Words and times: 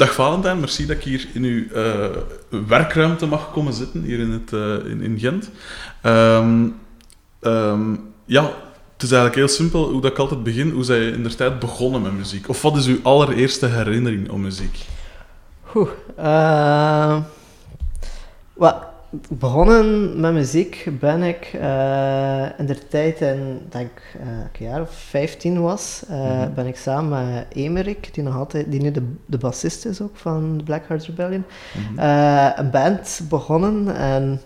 dag 0.00 0.14
Valentijn, 0.14 0.60
merci 0.60 0.86
dat 0.86 0.96
ik 0.96 1.02
hier 1.02 1.28
in 1.32 1.42
uw 1.42 1.68
eh, 1.68 2.16
werkruimte 2.66 3.26
mag 3.26 3.52
komen 3.52 3.72
zitten, 3.72 4.02
hier 4.02 4.18
in, 4.18 4.30
het, 4.30 4.52
eh, 4.52 4.90
in, 4.90 5.00
in 5.00 5.18
Gent. 5.18 5.50
Ehm, 6.02 6.68
ehm, 7.40 7.96
ja, 8.24 8.42
het 8.92 9.02
is 9.02 9.10
eigenlijk 9.10 9.34
heel 9.34 9.48
simpel 9.48 9.90
hoe 9.90 10.00
dat 10.00 10.10
ik 10.10 10.18
altijd 10.18 10.42
begin. 10.42 10.70
Hoe 10.70 10.84
zij 10.84 11.08
in 11.08 11.22
de 11.22 11.34
tijd 11.34 11.58
begonnen 11.58 12.02
met 12.02 12.12
muziek? 12.12 12.48
Of 12.48 12.62
wat 12.62 12.76
is 12.76 12.86
uw 12.86 12.98
allereerste 13.02 13.66
herinnering 13.66 14.30
aan 14.32 14.40
muziek? 14.40 14.78
Oeh, 15.74 15.88
uh, 16.18 17.16
wat, 18.52 18.89
begonnen 19.28 20.20
met 20.20 20.32
muziek 20.32 20.88
ben 21.00 21.22
ik 21.22 21.52
uh, 21.54 22.58
in 22.58 22.66
de 22.66 22.88
tijd, 22.88 23.20
in, 23.20 23.60
dat 23.68 23.80
ik 23.80 24.16
uh, 24.20 24.28
een 24.28 24.66
jaar 24.66 24.80
of 24.80 24.90
15 24.92 25.60
was, 25.60 26.02
uh, 26.10 26.16
mm 26.16 26.22
-hmm. 26.22 26.54
ben 26.54 26.66
ik 26.66 26.76
samen 26.76 27.32
met 27.34 27.44
Emerik, 27.52 28.14
die 28.14 28.22
nog 28.22 28.36
altijd, 28.36 28.70
die 28.70 28.80
nu 28.80 28.90
de, 28.90 29.12
de 29.26 29.38
bassist 29.38 29.84
is 29.84 30.00
ook 30.00 30.16
van 30.16 30.58
de 30.58 30.64
Black 30.64 30.82
Hearts 30.86 31.06
Rebellion, 31.06 31.44
mm 31.74 31.82
-hmm. 31.96 31.98
een 32.56 32.70
band 32.70 33.20
begonnen 33.28 33.96
en 33.96 34.40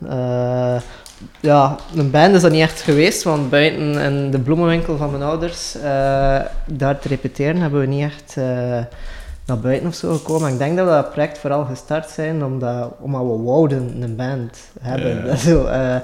ja, 1.40 1.76
een 1.96 2.10
band 2.10 2.34
is 2.34 2.42
dat 2.42 2.52
niet 2.52 2.60
echt 2.60 2.80
geweest, 2.80 3.22
want 3.22 3.50
buiten 3.50 3.94
in 3.94 4.30
de 4.30 4.40
bloemenwinkel 4.40 4.96
van 4.96 5.10
mijn 5.10 5.22
ouders, 5.22 5.76
daar 6.66 6.98
te 6.98 7.08
repeteren, 7.08 7.60
hebben 7.60 7.80
we 7.80 7.86
niet 7.86 8.02
echt 8.02 8.36
naar 9.46 9.58
buiten 9.58 9.88
of 9.88 9.94
zo 9.94 10.12
gekomen. 10.12 10.52
Ik 10.52 10.58
denk 10.58 10.76
dat 10.76 10.86
we 10.86 10.92
dat 10.92 11.10
project 11.10 11.38
vooral 11.38 11.64
gestart 11.64 12.10
zijn 12.10 12.44
omdat, 12.44 12.92
omdat 12.98 13.20
we 13.20 13.42
wouden 13.42 14.02
een 14.02 14.16
band 14.16 14.58
hebben. 14.80 15.26
Ja. 15.26 15.36
Zo, 15.46 15.64
uh, 15.64 15.96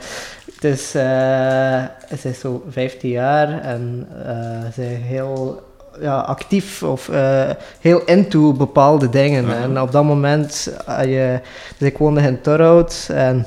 het 0.55 0.65
is, 0.65 0.95
uh, 0.97 1.85
het 2.07 2.25
is 2.25 2.41
zo 2.41 2.65
15 2.71 3.11
jaar 3.11 3.61
en 3.61 4.09
uh, 4.27 4.65
ze 4.65 4.73
zijn 4.73 5.03
heel 5.03 5.63
ja, 6.01 6.19
actief 6.19 6.83
of 6.83 7.09
uh, 7.09 7.51
heel 7.81 8.05
into 8.05 8.53
bepaalde 8.53 9.09
dingen. 9.09 9.45
-huh. 9.45 9.63
En 9.63 9.81
op 9.81 9.93
dat 9.93 10.05
moment, 10.05 10.73
je, 10.87 11.41
dus 11.79 11.89
ik 11.89 11.99
woonde 11.99 12.21
in 12.21 12.41
Torhout 12.41 13.09
en 13.13 13.47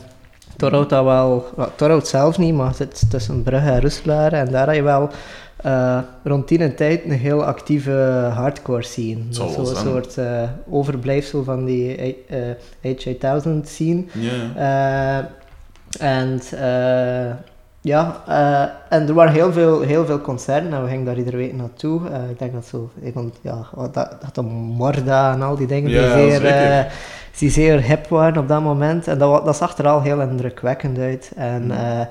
Torhout 0.58 0.89
dat 0.89 1.04
wel, 1.04 1.45
well, 1.56 1.67
Torhout 1.76 2.08
zelf 2.08 2.38
niet, 2.38 2.54
maar 2.54 2.67
het 2.67 2.78
zit 2.78 3.10
tussen 3.10 3.44
Brugge 3.44 3.70
en 3.70 3.82
Roeselaar 3.82 4.34
en 4.34 4.52
daar 4.52 4.66
had 4.66 4.76
je 4.76 4.82
wel 4.82 5.10
uh, 5.66 6.00
rond 6.23 6.47
die 6.47 6.73
tijd 6.73 7.03
een 7.03 7.11
heel 7.11 7.44
actieve 7.44 8.30
hardcore 8.33 8.83
scene. 8.83 9.19
Zo'n 9.30 9.50
zo 9.50 9.66
soort 9.66 10.17
uh, 10.17 10.42
overblijfsel 10.70 11.44
van 11.44 11.66
die 11.66 12.16
uh, 12.30 12.94
H8000 12.94 13.64
scene. 13.64 14.03
Yeah. 14.14 15.25
en 16.00 16.42
ja, 17.81 18.23
en 18.89 19.08
er 19.08 19.14
waren 19.14 19.33
heel 19.33 19.52
veel, 19.52 19.81
heel 19.81 20.05
veel 20.05 20.22
concerten 20.22 20.73
en 20.73 20.83
we 20.83 20.89
gingen 20.89 21.05
daar 21.05 21.17
iedere 21.17 21.38
week 21.38 21.53
naartoe. 21.53 22.02
ik 22.30 22.39
denk 22.39 22.53
dat 22.53 22.66
zo, 22.66 22.92
ja, 23.42 23.66
dat, 23.75 23.94
dat 23.94 24.31
de 24.33 24.42
Morda 24.42 25.33
en 25.33 25.42
al 25.42 25.55
die 25.55 25.67
dingen 25.67 25.89
die, 25.89 26.11
zeer, 26.11 26.92
die 27.38 27.50
zeer 27.50 27.81
hip 27.81 28.08
waren 28.08 28.38
op 28.38 28.48
dat 28.48 28.61
moment. 28.61 29.08
En 29.08 29.17
dat, 29.17 29.45
dat 29.45 29.55
zag 29.55 29.77
er 29.77 29.88
al 29.88 30.02
heel 30.02 30.22
indrukwekkend 30.22 30.98
uit. 30.98 31.31
En, 31.36 31.64
mm 31.64 32.08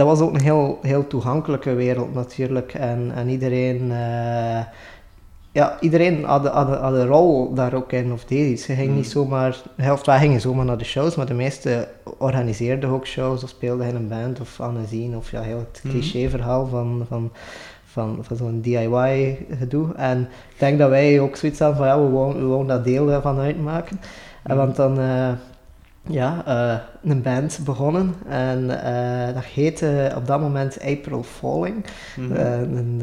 dat 0.00 0.08
was 0.08 0.20
ook 0.20 0.34
een 0.34 0.40
heel, 0.40 0.78
heel 0.82 1.06
toegankelijke 1.06 1.74
wereld 1.74 2.14
natuurlijk. 2.14 2.74
En, 2.74 3.12
en 3.14 3.28
iedereen, 3.28 3.82
uh, 3.82 4.60
ja, 5.52 5.76
iedereen 5.80 6.24
had, 6.24 6.46
had, 6.46 6.68
had, 6.68 6.94
een 6.94 7.06
rol 7.06 7.54
daar 7.54 7.74
ook 7.74 7.92
in 7.92 8.12
of 8.12 8.24
deed 8.24 8.50
iets. 8.50 8.64
Ze 8.64 8.74
gingen 8.74 8.94
niet 8.94 9.10
zomaar, 9.10 9.62
de 9.76 9.82
helft 9.82 10.06
wij 10.06 10.18
gingen 10.18 10.40
zomaar 10.40 10.64
naar 10.64 10.78
de 10.78 10.84
shows, 10.84 11.14
maar 11.14 11.26
de 11.26 11.34
meeste 11.34 11.88
organiseerden 12.18 12.90
ook 12.90 13.06
shows 13.06 13.42
of 13.42 13.48
speelden 13.48 13.86
in 13.86 13.94
een 13.94 14.08
band 14.08 14.40
of 14.40 14.60
aan 14.60 14.76
een 14.76 14.86
zien. 14.86 15.16
Of 15.16 15.30
ja, 15.30 15.40
heel 15.40 15.58
het 15.58 15.82
cliché 15.88 16.28
verhaal 16.28 16.66
van, 16.66 17.04
van, 17.08 17.32
van, 17.84 18.18
van 18.20 18.36
zo'n 18.36 18.60
DIY 18.60 19.46
gedoe. 19.58 19.94
En 19.94 20.20
ik 20.20 20.58
denk 20.58 20.78
dat 20.78 20.90
wij 20.90 21.20
ook 21.20 21.36
zoiets 21.36 21.58
hadden 21.58 21.76
van 21.76 21.86
ja, 21.86 22.00
we 22.00 22.08
wouden, 22.08 22.58
we 22.58 22.66
dat 22.66 22.84
deel 22.84 23.20
van 23.20 23.38
uitmaken. 23.38 24.00
En 24.42 24.56
want 24.56 24.76
dan... 24.76 24.98
Uh, 24.98 25.32
ja, 26.06 26.44
uh, 26.48 27.10
een 27.10 27.22
band 27.22 27.58
begonnen 27.64 28.14
en 28.28 28.62
uh, 28.62 29.34
dat 29.34 29.44
heette 29.44 30.12
op 30.16 30.26
dat 30.26 30.40
moment 30.40 30.78
April 30.80 31.22
Falling. 31.22 31.84
Mm 32.16 32.26
-hmm. 32.26 32.36
en, 32.36 33.02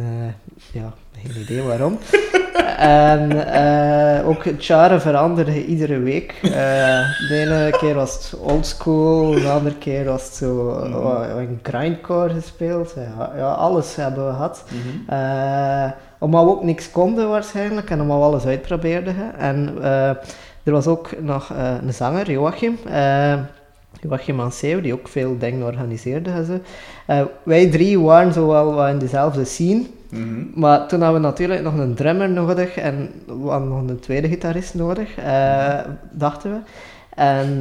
ja, 0.71 0.93
geen 1.17 1.41
idee 1.41 1.61
waarom. 1.61 1.97
en 2.77 3.31
ook 4.25 4.45
het 4.45 4.65
jaren 4.65 5.01
veranderde 5.01 5.65
iedere 5.65 5.99
week. 5.99 6.35
de 6.41 7.27
ene 7.29 7.77
keer 7.79 7.93
was 7.93 8.13
het 8.13 8.39
old 8.39 8.65
school, 8.65 9.31
de 9.31 9.49
andere 9.49 9.75
keer 9.75 10.05
was 10.05 10.23
het 10.23 10.33
zo 10.33 10.81
mm 10.85 10.93
-hmm. 10.93 11.37
een 11.37 11.59
grindcore 11.63 12.33
gespeeld. 12.33 12.93
Ja, 12.95 13.31
ja, 13.37 13.51
alles 13.51 13.95
hebben 13.95 14.25
we 14.25 14.31
gehad. 14.31 14.63
Mm 14.71 14.79
-hmm. 14.79 15.93
omdat 16.19 16.43
we 16.43 16.49
ook 16.49 16.63
niks 16.63 16.91
konden 16.91 17.29
waarschijnlijk 17.29 17.89
en 17.89 18.01
omdat 18.01 18.17
we 18.17 18.23
alles 18.23 18.45
uitprobeerden. 18.45 19.15
En 19.37 19.77
er 20.67 20.73
was 20.73 20.87
ook 20.87 21.09
nog 21.21 21.51
uh, 21.53 21.75
een 21.81 21.93
zanger, 21.93 22.31
Joachim. 22.31 22.77
Uh, 22.87 23.33
Joachim 24.01 24.49
die 24.81 24.93
ook 24.93 25.07
veel 25.07 25.37
dingen 25.37 25.65
organiseerde. 25.65 26.29
En 26.29 26.45
zo. 26.45 26.59
Uh, 27.07 27.21
wij 27.43 27.69
drie 27.69 27.99
waren 27.99 28.33
zo 28.33 28.47
wel 28.47 28.87
in 28.87 28.97
dezelfde 28.97 29.45
scene. 29.45 29.85
Mm 30.09 30.23
-hmm. 30.23 30.51
Maar 30.55 30.87
toen 30.87 31.01
hadden 31.01 31.21
we 31.21 31.27
natuurlijk 31.27 31.61
nog 31.61 31.77
een 31.77 31.95
drummer 31.95 32.29
nodig 32.29 32.77
en 32.77 33.11
we 33.25 33.49
hadden 33.49 33.69
nog 33.69 33.77
een 33.77 33.99
tweede 33.99 34.27
gitarist 34.27 34.73
nodig, 34.73 35.09
dachten 36.11 36.51
we. 36.51 36.57
En 37.15 37.59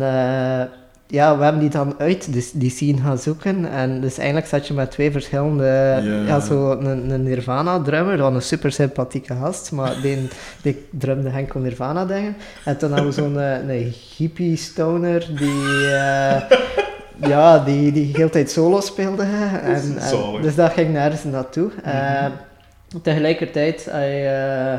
ja, 1.07 1.37
we 1.37 1.43
hebben 1.43 1.61
die 1.61 1.71
dan 1.71 1.95
uit 1.99 2.33
die, 2.33 2.51
die 2.53 2.71
scene 2.71 3.01
gaan 3.01 3.19
zoeken. 3.19 3.71
En 3.71 4.01
dus 4.01 4.19
eigenlijk 4.19 4.49
zat 4.49 4.67
je 4.67 4.75
met 4.75 4.91
twee 4.91 5.11
verschillende... 5.11 5.65
Yeah. 6.03 6.27
Ja, 6.27 6.41
zo 6.41 6.71
een, 6.71 7.11
een 7.11 7.23
Nirvana-drummer, 7.23 8.17
was 8.17 8.35
een 8.35 8.43
super 8.43 8.73
sympathieke 8.73 9.35
gast, 9.35 9.73
maar 9.73 9.95
die, 10.03 10.29
die 10.63 10.87
drumde 10.91 11.29
enkel 11.29 11.61
Nirvana-dingen. 11.61 12.37
En 12.65 12.77
toen 12.77 12.91
hadden 12.91 13.09
we 13.09 13.13
zo'n 13.13 13.37
een, 13.37 13.71
een 13.71 13.95
hippie-stoner 14.17 15.27
die... 15.39 15.65
Uh, 15.83 16.37
ja, 17.17 17.59
die, 17.59 17.93
die 17.93 18.11
heel 18.17 18.31
tijd 18.31 18.51
solo 18.51 18.81
speelde. 18.81 19.23
En, 19.63 19.99
en, 19.99 20.43
dus 20.43 20.55
dat 20.55 20.73
ging 20.73 20.93
nergens 20.93 21.25
naartoe. 21.25 21.65
Mm 21.65 21.91
-hmm. 21.91 22.33
uh, 22.95 23.03
tegelijkertijd... 23.03 23.91
I, 23.95 24.25
uh, 24.25 24.75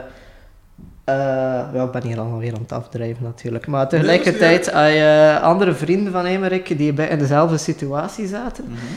ja, 1.13 1.84
ik 1.84 1.91
ben 1.91 2.03
hier 2.03 2.19
alweer 2.19 2.53
aan 2.53 2.62
het 2.62 2.72
afdrijven 2.72 3.23
natuurlijk. 3.23 3.68
Maar 3.68 3.88
tegelijkertijd 3.88 4.72
had 4.72 4.88
je 4.88 5.38
uh, 5.40 5.44
andere 5.44 5.73
vrienden 5.73 6.12
van 6.12 6.25
Emmerich 6.25 6.63
die 6.63 6.94
bij, 6.94 7.07
in 7.07 7.19
dezelfde 7.19 7.57
situatie 7.57 8.28
zaten. 8.28 8.63
Mm 8.68 8.75
-hmm. 8.75 8.95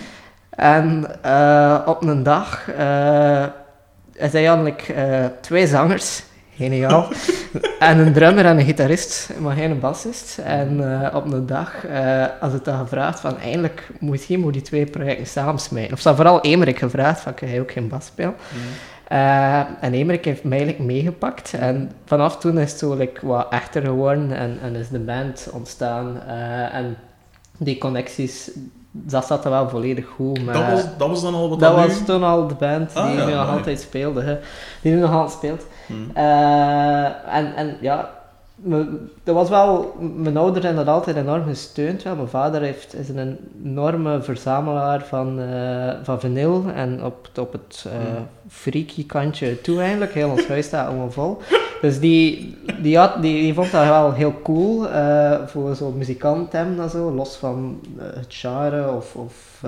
En 0.50 1.06
uh, 1.26 1.80
op 1.86 2.02
een 2.02 2.22
dag 2.22 2.68
is 4.12 4.32
hij 4.32 4.46
eigenlijk 4.46 4.94
twee 5.40 5.66
zangers, 5.66 6.22
geniaal, 6.56 7.08
en 7.78 7.98
een 7.98 8.12
drummer 8.12 8.44
en 8.44 8.58
een 8.58 8.64
gitarist, 8.64 9.30
maar 9.38 9.56
geen 9.56 9.80
bassist. 9.80 10.38
En 10.38 10.80
op 11.14 11.32
een 11.32 11.46
dag 11.46 11.74
als 12.40 12.52
het 12.52 12.64
dan 12.64 12.78
gevraagd 12.78 13.20
van 13.20 13.38
eindelijk 13.38 13.88
moet 13.98 14.26
die 14.26 14.62
twee 14.62 14.86
projecten 14.86 15.26
samensmijten. 15.26 15.92
Of 15.92 16.00
ze 16.00 16.14
vooral 16.14 16.40
Emmerich 16.40 16.78
gevraagd 16.78 17.20
van 17.20 17.34
kan 17.34 17.48
hij 17.48 17.60
ook 17.60 17.72
geen 17.72 17.88
bas 17.88 18.06
spelen. 18.06 18.30
Mm 18.30 18.60
-hmm. 18.60 18.89
Uh, 19.12 19.58
en 19.58 19.92
Emmerich 19.92 20.24
heeft 20.24 20.44
mij 20.44 20.64
like, 20.64 20.82
meegepakt. 20.82 21.54
En 21.54 21.92
vanaf 22.04 22.36
toen 22.36 22.58
is 22.58 22.70
het 22.70 22.78
zo 22.78 22.94
like, 22.94 23.26
wat 23.26 23.46
echter 23.50 23.82
geworden 23.82 24.36
en, 24.36 24.58
en 24.62 24.74
is 24.74 24.88
de 24.88 24.98
band 24.98 25.48
ontstaan. 25.52 26.20
Uh, 26.26 26.74
en 26.74 26.96
die 27.58 27.78
connecties, 27.78 28.50
dat 28.90 29.26
zat 29.26 29.44
er 29.44 29.50
wel 29.50 29.68
volledig 29.68 30.06
goed. 30.06 30.44
Maar 30.44 30.54
dat, 30.54 30.70
was, 30.70 30.96
dat 30.98 31.08
was 31.08 31.22
dan 31.22 31.34
al 31.34 31.48
wat 31.48 31.60
Dat 31.60 31.74
was 31.74 31.98
nu? 31.98 32.04
toen 32.04 32.22
al 32.22 32.46
de 32.46 32.54
band 32.54 32.92
die 32.92 33.02
ah, 33.02 33.14
ja, 33.14 33.24
nu 33.24 33.32
nog 33.32 33.46
nee. 33.46 33.56
altijd 33.56 33.80
speelde. 33.80 34.22
Hè. 34.22 34.38
Die 34.82 34.94
nu 34.94 35.00
nog 35.00 35.12
altijd 35.12 35.32
speelt. 35.32 35.66
Hmm. 35.86 36.10
Uh, 36.16 37.34
en, 37.34 37.54
en 37.56 37.76
ja, 37.80 38.10
dat 39.22 39.34
was 39.34 39.48
wel, 39.48 39.94
mijn 40.16 40.36
ouders 40.36 40.64
hebben 40.64 40.84
dat 40.84 40.94
altijd 40.94 41.16
enorm 41.16 41.44
gesteund. 41.44 42.04
Mijn 42.04 42.28
vader 42.28 42.60
heeft, 42.60 42.94
is 42.94 43.08
een 43.08 43.38
enorme 43.64 44.22
verzamelaar 44.22 45.04
van, 45.04 45.40
uh, 45.40 45.92
van 46.02 46.20
vinyl 46.20 46.64
en 46.74 47.04
op, 47.04 47.28
op 47.38 47.52
het 47.52 47.84
uh, 47.86 47.92
Hmm. 47.92 48.26
freaky 48.48 49.06
kantje 49.06 49.60
toe 49.60 49.80
eigenlijk. 49.80 50.12
Heel 50.12 50.30
ons 50.30 50.48
huis 50.48 50.66
staat 50.66 50.88
allemaal 50.88 51.10
vol. 51.10 51.38
Dus 51.80 52.00
die, 52.00 52.56
die, 52.82 52.98
had, 52.98 53.22
die, 53.22 53.42
die 53.42 53.54
vond 53.54 53.70
dat 53.70 53.84
wel 53.84 54.12
heel 54.12 54.34
cool 54.42 54.86
uh, 54.86 55.46
voor 55.46 55.74
zo'n 55.74 55.98
muzikant 55.98 56.52
hebben 56.52 56.80
en 56.80 56.90
zo, 56.90 57.10
los 57.10 57.36
van 57.36 57.80
het 57.98 58.26
genre 58.28 58.90
of, 58.92 59.16
of, 59.16 59.62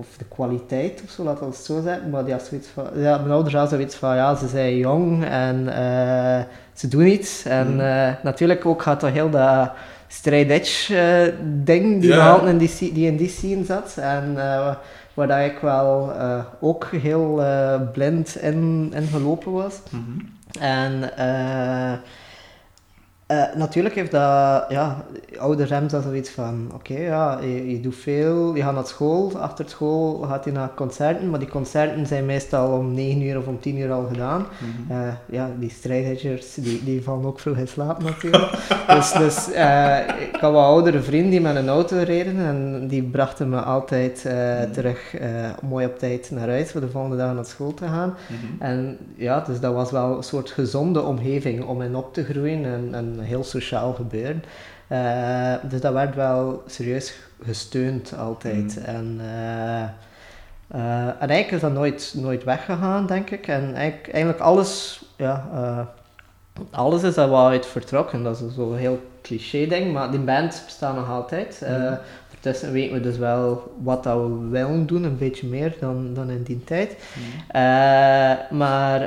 of 0.00 0.16
de 0.18 0.24
kwaliteit 0.28 1.02
of 1.04 1.10
zo, 1.10 1.22
laten 1.22 1.40
we 1.40 1.46
het 1.50 1.64
zo 1.64 1.80
zeggen. 1.82 2.10
Maar 2.10 2.24
die 2.24 2.32
had 2.32 2.42
zoiets 2.42 2.68
van, 2.68 2.84
ja, 2.94 3.18
mijn 3.18 3.30
ouders 3.30 3.54
hadden 3.54 3.78
zoiets 3.78 3.96
van, 3.96 4.16
ja, 4.16 4.34
ze 4.34 4.48
zijn 4.48 4.76
jong 4.76 5.24
en 5.24 5.68
ze 6.74 6.88
doen 6.88 7.06
iets. 7.06 7.44
En 7.44 7.72
Mm. 7.72 7.80
uh, 7.80 8.08
natuurlijk 8.22 8.66
ook 8.66 8.82
gaat 8.82 9.02
er 9.02 9.10
heel 9.10 9.30
dat 9.30 9.70
straight 10.08 10.50
edge 10.50 10.94
uh, 10.94 11.34
ding 11.64 12.00
die, 12.00 12.10
yeah. 12.10 12.48
in 12.48 12.58
die, 12.58 12.92
die 12.92 13.06
in 13.06 13.16
die 13.16 13.28
scene 13.28 13.64
zat. 13.64 13.96
En 14.00 14.34
waar 15.14 15.26
dat 15.26 15.38
ik 15.38 15.58
wel 15.58 16.12
ook 16.60 16.88
heel 16.90 17.42
blind 17.92 18.36
in, 18.36 18.92
in 18.94 19.06
gelopen 19.06 19.52
was. 19.52 19.80
Mm 19.90 20.04
-hmm. 20.04 20.62
En 20.62 21.10
Eh, 23.30 23.42
natuurlijk 23.54 23.94
heeft 23.94 24.10
dat, 24.10 24.64
ja, 24.68 25.04
ouders 25.38 25.70
hebben 25.70 25.90
dat 25.90 26.02
zoiets 26.02 26.30
van, 26.30 26.70
oké, 26.74 26.98
ja, 26.98 27.38
je, 27.40 27.70
je 27.70 27.80
doet 27.80 27.96
veel, 27.96 28.54
je 28.54 28.62
gaat 28.62 28.74
naar 28.74 28.86
school, 28.86 29.38
achter 29.38 29.68
school 29.68 30.18
gaat 30.18 30.44
je 30.44 30.52
naar 30.52 30.74
concerten, 30.74 31.30
maar 31.30 31.38
die 31.38 31.48
concerten 31.48 32.06
zijn 32.06 32.26
meestal 32.26 32.78
om 32.78 32.94
9 32.94 33.22
uur 33.22 33.38
of 33.38 33.46
om 33.46 33.60
10 33.60 33.78
uur 33.78 33.92
al 33.92 34.06
gedaan. 34.12 34.46
Mhm. 34.58 35.00
Eh, 35.00 35.12
ja, 35.26 35.50
die 35.58 35.70
strijdhedgers, 35.70 36.54
die, 36.54 36.84
die 36.84 37.02
vallen 37.02 37.24
ook 37.24 37.40
vroeg 37.40 37.56
in 37.56 37.68
slaap 37.68 38.02
natuurlijk. 38.02 38.52
dus 38.94 39.12
dus 39.12 39.52
eh, 39.52 39.98
ik 40.32 40.40
had 40.40 40.52
wat 40.52 40.64
oudere 40.64 41.02
vrienden 41.02 41.30
die 41.30 41.40
met 41.40 41.56
een 41.56 41.68
auto 41.68 42.02
reden 42.02 42.38
en 42.38 42.86
die 42.88 43.02
brachten 43.02 43.48
me 43.48 43.60
altijd 43.60 44.24
eh, 44.26 44.60
terug 44.62 45.16
mooi 45.62 45.86
op 45.86 45.98
tijd 45.98 46.30
naar 46.30 46.48
huis 46.48 46.70
voor 46.70 46.80
de 46.80 46.90
volgende 46.90 47.16
dag 47.16 47.34
naar 47.34 47.44
school 47.44 47.74
te 47.74 47.86
gaan. 47.86 48.14
Mhm. 48.28 48.62
En 48.62 48.98
ja, 49.16 49.40
dus 49.40 49.60
dat 49.60 49.74
was 49.74 49.90
wel 49.90 50.16
een 50.16 50.22
soort 50.22 50.50
gezonde 50.50 51.02
omgeving 51.02 51.64
om 51.64 51.82
in 51.82 51.96
op 51.96 52.14
te 52.14 52.24
groeien 52.24 52.64
en, 52.64 52.88
en 52.92 53.19
een 53.20 53.26
heel 53.26 53.44
sociaal 53.44 53.92
gebeuren. 53.92 54.44
Eh, 54.88 55.54
dus 55.62 55.80
dat 55.80 55.92
werd 55.92 56.14
wel 56.14 56.62
serieus 56.66 57.14
gesteund 57.42 58.14
altijd. 58.18 58.76
Mhm. 58.76 58.84
En, 58.84 59.20
eh, 59.20 59.82
eh, 59.82 61.06
en 61.06 61.28
eigenlijk 61.28 61.50
is 61.50 61.60
dat 61.60 61.72
nooit, 61.72 62.14
nooit 62.16 62.44
weggegaan, 62.44 63.06
denk 63.06 63.30
ik. 63.30 63.46
En 63.46 63.74
eigenlijk, 63.74 64.12
eigenlijk 64.12 64.42
alles, 64.42 65.02
ja, 65.16 65.48
alles 66.70 67.02
is 67.02 67.14
daar 67.14 67.30
wel 67.30 67.46
uit 67.46 67.66
vertrokken. 67.66 68.22
Dat 68.22 68.40
is 68.40 68.54
zo'n 68.54 68.76
heel 68.76 69.00
cliché 69.22 69.66
ding, 69.66 69.92
maar 69.92 70.10
die 70.10 70.20
band 70.20 70.62
bestaat 70.64 70.94
nog 70.94 71.10
altijd. 71.10 71.62
Ondertussen 72.42 72.72
weten 72.72 72.94
we 72.94 73.00
dus 73.00 73.16
wel 73.16 73.74
wat 73.82 74.02
dat 74.02 74.16
we 74.16 74.48
willen 74.48 74.86
doen, 74.86 75.04
een 75.04 75.18
beetje 75.18 75.46
meer 75.46 75.76
dan, 75.80 76.14
dan 76.14 76.30
in 76.30 76.42
die 76.42 76.64
tijd. 76.64 76.96
Eh, 77.48 78.32
maar 78.50 79.00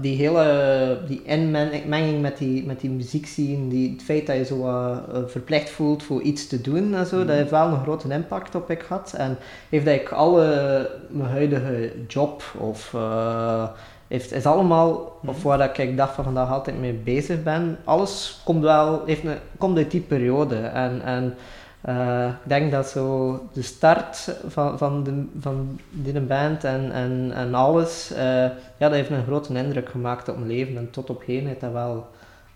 die 0.00 0.16
hele 0.16 0.98
die 1.06 1.22
inmenging 1.24 2.20
met 2.20 2.38
die, 2.38 2.66
met 2.66 2.80
die 2.80 2.90
muziekscene, 2.90 3.68
die, 3.68 3.92
het 3.92 4.02
feit 4.02 4.26
dat 4.26 4.36
je 4.36 4.44
zo 4.44 4.66
eh, 4.66 4.96
verplicht 5.26 5.70
voelt 5.70 6.02
voor 6.02 6.20
iets 6.22 6.46
te 6.46 6.60
doen 6.60 6.94
en 6.94 7.06
zo, 7.06 7.16
Mhm. 7.16 7.26
dat 7.26 7.36
heeft 7.36 7.50
wel 7.50 7.66
een 7.68 7.82
grote 7.82 8.08
impact 8.08 8.54
op 8.54 8.70
ik 8.70 8.82
gehad. 8.82 9.14
En 9.16 9.38
heeft 9.68 9.86
eigenlijk 9.86 10.16
alle 10.16 10.90
mijn 11.08 11.30
huidige 11.30 11.92
job 12.08 12.42
of 12.58 12.94
eh, 12.94 13.68
heeft, 14.08 14.32
is 14.32 14.46
allemaal, 14.46 15.18
of 15.26 15.42
waar 15.42 15.58
dat 15.58 15.78
ik 15.78 15.96
dag 15.96 16.14
van 16.14 16.24
vandaag 16.24 16.50
altijd 16.50 16.80
mee 16.80 16.92
bezig 16.92 17.42
ben, 17.42 17.78
alles 17.84 18.40
komt 18.44 18.62
wel, 18.62 19.02
heeft 19.06 19.24
een, 19.24 19.36
komt 19.58 19.76
uit 19.76 19.90
die 19.90 20.00
periode. 20.00 20.56
En, 20.56 21.02
en 21.04 21.34
eh, 21.80 22.26
ik 22.28 22.48
denk 22.48 22.72
dat 22.72 22.88
zo 22.88 23.32
de 23.52 23.62
start 23.62 24.36
van, 24.48 24.78
van, 24.78 25.02
de, 25.02 25.24
van 25.40 25.80
die 25.90 26.20
band 26.20 26.64
en, 26.64 26.92
en, 26.92 27.30
en 27.34 27.54
alles, 27.54 28.10
eh, 28.12 28.24
ja, 28.52 28.52
dat 28.78 28.90
heeft 28.92 29.10
een 29.10 29.24
grote 29.24 29.54
indruk 29.54 29.88
gemaakt 29.88 30.28
op 30.28 30.36
mijn 30.36 30.48
leven. 30.50 30.76
En 30.76 30.90
tot 30.90 31.10
op 31.10 31.22
heden 31.26 31.48
heeft 31.48 31.60
dat 31.60 31.72
wel 31.72 32.06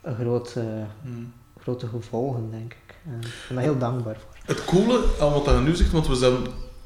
een 0.03 0.15
grote, 0.15 0.61
Mhm. 1.03 1.15
grote 1.61 1.87
gevolgen, 1.87 2.51
denk 2.51 2.73
ik. 2.73 2.95
En 3.07 3.19
ik 3.21 3.29
ben 3.47 3.57
daar 3.57 3.65
heel 3.65 3.79
dankbaar 3.79 4.17
voor. 4.19 4.31
Het 4.57 4.65
coole 4.65 5.01
aan 5.21 5.33
wat 5.33 5.45
je 5.45 5.61
nu 5.65 5.75
zegt, 5.75 5.93
want 5.93 6.07
we 6.09 6.15
zijn 6.15 6.37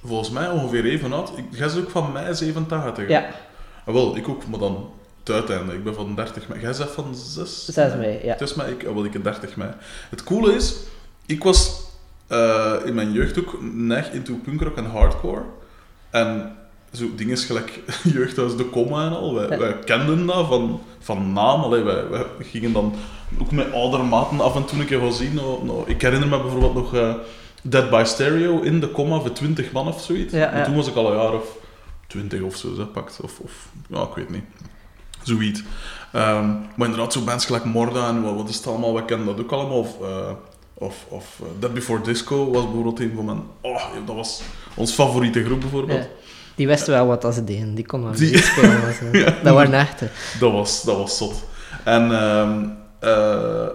volgens 0.05 0.31
mij 0.31 0.49
ongeveer 0.50 0.85
even 0.85 1.12
oud. 1.12 1.39
Ik, 1.39 1.44
jij 1.50 1.67
is 1.67 1.77
ook 1.77 1.91
van 1.91 2.12
mij 2.12 2.35
87. 2.35 3.06
hè? 3.06 3.12
Ja, 3.12 3.27
Ah, 3.85 3.94
wel, 3.94 4.17
ik 4.17 4.29
ook, 4.29 4.47
maar 4.47 4.59
dan 4.59 4.91
het 5.19 5.31
uiteinde. 5.35 5.75
Ik 5.75 5.85
ben 5.85 5.94
van 5.94 6.15
30 6.15 6.49
mei. 6.49 6.61
Jij 6.61 6.75
bent 6.79 6.91
van 6.91 7.15
6? 7.15 7.65
6 7.65 7.94
mei, 7.94 8.19
ja. 8.25 8.32
Het 8.32 8.41
is 8.41 8.55
mij, 8.55 8.71
ik, 8.71 8.87
ah, 8.87 8.94
wel, 8.94 9.05
ik 9.05 9.12
heb 9.12 9.23
30 9.25 9.56
mei. 9.56 9.71
Het 10.11 10.25
coole 10.25 10.55
is, 10.55 10.77
ik 11.27 11.43
was 11.43 11.81
eh, 12.26 12.73
in 12.84 12.94
mijn 12.94 13.12
jeugd 13.12 13.38
ook 13.38 13.58
neig 13.73 14.12
into 14.12 14.34
punkrock 14.44 14.76
en 14.76 14.84
hardcore. 14.90 15.43
En 16.11 16.56
zo 16.93 17.06
dingen 17.17 17.37
gelijk 17.37 17.81
jeugdhuis 18.14 18.56
De 18.56 18.70
Comma 18.70 19.06
en 19.06 19.12
al. 19.17 19.34
Wij, 19.34 19.49
Ja. 19.49 19.58
wij 19.58 19.78
kenden 19.78 20.26
dat 20.26 20.46
van, 20.46 20.81
van 20.99 21.32
naam. 21.32 21.62
Allee, 21.62 21.82
wij, 21.82 22.08
wij 22.08 22.25
gingen 22.40 22.73
dan 22.73 22.94
ook 23.40 23.50
met 23.50 23.73
oudere 23.73 24.02
maten 24.02 24.40
af 24.40 24.56
en 24.56 24.64
toe 24.64 24.78
een 24.81 24.87
keer 24.87 25.00
gaan 25.00 25.12
zien. 25.12 25.34
Nou, 25.34 25.64
nou, 25.64 25.82
ik 25.87 26.02
herinner 26.02 26.28
me 26.28 26.40
bijvoorbeeld 26.40 26.75
nog 26.75 26.94
eh, 26.94 27.14
Dead 27.62 27.90
by 27.90 28.02
Stereo 28.06 28.61
in 28.61 28.81
De 28.81 28.90
Comma 28.93 29.20
voor 29.20 29.32
20 29.32 29.72
man 29.72 29.87
of 29.88 30.00
zoiets. 30.02 30.32
Ja, 30.32 30.50
En 30.50 30.58
ja. 30.58 30.64
toen 30.64 30.76
was 30.76 30.88
ik 30.88 30.94
al 30.94 31.11
een 31.12 31.19
jaar 31.19 31.32
of 31.34 31.56
20 32.06 32.43
of 32.43 32.56
zo, 32.56 32.75
zeg, 32.75 32.90
pakt. 32.90 33.19
Of, 33.22 33.38
of 33.40 33.69
ja, 33.88 34.02
ik 34.02 34.14
weet 34.14 34.31
niet. 34.31 34.44
Zoiets. 35.22 35.62
Ehm, 36.12 36.49
maar 36.76 36.88
inderdaad, 36.88 37.12
zo 37.12 37.20
bands 37.20 37.46
gelijk 37.46 37.64
Morda 37.64 38.08
en 38.08 38.22
wat, 38.22 38.34
wat 38.34 38.49
is 38.49 38.56
het 38.56 38.67
allemaal, 38.67 38.94
we 38.94 39.05
kennen 39.05 39.26
dat 39.26 39.40
ook 39.40 39.52
allemaal. 39.52 39.79
Of, 39.79 40.00
eh, 40.00 40.31
of, 40.78 41.06
of 41.08 41.25
eh, 41.40 41.46
Dead 41.61 41.75
Before 41.75 42.00
Disco 42.00 42.50
was 42.50 42.64
bijvoorbeeld 42.64 43.00
een 43.00 43.12
van 43.14 43.25
mijn... 43.25 43.43
Oh, 43.61 43.82
dat 44.06 44.14
was 44.17 44.43
ons 44.75 44.93
favoriete 44.93 45.44
groep 45.44 45.61
bijvoorbeeld. 45.61 45.99
Ja. 46.02 46.08
Die 46.55 46.67
wisten 46.67 46.93
wel 46.93 47.06
wat 47.06 47.23
dat 47.23 47.34
ze 47.34 47.44
deden, 47.44 47.75
die 47.75 47.87
konden 47.87 48.11
wel 48.11 48.19
Die- 48.19 48.38
spelen. 48.38 48.81
Ja. 49.23 49.34
Dat 49.43 49.55
waren 49.55 49.73
echte. 49.75 50.08
Dat 50.40 50.52
was, 50.52 50.82
dat 50.82 50.96
was 50.96 51.17
zot. 51.17 51.44
En, 51.84 52.12
ehm 52.12 52.64
eh, 53.00 53.67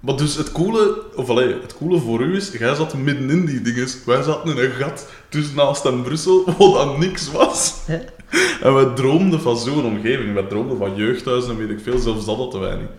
maar 0.00 0.16
dus 0.16 0.34
het 0.36 0.52
coole, 0.52 1.02
of 1.16 1.28
allee, 1.28 1.60
het 1.60 1.76
coole 1.76 1.98
voor 2.00 2.20
u 2.20 2.36
is, 2.36 2.50
jij 2.58 2.74
zat 2.74 2.94
midden 2.94 3.30
in 3.30 3.46
die 3.46 3.60
dingen. 3.62 3.88
Wij 4.06 4.22
zaten 4.22 4.56
in 4.56 4.64
een 4.64 4.70
gat 4.70 5.06
tussen 5.28 5.56
naast 5.56 5.84
en 5.84 6.02
Brussel, 6.02 6.44
wat 6.58 6.74
dan 6.74 6.98
niks 6.98 7.30
was. 7.30 7.74
Ja. 7.86 8.00
En 8.62 8.74
wij 8.74 8.84
droomden 8.94 9.40
van 9.40 9.56
zo'n 9.58 9.84
omgeving. 9.84 10.34
Wij 10.34 10.42
droomden 10.42 10.76
van 10.78 10.94
jeugdhuizen 10.94 11.50
en 11.50 11.56
weet 11.56 11.70
ik 11.70 11.80
veel, 11.80 11.98
zelfs 11.98 12.24
dat 12.24 12.36
hadden 12.36 12.60
wij 12.60 12.76
niet. 12.76 12.90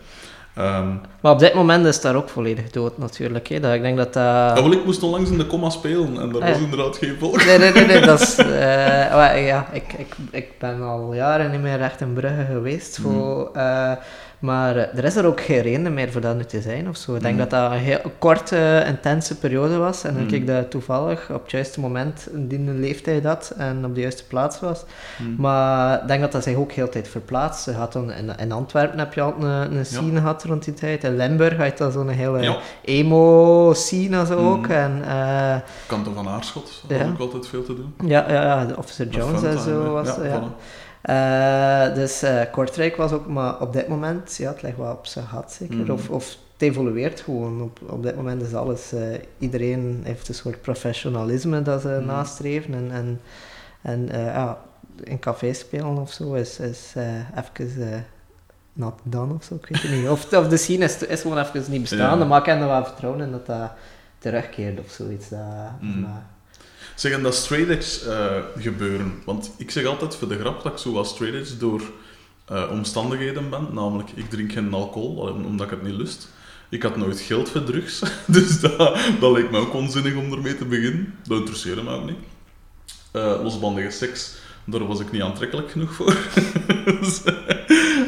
Ehm, 0.56 0.88
Maar 1.22 1.32
op 1.32 1.40
dit 1.40 1.54
moment 1.54 1.86
is 1.86 2.02
daar 2.02 2.16
ook 2.16 2.30
volledig 2.30 2.70
dood 2.70 2.98
natuurlijk. 2.98 3.48
Hè. 3.48 3.60
Dat, 3.60 3.74
ik 3.74 3.82
denk 3.82 3.98
dat 3.98 4.14
dat... 4.14 4.24
ja, 4.24 4.54
wel, 4.54 4.72
ik 4.72 4.86
moest 4.86 5.04
onlangs 5.04 5.30
in 5.30 5.38
de 5.38 5.48
comma 5.48 5.70
spelen 5.70 6.22
en 6.22 6.32
daar 6.32 6.42
ja. 6.42 6.52
was 6.52 6.60
inderdaad 6.60 6.98
geen 6.98 7.16
volk. 7.20 7.46
Nee, 7.46 7.58
nee, 7.58 7.72
nee, 7.72 7.86
nee, 7.86 8.02
dat 8.02 8.22
is... 8.22 8.36
eh, 9.16 9.48
ja, 9.48 9.68
ik, 9.72 9.94
ik, 9.98 10.16
ik 10.32 10.48
ben 10.60 10.82
al 10.82 11.14
jaren 11.14 11.52
niet 11.52 11.62
meer 11.62 11.82
echt 11.82 12.02
in 12.02 12.14
Brugge 12.14 12.46
geweest. 12.52 13.00
Voor, 13.02 13.50
eh, 13.54 13.92
maar 14.42 14.76
eh, 14.76 14.98
er 14.98 15.04
is 15.04 15.16
er 15.16 15.26
ook 15.26 15.42
geen 15.42 15.62
reden 15.62 15.94
meer 15.94 16.12
voor 16.12 16.22
dat 16.22 16.36
nu 16.36 16.44
te 16.46 16.62
zijn 16.62 16.90
of 16.90 16.98
zo. 16.98 17.16
Ik 17.16 17.22
denk 17.22 17.36
Mhm. 17.38 17.50
dat 17.50 17.60
dat 17.62 17.72
een 17.72 17.78
heel 17.78 18.00
korte, 18.18 18.84
intense 18.88 19.38
periode 19.38 19.78
was. 19.78 20.04
En 20.04 20.14
dat 20.14 20.24
Mhm. 20.24 20.34
ik 20.34 20.48
dat 20.48 20.72
toevallig 20.72 21.30
op 21.32 21.42
het 21.42 21.52
juiste 21.52 21.80
moment 21.80 22.28
in 22.34 22.48
die 22.48 22.60
leeftijd 22.60 23.24
had 23.26 23.54
en 23.58 23.86
op 23.86 23.96
de 23.96 24.02
juiste 24.02 24.26
plaats 24.28 24.60
was. 24.60 24.84
Hm. 25.18 25.42
Maar 25.42 26.02
ik 26.02 26.08
denk 26.08 26.22
dat 26.22 26.32
dat 26.32 26.44
zich 26.44 26.56
ook 26.56 26.72
heel 26.72 26.86
de 26.86 26.92
tijd 26.92 27.08
verplaatst. 27.08 27.66
Je 27.66 27.72
had 27.72 27.94
dan, 27.94 28.12
in, 28.12 28.32
in 28.40 28.52
Antwerpen 28.52 29.00
heb 29.00 29.14
je 29.14 29.22
al 29.22 29.34
een, 29.40 29.76
een 29.78 29.86
scene 29.86 30.20
gehad 30.20 30.44
rond 30.44 30.64
die 30.66 30.74
tijd. 30.74 31.04
In 31.04 31.16
Limburg 31.18 31.58
had 31.58 31.68
je 31.68 31.74
dan 31.78 31.92
zo'n 31.92 32.10
hele 32.10 32.42
Ja. 32.42 32.58
emo-scene 32.82 34.18
en 34.18 34.26
zo 34.26 34.40
Mhm. 34.42 34.48
ook. 34.52 34.68
En, 34.68 35.02
eh, 35.08 35.56
Kanten 35.88 36.14
van 36.14 36.28
Aarschot 36.28 36.82
had 36.88 36.98
Ja. 37.00 37.06
ook 37.08 37.20
altijd 37.20 37.48
veel 37.48 37.64
te 37.64 37.76
doen. 37.76 37.94
ja, 38.10 38.26
ja, 38.30 38.42
ja, 38.44 38.66
de 38.66 38.78
Officer 38.78 39.06
Met 39.06 39.16
Jones 39.16 39.44
en 39.44 39.60
zo 39.60 39.92
was 39.92 40.08
ja, 40.24 40.44
Eh, 41.02 41.94
dus 41.94 42.22
eh, 42.22 42.42
Kortrijk 42.52 42.96
was 42.96 43.12
ook, 43.12 43.28
maar 43.28 43.60
op 43.62 43.74
dit 43.74 43.88
moment, 43.88 44.36
ja, 44.36 44.50
het 44.52 44.62
ligt 44.62 44.78
wel 44.78 44.92
op 44.92 45.06
zijn 45.06 45.26
gat 45.26 45.52
zeker. 45.52 45.76
Mhm. 45.76 45.92
Of, 45.92 46.10
of 46.10 46.26
het 46.54 46.62
evolueert 46.70 47.20
gewoon. 47.22 47.62
Op, 47.62 47.80
op 47.90 48.04
dit 48.04 48.16
moment 48.16 48.42
is 48.42 48.54
alles, 48.54 48.94
eh, 48.94 49.02
iedereen 49.38 50.02
heeft 50.04 50.28
een 50.28 50.34
soort 50.34 50.62
professionalisme 50.62 51.62
dat 51.62 51.82
ze 51.82 51.88
Mhm. 51.88 52.06
nastreven. 52.06 52.74
En, 52.74 52.92
en, 52.92 53.22
en 53.82 54.08
ja, 54.14 54.58
in 55.04 55.20
cafés 55.20 55.60
spelen 55.60 55.98
of 55.98 56.12
zo 56.12 56.34
is, 56.34 56.60
is 56.60 56.94
even 57.56 58.06
not 58.74 58.94
done 59.04 59.34
of 59.34 59.44
zo, 59.44 59.56
ik 59.56 59.66
weet 59.68 59.82
het 59.82 59.92
niet. 59.92 60.10
Of, 60.10 60.34
of 60.34 60.48
de 60.48 60.58
scene 60.58 60.84
is, 60.86 60.98
is 61.06 61.22
gewoon 61.22 61.38
even 61.38 61.72
niet 61.72 61.82
bestaande, 61.82 62.24
Ja. 62.24 62.30
maar 62.30 62.40
ik 62.40 62.46
heb 62.46 62.62
er 62.62 62.68
wel 62.68 62.86
vertrouwen 62.86 63.22
in 63.26 63.32
dat 63.32 63.46
dat 63.46 63.72
terugkeert 64.18 64.80
of 64.80 64.90
zoiets. 64.90 65.30
Dat, 65.30 65.40
Mhm. 65.80 66.00
maar- 66.02 66.26
Zeggen 66.96 67.24
dat 67.24 67.36
straight 67.36 67.70
edge 67.70 68.10
eh, 68.10 68.64
gebeuren. 68.64 69.22
Want 69.26 69.52
ik 69.58 69.72
zeg 69.72 69.86
altijd 69.86 70.16
voor 70.16 70.28
de 70.28 70.40
grap 70.40 70.64
dat 70.64 70.72
ik 70.72 70.78
zo 70.78 70.92
wat 70.92 71.08
straight 71.08 71.40
edge 71.40 71.58
door 71.58 71.82
eh, 72.46 72.70
omstandigheden 72.72 73.50
ben. 73.50 73.68
Namelijk, 73.72 74.10
ik 74.16 74.30
drink 74.30 74.52
geen 74.52 74.74
alcohol, 74.74 75.16
omdat 75.18 75.66
ik 75.66 75.72
het 75.72 75.84
niet 75.84 75.96
lust. 75.96 76.28
Ik 76.70 76.84
had 76.84 76.96
nooit 76.96 77.20
geld 77.20 77.50
voor 77.50 77.64
drugs, 77.64 78.02
dus 78.26 78.60
dat, 78.60 78.78
dat 79.20 79.32
leek 79.32 79.52
me 79.52 79.58
ook 79.58 79.74
onzinnig 79.74 80.16
om 80.16 80.32
ermee 80.32 80.58
te 80.58 80.66
beginnen. 80.66 81.16
Dat 81.24 81.38
interesseerde 81.38 81.84
me 81.84 81.90
ook 81.90 82.06
niet. 82.06 82.18
Eh, 83.12 83.40
losbandige 83.44 83.90
seks, 83.90 84.34
daar 84.66 84.88
was 84.88 85.00
ik 85.00 85.12
niet 85.12 85.22
aantrekkelijk 85.22 85.72
genoeg 85.72 85.94
voor. 85.94 86.16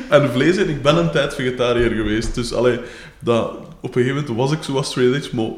En 0.10 0.32
vlees, 0.32 0.58
ik 0.58 0.82
ben 0.82 0.98
een 0.98 1.12
tijd 1.12 1.36
vegetariër 1.36 1.92
geweest. 1.92 2.36
Dus 2.36 2.54
allee, 2.54 2.80
dat, 3.20 3.52
op 3.82 3.96
een 3.96 4.04
gegeven 4.04 4.16
moment 4.16 4.38
was 4.38 4.52
ik 4.52 4.63
zo 4.63 4.74
wat 4.74 4.86
straight 4.86 5.16
edge, 5.16 5.36
maar 5.36 5.50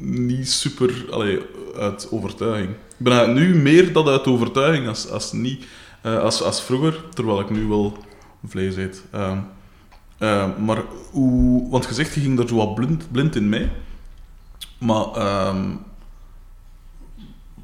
niet 0.00 0.50
super 0.50 1.06
allee, 1.10 1.40
uit 1.76 2.08
overtuiging. 2.10 2.70
Ik 2.70 3.04
ben 3.04 3.32
nu 3.34 3.54
meer 3.54 3.92
dat 3.92 4.08
uit 4.08 4.26
overtuiging 4.26 4.88
als, 4.88 5.10
als, 5.10 5.32
niet, 5.32 5.66
eh, 6.02 6.18
als, 6.18 6.42
als 6.42 6.62
vroeger, 6.62 7.04
terwijl 7.14 7.40
ik 7.40 7.50
nu 7.50 7.66
wel 7.66 7.96
vlees 8.46 8.76
eet. 8.76 9.04
Ehm, 9.10 9.38
ehm, 10.18 10.64
maar 10.64 10.82
hoe... 11.10 11.70
Want 11.70 11.86
gezegd, 11.86 12.14
je 12.14 12.20
ging 12.20 12.38
er 12.38 12.48
zo 12.48 12.56
wat 12.56 12.74
blind, 12.74 13.10
blind 13.10 13.36
in 13.36 13.48
mee. 13.48 13.68
Maar... 14.78 15.04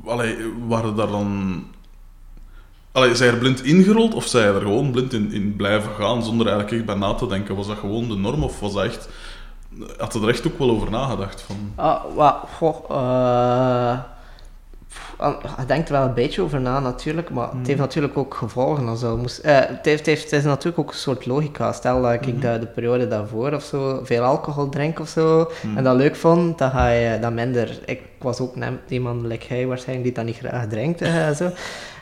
allee, 0.04 0.36
waren 0.66 0.96
daar 0.96 1.06
dan... 1.06 1.64
Allee, 2.92 3.14
zij 3.14 3.28
er 3.28 3.38
blind 3.38 3.64
ingerold 3.64 4.14
of 4.14 4.26
zij 4.26 4.54
er 4.54 4.60
gewoon 4.60 4.90
blind 4.90 5.12
in, 5.12 5.32
in 5.32 5.56
blijven 5.56 5.90
gaan 5.94 6.24
zonder 6.24 6.46
eigenlijk 6.46 6.76
echt 6.76 6.86
bij 6.86 6.94
na 6.94 7.14
te 7.14 7.26
denken? 7.26 7.56
Was 7.56 7.66
dat 7.66 7.78
gewoon 7.78 8.08
de 8.08 8.16
norm 8.16 8.42
of 8.42 8.60
was 8.60 8.72
dat 8.72 8.84
echt... 8.84 9.08
Had 9.98 10.14
er 10.14 10.28
echt 10.28 10.46
ook 10.46 10.58
wel 10.58 10.70
over 10.70 10.90
nagedacht? 10.90 11.40
Van... 11.40 11.56
Ah, 11.74 12.04
wa, 12.14 12.40
goh, 12.56 12.76
eh, 12.90 13.98
je 15.58 15.66
denkt 15.66 15.88
er 15.88 15.94
wel 15.94 16.04
een 16.04 16.14
beetje 16.14 16.42
over 16.42 16.60
na 16.60 16.80
natuurlijk, 16.80 17.30
maar 17.30 17.48
het 17.56 17.66
heeft 17.66 17.78
natuurlijk 17.78 18.18
ook 18.18 18.34
gevolgen. 18.34 18.88
en 18.88 18.96
zo. 18.96 19.16
Moest, 19.16 19.38
eh, 19.38 19.54
het, 19.58 19.84
heeft, 19.84 19.98
het, 19.98 20.06
heeft, 20.06 20.22
het 20.22 20.32
is 20.32 20.44
natuurlijk 20.44 20.78
ook 20.78 20.88
een 20.90 20.96
soort 20.98 21.26
logica. 21.26 21.72
Stel 21.72 22.02
dat 22.02 22.12
ik 22.12 22.26
Mhm. 22.26 22.40
de, 22.40 22.58
de 22.58 22.66
periode 22.66 23.08
daarvoor 23.08 23.52
of 23.52 23.62
zo 23.64 24.00
veel 24.04 24.22
alcohol 24.22 24.68
drink 24.68 25.00
of 25.00 25.08
zo, 25.08 25.50
Mhm. 25.62 25.76
en 25.76 25.84
dat 25.84 25.96
leuk 25.96 26.16
vond, 26.16 26.58
dan 26.58 26.70
ga 26.70 26.88
je 26.88 27.18
dat 27.20 27.32
minder... 27.32 27.78
Ik 27.86 28.00
was 28.18 28.40
ook 28.40 28.54
iemand, 28.88 29.22
like 29.22 29.46
hij 29.48 29.66
waarschijnlijk, 29.66 30.06
die 30.06 30.14
dat 30.16 30.24
niet 30.24 30.36
graag 30.46 30.66
drinkt 30.66 31.00
eh, 31.00 31.26
en 31.26 31.36
zo. 31.36 31.50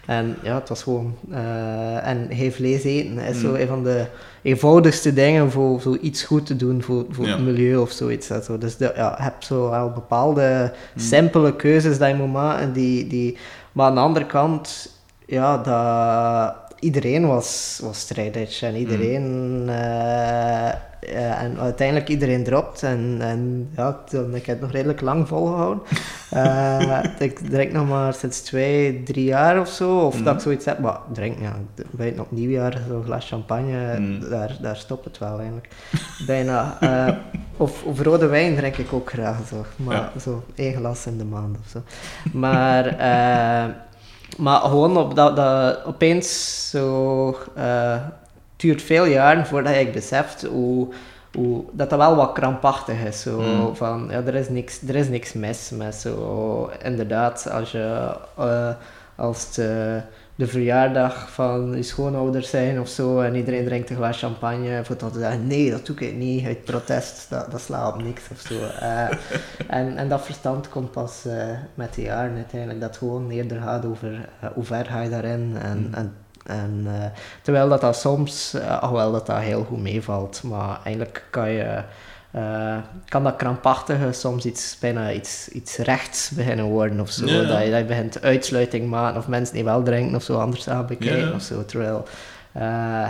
En 0.07 0.37
ja, 0.43 0.55
het 0.55 0.69
was 0.69 0.83
gewoon... 0.83 1.15
eh, 1.31 2.07
en 2.07 2.27
geen 2.31 2.53
vlees 2.53 2.83
eten 2.85 3.19
is 3.19 3.41
zo 3.41 3.51
Mhm. 3.51 3.61
een 3.61 3.67
van 3.67 3.85
de 3.85 4.05
eenvoudigste 4.43 5.13
dingen 5.13 5.51
voor, 5.51 5.81
voor 5.81 5.99
iets 5.99 6.23
goed 6.23 6.47
te 6.47 6.57
doen 6.57 6.83
voor, 6.83 7.05
voor 7.11 7.27
Ja. 7.27 7.31
het 7.37 7.41
milieu 7.45 7.77
of 7.77 7.91
zoiets. 7.91 8.29
hè, 8.29 8.43
zo. 8.43 8.59
Dus 8.59 8.77
de, 8.77 8.93
ja, 8.97 9.15
je 9.19 9.23
hebt 9.23 9.45
zo 9.45 9.71
wel 9.71 9.91
bepaalde 9.91 10.73
Mhm. 10.95 11.05
simpele 11.05 11.57
keuzes 11.57 11.99
dat 11.99 12.09
je 12.09 12.15
moet 12.15 12.33
maken. 12.33 12.73
Die, 12.73 13.07
die, 13.07 13.37
maar 13.73 13.87
aan 13.87 13.95
de 13.95 14.01
andere 14.01 14.27
kant, 14.27 14.91
ja, 15.27 15.57
dat, 15.59 16.55
iedereen 16.79 17.27
was, 17.27 17.79
was 17.83 18.11
edge 18.17 18.67
en 18.67 18.77
iedereen... 18.77 19.65
eh, 19.69 20.69
eh, 21.01 21.43
en 21.43 21.59
uiteindelijk 21.61 22.09
iedereen 22.09 22.45
dropt 22.45 22.83
en, 22.83 23.17
en 23.21 23.71
ja, 23.77 23.93
toen, 24.11 24.35
ik 24.35 24.47
heb 24.47 24.55
het 24.57 24.61
nog 24.65 24.71
redelijk 24.73 25.01
lang 25.01 25.29
volgehouden. 25.29 25.83
Eh, 26.31 26.99
ik 27.19 27.39
drink 27.39 27.73
nog 27.73 27.89
maar 27.89 28.15
sinds 28.15 28.41
twee, 28.41 29.03
drie 29.03 29.25
jaar 29.25 29.61
of 29.61 29.69
zo, 29.69 29.99
of 29.99 30.15
Mhm. 30.15 30.25
dat 30.25 30.35
ik 30.35 30.41
zoiets 30.41 30.65
heb, 30.65 30.79
maar 30.79 30.99
drink, 31.13 31.39
ja, 31.41 31.53
buiten 31.91 32.23
op 32.23 32.31
nieuwjaar, 32.31 32.79
zo'n 32.89 33.05
glas 33.05 33.29
champagne, 33.29 33.99
Mhm. 34.01 34.31
daar, 34.31 34.57
daar 34.61 34.77
stopt 34.77 35.05
het 35.05 35.19
wel 35.19 35.37
eigenlijk. 35.39 35.69
Bijna. 36.27 36.77
eh, 36.81 37.15
of, 37.57 37.83
of 37.85 38.01
rode 38.03 38.27
wijn 38.27 38.57
drink 38.57 38.77
ik 38.77 38.93
ook 38.93 39.11
graag 39.11 39.37
zo, 39.49 39.65
maar 39.77 39.95
Ja. 40.15 40.21
zo 40.21 40.43
één 40.55 40.75
glas 40.75 41.07
in 41.07 41.19
de 41.19 41.25
maand 41.25 41.57
of 41.59 41.69
zo. 41.71 41.83
Maar, 42.33 42.85
maar 44.45 44.61
gewoon 44.61 44.97
op 44.97 45.15
dat, 45.15 45.37
dat 45.37 45.85
opeens 45.85 46.71
zo, 46.71 47.27
het 47.55 48.03
duurt 48.61 48.83
veel 48.83 49.05
jaren 49.05 49.47
voordat 49.47 49.79
je 49.79 49.89
beseft 49.91 50.43
hoe, 50.43 50.89
hoe, 51.35 51.65
dat 51.73 51.91
dat 51.91 51.99
wel 51.99 52.17
wat 52.17 52.33
krampachtig 52.33 53.01
is. 53.05 53.21
Zo, 53.21 53.41
Mm. 53.41 53.77
van, 53.77 54.07
ja, 54.11 54.23
er, 54.23 54.35
is 54.35 54.49
niks, 54.49 54.83
er 54.89 54.95
is 54.97 55.09
niks 55.09 55.33
mis 55.33 55.71
met 55.71 55.95
zo, 55.95 56.71
inderdaad, 56.83 57.51
als 57.51 57.71
je 57.73 58.15
eh, 58.39 58.69
als 59.17 59.55
de, 59.55 60.01
de 60.35 60.47
verjaardag 60.47 61.31
van 61.31 61.73
je 61.77 61.83
schoonouders 61.83 62.51
zijn 62.51 62.81
of 62.81 62.89
zo 62.89 63.21
en 63.21 63.35
iedereen 63.35 63.65
drinkt 63.65 63.91
een 63.91 63.97
glas 63.97 64.19
champagne, 64.19 64.85
voor 64.85 64.97
dat 64.97 65.13
te 65.13 65.19
zeggen, 65.19 65.47
nee, 65.47 65.71
dat 65.71 65.87
doe 65.87 65.97
ik 65.97 66.15
niet, 66.17 66.47
uit 66.47 66.65
protest, 66.65 67.27
dat, 67.31 67.51
dat 67.51 67.61
slaat 67.61 67.95
op 67.95 68.03
niks 68.03 68.23
of 68.33 68.41
zo. 68.41 68.55
Eh, 68.81 69.09
en, 69.79 69.97
en 69.97 70.09
dat 70.09 70.23
verstand 70.25 70.69
komt 70.69 70.91
pas 70.91 71.25
eh, 71.27 71.49
met 71.75 71.95
de 71.95 72.03
jaren 72.03 72.35
uiteindelijk, 72.37 72.81
dat 72.81 72.97
gewoon 72.97 73.31
eerder 73.31 73.61
gaat 73.61 73.85
over 73.87 74.29
hoe 74.55 74.65
ver 74.65 74.85
ga 74.87 75.01
je 75.01 75.11
daarin 75.11 75.57
en, 75.63 75.79
Mm. 75.79 75.95
en 75.95 76.13
en, 76.51 76.83
eh, 76.87 77.05
terwijl 77.43 77.69
dat, 77.69 77.81
dat 77.81 77.97
soms, 77.97 78.55
uh, 78.55 78.81
alhoewel 78.83 79.13
dat 79.13 79.27
dat 79.27 79.39
heel 79.39 79.65
goed 79.65 79.81
meevalt, 79.81 80.43
maar 80.43 80.81
eigenlijk 80.85 81.25
kan 81.31 81.51
je, 81.51 81.83
uh, 82.37 82.77
kan 83.09 83.25
dat 83.25 83.37
krampachtige 83.37 84.13
soms 84.13 84.45
iets, 84.45 84.77
bijna 84.81 85.13
iets, 85.13 85.49
iets 85.49 85.77
rechts 85.77 86.31
beginnen 86.31 86.65
worden 86.65 87.01
of 87.01 87.11
zo. 87.11 87.27
Ja. 87.27 87.43
Dat, 87.43 87.63
je, 87.65 87.71
dat 87.71 87.79
je 87.79 87.85
begint 87.85 88.23
uitsluiting 88.23 88.89
maken 88.91 89.19
of 89.19 89.29
mensen 89.29 89.55
die 89.55 89.65
wel 89.65 89.83
drinken 89.83 90.17
of 90.17 90.23
zo 90.23 90.39
anders 90.39 90.69
aan 90.69 90.87
bekijken 90.87 91.29
Ja, 91.29 91.35
of 91.35 91.43
zo. 91.43 91.65
Terwijl, 91.65 92.05
uh, 92.57 93.09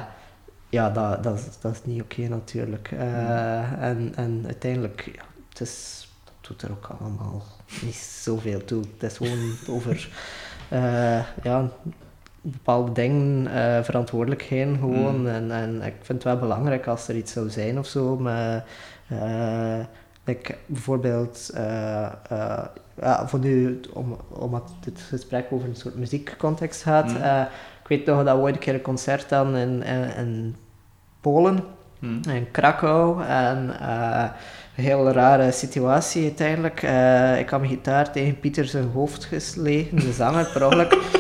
ja, 0.69 0.91
dat, 0.91 1.23
dat, 1.23 1.39
is- 1.39 1.61
dat 1.61 1.73
is 1.73 1.81
niet 1.85 2.03
oké 2.03 2.21
natuurlijk. 2.29 2.91
Uh, 2.95 3.83
en, 3.83 4.13
en 4.17 4.43
uiteindelijk, 4.47 5.11
ja, 5.15 5.23
het 5.49 5.61
is, 5.61 6.09
dat 6.25 6.35
doet 6.49 6.63
er 6.63 6.71
ook 6.71 6.91
allemaal 7.01 7.43
niet 7.83 7.95
zoveel 8.23 8.65
toe. 8.65 8.83
Het 8.99 9.11
is 9.11 9.17
gewoon 9.17 9.55
over, 9.69 10.09
ja 11.43 11.69
bepaalde 12.41 12.93
dingen, 12.93 13.47
uh, 13.47 13.83
verantwoordelijkheden 13.83 14.79
gewoon. 14.79 15.21
Mm. 15.21 15.27
En, 15.27 15.51
en 15.51 15.83
ik 15.83 15.95
vind 16.03 16.23
het 16.23 16.23
wel 16.23 16.39
belangrijk 16.39 16.87
als 16.87 17.09
er 17.09 17.17
iets 17.17 17.33
zou 17.33 17.51
zijn 17.51 17.79
of 17.79 17.87
zo. 17.87 18.17
Maar, 18.19 18.65
uh, 19.13 19.79
like, 20.25 20.55
bijvoorbeeld, 20.67 21.51
uh, 21.55 21.61
ja, 23.01 23.27
voor 23.27 23.39
nu, 23.39 23.81
om, 23.93 24.17
omdat 24.29 24.73
dit 24.81 25.01
gesprek 25.01 25.47
over 25.51 25.69
een 25.69 25.77
soort 25.77 25.97
muziekcontext 25.97 26.83
gaat. 26.83 27.09
Mm. 27.09 27.17
ik 27.83 27.89
weet 27.89 28.07
nog 28.07 28.25
dat 28.25 28.37
we 28.37 28.43
ooit 28.43 28.55
een 28.55 28.61
keer 28.61 28.75
een 28.75 28.83
concert 28.83 29.31
hadden 29.31 29.55
in, 29.55 29.83
in, 29.83 30.17
in 30.17 30.57
Polen. 31.21 31.65
Mm. 31.99 32.21
In 32.29 32.51
Krakau. 32.51 33.25
En 33.25 33.83
een 34.77 34.85
heel 34.85 35.11
rare 35.11 35.53
situatie 35.53 36.23
uiteindelijk. 36.23 36.83
Ik 37.41 37.51
had 37.51 37.61
mijn 37.61 37.73
gitaar 37.73 38.13
tegen 38.13 38.41
Pieter 38.41 38.65
zijn 38.65 38.91
hoofd 38.95 39.25
geslagen, 39.25 39.97
de 39.97 40.13
zanger, 40.13 40.51
per 40.53 40.65
ongeluk. 40.65 40.99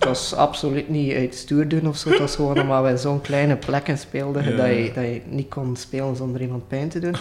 Het 0.00 0.08
was 0.08 0.34
absoluut 0.34 0.88
niet 0.88 1.14
uit 1.14 1.34
stoer 1.34 1.68
doen 1.68 1.88
of 1.88 1.96
zo. 1.96 2.08
Het 2.08 2.18
was 2.18 2.34
gewoon 2.36 2.60
omdat 2.60 2.84
we 2.84 2.96
zo'n 2.96 3.20
kleine 3.20 3.56
plekken 3.56 3.98
speelden 3.98 4.44
Ja. 4.50 4.56
dat, 4.56 4.66
je, 4.66 4.90
dat 4.94 5.04
je 5.04 5.20
niet 5.28 5.48
kon 5.48 5.76
spelen 5.76 6.16
zonder 6.16 6.40
iemand 6.40 6.68
pijn 6.68 6.88
te 6.88 6.98
doen. 6.98 7.14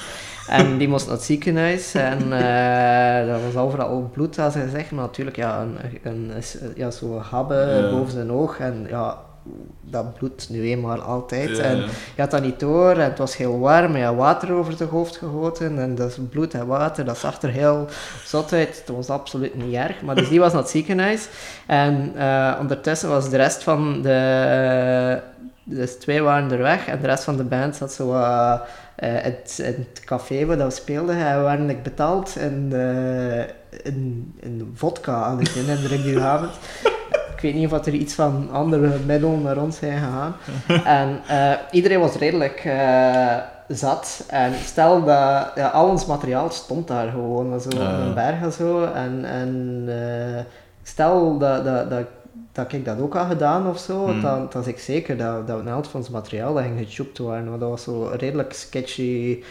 En 0.47 0.77
die 0.77 0.87
moest 0.87 1.05
naar 1.05 1.15
het 1.15 1.23
ziekenhuis 1.23 1.93
en 1.93 2.19
uh, 2.27 3.33
dat 3.33 3.41
was 3.53 3.63
overal 3.63 4.09
bloed, 4.13 4.39
als 4.39 4.53
hij 4.53 4.69
zegt. 4.69 4.91
Maar 4.91 5.03
natuurlijk, 5.05 5.35
ja, 5.35 5.61
een, 5.61 5.77
een, 6.03 6.31
een 6.31 6.71
ja, 6.75 6.91
zo'n 6.91 7.17
habbe 7.17 7.55
Ja. 7.55 7.89
boven 7.97 8.11
zijn 8.11 8.31
oog. 8.31 8.59
En 8.59 8.85
ja, 8.89 9.17
dat 9.81 10.13
bloedt 10.13 10.49
nu 10.49 10.69
eenmaal 10.69 11.01
altijd. 11.01 11.57
Ja, 11.57 11.63
en 11.63 11.77
je 12.15 12.21
had 12.21 12.31
dat 12.31 12.41
niet 12.41 12.59
door 12.59 12.91
en 12.91 13.09
het 13.09 13.17
was 13.17 13.37
heel 13.37 13.59
warm. 13.59 13.93
En 13.93 13.99
je 13.99 14.05
had 14.05 14.15
water 14.15 14.53
over 14.53 14.79
het 14.79 14.89
hoofd 14.89 15.17
gegoten. 15.17 15.79
En 15.79 15.95
dat 15.95 16.09
is 16.09 16.17
bloed 16.29 16.53
en 16.53 16.67
water, 16.67 17.05
dat 17.05 17.17
zag 17.17 17.41
er 17.41 17.49
heel 17.49 17.87
zot 18.25 18.53
uit. 18.53 18.83
Het 18.85 18.95
was 18.95 19.09
absoluut 19.09 19.55
niet 19.55 19.75
erg. 19.75 20.01
Maar 20.01 20.15
dus 20.15 20.29
die 20.29 20.39
was 20.39 20.53
naar 20.53 20.61
het 20.61 20.71
ziekenhuis. 20.71 21.27
En 21.67 22.11
uh, 22.15 22.55
ondertussen 22.59 23.09
was 23.09 23.29
de 23.29 23.37
rest 23.37 23.63
van 23.63 24.01
de... 24.01 25.21
Dus 25.63 25.95
twee 25.95 26.21
waren 26.21 26.51
er 26.51 26.57
weg 26.57 26.87
en 26.87 27.01
de 27.01 27.07
rest 27.07 27.23
van 27.23 27.37
de 27.37 27.43
band 27.43 27.75
zat 27.75 27.93
zo 27.93 28.13
uh, 28.13 28.19
uh, 28.19 28.59
het, 28.99 29.59
in 29.63 29.87
het 29.89 30.01
café 30.05 30.45
waar 30.45 30.57
dat 30.57 30.67
we 30.67 30.79
speelden. 30.79 31.15
En 31.15 31.37
we 31.37 31.43
waren 31.43 31.81
betaald 31.83 32.35
in, 32.35 32.69
uh, 32.73 33.39
in, 33.83 34.33
in 34.39 34.71
vodka 34.73 35.13
aan 35.13 35.39
het 35.39 35.49
herinneren 35.49 36.03
die 36.03 36.19
avond. 36.19 36.51
Ik 37.39 37.45
weet 37.45 37.53
niet 37.53 37.71
of 37.71 37.85
er 37.85 37.93
iets 37.93 38.13
van 38.13 38.49
andere 38.51 38.97
middelen 39.05 39.41
naar 39.41 39.57
ons 39.57 39.77
zijn 39.77 39.97
gegaan. 39.99 40.35
en 40.99 41.19
uh, 41.29 41.53
iedereen 41.71 41.99
was 41.99 42.15
redelijk 42.15 42.63
uh, 42.65 43.35
zat. 43.67 44.23
En 44.27 44.53
stel 44.53 45.03
dat 45.03 45.51
ja, 45.55 45.67
al 45.67 45.89
ons 45.89 46.05
materiaal 46.05 46.49
stond 46.49 46.87
daar 46.87 47.09
gewoon, 47.09 47.61
zo 47.61 47.69
op 47.69 47.79
een 47.79 48.13
berg 48.13 48.41
en 48.41 48.51
zo. 48.51 48.83
En, 48.83 49.25
en 49.25 49.83
uh, 49.87 50.39
stel 50.83 51.37
dat, 51.37 51.65
dat, 51.65 51.89
dat, 51.89 52.05
dat 52.63 52.73
ik 52.73 52.85
dat 52.85 52.99
ook 52.99 53.13
had 53.13 53.27
gedaan 53.27 53.67
of 53.67 53.79
zo, 53.79 54.07
Hmm. 54.07 54.21
dan, 54.21 54.47
dan 54.51 54.67
ik 54.67 54.79
zeker 54.79 55.17
dat, 55.17 55.47
dat 55.47 55.59
een 55.59 55.67
helft 55.67 55.89
van 55.89 55.99
ons 55.99 56.09
materiaal 56.09 56.53
dat 56.53 56.63
ging 56.63 56.79
gechopt 56.87 57.17
worden. 57.17 57.49
Want 57.49 57.59
dat 57.59 57.69
was 57.69 57.83
zo 57.83 58.09
een 58.11 58.17
redelijk 58.17 58.53
sketchy 58.53 59.43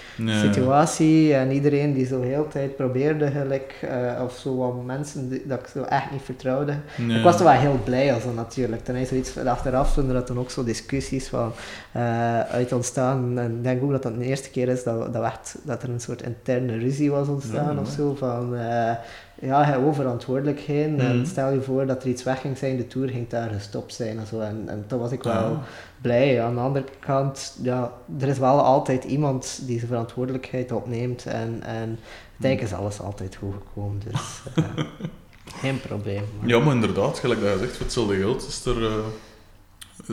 situatie. 0.42 1.34
En 1.34 1.50
iedereen 1.50 1.92
die 1.92 2.06
zo 2.06 2.20
heel 2.22 2.48
tijd 2.48 2.76
probeerde, 2.76 3.30
gelijk, 3.30 3.74
uh, 3.84 4.22
of 4.24 4.36
zo 4.36 4.56
wat 4.56 4.84
mensen 4.84 5.28
die, 5.28 5.42
dat 5.46 5.58
ik 5.58 5.66
zo 5.66 5.82
echt 5.82 6.10
niet 6.10 6.22
vertrouwde. 6.22 6.72
Ik 7.08 7.22
was 7.22 7.38
er 7.38 7.44
wel 7.44 7.52
heel 7.52 7.80
blij 7.84 8.14
als 8.14 8.24
dat 8.24 8.34
natuurlijk. 8.34 8.84
Ten 8.84 8.96
is 8.96 9.08
zoiets 9.08 9.38
achteraf 9.38 9.92
toen 9.94 10.14
er 10.14 10.26
dan 10.26 10.38
ook 10.38 10.50
zo 10.50 10.64
discussies 10.64 11.28
van 11.28 11.52
uh, 11.96 12.40
uit 12.40 12.72
ontstaan. 12.72 13.38
En 13.38 13.50
ik 13.50 13.62
denk 13.62 13.82
ook 13.82 13.90
dat 13.90 14.02
dat 14.02 14.18
de 14.18 14.24
eerste 14.24 14.50
keer 14.50 14.68
is 14.68 14.82
dat, 14.82 15.12
dat, 15.12 15.24
echt, 15.24 15.56
dat 15.62 15.82
er 15.82 15.88
een 15.88 16.00
soort 16.00 16.22
interne 16.22 16.78
ruzie 16.78 17.10
was 17.10 17.28
ontstaan 17.28 17.74
Ja, 17.74 17.80
of 17.80 17.88
zo. 17.88 18.14
Van 18.14 18.54
uh, 18.54 18.90
ja, 19.40 19.64
hij 19.64 19.76
over 19.76 19.94
verantwoordelijkheden. 19.94 20.92
Mhm. 20.94 21.00
En 21.06 21.26
stel 21.26 21.52
je 21.52 21.60
voor 21.60 21.86
dat 21.86 22.02
er 22.02 22.08
iets 22.08 22.22
weg 22.22 22.40
ging 22.40 22.58
zijn, 22.58 22.76
de 22.76 22.86
tour 22.86 23.08
ging 23.08 23.28
daar 23.28 23.50
gestopt 23.50 23.94
zijn 23.94 24.18
en 24.18 24.26
zo. 24.26 24.40
En, 24.40 24.64
en 24.66 24.84
toen 24.86 24.98
was 24.98 25.12
ik 25.12 25.22
wel 25.22 25.34
Ah. 25.34 25.58
blij. 26.00 26.42
Aan 26.42 26.54
de 26.54 26.60
andere 26.60 26.84
kant, 26.98 27.56
ja, 27.62 27.92
er 28.20 28.28
is 28.28 28.38
wel 28.38 28.60
altijd 28.60 29.04
iemand 29.04 29.60
die 29.66 29.76
zijn 29.76 29.90
verantwoordelijkheid 29.90 30.72
opneemt. 30.72 31.26
En, 31.26 31.62
en 31.62 31.98
uiteindelijk 32.30 32.72
is 32.72 32.78
alles 32.78 33.00
altijd 33.00 33.36
goed 33.36 33.54
gekomen. 33.54 34.00
Dus 34.10 34.42
uh, 34.58 34.64
geen 35.62 35.80
probleem. 35.80 36.22
maar- 36.38 36.48
Ja, 36.48 36.58
maar 36.58 36.74
inderdaad, 36.74 37.18
gelijk 37.18 37.40
dat 37.40 37.52
je 37.52 37.58
zegt, 37.58 37.72
voor 37.76 37.84
hetzelfde 37.84 38.16
geld 38.16 38.46
is 38.48 38.64
er... 38.64 38.84
eh, 38.86 38.92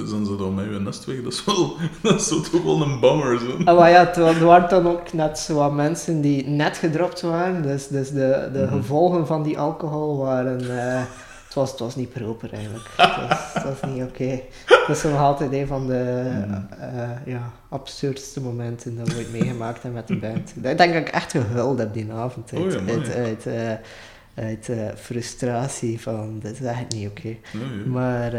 zijn 0.05 0.25
ze 0.25 0.35
dan 0.35 0.53
met 0.53 0.65
je 0.65 0.79
nest 0.79 1.05
weg? 1.05 1.23
Dat 1.23 1.33
is, 1.33 1.45
wel, 1.45 1.75
dat 2.01 2.19
is 2.19 2.27
toch 2.27 2.63
wel 2.63 2.81
een 2.81 2.99
bummer. 2.99 3.39
Zo. 3.39 3.57
Ah, 3.63 3.77
maar 3.77 3.89
ja, 3.89 4.05
het 4.05 4.17
wa- 4.17 4.27
er 4.27 4.45
waren 4.45 4.69
dan 4.69 4.87
ook 4.87 5.13
net 5.13 5.39
zo 5.39 5.55
wat 5.55 5.73
mensen 5.73 6.21
die 6.21 6.47
net 6.47 6.77
gedropt 6.77 7.21
waren. 7.21 7.61
Dus, 7.61 7.87
dus 7.87 8.09
de, 8.11 8.49
de 8.53 8.59
Mhm. 8.59 8.75
gevolgen 8.75 9.27
van 9.27 9.43
die 9.43 9.59
alcohol 9.59 10.17
waren... 10.17 10.59
eh, 10.79 11.01
het, 11.45 11.53
was, 11.53 11.71
het 11.71 11.79
was 11.79 11.95
niet 11.95 12.13
proper 12.13 12.53
eigenlijk. 12.53 12.89
Het 12.97 13.27
was, 13.29 13.53
het 13.53 13.79
was 13.79 13.91
niet 13.91 14.03
oké. 14.03 14.39
Dat 14.87 14.95
is 14.95 15.03
nog 15.03 15.19
altijd 15.19 15.51
een 15.53 15.67
van 15.67 15.87
de 15.87 16.23
Mhm. 16.47 16.53
eh, 16.79 17.09
ja, 17.25 17.51
absurdste 17.69 18.41
momenten 18.41 18.97
dat 18.97 19.07
we 19.09 19.15
ooit 19.15 19.31
meegemaakt 19.31 19.81
hebben 19.83 19.93
met 19.93 20.07
de 20.07 20.15
band. 20.27 20.53
Ik 20.55 20.63
denk 20.77 20.77
dat 20.93 21.01
ik 21.01 21.09
echt 21.09 21.31
gehuild 21.31 21.79
heb 21.79 21.93
die 21.93 22.11
avond. 22.11 22.51
Uit, 22.53 22.61
Oh 22.63 22.71
ja, 22.71 22.93
uit, 22.93 23.15
uit, 23.15 23.45
eh, 23.45 24.43
uit 24.45 24.69
frustratie 24.95 26.01
van, 26.01 26.39
dit 26.41 26.59
is 26.59 26.65
echt 26.65 26.93
niet 26.93 27.09
oké. 27.09 27.27
Ja. 27.27 27.89
Maar... 27.91 28.31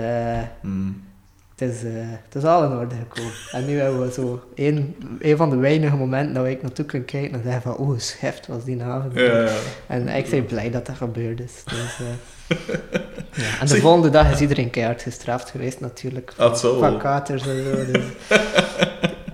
Hmm. 0.60 1.02
Het 1.56 1.70
is, 1.70 1.84
eh, 1.84 1.90
het 2.24 2.34
is 2.34 2.44
al 2.44 2.64
in 2.64 2.78
orde 2.78 2.94
gekomen. 2.94 3.32
En 3.52 3.66
nu 3.66 3.78
hebben 3.78 4.00
we 4.00 4.12
zo 4.12 4.42
een, 4.54 4.96
een 5.20 5.36
van 5.36 5.50
de 5.50 5.56
weinige 5.56 5.96
momenten 5.96 6.34
dat 6.34 6.46
ik 6.46 6.62
naartoe 6.62 6.84
kan 6.84 7.04
kijken 7.04 7.32
en 7.32 7.42
zeggen 7.42 7.62
van, 7.62 7.76
oh, 7.76 7.98
scheft 7.98 8.46
was 8.46 8.64
die 8.64 8.82
avond. 8.82 9.14
Ja, 9.14 9.40
ja. 9.40 9.52
En 9.86 10.08
ik 10.08 10.30
ben 10.30 10.46
blij 10.46 10.70
dat 10.70 10.86
dat 10.86 10.96
gebeurd 10.96 11.40
is. 11.40 11.62
Dus, 11.64 12.00
eh, 12.00 12.56
Ja, 13.36 13.60
en 13.60 13.66
de 13.66 13.80
volgende 13.80 14.10
dag 14.10 14.32
is 14.32 14.40
iedereen 14.40 14.70
keihard 14.70 15.02
gestraft 15.02 15.50
geweest 15.50 15.80
natuurlijk. 15.80 16.32
Ah, 16.36 16.50
het 16.50 16.58
zal 16.58 16.78
Van 16.78 16.98
katers 16.98 17.46
en 17.46 17.64
zo. 17.64 17.92
Dus. 17.92 18.04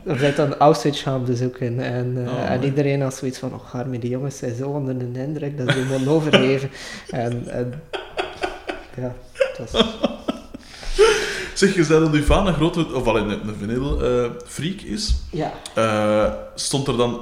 We 0.02 0.18
zijn 0.18 0.34
dan 0.34 0.56
Auschwitz 0.56 1.02
gaan 1.02 1.24
bezoeken 1.24 1.80
en, 1.80 2.26
eh, 2.26 2.32
Oh, 2.32 2.50
en 2.50 2.64
iedereen 2.64 3.02
had 3.02 3.14
zoiets 3.14 3.38
van, 3.38 3.54
oh 3.54 3.74
arme, 3.74 3.98
die 3.98 4.10
jongens 4.10 4.38
zijn 4.38 4.54
zo 4.54 4.68
onder 4.68 4.98
de 5.12 5.20
indruk 5.20 5.58
dat 5.58 5.70
ze 5.70 5.84
moeten 5.90 6.08
overgeven. 6.08 6.70
En, 7.10 7.48
en 7.48 7.82
ja, 8.96 9.14
dat 9.56 9.70
was... 9.70 10.10
Zeg, 11.54 11.74
je 11.74 11.84
zei 11.84 12.00
dat 12.00 12.12
uw 12.14 12.22
vader 12.22 12.48
een 12.48 12.54
grote, 12.54 12.86
of 12.94 13.06
al 13.06 13.18
een, 13.18 13.30
een 13.30 13.54
vinyl 13.58 14.02
eh, 14.04 14.30
freak 14.46 14.80
is. 14.80 15.14
Ja, 15.30 15.52
Eh, 15.74 16.32
stond 16.54 16.86
er 16.88 16.96
dan... 16.96 17.20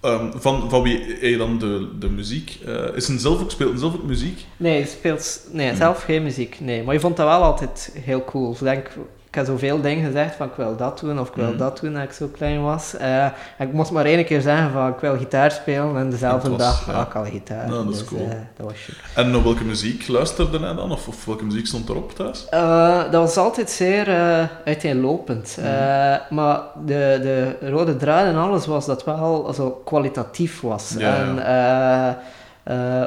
ehm, 0.00 0.30
van, 0.34 0.70
van 0.70 0.82
wie 0.82 0.98
heb 0.98 1.22
je 1.22 1.36
dan 1.36 1.58
de, 1.58 1.88
de 1.98 2.08
muziek? 2.10 2.58
Eh, 2.66 2.74
is 2.96 3.08
een 3.08 3.18
zelf 3.18 3.40
ook, 3.40 3.50
speelt 3.50 3.72
een 3.72 3.78
zelf 3.78 3.94
ook 3.94 4.02
muziek? 4.02 4.46
nee, 4.56 4.78
je 4.78 4.86
speelt 4.86 5.40
nee, 5.52 5.68
Hmm. 5.68 5.76
zelf 5.76 6.02
geen 6.02 6.22
muziek, 6.22 6.56
nee. 6.60 6.82
Maar 6.82 6.94
je 6.94 7.00
vond 7.00 7.16
dat 7.16 7.26
wel 7.26 7.42
altijd 7.42 7.92
heel 8.00 8.24
cool. 8.24 8.52
Ik 8.52 8.58
denk, 8.58 8.88
ik 9.32 9.38
heb 9.38 9.46
zoveel 9.46 9.80
dingen 9.80 10.04
gezegd 10.04 10.34
van 10.34 10.46
ik 10.46 10.52
wil 10.56 10.76
dat 10.76 10.98
doen 11.00 11.20
of 11.20 11.28
ik 11.28 11.34
wil 11.34 11.46
Hmm. 11.46 11.56
dat 11.56 11.80
doen 11.80 11.92
toen 11.92 12.02
ik 12.02 12.12
zo 12.12 12.26
klein 12.32 12.62
was. 12.62 12.96
Eh, 12.96 13.24
en 13.24 13.32
ik 13.58 13.72
moest 13.72 13.90
maar 13.90 14.04
één 14.04 14.24
keer 14.24 14.40
zeggen 14.40 14.70
van 14.70 14.88
ik 14.88 14.98
wil 15.00 15.16
gitaar 15.16 15.50
spelen 15.50 15.96
en 15.96 16.10
dezelfde 16.10 16.48
was, 16.50 16.58
dag 16.58 16.86
ja. 16.86 16.92
had 16.92 17.06
ik 17.06 17.14
al 17.14 17.24
gitaar. 17.24 17.68
Nou, 17.68 17.84
dat 17.84 17.92
is 17.94 17.98
Dus, 17.98 18.08
cool. 18.08 18.20
eh, 18.28 18.34
dat 18.56 18.66
was 18.66 18.74
chic. 18.76 18.94
En 19.14 19.30
naar 19.30 19.42
welke 19.42 19.64
muziek 19.64 20.08
luisterde 20.08 20.58
hij 20.58 20.74
dan? 20.74 20.92
Of, 20.92 21.08
of 21.08 21.24
welke 21.24 21.44
muziek 21.44 21.66
stond 21.66 21.88
erop 21.88 22.14
thuis? 22.14 22.46
Eh, 22.50 22.98
dat 23.02 23.12
was 23.22 23.36
altijd 23.36 23.70
zeer 23.70 24.08
uiteenlopend. 24.64 25.56
Eh, 25.58 25.64
maar 26.30 26.60
de, 26.84 27.18
de 27.22 27.68
rode 27.70 27.96
draad 27.96 28.24
en 28.26 28.36
alles 28.36 28.66
was 28.66 28.86
dat 28.86 29.04
wel 29.04 29.46
also, 29.46 29.70
kwalitatief 29.84 30.60
was. 30.60 30.94
Ja, 30.98 31.14
en 31.14 31.36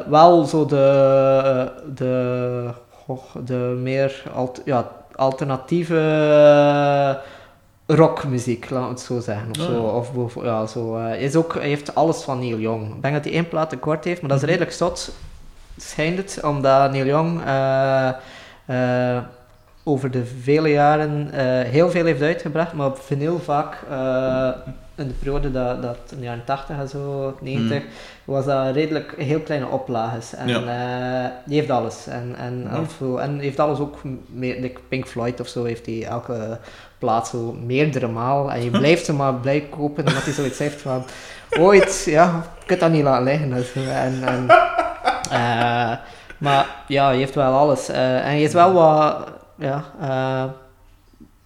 wel 0.10 0.44
zo 0.46 0.66
de, 0.66 1.72
de, 1.96 2.70
goh, 3.06 3.24
de 3.46 3.78
meer 3.82 4.24
alt, 4.36 4.62
ja, 4.66 4.92
alternatieve 5.16 6.00
rockmuziek, 7.88 8.70
laten 8.70 8.88
we 8.88 8.94
het 8.94 9.02
zo 9.04 9.20
zeggen. 9.20 9.48
Of 9.52 9.60
Oh, 9.60 9.66
zo. 9.74 9.82
Of, 10.22 10.44
ja, 10.44 10.66
zo, 10.66 10.98
eh, 10.98 11.22
is 11.22 11.36
ook, 11.36 11.54
hij 11.54 11.68
heeft 11.68 11.96
alles 11.96 12.22
van 12.22 12.40
Neil 12.40 12.58
Young. 12.60 12.96
Ik 12.96 13.02
denk 13.02 13.14
dat 13.14 13.24
hij 13.24 13.34
één 13.34 13.48
plaat 13.48 13.70
tekort 13.70 14.04
heeft, 14.04 14.22
maar 14.22 14.30
dat 14.30 14.38
is 14.38 14.44
Mhm. 14.44 14.52
redelijk 14.54 14.78
zot, 14.78 15.12
schijnt 15.78 16.18
het, 16.18 16.40
omdat 16.44 16.92
Neil 16.92 17.06
Young 17.06 17.42
eh, 17.46 18.08
eh, 18.66 19.24
over 19.84 20.12
de 20.12 20.26
vele 20.26 20.70
jaren 20.70 21.32
eh, 21.32 21.70
heel 21.72 21.90
veel 21.90 22.06
heeft 22.06 22.22
uitgebracht, 22.22 22.74
maar 22.74 22.88
op 22.88 23.00
vinyl 23.02 23.40
vaak 23.40 23.78
eh, 23.90 24.50
in 24.96 25.08
de 25.08 25.14
periode 25.14 25.52
dat, 25.52 25.82
dat 25.82 25.98
in 26.12 26.18
de 26.18 26.24
jaren 26.24 26.44
80 26.46 26.78
en 26.78 26.90
zo, 26.90 27.36
90, 27.42 27.84
was 28.26 28.46
dat 28.46 28.74
redelijk 28.76 29.14
heel 29.18 29.40
kleine 29.40 29.68
oplages. 29.68 30.34
En 30.36 30.48
Ja. 30.48 30.60
eh, 31.26 31.32
die 31.46 31.58
heeft 31.58 31.70
alles. 31.70 32.08
En, 32.08 32.36
en, 32.38 32.70
Ja. 33.00 33.18
en 33.22 33.40
heeft 33.40 33.60
alles 33.60 33.80
ook, 33.80 33.98
meer, 34.28 34.60
like 34.62 34.80
Pink 34.88 35.08
Floyd 35.08 35.40
of 35.40 35.48
zo, 35.48 35.64
heeft 35.64 35.86
hij 35.86 36.06
elke 36.06 36.58
plaat 36.98 37.28
zo 37.28 37.52
meerdere 37.66 38.08
maal. 38.08 38.52
En 38.52 38.64
je 38.64 38.70
blijft 38.80 39.06
ze 39.06 39.14
maar 39.14 39.34
blij 39.34 39.62
kopen, 39.62 40.08
omdat 40.08 40.24
hij 40.24 40.34
zoiets 40.34 40.60
heeft 40.60 40.82
van, 40.82 41.04
ooit, 41.60 42.04
ja, 42.06 42.44
je 42.60 42.66
kunt 42.66 42.80
dat 42.80 42.92
niet 42.92 43.04
laten 43.04 43.24
liggen. 43.24 43.54
En, 43.54 43.64
zo. 43.64 43.80
en, 43.90 44.24
en, 44.28 44.48
eh, 45.40 45.98
maar 46.38 46.68
ja, 46.88 47.10
je 47.10 47.18
heeft 47.18 47.36
wel 47.36 47.54
alles. 47.54 47.90
Eh, 47.90 48.28
en 48.28 48.36
je 48.38 48.44
is 48.44 48.54
wel 48.54 48.74
wat, 48.74 49.28
ja, 49.56 49.84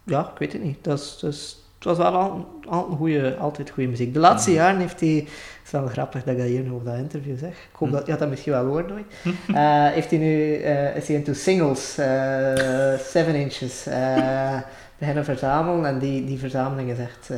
ja, 0.03 0.19
ik 0.33 0.37
weet 0.39 0.53
het 0.53 0.63
niet. 0.63 0.83
Dat 0.83 0.99
is, 0.99 1.17
dat 1.21 1.31
is, 1.33 1.58
het 1.79 1.87
was 1.87 1.97
wel 1.97 2.11
al, 2.15 2.47
al 2.69 2.87
een 2.91 2.97
goede, 2.97 3.35
altijd 3.37 3.69
goede 3.69 3.89
muziek. 3.89 4.13
De 4.13 4.19
laatste 4.19 4.49
Mhm. 4.49 4.59
jaren 4.59 4.79
heeft 4.79 4.99
hij, 4.99 5.09
het 5.09 5.65
is 5.65 5.71
wel 5.71 5.87
grappig 5.87 6.23
dat 6.23 6.33
ik 6.33 6.39
dat 6.39 6.47
hier 6.49 6.61
nu 6.61 6.69
op 6.69 6.85
dat 6.85 6.95
interview 6.95 7.37
zeg. 7.37 7.51
Ik 7.51 7.69
hoop 7.75 7.87
Mhm. 7.87 7.97
dat 7.97 8.05
je 8.05 8.11
had 8.11 8.19
dat 8.21 8.29
misschien 8.29 8.51
wel 8.51 8.65
hoort 8.65 8.87
nooit. 8.89 9.05
Eh, 9.53 9.87
heeft 9.87 10.09
hij 10.09 10.19
nu, 10.19 10.55
eh, 10.55 10.95
is 10.95 11.07
hij 11.07 11.15
into 11.17 11.33
singles, 11.33 11.97
eh 11.97 12.93
7 13.11 13.35
inches, 13.35 13.85
eh 13.87 14.57
beginnen 14.97 15.25
verzamelen. 15.25 15.85
En 15.85 15.99
die, 15.99 16.25
die 16.25 16.39
verzameling 16.39 16.89
is 16.91 16.97
echt 16.99 17.29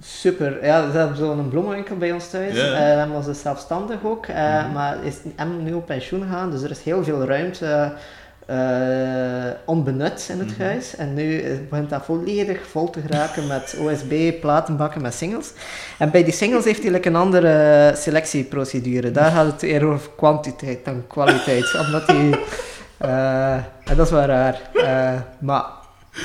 super. 0.00 0.64
Ja, 0.64 0.90
ze 0.90 0.96
hebben 0.98 1.16
zo'n 1.16 1.48
bloemenwinkel 1.48 1.96
bij 1.96 2.12
ons 2.12 2.30
thuis. 2.30 2.58
Eh, 2.58 2.78
hij 2.78 3.08
was 3.08 3.24
dus 3.24 3.40
zelfstandig 3.40 4.04
ook, 4.04 4.28
Mhm. 4.28 4.72
maar 4.72 5.04
is 5.04 5.16
hem 5.36 5.62
nu 5.62 5.72
op 5.72 5.86
pensioen 5.86 6.22
gegaan. 6.22 6.50
Dus 6.50 6.62
er 6.62 6.70
is 6.70 6.82
heel 6.82 7.04
veel 7.04 7.24
ruimte 7.24 7.92
eh, 8.46 9.50
onbenut 9.64 10.28
in 10.32 10.38
het 10.38 10.50
Mhm. 10.50 10.62
huis. 10.62 10.96
En 10.96 11.14
nu 11.14 11.40
eh, 11.40 11.50
begint 11.70 11.90
dat 11.90 12.04
volledig 12.04 12.66
vol 12.66 12.90
te 12.90 13.00
geraken 13.00 13.46
met 13.46 13.76
OSB-platenbakken 13.80 15.02
met 15.02 15.14
singles. 15.14 15.52
En 15.98 16.10
bij 16.10 16.24
die 16.24 16.32
singles 16.32 16.64
heeft 16.64 16.82
hij 16.82 16.92
like 16.92 17.08
een 17.08 17.16
andere 17.16 17.92
selectieprocedure. 17.96 19.10
Daar 19.10 19.30
gaat 19.30 19.46
het 19.52 19.62
eerder 19.62 19.88
over 19.88 20.10
kwantiteit 20.16 20.84
dan 20.84 21.04
kwaliteit. 21.06 21.74
Omdat 21.86 22.06
hij... 22.06 22.38
eh, 22.98 23.54
en 23.84 23.96
dat 23.96 24.06
is 24.06 24.12
wel 24.12 24.24
raar. 24.24 24.60
Maar, 25.38 25.64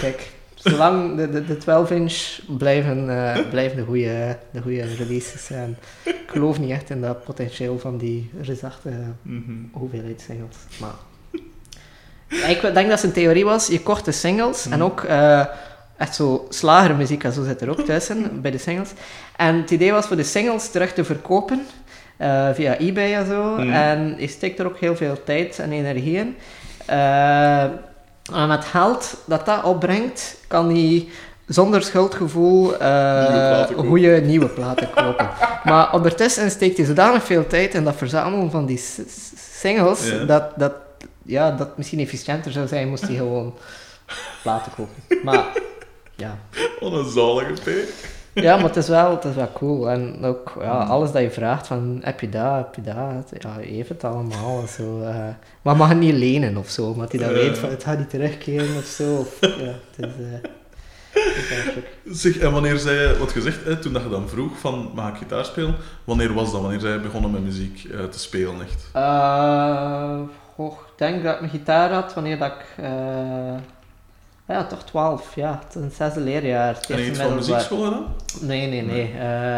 kijk... 0.01 0.31
Zolang 0.63 1.15
de, 1.17 1.29
de, 1.29 1.45
de 1.45 1.55
12-inch 1.61 2.39
blijven, 2.57 3.05
blijven 3.49 3.77
de 3.77 3.83
goede 3.83 4.37
de 4.51 4.61
goede 4.61 4.81
releases 4.95 5.45
zijn. 5.45 5.77
Ik 6.03 6.15
geloof 6.25 6.59
niet 6.59 6.69
echt 6.69 6.89
in 6.89 7.01
dat 7.01 7.23
potentieel 7.23 7.79
van 7.79 7.97
die 7.97 8.31
reusachtige 8.41 8.97
Mhm. 9.21 9.51
hoeveelheid 9.71 10.21
singles. 10.27 10.55
Maar 10.79 10.93
ik 12.31 12.73
denk 12.73 12.89
dat 12.89 12.99
zijn 12.99 13.11
theorie 13.11 13.45
was, 13.45 13.67
je 13.67 13.81
kocht 13.81 14.05
de 14.05 14.11
singles 14.11 14.65
en 14.65 14.71
Mhm. 14.77 14.81
ook 14.81 15.03
eh, 15.03 15.45
echt 15.97 16.15
zo 16.15 16.45
slagermuziek 16.49 17.23
en 17.23 17.31
zo 17.31 17.43
zit 17.43 17.61
er 17.61 17.69
ook 17.69 17.79
tussen 17.85 18.31
bij 18.41 18.51
de 18.51 18.57
singles. 18.57 18.89
En 19.35 19.55
het 19.55 19.71
idee 19.71 19.91
was 19.91 20.05
voor 20.05 20.15
de 20.15 20.23
singles 20.23 20.69
terug 20.69 20.93
te 20.93 21.03
verkopen 21.03 21.65
eh, 22.17 22.47
via 22.53 22.77
eBay 22.77 23.13
en 23.15 23.25
zo. 23.25 23.43
Mhm. 23.57 23.71
En 23.71 24.15
je 24.17 24.27
steekt 24.27 24.59
er 24.59 24.65
ook 24.65 24.77
heel 24.79 24.95
veel 24.95 25.23
tijd 25.23 25.59
en 25.59 25.71
energie 25.71 26.15
in. 26.17 26.35
Eh, 26.85 27.61
en 28.33 28.47
met 28.47 28.65
geld 28.65 29.13
dat 29.25 29.45
dat 29.45 29.63
opbrengt, 29.63 30.35
kan 30.47 30.69
hij 30.69 31.07
zonder 31.47 31.83
schuldgevoel 31.83 32.67
kopen. 32.67 33.75
goede 33.87 34.21
nieuwe 34.25 34.47
platen 34.47 34.89
kopen. 34.95 35.29
maar 35.63 35.93
ondertussen 35.93 36.51
steekt 36.51 36.77
hij 36.77 36.85
zodanig 36.85 37.23
veel 37.23 37.47
tijd 37.47 37.73
in 37.73 37.83
dat 37.83 37.95
verzamelen 37.95 38.51
van 38.51 38.65
die 38.65 38.83
singles, 39.53 40.09
Ja. 40.09 40.23
dat, 40.25 40.43
dat, 40.55 40.73
ja, 41.23 41.51
dat 41.51 41.77
misschien 41.77 41.99
efficiënter 41.99 42.51
zou 42.51 42.67
zijn 42.67 42.89
moest 42.89 43.07
hij 43.07 43.15
gewoon 43.15 43.53
platen 44.43 44.71
kopen. 44.75 45.23
Maar 45.23 45.45
ja. 46.15 46.37
Wat 46.79 46.91
een 46.93 47.09
zalige 47.11 47.53
P. 47.53 47.69
ja, 48.33 48.55
maar 48.55 48.65
het 48.65 48.75
is, 48.75 48.87
wel, 48.87 49.11
het 49.11 49.23
is 49.23 49.35
wel 49.35 49.51
cool. 49.53 49.89
En 49.89 50.23
ook 50.25 50.53
ja, 50.59 50.83
Mm. 50.83 50.89
alles 50.89 51.11
dat 51.11 51.21
je 51.21 51.31
vraagt, 51.31 51.67
van 51.67 51.99
heb 52.03 52.19
je 52.19 52.29
dat, 52.29 52.55
heb 52.55 52.75
je 52.75 52.81
dat, 52.81 53.41
ja, 53.41 53.59
je 53.59 53.73
heeft 53.73 53.89
het 53.89 54.03
allemaal. 54.03 54.63
Zo, 54.67 55.01
eh. 55.01 55.15
maar 55.61 55.75
mag 55.75 55.89
het 55.89 55.97
niet 55.99 56.13
lenen 56.15 56.57
of 56.57 56.69
zo, 56.69 56.85
omdat 56.85 57.11
hij 57.11 57.21
dan 57.21 57.29
Ja. 57.29 57.35
weet 57.35 57.57
van 57.57 57.69
het 57.69 57.83
gaat 57.83 57.97
niet 57.97 58.09
terugkeren 58.09 58.77
of 58.77 58.85
zo. 58.85 59.15
Of, 59.15 59.37
ja, 59.41 59.47
het 59.95 59.97
is, 59.97 60.05
eh, 60.19 60.49
eigenlijk- 61.51 61.87
Zeg, 62.05 62.37
en 62.37 62.51
wanneer 62.51 62.77
zij, 62.77 63.17
wat 63.17 63.31
gezegd, 63.31 63.63
hè, 63.65 63.77
toen 63.77 63.93
dat 63.93 64.01
je 64.03 64.09
dan 64.09 64.29
vroeg 64.29 64.57
van 64.59 64.91
mag 64.95 65.09
ik 65.09 65.15
gitaar 65.17 65.45
spelen, 65.45 65.75
wanneer 66.03 66.33
was 66.33 66.51
dat? 66.51 66.61
Wanneer 66.61 66.79
zij 66.79 67.01
begonnen 67.01 67.31
met 67.31 67.43
muziek 67.43 67.83
eh, 67.91 68.03
te 68.03 68.19
spelen 68.19 68.61
echt? 68.61 68.87
Goh, 70.55 70.71
ik 70.71 70.97
denk 70.97 71.23
dat 71.23 71.33
ik 71.33 71.39
mijn 71.39 71.51
gitaar 71.51 71.91
had 71.91 72.13
wanneer 72.13 72.37
dat 72.37 72.51
ik... 72.51 72.83
eh, 72.85 73.53
ja, 74.47 74.63
toch 74.63 74.83
12, 74.83 75.35
ja. 75.35 75.59
Het 75.65 75.75
is 75.75 75.81
een 75.81 75.91
zesde 75.91 76.19
leerjaar. 76.19 76.73
het 76.75 76.89
En 76.89 76.95
eerste 76.97 77.11
iets 77.11 77.19
van 77.21 77.35
muziekschool 77.35 77.83
gedaan? 77.83 78.05
Nee, 78.41 78.67
nee, 78.67 78.81
nee. 78.83 79.13
Eh, 79.19 79.57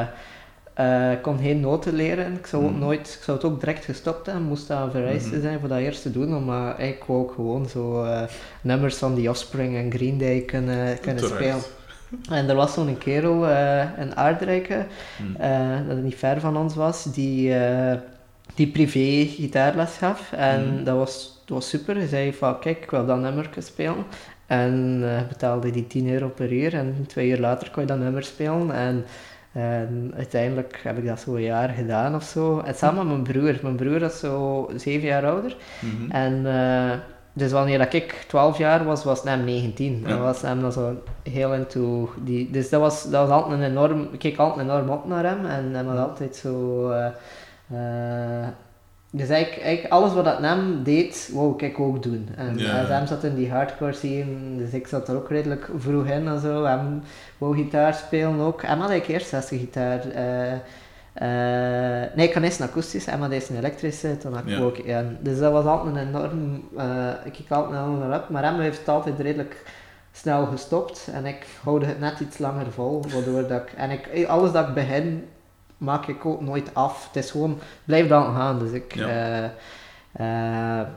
eh, 0.73 1.11
ik 1.11 1.21
kon 1.21 1.39
geen 1.39 1.59
noten 1.59 1.93
leren. 1.93 2.33
Ik 2.33 2.45
zou, 2.45 2.63
ook 2.63 2.69
Mhm. 2.71 2.79
nooit, 2.79 3.15
ik 3.19 3.23
zou 3.23 3.37
het 3.37 3.45
ook 3.45 3.59
direct 3.59 3.85
gestopt 3.85 4.25
hebben. 4.25 4.43
Moest 4.43 4.67
dat 4.67 4.91
vereist 4.91 5.31
Mhm. 5.31 5.41
zijn 5.41 5.59
voor 5.59 5.69
dat 5.69 5.77
eerst 5.77 6.01
te 6.01 6.11
doen. 6.11 6.45
Maar 6.45 6.79
ik 6.79 7.03
wou 7.03 7.19
ook 7.19 7.31
gewoon 7.31 7.65
zo 7.69 8.05
nummers 8.61 8.95
van 8.95 9.15
The 9.15 9.29
Offspring 9.29 9.75
en 9.75 9.91
Green 9.91 10.17
Day 10.17 10.41
kunnen, 10.41 10.99
kunnen 10.99 11.23
spelen. 11.23 11.61
En 12.29 12.49
er 12.49 12.55
was 12.55 12.73
zo'n 12.73 12.97
kerel 12.97 13.47
eh 13.47 13.83
in 13.99 14.15
Aardrijken, 14.15 14.87
eh, 15.37 15.69
dat 15.87 15.97
niet 15.97 16.15
ver 16.15 16.39
van 16.39 16.57
ons 16.57 16.75
was, 16.75 17.03
die, 17.03 17.53
die 18.55 18.67
privé 18.67 19.25
gitaarles 19.25 19.97
gaf. 19.97 20.31
En 20.31 20.73
Mhm. 20.75 20.83
dat, 20.83 20.97
was, 20.97 21.41
dat 21.45 21.57
was 21.57 21.69
super. 21.69 21.95
Hij 21.95 22.07
zei 22.07 22.33
van, 22.33 22.59
kijk, 22.59 22.83
ik 22.83 22.91
wil 22.91 23.05
dat 23.05 23.19
nummer 23.19 23.49
spelen. 23.57 24.05
En 24.47 25.01
eh, 25.03 25.27
betaalde 25.27 25.71
die 25.71 25.87
10 25.87 26.09
euro 26.13 26.27
per 26.27 26.51
uur. 26.53 26.73
En 26.73 27.05
twee 27.07 27.29
uur 27.29 27.39
later 27.39 27.71
kon 27.71 27.81
je 27.81 27.87
dat 27.87 27.97
nummer 27.99 28.23
spelen. 28.23 28.71
En, 28.71 29.05
en 29.51 30.13
uiteindelijk 30.17 30.79
heb 30.83 30.97
ik 30.97 31.05
dat 31.07 31.19
zo 31.19 31.35
een 31.35 31.41
jaar 31.41 31.69
gedaan 31.69 32.15
of 32.15 32.23
zo. 32.23 32.59
En 32.59 32.75
samen 32.75 33.07
met 33.07 33.13
mijn 33.25 33.37
broer. 33.37 33.59
Mijn 33.61 33.75
broer 33.75 34.01
is 34.01 34.19
zo 34.19 34.69
zeven 34.75 35.07
jaar 35.07 35.25
ouder. 35.25 35.55
Mhm. 35.79 36.11
En 36.11 36.45
eh, 36.45 36.97
dus 37.35 37.51
wanneer 37.51 37.77
dat 37.77 37.93
ik 37.93 38.25
12 38.27 38.57
jaar 38.57 38.83
was, 38.85 39.03
was 39.03 39.23
hem 39.23 39.43
19. 39.43 39.99
Ja. 40.05 40.09
En 40.09 40.21
was 40.21 40.41
hem 40.41 40.61
dan 40.61 40.71
zo 40.71 40.95
heel 41.29 41.53
into 41.53 42.13
die. 42.23 42.51
Dus 42.51 42.69
dat 42.69 42.79
was, 42.81 43.03
dat 43.09 43.27
was 43.27 43.41
altijd 43.41 43.59
een 43.61 43.65
enorm. 43.69 44.07
Ik 44.11 44.19
keek 44.19 44.37
altijd 44.37 44.67
enorm 44.67 44.89
op 44.89 45.07
naar 45.07 45.23
hem 45.23 45.45
en 45.45 45.73
hij 45.73 45.83
was 45.83 45.97
altijd 45.97 46.35
zo. 46.35 46.89
eh, 46.89 47.07
eh, 47.73 48.47
dus 49.11 49.29
eigenlijk, 49.29 49.63
eigenlijk 49.65 49.93
alles 49.93 50.13
wat 50.13 50.25
dat 50.25 50.37
hem 50.39 50.83
deed, 50.83 51.29
wou 51.33 51.53
ik 51.65 51.79
ook 51.79 52.03
doen. 52.03 52.29
En 52.35 52.59
Ja. 52.59 52.81
eh, 52.81 52.87
hem 52.89 53.07
zat 53.07 53.23
in 53.23 53.35
die 53.35 53.51
hardcore 53.51 53.93
scene, 53.93 54.57
dus 54.57 54.71
ik 54.71 54.87
zat 54.87 55.07
er 55.07 55.15
ook 55.15 55.29
redelijk 55.29 55.69
vroeg 55.77 56.05
in 56.05 56.27
en 56.27 56.39
zo. 56.39 56.63
Hem 56.63 57.01
wou 57.37 57.55
gitaar 57.55 57.93
spelen 57.93 58.39
ook. 58.39 58.61
Hem 58.61 58.79
had 58.79 58.89
eigenlijk 58.89 59.19
eerst 59.19 59.29
zesde 59.31 59.57
gitaar. 59.57 59.99
eh, 61.13 62.15
nee, 62.15 62.27
ik 62.27 62.31
kan 62.31 62.43
eerst 62.43 62.59
een 62.59 62.67
akoestische 62.67 63.11
en 63.11 63.19
maar 63.19 63.29
deze 63.29 63.51
een 63.51 63.57
elektrische, 63.57 64.17
toen 64.17 64.33
had 64.33 64.43
ik 64.43 64.49
Ja. 64.49 64.63
ook 64.63 64.77
en 64.77 65.17
Dus 65.21 65.39
dat 65.39 65.51
was 65.51 65.65
altijd 65.65 65.95
een 65.95 66.07
enorm, 66.07 66.55
ik 67.25 67.31
kijk 67.33 67.49
altijd 67.49 67.99
naar 67.99 68.19
op, 68.19 68.29
maar 68.29 68.43
hem 68.43 68.59
heeft 68.59 68.79
het 68.79 68.87
altijd 68.89 69.19
redelijk 69.19 69.63
snel 70.11 70.45
gestopt 70.45 71.07
en 71.13 71.25
ik 71.25 71.45
houd 71.63 71.85
het 71.85 71.99
net 71.99 72.19
iets 72.19 72.37
langer 72.37 72.71
vol, 72.71 73.03
waardoor 73.13 73.47
dat 73.47 73.61
ik, 73.61 73.71
en 73.77 73.89
ik, 73.91 74.25
alles 74.27 74.51
dat 74.51 74.67
ik 74.67 74.73
begin, 74.73 75.25
maak 75.83 76.07
ik 76.07 76.25
ook 76.25 76.41
nooit 76.41 76.73
af. 76.73 77.07
Het 77.07 77.23
is 77.23 77.31
gewoon, 77.31 77.59
blijf 77.85 78.07
dan 78.07 78.35
gaan, 78.35 78.59
dus 78.59 78.71
ik... 78.71 78.95
Ja. 78.95 79.07
eh, 79.07 79.49
eh, 80.13 80.87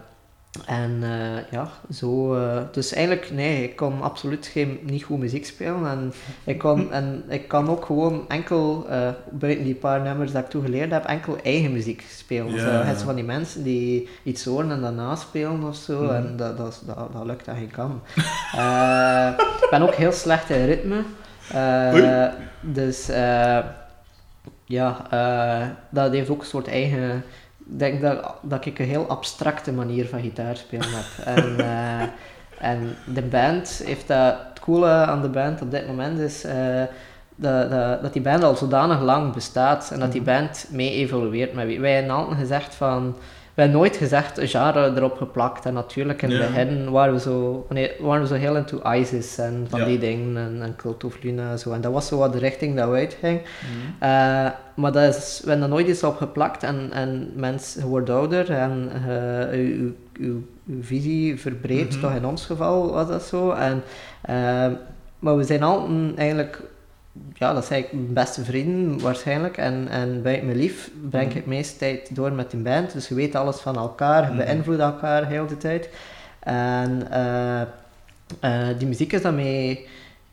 en 0.66 0.98
eh, 1.02 1.50
ja, 1.50 1.68
zo. 1.92 2.36
dus 2.72 2.92
eigenlijk, 2.92 3.30
nee, 3.30 3.62
ik 3.62 3.76
kon 3.76 4.02
absoluut 4.02 4.46
geen, 4.46 4.78
niet 4.82 5.02
goed 5.02 5.18
muziek 5.18 5.46
spelen. 5.46 5.86
En 5.86 6.12
ik, 6.44 6.58
kon, 6.58 6.92
en 6.92 7.24
ik 7.28 7.48
kan 7.48 7.68
ook 7.68 7.84
gewoon 7.84 8.24
enkel, 8.28 8.86
eh, 8.88 9.08
buiten 9.30 9.64
die 9.64 9.74
paar 9.74 10.00
nummers 10.00 10.32
dat 10.32 10.42
ik 10.42 10.50
toen 10.50 10.64
geleerd 10.64 10.90
heb, 10.90 11.04
enkel 11.04 11.36
eigen 11.42 11.72
muziek 11.72 12.04
spelen. 12.10 12.60
Zo, 12.60 12.66
het 12.66 12.96
is 12.96 13.02
van 13.02 13.14
die 13.14 13.24
mensen 13.24 13.62
die 13.62 14.08
iets 14.22 14.44
horen 14.44 14.70
en 14.70 14.80
daarna 14.80 15.16
spelen 15.16 15.62
of 15.62 15.76
zo. 15.76 16.02
Mhm. 16.02 16.14
En 16.14 16.36
dat, 16.36 16.56
dat, 16.56 16.82
dat, 16.86 17.12
dat 17.12 17.24
lukt 17.24 17.44
dat 17.44 17.56
geen 17.56 17.70
kan. 17.70 18.00
Ik 19.66 19.66
ben 19.70 19.82
ook 19.82 19.94
heel 19.94 20.12
slecht 20.12 20.50
in 20.50 20.64
ritme. 20.64 21.02
Dus 22.60 23.08
eh, 23.08 23.58
ja, 24.66 25.06
eh, 25.10 25.68
dat 25.88 26.12
heeft 26.12 26.30
ook 26.30 26.40
een 26.40 26.46
soort 26.46 26.68
eigen. 26.68 27.24
Ik 27.58 27.78
denk 27.78 28.00
dat, 28.00 28.34
dat 28.42 28.66
ik 28.66 28.78
een 28.78 28.86
heel 28.86 29.06
abstracte 29.06 29.72
manier 29.72 30.06
van 30.06 30.20
gitaar 30.20 30.56
spelen 30.56 30.88
heb. 30.90 31.24
En, 31.36 31.58
eh, 31.58 32.02
en 32.58 32.96
de 33.14 33.22
band 33.22 33.82
heeft 33.84 34.08
dat. 34.08 34.36
Het 34.48 34.60
coole 34.60 34.90
aan 34.90 35.22
de 35.22 35.28
band 35.28 35.62
op 35.62 35.70
dit 35.70 35.86
moment 35.86 36.18
is 36.18 36.44
eh, 36.44 36.82
dat, 37.36 37.70
dat, 37.70 38.02
dat 38.02 38.12
die 38.12 38.22
band 38.22 38.42
al 38.42 38.56
zodanig 38.56 39.00
lang 39.00 39.32
bestaat 39.32 39.90
en 39.90 40.00
dat 40.00 40.12
die 40.12 40.22
band 40.22 40.66
mee 40.70 40.92
evolueert. 40.92 41.54
Wie. 41.54 41.80
Wij 41.80 41.94
hebben 41.94 42.16
altijd 42.16 42.38
gezegd 42.38 42.74
van. 42.74 43.16
We 43.56 43.62
hebben 43.62 43.80
nooit 43.80 43.96
gezegd 43.96 44.38
genre 44.42 44.92
erop 44.96 45.16
geplakt. 45.16 45.66
En 45.66 45.74
natuurlijk 45.74 46.22
in 46.22 46.30
het 46.30 46.46
begin 46.46 46.90
waren 46.90 47.14
we, 47.14 47.20
zo, 47.20 47.64
wanneer- 47.68 47.94
waren 48.00 48.20
we 48.22 48.28
zo 48.28 48.34
heel 48.34 48.56
into 48.56 48.80
ISIS 48.92 49.38
en 49.38 49.66
van 49.68 49.80
Ja. 49.80 49.86
die 49.86 49.98
dingen 49.98 50.36
en, 50.36 50.62
en 50.62 50.76
Cult 50.76 51.04
of 51.04 51.22
Luna 51.22 51.50
en 51.50 51.58
zo. 51.58 51.72
En 51.72 51.80
dat 51.80 51.92
was 51.92 52.06
zo 52.06 52.18
wat 52.18 52.32
de 52.32 52.38
richting 52.38 52.76
dat 52.76 52.88
we 52.88 52.94
uitgingen. 52.94 53.40
Mhm. 53.40 54.02
Eh, 54.10 54.50
maar 54.74 54.92
dat 54.92 55.16
is, 55.16 55.40
we 55.44 55.48
hebben 55.50 55.66
er 55.68 55.72
nooit 55.74 55.88
iets 55.88 56.02
op 56.02 56.16
geplakt 56.16 56.62
en, 56.62 56.88
en 56.92 57.30
mensen 57.34 57.80
je 57.82 57.86
wordt 57.88 58.10
ouder 58.10 58.50
en 58.50 58.90
eh, 59.08 59.58
uw 60.20 60.42
visie 60.80 61.40
verbreedt, 61.40 61.92
Mhm. 61.92 62.00
toch 62.00 62.14
in 62.14 62.26
ons 62.26 62.46
geval 62.46 62.92
was 62.92 63.08
dat 63.08 63.22
zo. 63.22 63.50
En, 63.50 63.82
eh, 64.22 64.66
maar 65.18 65.36
we 65.36 65.44
zijn 65.44 65.62
altijd 65.62 66.16
eigenlijk, 66.18 66.62
ja, 67.34 67.52
dat 67.54 67.64
zijn 67.64 67.84
mijn 67.92 68.12
beste 68.12 68.44
vrienden 68.44 69.00
waarschijnlijk. 69.00 69.56
En, 69.56 69.88
en 69.90 70.22
buiten 70.22 70.46
mijn 70.46 70.58
lief 70.58 70.90
breng 71.10 71.28
Mhm. 71.28 71.36
ik 71.36 71.42
de 71.44 71.50
meeste 71.50 71.78
tijd 71.78 72.14
door 72.14 72.32
met 72.32 72.50
die 72.50 72.60
band, 72.60 72.92
dus 72.92 73.08
je 73.08 73.14
weet 73.14 73.34
alles 73.34 73.56
van 73.56 73.76
elkaar, 73.76 74.22
je 74.22 74.28
Mhm. 74.28 74.44
beïnvloedt 74.44 74.80
elkaar 74.80 75.26
heel 75.26 75.46
de 75.46 75.56
tijd. 75.56 75.88
En 76.40 77.10
eh, 77.10 77.60
eh, 78.40 78.78
die 78.78 78.86
muziek 78.88 79.12
is 79.12 79.22
daarmee 79.22 79.86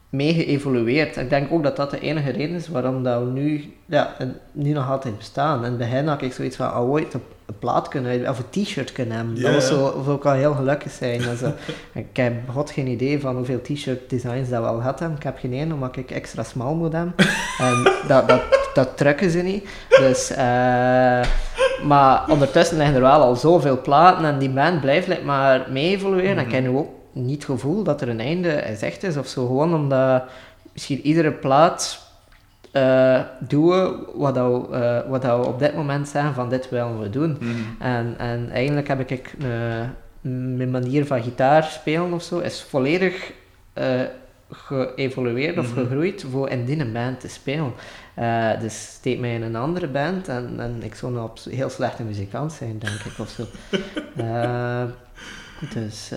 mee 0.09 0.33
geëvolueerd. 0.33 1.17
Ik 1.17 1.29
denk 1.29 1.51
ook 1.51 1.63
dat 1.63 1.75
dat 1.75 1.91
de 1.91 1.99
enige 1.99 2.31
reden 2.31 2.55
is 2.55 2.67
waarom 2.67 3.03
dat 3.03 3.23
we 3.23 3.29
nu, 3.29 3.73
ja, 3.85 4.15
nu 4.51 4.71
nog 4.71 4.89
altijd 4.91 5.17
bestaan. 5.17 5.57
In 5.57 5.63
het 5.63 5.77
begin 5.77 6.07
had 6.07 6.21
ik 6.21 6.33
zoiets 6.33 6.55
van, 6.55 6.67
oh, 6.67 6.89
ooit 6.89 7.13
een, 7.13 7.21
een 7.45 7.59
plaat 7.59 7.87
kunnen 7.87 8.11
uit, 8.11 8.29
of 8.29 8.39
een 8.39 8.63
t-shirt 8.63 8.91
kunnen 8.91 9.15
hebben. 9.15 9.41
Dat 9.41 9.53
was 9.53 9.69
ja. 9.69 9.75
zo, 9.75 10.01
zou 10.03 10.17
ik 10.17 10.25
al 10.25 10.31
heel 10.31 10.53
gelukkig 10.53 10.91
zijn. 10.91 11.21
Ik 11.93 12.17
heb 12.17 12.33
god 12.49 12.71
geen 12.71 12.87
idee 12.87 13.19
van 13.19 13.35
hoeveel 13.35 13.61
t-shirt 13.61 14.09
designs 14.09 14.49
dat 14.49 14.61
we 14.61 14.67
al 14.67 14.81
hebben. 14.81 15.11
Ik 15.11 15.23
heb 15.23 15.37
geen 15.39 15.53
één, 15.53 15.71
omdat 15.71 15.97
ik 15.97 16.11
extra 16.11 16.43
smal 16.43 16.75
moet 16.75 16.93
hebben. 16.93 17.15
En 17.59 17.91
dat, 18.07 18.27
dat, 18.27 18.41
dat 18.73 18.97
drukken 18.97 19.29
ze 19.29 19.39
niet. 19.39 19.69
Dus, 19.89 20.29
eh, 20.31 21.23
maar 21.83 22.29
ondertussen 22.29 22.77
liggen 22.77 22.95
er 22.95 23.01
wel 23.01 23.21
al 23.21 23.35
zoveel 23.35 23.81
platen 23.81 24.25
en 24.25 24.39
die 24.39 24.49
band 24.49 24.81
blijft 24.81 25.07
like, 25.07 25.23
maar 25.23 25.65
mee 25.69 25.95
evolueren. 25.95 26.37
En 26.37 26.45
ik 26.45 26.51
heb 26.51 26.63
nu 26.63 26.69
ook 26.69 26.89
niet 27.11 27.35
het 27.35 27.45
gevoel 27.45 27.83
dat 27.83 28.01
er 28.01 28.09
een 28.09 28.19
einde 28.19 28.49
in 28.49 28.77
zicht 28.77 29.03
is 29.03 29.17
of 29.17 29.27
zo. 29.27 29.45
Gewoon 29.45 29.75
omdat 29.75 30.23
misschien 30.73 31.01
iedere 31.01 31.31
plaat 31.31 32.02
eh 32.73 33.19
doen 33.39 33.95
wat, 34.15 34.35
dat 34.35 34.67
we, 34.69 34.75
eh, 34.75 35.09
wat 35.09 35.21
dat 35.21 35.39
we 35.39 35.45
op 35.45 35.59
dit 35.59 35.75
moment 35.75 36.07
zeggen 36.07 36.33
van 36.33 36.49
dit 36.49 36.69
willen 36.69 36.99
we 36.99 37.09
doen. 37.09 37.37
Mhm. 37.39 37.51
En, 37.79 38.15
en 38.17 38.49
eigenlijk 38.51 38.87
heb 38.87 38.99
ik 38.99 39.33
eh, 39.41 39.47
mijn 40.57 40.71
manier 40.71 41.05
van 41.05 41.23
gitaar 41.23 41.63
spelen 41.63 42.13
of 42.13 42.23
zo 42.23 42.39
is 42.39 42.65
volledig 42.69 43.31
geëvolueerd 44.51 45.57
of 45.57 45.73
Mhm. 45.75 45.79
gegroeid 45.79 46.25
voor 46.31 46.49
in 46.49 46.65
die 46.65 46.85
band 46.85 47.19
te 47.19 47.27
spelen. 47.29 47.73
Dus 48.59 48.87
steek 48.97 49.19
mij 49.19 49.33
in 49.33 49.41
een 49.41 49.55
andere 49.55 49.87
band 49.87 50.27
en, 50.27 50.53
en 50.57 50.83
ik 50.83 50.95
zou 50.95 51.11
nou 51.11 51.25
op 51.25 51.39
heel 51.49 51.69
slechte 51.69 52.03
muzikant 52.03 52.51
zijn, 52.53 52.79
denk 52.79 52.99
ik, 52.99 53.19
of 53.19 53.29
zo. 53.29 53.43
Eh, 54.17 54.83
dus, 55.73 56.11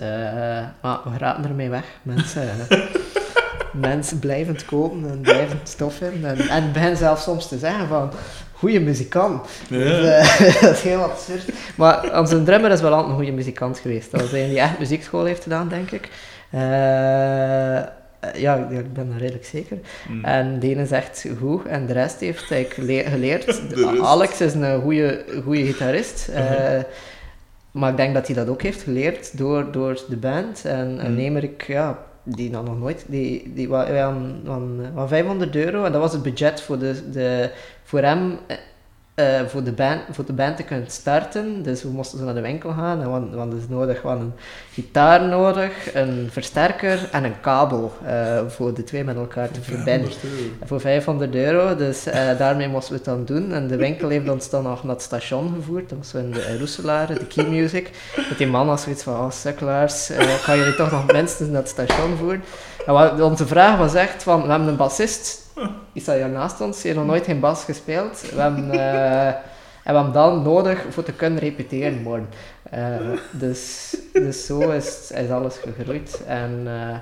maar 0.81 0.99
we 1.03 1.17
raken 1.17 1.45
ermee 1.45 1.69
weg, 1.69 1.85
mensen. 2.01 2.47
mensen 3.73 4.19
blijven 4.19 4.53
het 4.53 4.65
kopen 4.65 5.09
en 5.09 5.21
blijven 5.21 5.57
het 5.59 5.69
stof 5.69 6.01
in. 6.01 6.25
En, 6.25 6.37
en 6.37 6.71
beginnen 6.71 6.97
zelfs 6.97 7.23
soms 7.23 7.47
te 7.47 7.57
zeggen 7.57 7.87
van, 7.87 8.11
goede 8.53 8.79
muzikant. 8.79 9.47
Ja. 9.69 9.77
Dus, 9.77 10.05
eh, 10.05 10.61
dat 10.61 10.71
is 10.71 10.81
heel 10.81 11.03
absurd. 11.03 11.43
Maar 11.75 12.19
onze 12.19 12.43
drummer 12.43 12.71
is 12.71 12.81
wel 12.81 12.91
altijd 12.91 13.09
een 13.09 13.15
goede 13.15 13.31
muzikant 13.31 13.79
geweest. 13.79 14.11
Dat 14.11 14.21
was 14.21 14.31
een 14.31 14.49
die 14.49 14.59
echt 14.59 14.79
muziekschool 14.79 15.25
heeft 15.25 15.43
gedaan, 15.43 15.67
denk 15.67 15.91
ik. 15.91 16.09
Eh, 16.51 16.59
ja, 18.41 18.67
ik 18.69 18.93
ben 18.93 19.11
er 19.13 19.19
redelijk 19.19 19.45
zeker. 19.45 19.77
Mhm. 20.09 20.25
En 20.25 20.59
de 20.59 20.67
ene 20.69 20.85
zegt 20.85 21.25
goed 21.39 21.65
en 21.65 21.85
de 21.85 21.93
rest 21.93 22.19
heeft 22.19 22.49
le- 22.77 23.03
geleerd. 23.09 23.61
Alex 24.01 24.41
is 24.41 24.53
een 24.53 24.81
goede, 24.81 25.23
goede 25.43 25.65
gitarist. 25.65 26.27
eh, 26.27 26.43
Mhm. 26.43 26.81
maar 27.71 27.89
ik 27.91 27.97
denk 27.97 28.13
dat 28.13 28.25
hij 28.27 28.35
dat 28.35 28.49
ook 28.49 28.61
heeft 28.61 28.81
geleerd 28.81 29.37
door, 29.37 29.71
door 29.71 29.99
de 30.09 30.17
band. 30.17 30.65
En, 30.65 30.99
en 30.99 31.11
Mhm. 31.11 31.19
Emerik, 31.21 31.63
ja, 31.67 31.99
die 32.35 32.49
dan 32.49 32.65
nog 32.65 32.79
nooit. 32.79 33.05
Die, 33.07 33.53
die 33.53 33.69
wa- 33.69 33.87
wij 33.91 34.01
hadden, 34.01 34.41
hadden, 34.45 34.77
eh, 34.79 34.85
hadden 34.85 35.07
500 35.07 35.55
euro 35.55 35.83
en 35.83 35.91
dat 35.91 36.01
was 36.01 36.13
het 36.13 36.23
budget 36.23 36.61
voor, 36.61 36.79
de, 36.79 37.09
de, 37.11 37.51
voor 37.83 37.99
hem. 38.01 38.37
Eh, 39.17 39.45
voor, 39.47 39.63
de 39.63 39.71
band, 39.71 40.01
voor 40.11 40.25
de 40.25 40.33
band 40.33 40.57
te 40.57 40.63
kunnen 40.63 40.91
starten. 40.91 41.63
Dus 41.63 41.83
we 41.83 41.89
moesten 41.89 42.17
zo 42.17 42.25
naar 42.25 42.33
de 42.33 42.41
winkel 42.41 42.71
gaan. 42.71 43.01
En 43.01 43.09
want, 43.09 43.33
want 43.33 43.53
is 43.53 43.67
nodig, 43.67 44.01
we 44.01 44.07
hadden 44.07 44.25
een 44.25 44.33
gitaar 44.71 45.21
nodig, 45.23 45.93
een 45.93 46.27
versterker 46.31 47.09
en 47.11 47.23
een 47.23 47.41
kabel 47.41 47.93
eh, 48.05 48.39
voor 48.47 48.73
de 48.73 48.83
twee 48.83 49.03
met 49.03 49.15
elkaar 49.15 49.51
te 49.51 49.61
verbinden. 49.61 50.11
500 50.11 50.23
euro. 50.23 50.65
Voor 50.65 50.79
500 50.79 51.35
euro, 51.35 51.75
dus 51.75 52.05
eh, 52.05 52.37
daarmee 52.37 52.67
moesten 52.67 52.91
we 52.91 52.97
het 52.97 53.05
dan 53.05 53.25
doen. 53.25 53.53
En 53.53 53.67
de 53.67 53.75
winkel 53.75 54.09
heeft 54.09 54.29
ons 54.29 54.49
dan 54.49 54.63
nog 54.63 54.83
naar 54.83 54.93
het 54.93 55.03
station 55.03 55.53
gevoerd. 55.55 55.89
Dat 55.89 55.97
was 55.97 56.13
in 56.13 56.31
de 56.31 56.57
Roeselaar, 56.57 57.07
de 57.07 57.25
Key 57.25 57.45
Music. 57.45 57.89
Met 58.29 58.37
die 58.37 58.47
man 58.47 58.69
als 58.69 58.81
zoiets 58.81 59.03
van, 59.03 59.13
oh 59.13 59.31
sukkelaars, 59.31 60.11
kan 60.45 60.57
jullie 60.57 60.75
toch 60.75 60.91
nog 60.91 61.11
minstens 61.11 61.49
naar 61.49 61.61
het 61.61 61.69
station 61.69 62.17
voeren? 62.17 62.43
En 62.85 62.93
wat, 62.93 63.21
onze 63.21 63.47
vraag 63.47 63.77
was 63.77 63.93
echt 63.93 64.23
van, 64.23 64.41
we 64.41 64.49
hebben 64.49 64.67
een 64.67 64.75
bassist, 64.75 65.46
die 65.93 66.01
staat 66.01 66.15
hier 66.15 66.29
naast 66.29 66.61
ons, 66.61 66.75
die 66.75 66.85
heeft 66.85 66.97
nog 66.97 67.09
nooit 67.09 67.25
geen 67.25 67.39
bas 67.39 67.63
gespeeld. 67.63 68.21
We 68.33 68.41
hebben, 68.41 68.71
eh, 68.71 69.27
en 69.27 69.33
we 69.83 69.93
hebben 69.93 70.13
dan 70.13 70.41
nodig 70.41 70.85
voor 70.89 71.03
te 71.03 71.13
kunnen 71.13 71.39
repeteren 71.39 72.01
morgen. 72.01 72.29
Eh, 72.63 72.95
dus, 73.31 73.95
dus 74.13 74.45
zo 74.45 74.69
is, 74.69 75.11
is 75.11 75.29
alles 75.29 75.57
gegroeid. 75.57 76.21
En 76.25 76.61
eh, 76.65 76.97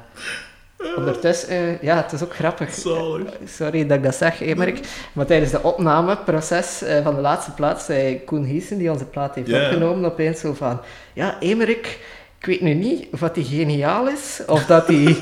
ondertussen, 0.95 1.49
eh, 1.49 1.81
ja, 1.81 1.95
het 1.95 2.11
is 2.11 2.23
ook 2.23 2.35
grappig. 2.35 2.73
Zalig. 2.73 3.29
Sorry 3.45 3.87
dat 3.87 3.97
ik 3.97 4.03
dat 4.03 4.15
zeg, 4.15 4.41
Emerik. 4.41 4.79
Maar 5.13 5.25
tijdens 5.25 5.51
de 5.51 5.63
opnameproces 5.63 6.81
eh, 6.81 7.03
van 7.03 7.15
de 7.15 7.21
laatste 7.21 7.51
plaat 7.51 7.81
zei 7.81 8.23
Koen 8.23 8.43
Hiesen, 8.43 8.77
die 8.77 8.91
onze 8.91 9.05
plaat 9.05 9.35
heeft 9.35 9.47
ja. 9.47 9.63
opgenomen, 9.65 10.11
opeens 10.11 10.39
zo 10.39 10.53
van... 10.53 10.79
Ja, 11.13 11.39
Emerik, 11.39 11.99
ik 12.39 12.45
weet 12.45 12.61
nu 12.61 12.73
niet 12.73 13.07
of 13.11 13.19
dat 13.19 13.35
hij 13.35 13.43
geniaal 13.43 14.07
is, 14.07 14.41
of 14.47 14.65
dat 14.65 14.87
hij, 14.87 15.17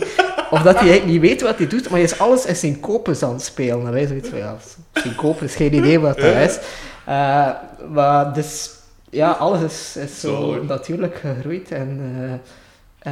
of 0.51 0.61
dat 0.61 0.79
hij 0.79 0.89
eigenlijk 0.89 1.05
niet 1.05 1.21
weet 1.21 1.41
wat 1.41 1.57
hij 1.57 1.67
doet, 1.67 1.83
maar 1.83 1.91
hij 1.91 2.01
is 2.03 2.19
alles 2.19 2.45
in 2.45 2.55
syncopes 2.55 3.23
aan 3.23 3.33
het 3.33 3.41
spelen. 3.43 3.85
En 3.85 3.91
wij 3.91 4.07
zoiets 4.07 4.29
van, 4.29 4.37
ja, 4.37 4.55
syncopes, 4.93 5.55
geen 5.55 5.73
idee 5.73 5.99
wat 5.99 6.17
dat 6.17 6.35
is. 6.35 6.59
Eh, 7.05 7.49
maar 7.91 8.33
dus, 8.33 8.69
ja, 9.09 9.31
alles 9.31 9.61
is, 9.61 9.95
is 10.03 10.19
zo 10.19 10.35
Zalig. 10.51 10.63
natuurlijk 10.67 11.15
gegroeid 11.15 11.71
en... 11.71 11.99
eh, 12.23 12.33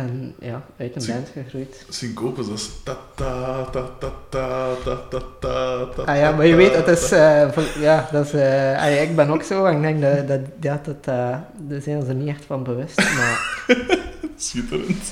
en 0.02 0.36
ja, 0.40 0.62
uit 0.78 0.96
een 0.96 1.02
Syn- 1.02 1.14
band 1.14 1.30
gegroeid. 1.34 1.86
Syncopes, 1.90 2.48
dat 2.48 2.58
is 2.58 2.70
ta 2.84 2.98
ta 3.16 3.64
ta 3.72 3.90
ta 4.00 4.12
ta 4.30 4.68
ta 4.84 4.96
ta 5.10 5.22
ta 5.40 5.86
ta 5.96 6.02
Ah 6.12 6.18
ja, 6.18 6.32
maar 6.32 6.46
je 6.46 6.56
weet, 6.56 6.76
het 6.76 6.88
is, 6.88 7.12
eh, 7.12 7.48
ja, 7.80 8.10
dat 8.12 8.26
is, 8.34 9.02
ik 9.02 9.16
ben 9.16 9.30
ook 9.30 9.44
zo 9.44 9.66
en 9.66 9.76
ik 9.76 9.82
denk 9.82 10.02
dat, 10.02 10.28
dat, 10.28 10.40
ja, 10.62 10.82
dat, 10.84 11.04
daar 11.04 11.82
zijn 11.82 12.02
ze 12.02 12.08
er 12.08 12.16
niet 12.16 12.28
echt 12.28 12.46
van 12.48 12.64
bewust, 12.64 12.98
maar 12.98 13.66
Schitterend. 14.38 15.12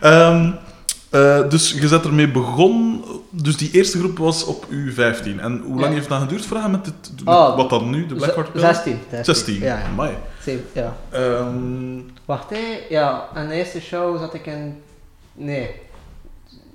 Ehm, 0.00 0.52
eh, 1.12 1.48
dus 1.48 1.72
je 1.72 1.88
zet 1.88 2.04
ermee 2.04 2.28
begonnen. 2.30 3.00
Dus 3.30 3.56
die 3.56 3.70
eerste 3.72 3.98
groep 3.98 4.18
was 4.18 4.44
op 4.44 4.66
U15. 4.70 5.40
En 5.40 5.58
hoe 5.64 5.74
lang 5.74 5.86
Ja. 5.86 5.92
heeft 5.92 6.08
dat 6.08 6.20
geduurd 6.20 6.48
hem 6.50 6.70
met, 6.70 6.84
dit, 6.84 6.94
met 7.24 7.34
Oh, 7.34 7.56
wat 7.56 7.70
dan 7.70 7.90
nu, 7.90 8.06
de 8.06 8.14
Blackheart 8.14 8.52
Pill? 8.52 8.60
16. 8.60 8.98
16, 9.22 9.60
Ja, 9.60 9.82
amai. 9.90 10.14
Ja. 10.72 10.96
Ehm, 11.10 11.98
Wacht, 12.24 12.50
hé, 12.50 12.78
ja, 12.88 13.28
aan 13.34 13.48
de 13.48 13.54
eerste 13.54 13.80
show 13.80 14.18
zat 14.18 14.34
ik 14.34 14.46
in, 14.46 14.82
nee, 15.34 15.70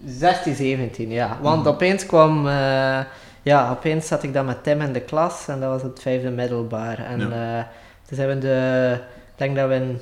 16, 0.06 0.56
17, 0.56 1.10
ja. 1.10 1.38
Want 1.42 1.60
Mhm. 1.64 1.68
opeens 1.68 2.06
kwam, 2.06 2.48
eh, 2.48 3.00
ja, 3.42 3.72
opeens 3.72 4.08
zat 4.08 4.24
ik 4.24 4.34
dan 4.34 4.46
met 4.46 4.64
Tim 4.64 4.82
in 4.82 4.94
de 4.94 5.00
klas 5.02 5.48
en 5.48 5.60
dat 5.60 5.70
was 5.70 5.82
het 5.82 6.00
vijfde 6.02 6.30
middelbaar. 6.30 7.00
En 7.00 7.20
Ja. 7.20 7.58
eh, 7.60 7.64
toen 8.08 8.18
zijn 8.18 8.30
we 8.30 8.38
de, 8.38 8.92
ik 9.32 9.34
denk 9.38 9.56
dat 9.56 9.68
we 9.68 9.74
in, 9.76 10.00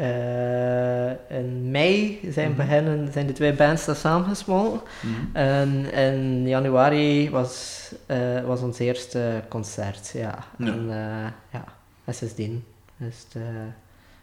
eh, 0.00 1.36
in 1.38 1.70
mei 1.70 2.20
zijn, 2.30 2.56
beginnen, 2.56 3.12
zijn 3.12 3.26
de 3.26 3.32
twee 3.32 3.52
bands 3.52 3.84
dan 3.84 3.94
samengesmolten. 3.94 4.80
Mhm. 5.00 5.36
En 5.36 5.92
in 5.92 6.48
januari 6.48 7.30
was, 7.30 7.78
eh, 8.06 8.40
was 8.44 8.60
ons 8.60 8.78
eerste 8.78 9.42
concert, 9.48 10.10
ja. 10.14 10.38
Ja. 10.58 10.66
En 10.66 10.84
uh, 10.88 11.26
ja, 11.52 11.64
en 12.04 12.14
sindsdien. 12.14 12.64
Dus 12.96 13.26
de, 13.32 13.40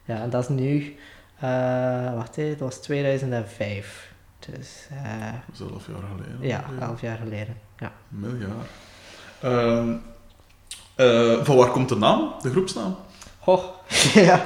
ja, 0.05 0.21
en 0.21 0.29
dat 0.29 0.41
is 0.43 0.49
nu, 0.49 0.95
eh, 1.39 2.13
wacht 2.13 2.35
hè, 2.35 2.49
dat 2.49 2.59
was 2.59 2.75
2005. 2.77 4.11
Dus 4.39 4.87
eh, 5.03 5.31
Dat 5.45 5.53
is 5.53 5.73
elf 5.73 5.87
jaar 5.87 6.03
geleden. 6.15 6.47
ja, 6.47 6.59
ongeveer. 6.67 6.81
elf 6.87 7.01
jaar 7.01 7.17
geleden. 7.17 7.57
Ja. 7.79 7.91
Miljard. 8.07 8.67
Ehm, 9.41 9.93
eh, 10.95 11.43
van 11.45 11.55
waar 11.55 11.69
komt 11.71 11.89
de 11.89 11.95
naam, 11.95 12.33
de 12.41 12.49
groepsnaam? 12.49 12.95
Goh, 13.39 13.63
ja, 14.27 14.43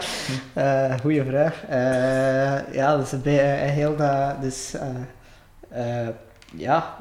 eh 0.53 0.99
goeie 1.01 1.23
vraag. 1.23 1.63
Eh, 1.69 2.73
ja, 2.73 2.95
dat 2.97 3.05
is 3.05 3.11
een 3.11 3.23
eh, 3.25 3.69
heel 3.69 3.95
dat, 3.95 4.41
dus, 4.41 4.73
ja. 6.55 6.95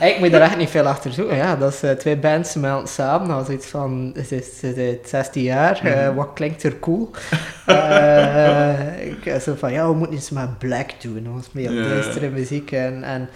Ik 0.00 0.18
moet 0.18 0.32
er 0.32 0.40
echt 0.40 0.56
niet 0.56 0.70
veel 0.70 0.86
achter 0.86 1.12
zoeken. 1.12 1.36
Ja, 1.36 1.56
dat 1.56 1.72
is 1.82 1.98
twee 1.98 2.16
bands 2.16 2.54
melden 2.54 2.88
samen. 2.88 3.28
Dat 3.28 3.36
was 3.36 3.48
iets 3.56 3.66
van, 3.66 4.12
het 4.14 4.32
is, 4.32 4.62
het 4.62 4.76
is 4.76 4.96
16 5.04 5.42
jaar, 5.42 5.80
Mhm. 5.82 6.14
wat 6.14 6.30
klinkt 6.34 6.62
er 6.62 6.78
cool? 6.78 7.10
Ik 9.24 9.40
zo 9.40 9.54
van, 9.54 9.72
ja, 9.72 9.88
we 9.88 9.94
moeten 9.94 10.16
iets 10.16 10.30
met 10.30 10.58
black 10.58 10.90
doen. 11.00 11.34
Was 11.34 11.52
meer 11.52 11.72
ja. 11.72 11.88
duistere 11.88 12.30
muziek. 12.30 12.72
En, 12.72 13.04
en 13.04 13.28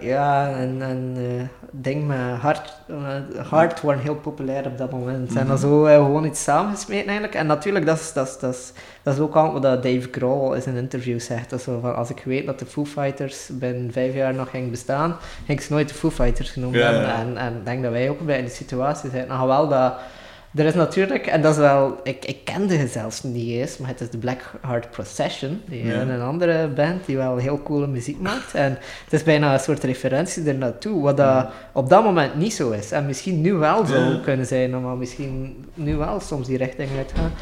ja, 0.00 0.48
en, 0.56 0.76
en 0.82 1.14
eh, 1.16 1.42
ding 1.70 2.06
met 2.06 2.16
hard, 2.40 2.72
eh, 2.88 3.46
hard 3.48 3.80
waren 3.82 4.00
heel 4.02 4.14
populair 4.14 4.66
op 4.66 4.78
dat 4.78 4.90
moment. 4.90 5.28
En 5.28 5.34
dan 5.34 5.46
Mhm. 5.46 5.56
zo 5.56 5.84
eh, 5.86 5.94
gewoon 5.94 6.24
iets 6.24 6.42
samensmeten 6.42 7.06
eigenlijk. 7.06 7.34
En 7.34 7.46
natuurlijk, 7.46 7.86
dat 7.86 7.98
is, 7.98 8.12
dat 8.12 8.26
is, 8.26 8.38
dat 8.38 8.54
is, 8.54 8.72
dat 9.02 9.14
is 9.14 9.20
ook 9.20 9.34
al 9.34 9.52
wat 9.52 9.62
Dave 9.62 10.08
Grohl 10.10 10.52
in 10.54 10.62
zijn 10.62 10.76
interview 10.76 11.20
zegt. 11.20 11.50
Dat 11.50 11.62
zo 11.62 11.78
van, 11.80 11.96
als 11.96 12.10
ik 12.10 12.22
weet 12.24 12.46
dat 12.46 12.58
de 12.58 12.66
Foo 12.66 12.84
Fighters 12.84 13.48
binnen 13.52 13.92
vijf 13.92 14.14
jaar 14.14 14.34
nog 14.34 14.50
ging 14.50 14.70
bestaan, 14.70 15.16
ging 15.46 15.58
ik 15.58 15.64
ze 15.64 15.72
nooit 15.72 15.88
de 15.88 15.94
Foo 15.94 16.10
Fighters 16.10 16.50
genoemd 16.50 16.74
Ja, 16.74 16.80
hebben. 16.92 17.02
ja. 17.08 17.18
En, 17.18 17.36
en 17.36 17.56
ik 17.56 17.64
denk 17.64 17.82
dat 17.82 17.92
wij 17.92 18.10
ook 18.10 18.20
bij 18.26 18.38
in 18.38 18.44
die 18.44 18.54
situatie 18.54 19.10
zijn. 19.10 19.28
Nou, 19.28 19.46
wel 19.48 19.68
dat... 19.68 19.94
Er 20.56 20.64
is 20.64 20.74
natuurlijk, 20.74 21.26
en 21.26 21.42
dat 21.42 21.52
is 21.52 21.58
wel, 21.58 22.00
ik, 22.02 22.24
ik 22.24 22.44
kende 22.44 22.78
ze 22.78 22.86
zelfs 22.86 23.22
niet 23.22 23.48
eens, 23.50 23.78
maar 23.78 23.88
het 23.88 24.00
is 24.00 24.10
de 24.10 24.18
Black 24.18 24.40
Heart 24.66 24.90
Procession, 24.90 25.62
die 25.66 25.86
Ja. 25.86 26.00
een 26.00 26.20
andere 26.20 26.68
band 26.68 27.06
die 27.06 27.16
wel 27.16 27.36
heel 27.36 27.62
coole 27.62 27.86
muziek 27.86 28.20
maakt. 28.20 28.54
En 28.54 28.70
het 29.04 29.12
is 29.12 29.22
bijna 29.22 29.52
een 29.52 29.60
soort 29.60 29.82
referentie 29.84 30.48
er 30.48 30.54
naartoe, 30.54 31.02
wat 31.02 31.16
dat 31.16 31.46
op 31.72 31.88
dat 31.88 32.04
moment 32.04 32.34
niet 32.34 32.54
zo 32.54 32.70
is. 32.70 32.90
En 32.92 33.06
misschien 33.06 33.40
nu 33.40 33.52
wel 33.54 33.86
Ja. 33.86 34.20
kunnen 34.24 34.46
zijn, 34.46 34.82
maar 34.82 34.96
misschien 34.96 35.64
nu 35.74 35.96
wel 35.96 36.20
soms 36.20 36.46
die 36.46 36.56
richting 36.56 36.88
uitgaan. 36.96 37.32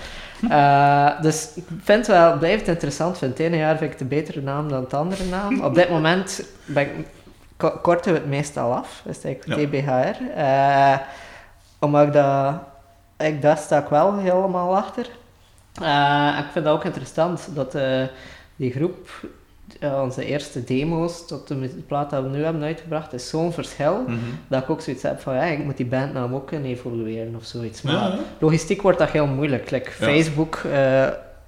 Eh, 0.51 1.23
dus 1.23 1.51
ik 1.55 1.65
vind 1.83 2.07
wel, 2.07 2.39
blijf 2.39 2.59
het 2.59 2.69
interessant. 2.69 3.19
Vind 3.19 3.31
het 3.39 3.47
ene 3.47 3.57
jaar 3.57 3.77
vind 3.79 3.93
ik 3.93 3.99
de 3.99 4.05
betere 4.05 4.41
naam 4.41 4.69
dan 4.69 4.81
het 4.83 4.95
andere 4.95 5.25
naam. 5.25 5.61
Op 5.61 5.75
dit 5.75 5.91
moment 5.91 6.45
ben 6.65 6.83
ik, 6.83 6.91
ko- 7.57 7.79
korten 7.83 8.13
we 8.13 8.19
het 8.19 8.29
meestal 8.29 8.73
af. 8.75 9.03
Dus 9.05 9.23
eigenlijk. 9.25 9.71
TBHR. 9.71 10.31
Eh, 10.37 10.99
omdat 11.81 12.07
ik 12.07 12.13
dat, 12.13 12.55
ik, 13.19 13.43
daar 13.43 13.57
sta 13.59 13.79
ik 13.79 13.89
wel 13.89 14.19
helemaal 14.19 14.77
achter. 14.77 15.07
Eh, 15.83 16.37
ik 16.39 16.45
vind 16.53 16.65
dat 16.65 16.75
ook 16.75 16.85
interessant 16.85 17.49
dat 17.55 17.75
eh, 17.75 18.03
die 18.57 18.73
groep, 18.73 19.09
eh, 19.81 20.01
onze 20.03 20.25
eerste 20.25 20.65
demo's 20.65 21.27
tot 21.27 21.49
de 21.49 21.83
plaat 21.87 22.11
dat 22.11 22.23
we 22.23 22.29
nu 22.29 22.45
hebben 22.45 22.63
uitgebracht, 22.63 23.13
is 23.13 23.29
zo'n 23.29 23.53
verschil. 23.53 24.03
Mhm. 24.07 24.17
Dat 24.49 24.63
ik 24.63 24.71
ook 24.71 24.81
zoiets 24.81 25.03
heb 25.03 25.21
van, 25.21 25.35
ja, 25.35 25.43
ik 25.43 25.65
moet 25.65 25.77
die 25.77 25.87
bandnaam 25.87 26.35
ook 26.35 26.47
kunnen 26.47 26.71
evolueren 26.71 27.35
of 27.37 27.45
zoiets. 27.45 27.83
Maar 27.83 27.95
Ja, 27.95 28.11
hè? 28.11 28.19
logistiek 28.39 28.83
wordt 28.83 28.99
dat 28.99 29.11
heel 29.11 29.27
moeilijk. 29.27 29.71
Like 29.71 29.91
Ja. 29.91 30.07
Facebook 30.07 30.63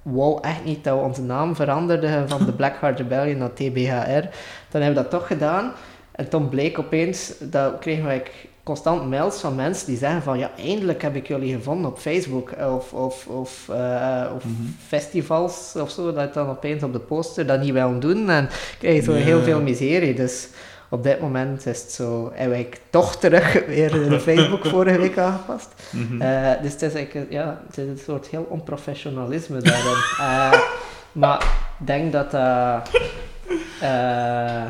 wou 0.02 0.38
echt 0.42 0.64
niet 0.64 0.84
dat 0.84 0.98
we 0.98 1.04
onze 1.04 1.22
naam 1.22 1.54
veranderden 1.56 2.28
van 2.28 2.44
de 2.44 2.52
Black 2.52 2.80
Heart 2.80 2.98
Rebellion 2.98 3.38
naar 3.38 3.52
TBHR. 3.52 4.28
Dan 4.70 4.82
hebben 4.82 4.88
we 4.88 4.94
dat 4.94 5.10
toch 5.10 5.26
gedaan. 5.26 5.72
En 6.12 6.28
toen 6.28 6.48
bleek 6.48 6.78
opeens, 6.78 7.32
dat 7.40 7.78
kregen 7.78 8.04
wij 8.04 8.22
constant 8.66 9.08
mails 9.10 9.40
van 9.40 9.54
mensen 9.54 9.86
die 9.86 9.96
zeggen 9.96 10.22
van 10.22 10.38
ja, 10.38 10.50
eindelijk 10.56 11.02
heb 11.02 11.14
ik 11.14 11.26
jullie 11.28 11.54
gevonden 11.54 11.90
op 11.90 11.98
Facebook 11.98 12.50
of, 12.60 12.92
of, 12.92 13.26
of, 13.26 13.68
eh, 13.68 14.30
of 14.36 14.44
Mhm. 14.44 14.52
festivals 14.86 15.74
of 15.80 15.90
zo, 15.90 16.12
dat 16.12 16.34
dan 16.34 16.48
opeens 16.48 16.82
op 16.82 16.92
de 16.92 16.98
poster 16.98 17.46
dat 17.46 17.60
niet 17.60 17.72
willen 17.72 18.00
doen 18.00 18.30
en 18.30 18.48
krijg 18.78 18.94
je 18.96 19.02
zo 19.02 19.12
heel 19.12 19.42
veel 19.42 19.60
miserie. 19.60 20.14
Dus 20.14 20.48
op 20.88 21.02
dit 21.02 21.20
moment 21.20 21.66
is 21.66 21.80
het 21.82 21.92
zo, 21.92 22.30
heb 22.34 22.52
ik 22.52 22.80
toch 22.90 23.16
terug 23.16 23.66
weer 23.66 23.90
de 23.92 24.20
Facebook 24.30 24.66
vorige 24.66 24.98
week 24.98 25.18
aangepast. 25.18 25.68
Mhm. 25.90 26.20
Eh, 26.22 26.62
dus 26.62 26.72
het 26.72 26.82
is, 26.82 26.94
eigenlijk, 26.94 27.32
ja, 27.32 27.60
het 27.66 27.78
is 27.78 27.88
een 27.88 28.00
soort 28.04 28.26
heel 28.26 28.46
onprofessionalisme 28.48 29.60
daarin. 29.60 29.94
Eh, 30.20 30.60
maar 31.12 31.42
ik 31.80 31.86
denk 31.86 32.12
dat 32.12 32.30
dat... 32.30 32.90
eh, 33.80 34.64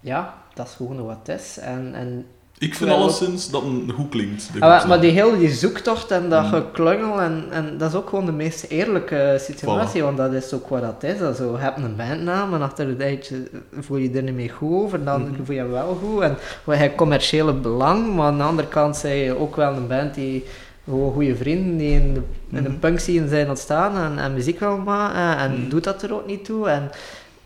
ja, 0.00 0.34
dat 0.54 0.66
is 0.66 0.72
gewoon 0.76 1.06
wat 1.06 1.18
het 1.22 1.40
is. 1.40 1.58
En, 1.58 1.90
en, 1.94 2.26
ik 2.58 2.74
vind 2.74 2.90
wel- 2.90 2.98
alleszins 2.98 3.50
dat 3.50 3.62
een 3.62 3.92
goed 3.94 4.08
klinkt. 4.08 4.48
Ah, 4.60 4.86
maar, 4.86 5.00
die 5.00 5.10
hele 5.10 5.38
die 5.38 5.50
zoektocht 5.54 6.10
en 6.10 6.28
dat 6.30 6.42
Mm. 6.42 6.48
geklungel, 6.48 7.20
en, 7.20 7.44
en 7.50 7.78
dat 7.78 7.88
is 7.90 7.96
ook 7.96 8.08
gewoon 8.08 8.26
de 8.26 8.32
meest 8.32 8.64
eerlijke 8.68 9.36
situatie, 9.40 10.02
want 10.02 10.16
dat 10.16 10.32
is 10.32 10.52
ook 10.52 10.68
wat 10.68 10.80
dat 10.80 11.02
is. 11.14 11.20
Also, 11.20 11.52
je 11.52 11.58
hebt 11.58 11.78
een 11.78 11.96
bandnaam 11.96 12.54
en 12.54 12.62
achter 12.62 12.88
het 12.88 13.00
eindje 13.00 13.36
voel 13.80 13.96
je 13.96 14.10
er 14.10 14.22
niet 14.22 14.34
meer 14.34 14.50
goed 14.50 14.72
over, 14.82 15.04
dan 15.04 15.20
Mhm. 15.22 15.34
voel 15.44 15.54
je 15.56 15.62
je 15.62 15.68
wel 15.68 15.98
goed. 16.02 16.20
En 16.22 16.36
je 16.66 16.72
hebt 16.72 16.94
commerciële 16.96 17.52
belang, 17.54 18.14
maar 18.14 18.26
aan 18.26 18.36
de 18.38 18.42
andere 18.44 18.68
kant 18.68 18.96
zijn 18.96 19.16
je 19.16 19.38
ook 19.38 19.56
wel 19.56 19.72
een 19.72 19.86
band 19.86 20.14
die 20.14 20.44
gewoon 20.84 21.12
goede 21.12 21.36
vrienden 21.36 21.76
die 21.76 21.92
in 21.92 22.14
de, 22.14 22.20
in 22.56 22.62
de 22.62 22.68
Mhm. 22.68 22.78
punk 22.78 22.98
scene 22.98 23.28
zijn 23.28 23.48
ontstaan 23.48 23.96
en, 24.12 24.18
en 24.24 24.34
muziek 24.34 24.58
wil 24.60 24.76
maken 24.78 25.36
en 25.38 25.52
Mhm. 25.60 25.68
doet 25.68 25.84
dat 25.84 26.02
er 26.02 26.14
ook 26.14 26.26
niet 26.26 26.44
toe. 26.44 26.68
En, 26.68 26.90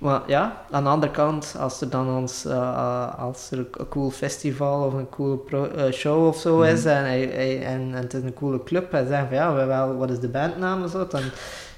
maar 0.00 0.20
ja, 0.26 0.64
aan 0.70 0.82
de 0.84 0.88
andere 0.90 1.12
kant, 1.12 1.54
als 1.58 1.80
er 1.80 1.90
dan 1.90 2.08
ons, 2.16 2.44
eh, 2.44 2.52
eh, 2.56 3.18
als 3.18 3.50
er 3.50 3.58
een 3.58 3.88
cool 3.88 4.10
festival 4.10 4.86
of 4.86 4.92
een 4.92 5.08
coole 5.08 5.36
pro- 5.36 5.64
eh, 5.70 5.92
show 5.92 6.26
of 6.26 6.36
zo 6.36 6.60
is 6.60 6.80
Mhm. 6.80 6.88
en, 6.88 7.04
hij- 7.04 7.30
hij- 7.32 7.62
en, 7.64 7.80
en 7.80 8.02
het 8.02 8.14
is 8.14 8.22
een 8.22 8.34
coole 8.34 8.62
club 8.64 8.92
en 8.92 9.06
zeggen 9.06 9.26
van 9.28 9.36
ja, 9.36 9.54
we 9.54 9.64
wel, 9.64 9.96
wat 9.96 10.10
is 10.10 10.18
de 10.20 10.28
bandnaam 10.28 10.82
en 10.82 10.88
zo, 10.88 11.06
dan 11.06 11.20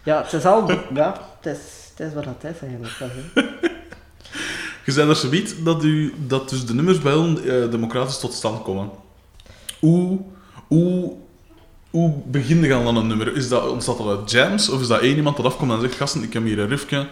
ja, 0.02 0.22
het 0.22 0.32
is 0.32 0.44
al, 0.44 0.70
ja, 0.94 1.20
het 1.40 1.54
is, 1.56 1.60
het 1.96 2.06
is 2.08 2.14
wat 2.14 2.24
het 2.24 2.54
is 2.54 2.60
eigenlijk. 2.68 2.96
dat 2.98 3.08
is. 3.34 3.44
Je 4.84 4.92
zei 4.92 5.08
er 5.08 5.16
zoiets 5.16 5.62
dat, 5.62 5.84
u, 5.84 6.14
dat 6.26 6.48
dus 6.48 6.66
de 6.66 6.74
nummers 6.74 6.98
bij 7.00 7.14
ons 7.14 7.40
eh, 7.40 7.70
democratisch 7.70 8.18
tot 8.18 8.32
stand 8.32 8.62
komen. 8.62 8.90
Hoe, 9.80 10.18
hoe, 10.66 11.12
hoe 11.90 12.12
begin 12.26 12.62
je 12.62 12.74
aan 12.74 12.96
een 12.96 13.06
nummer? 13.06 13.36
Is 13.36 13.48
dat, 13.48 13.68
ontstaat 13.70 13.98
dat 13.98 14.18
uit 14.18 14.30
jams? 14.30 14.68
Of 14.70 14.80
is 14.80 14.86
dat 14.86 15.00
één 15.00 15.16
iemand 15.16 15.36
dat 15.36 15.46
afkomt 15.46 15.72
en 15.72 15.80
zegt, 15.80 15.94
gasten, 15.94 16.22
ik 16.22 16.32
heb 16.32 16.44
hier 16.44 16.58
een 16.58 16.68
riffje, 16.68 17.06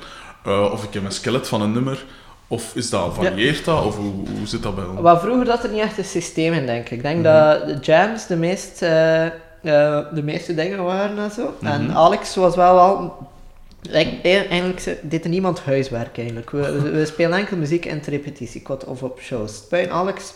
eh, 0.45 0.73
of 0.73 0.85
ik 0.85 0.95
heb 0.95 1.05
een 1.05 1.13
skelet 1.13 1.49
van 1.49 1.63
een 1.63 1.73
nummer? 1.73 2.05
Of 2.49 2.75
is 2.75 2.91
dat, 2.91 3.15
varieert 3.15 3.65
dat? 3.65 3.85
Of 3.85 3.97
hoe, 3.97 4.13
hoe 4.39 4.47
zit 4.47 4.63
dat 4.63 4.75
bij 4.75 4.85
ons? 4.85 5.01
Maar 5.01 5.21
vroeger 5.21 5.45
dat 5.45 5.65
er 5.65 5.71
niet 5.71 5.81
echt 5.81 5.99
een 5.99 6.05
systeem 6.05 6.53
in, 6.53 6.67
denk 6.67 6.85
ik. 6.85 6.91
Ik 6.91 7.03
denk 7.03 7.15
Mhm. 7.15 7.25
dat 7.25 7.67
de 7.67 7.79
jams 7.81 8.27
de, 8.27 8.37
meest, 8.37 8.83
eh, 8.83 9.27
eh, 9.27 9.33
de 10.15 10.23
meeste 10.23 10.55
dingen 10.55 10.85
waren 10.85 11.19
en 11.19 11.31
zo. 11.31 11.55
En 11.63 11.85
Mhm. 11.87 11.97
Alex 11.97 12.35
was 12.37 12.57
wel 12.57 12.79
al... 12.79 13.29
Ik, 13.91 14.25
eigenlijk 14.25 14.97
deed 15.03 15.25
er 15.25 15.31
niemand 15.31 15.61
huiswerk 15.61 16.19
eigenlijk. 16.19 16.51
We, 16.51 16.81
we, 16.91 17.07
spelen 17.07 17.39
enkel 17.39 17.57
muziek 17.57 17.85
in 17.85 17.97
het 17.97 18.07
repetitiekot 18.07 18.85
of 18.85 19.03
op 19.03 19.21
shows. 19.21 19.69
Buiten 19.69 19.95
Alex, 19.95 20.35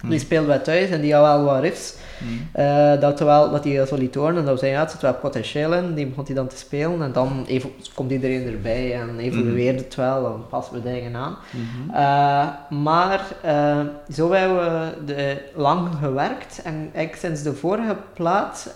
die 0.00 0.10
Mhm. 0.10 0.18
speelde 0.18 0.46
bij 0.46 0.58
thuis 0.58 0.90
en 0.90 1.00
die 1.00 1.14
had 1.14 1.22
wel 1.22 1.44
wat 1.44 1.60
riffs. 1.60 1.94
Mhm. 2.18 2.32
Eh, 2.62 3.00
dat, 3.00 3.20
wel, 3.20 3.50
dat 3.50 3.64
hij 3.64 3.86
zo 3.86 3.96
liet 3.96 4.14
horen 4.14 4.36
en 4.36 4.44
dat 4.44 4.52
we 4.52 4.58
zeiden, 4.58 4.78
ja, 4.80 4.84
het 4.84 4.90
zit 4.92 5.00
wel 5.02 5.14
potentieel 5.14 5.72
in. 5.74 5.94
Die 5.94 6.06
begon 6.06 6.24
hij 6.24 6.34
dan 6.34 6.46
te 6.48 6.56
spelen 6.56 7.02
en 7.02 7.12
dan 7.12 7.46
komt 7.94 8.10
iedereen 8.10 8.46
erbij 8.46 8.94
en 9.00 9.18
evolueert 9.18 9.80
het 9.80 9.94
wel. 9.94 10.22
Dan 10.22 10.44
passen 10.48 10.74
we 10.74 10.82
dingen 10.82 11.16
aan. 11.16 11.36
Mhm. 11.50 11.94
Eh, 11.96 12.48
maar 12.82 13.20
eh, 13.42 13.78
zo 14.12 14.32
hebben 14.32 14.58
we 14.58 15.04
de, 15.04 15.42
lang 15.54 15.88
gewerkt 16.02 16.60
en 16.64 16.90
ik 16.92 17.16
sinds 17.16 17.42
de 17.42 17.54
vorige 17.54 17.96
plaat, 18.14 18.72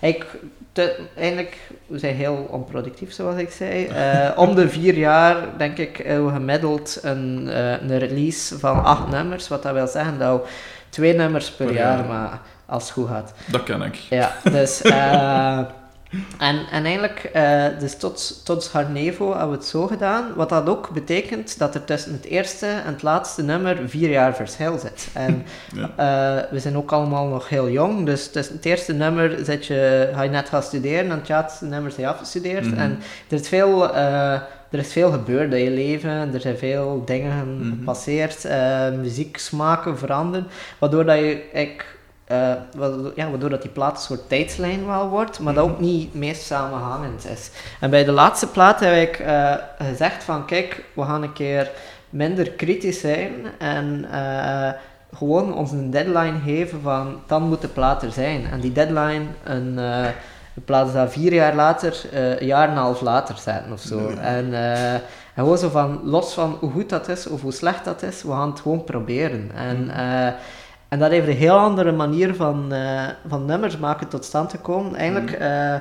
ik, 0.00 0.26
te, 0.72 0.98
eigenlijk, 1.16 1.56
we 1.86 1.98
zijn 1.98 2.14
heel 2.14 2.46
onproductief 2.50 3.12
zoals 3.12 3.36
ik 3.36 3.50
zei. 3.50 3.86
Eh, 3.86 4.30
om 4.36 4.54
de 4.54 4.68
vier 4.68 4.94
jaar 4.96 5.36
denk 5.58 5.78
ik 5.78 5.96
hebben 5.96 6.26
we 6.26 6.32
gemiddeld 6.32 6.98
een, 7.02 7.48
eh, 7.48 7.70
een 7.70 7.98
release 7.98 8.58
van 8.58 8.84
acht 8.84 9.08
nummers, 9.08 9.48
wat 9.48 9.62
dat 9.62 9.72
wil 9.72 9.86
zeggen 9.86 10.18
dat 10.18 10.42
we 10.42 10.48
twee 10.88 11.14
nummers 11.14 11.50
per, 11.50 11.66
Per 11.66 11.74
jaar, 11.74 11.98
jaar. 11.98 12.06
maar 12.06 12.40
als 12.66 12.82
het 12.82 12.92
goed 12.92 13.08
gaat. 13.08 13.32
Dat 13.46 13.62
ken 13.62 13.82
ik. 13.82 13.94
Ja, 13.94 14.36
dus... 14.50 14.82
en, 16.38 16.58
en 16.70 16.84
eigenlijk, 16.84 17.30
eh, 17.32 17.64
dus 17.78 17.96
tot, 17.96 18.40
tot 18.44 18.68
Harnevo 18.72 19.28
hebben 19.30 19.48
we 19.50 19.56
het 19.56 19.64
zo 19.66 19.86
gedaan, 19.86 20.24
wat 20.36 20.48
dat 20.48 20.68
ook 20.68 20.90
betekent 20.92 21.58
dat 21.58 21.74
er 21.74 21.84
tussen 21.84 22.12
het 22.12 22.24
eerste 22.24 22.66
en 22.66 22.92
het 22.92 23.02
laatste 23.02 23.42
nummer 23.42 23.78
vier 23.88 24.10
jaar 24.10 24.34
verschil 24.34 24.78
zit. 24.78 25.08
En 25.12 25.42
Ja. 25.76 25.90
eh, 25.96 26.50
we 26.50 26.58
zijn 26.60 26.76
ook 26.76 26.92
allemaal 26.92 27.26
nog 27.26 27.48
heel 27.48 27.68
jong, 27.70 28.06
dus 28.06 28.30
tussen 28.30 28.54
het 28.56 28.64
eerste 28.64 28.92
nummer 28.92 29.38
zit 29.44 29.66
je, 29.66 30.10
ga 30.14 30.22
je 30.22 30.30
net 30.30 30.48
gaan 30.48 30.62
studeren 30.62 31.10
en 31.10 31.18
het 31.18 31.28
laatste 31.28 31.64
nummer 31.64 31.90
zijn 31.90 32.06
je 32.06 32.12
afgestudeerd. 32.12 32.66
Mhm. 32.66 32.78
En 32.78 32.98
er 33.28 33.40
is 33.40 33.48
veel 33.48 33.94
eh, 33.94 34.32
er 34.70 34.78
is 34.78 34.92
veel 34.92 35.10
gebeurd 35.10 35.52
in 35.52 35.64
je 35.64 35.70
leven, 35.70 36.10
er 36.34 36.40
zijn 36.40 36.58
veel 36.58 37.02
dingen 37.04 37.58
Mhm. 37.58 37.68
gepasseerd, 37.78 38.44
eh 38.44 38.90
muzieksmaken 38.90 39.98
veranderen, 39.98 40.46
waardoor 40.78 41.04
dat 41.04 41.16
je 41.18 41.50
ik, 41.52 41.84
eh, 42.30 42.52
waardoor, 42.76 43.12
ja, 43.14 43.30
waardoor 43.30 43.50
dat 43.50 43.62
die 43.62 43.70
plaat 43.70 43.96
een 43.96 44.02
soort 44.02 44.28
tijdslijn 44.28 44.86
wel 44.86 45.08
wordt, 45.08 45.38
maar 45.40 45.54
dat 45.54 45.64
ook 45.64 45.80
niet 45.80 46.14
meer 46.14 46.34
samenhangend 46.34 47.26
is. 47.26 47.50
En 47.80 47.90
bij 47.90 48.04
de 48.04 48.12
laatste 48.12 48.46
plaat 48.46 48.80
heb 48.80 49.08
ik 49.08 49.18
eh, 49.18 49.54
gezegd 49.78 50.24
van 50.24 50.44
kijk, 50.46 50.84
we 50.94 51.02
gaan 51.02 51.22
een 51.22 51.32
keer 51.32 51.70
minder 52.10 52.50
kritisch 52.50 53.00
zijn 53.00 53.32
en 53.58 54.06
eh, 54.12 54.70
gewoon 55.14 55.54
ons 55.54 55.70
een 55.72 55.90
deadline 55.90 56.38
geven 56.44 56.80
van 56.80 57.20
dan 57.26 57.42
moet 57.42 57.60
de 57.60 57.68
plaat 57.68 58.02
er 58.02 58.12
zijn. 58.12 58.46
En 58.46 58.60
die 58.60 58.72
deadline 58.72 59.24
een, 59.44 59.78
in 60.54 60.64
plaats 60.64 60.92
van 60.92 61.10
vier 61.10 61.34
jaar 61.34 61.54
later, 61.54 62.02
een 62.12 62.46
jaar 62.46 62.64
en 62.68 62.70
een 62.70 62.82
half 62.82 63.00
later 63.00 63.36
zetten 63.36 63.72
of 63.72 63.80
zo. 63.80 64.00
Nee. 64.00 64.16
En, 64.16 64.54
en 64.54 65.02
gewoon 65.34 65.58
zo 65.58 65.68
van, 65.68 66.00
los 66.04 66.34
van 66.34 66.56
hoe 66.60 66.70
goed 66.70 66.88
dat 66.88 67.08
is 67.08 67.26
of 67.26 67.42
hoe 67.42 67.52
slecht 67.52 67.84
dat 67.84 68.02
is, 68.02 68.22
we 68.22 68.30
gaan 68.30 68.50
het 68.50 68.60
gewoon 68.60 68.84
proberen. 68.84 69.50
En, 69.54 69.84
Mhm. 69.84 70.32
En 70.90 70.98
dat 70.98 71.10
heeft 71.10 71.26
een 71.28 71.36
heel 71.36 71.58
andere 71.58 71.92
manier 71.92 72.34
van, 72.34 72.72
eh, 72.72 73.02
van 73.28 73.44
nummers 73.44 73.76
maken 73.78 74.08
tot 74.08 74.24
stand 74.24 74.50
te 74.50 74.58
komen. 74.58 74.94
Eigenlijk, 74.94 75.30
Mhm. 75.32 75.42
eh, 75.42 75.74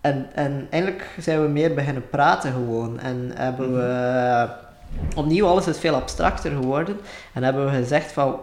en, 0.00 0.26
en 0.34 0.66
eigenlijk 0.70 1.08
zijn 1.18 1.42
we 1.42 1.48
meer 1.48 1.74
beginnen 1.74 2.08
praten 2.10 2.52
gewoon. 2.52 3.00
En 3.00 3.30
hebben 3.34 3.70
Mhm. 3.70 3.78
we... 3.78 3.86
eh, 3.86 4.50
opnieuw, 5.18 5.46
alles 5.46 5.66
is 5.66 5.78
veel 5.78 5.94
abstracter 5.94 6.50
geworden. 6.50 6.96
En 7.32 7.42
hebben 7.42 7.64
we 7.64 7.70
gezegd 7.76 8.12
van 8.12 8.36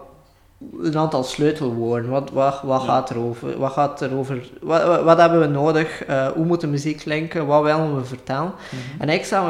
een 0.82 0.98
aantal 0.98 1.24
sleutelwoorden. 1.24 2.10
Wat, 2.10 2.30
wat, 2.32 2.62
wat 2.62 2.82
Ja. 2.82 2.88
gaat 2.88 3.10
er 3.10 3.18
over? 3.18 3.58
Wat 3.58 3.72
gaat 3.72 4.02
er 4.02 4.14
over? 4.16 4.50
Wat, 4.62 4.84
wat, 4.84 5.04
wat 5.04 5.18
hebben 5.18 5.40
we 5.40 5.48
nodig? 5.48 6.04
Eh, 6.06 6.28
hoe 6.28 6.46
moet 6.46 6.62
de 6.62 6.68
muziek 6.68 6.98
klinken? 6.98 7.46
Wat 7.46 7.64
willen 7.64 7.96
we 7.96 8.06
vertellen? 8.06 8.52
En 9.00 9.10
ik 9.10 9.26
zag 9.26 9.46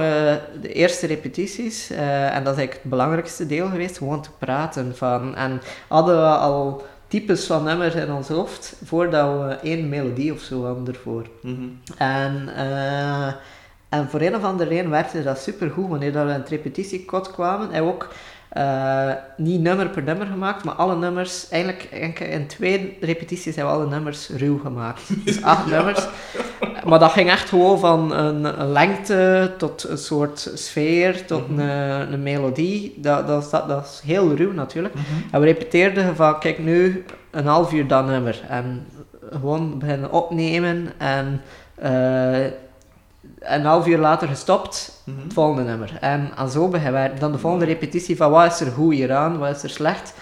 de 0.62 0.74
eerste 0.74 1.08
repetities, 1.08 1.90
eh, 1.90 2.36
en 2.36 2.44
dat 2.44 2.54
is 2.54 2.60
eigenlijk 2.60 2.74
het 2.74 2.90
belangrijkste 2.90 3.46
deel 3.48 3.68
geweest, 3.68 3.98
gewoon 3.98 4.22
te 4.22 4.30
praten. 4.40 4.96
Van, 4.98 5.36
en 5.36 5.62
hadden 5.88 6.16
we 6.16 6.28
al 6.28 6.84
types 7.08 7.46
van 7.46 7.64
nummers 7.64 7.96
in 7.96 8.12
ons 8.14 8.28
hoofd, 8.28 8.76
voordat 8.84 9.40
we 9.40 9.54
één 9.70 9.90
melodie 9.90 10.34
of 10.34 10.40
zo 10.40 10.66
hadden 10.66 10.88
ervoor. 10.88 11.26
Mhm. 11.42 11.62
En, 11.98 12.50
eh, 12.56 13.34
en 13.90 14.10
voor 14.10 14.22
een 14.22 14.36
of 14.36 14.44
andere 14.44 14.70
reden 14.70 14.90
werkte 14.90 15.24
dat 15.24 15.40
supergoed. 15.40 15.90
Wanneer 15.90 16.12
dat 16.14 16.26
we 16.26 16.32
in 16.32 16.40
het 16.40 16.50
repetitiekot 16.50 17.32
kwamen, 17.32 17.72
en 17.72 17.84
ook 17.84 18.08
eh, 18.52 19.12
niet 19.38 19.62
nummer 19.62 19.90
per 19.90 20.04
nummer 20.04 20.26
gemaakt, 20.28 20.64
maar 20.64 20.74
alle 20.74 20.96
nummers, 20.96 21.50
eigenlijk 21.50 22.20
in 22.20 22.48
twee 22.48 22.98
repetities 23.02 23.56
hebben 23.56 23.74
we 23.74 23.80
alle 23.80 23.90
nummers 23.90 24.30
ruw 24.30 24.60
gemaakt. 24.60 25.02
Dus 25.26 25.44
acht 25.44 25.66
nummers. 25.72 26.08
Maar 26.86 27.00
dat 27.00 27.12
ging 27.12 27.30
echt 27.30 27.50
gewoon 27.50 27.80
van 27.80 28.14
een, 28.14 28.60
een 28.62 28.72
lengte 28.72 29.52
tot 29.58 29.84
een 29.90 29.98
soort 29.98 30.52
sfeer, 30.54 31.26
tot 31.26 31.50
Mhm. 31.50 31.60
een, 31.60 32.14
een 32.14 32.24
melodie. 32.24 32.94
Dat, 32.98 33.28
dat, 33.28 33.44
is- 33.44 33.50
dat, 33.50 33.68
dat 33.68 33.86
is 33.86 34.02
heel 34.06 34.36
ruw 34.36 34.52
natuurlijk. 34.54 34.94
Mhm. 34.94 35.06
En 35.32 35.40
we 35.40 35.46
repeteerden 35.46 36.16
van, 36.16 36.40
kijk 36.40 36.60
nu 36.60 37.06
een 37.32 37.46
half 37.46 37.74
uur 37.74 37.88
dat 37.88 38.06
nummer. 38.06 38.42
En 38.50 38.86
gewoon 39.32 39.80
beginnen 39.80 40.12
opnemen 40.12 40.92
en 40.98 41.42
eh, 41.76 42.52
een 43.42 43.66
half 43.66 43.88
uur 43.88 43.98
later 43.98 44.28
gestopt, 44.28 45.02
Mhm. 45.04 45.20
het 45.24 45.34
volgende 45.34 45.64
nummer. 45.64 45.98
En, 46.02 46.30
en 46.38 46.50
zo 46.50 46.68
beginnen 46.68 47.12
we 47.14 47.20
dan 47.20 47.32
de 47.32 47.38
volgende 47.38 47.66
repetitie 47.66 48.18
van 48.18 48.32
wat 48.32 48.52
is 48.52 48.60
er 48.60 48.72
goed 48.72 48.94
hieraan, 48.94 49.38
wat 49.38 49.56
is 49.56 49.64
er 49.64 49.70
slecht. 49.70 50.14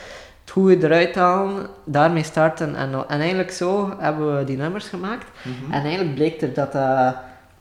Het 0.41 0.51
goede 0.51 0.85
eruit 0.85 1.15
halen, 1.15 1.67
daarmee 1.85 2.23
starten. 2.23 2.75
En, 2.75 2.93
en 3.07 3.19
eigenlijk 3.19 3.51
zo 3.51 3.93
hebben 3.97 4.37
we 4.37 4.43
die 4.43 4.57
nummers 4.57 4.87
gemaakt. 4.87 5.25
Mhm. 5.43 5.73
En 5.73 5.81
eigenlijk 5.83 6.15
bleek 6.15 6.41
er 6.41 6.53
dat 6.53 6.71
dat, 6.71 7.15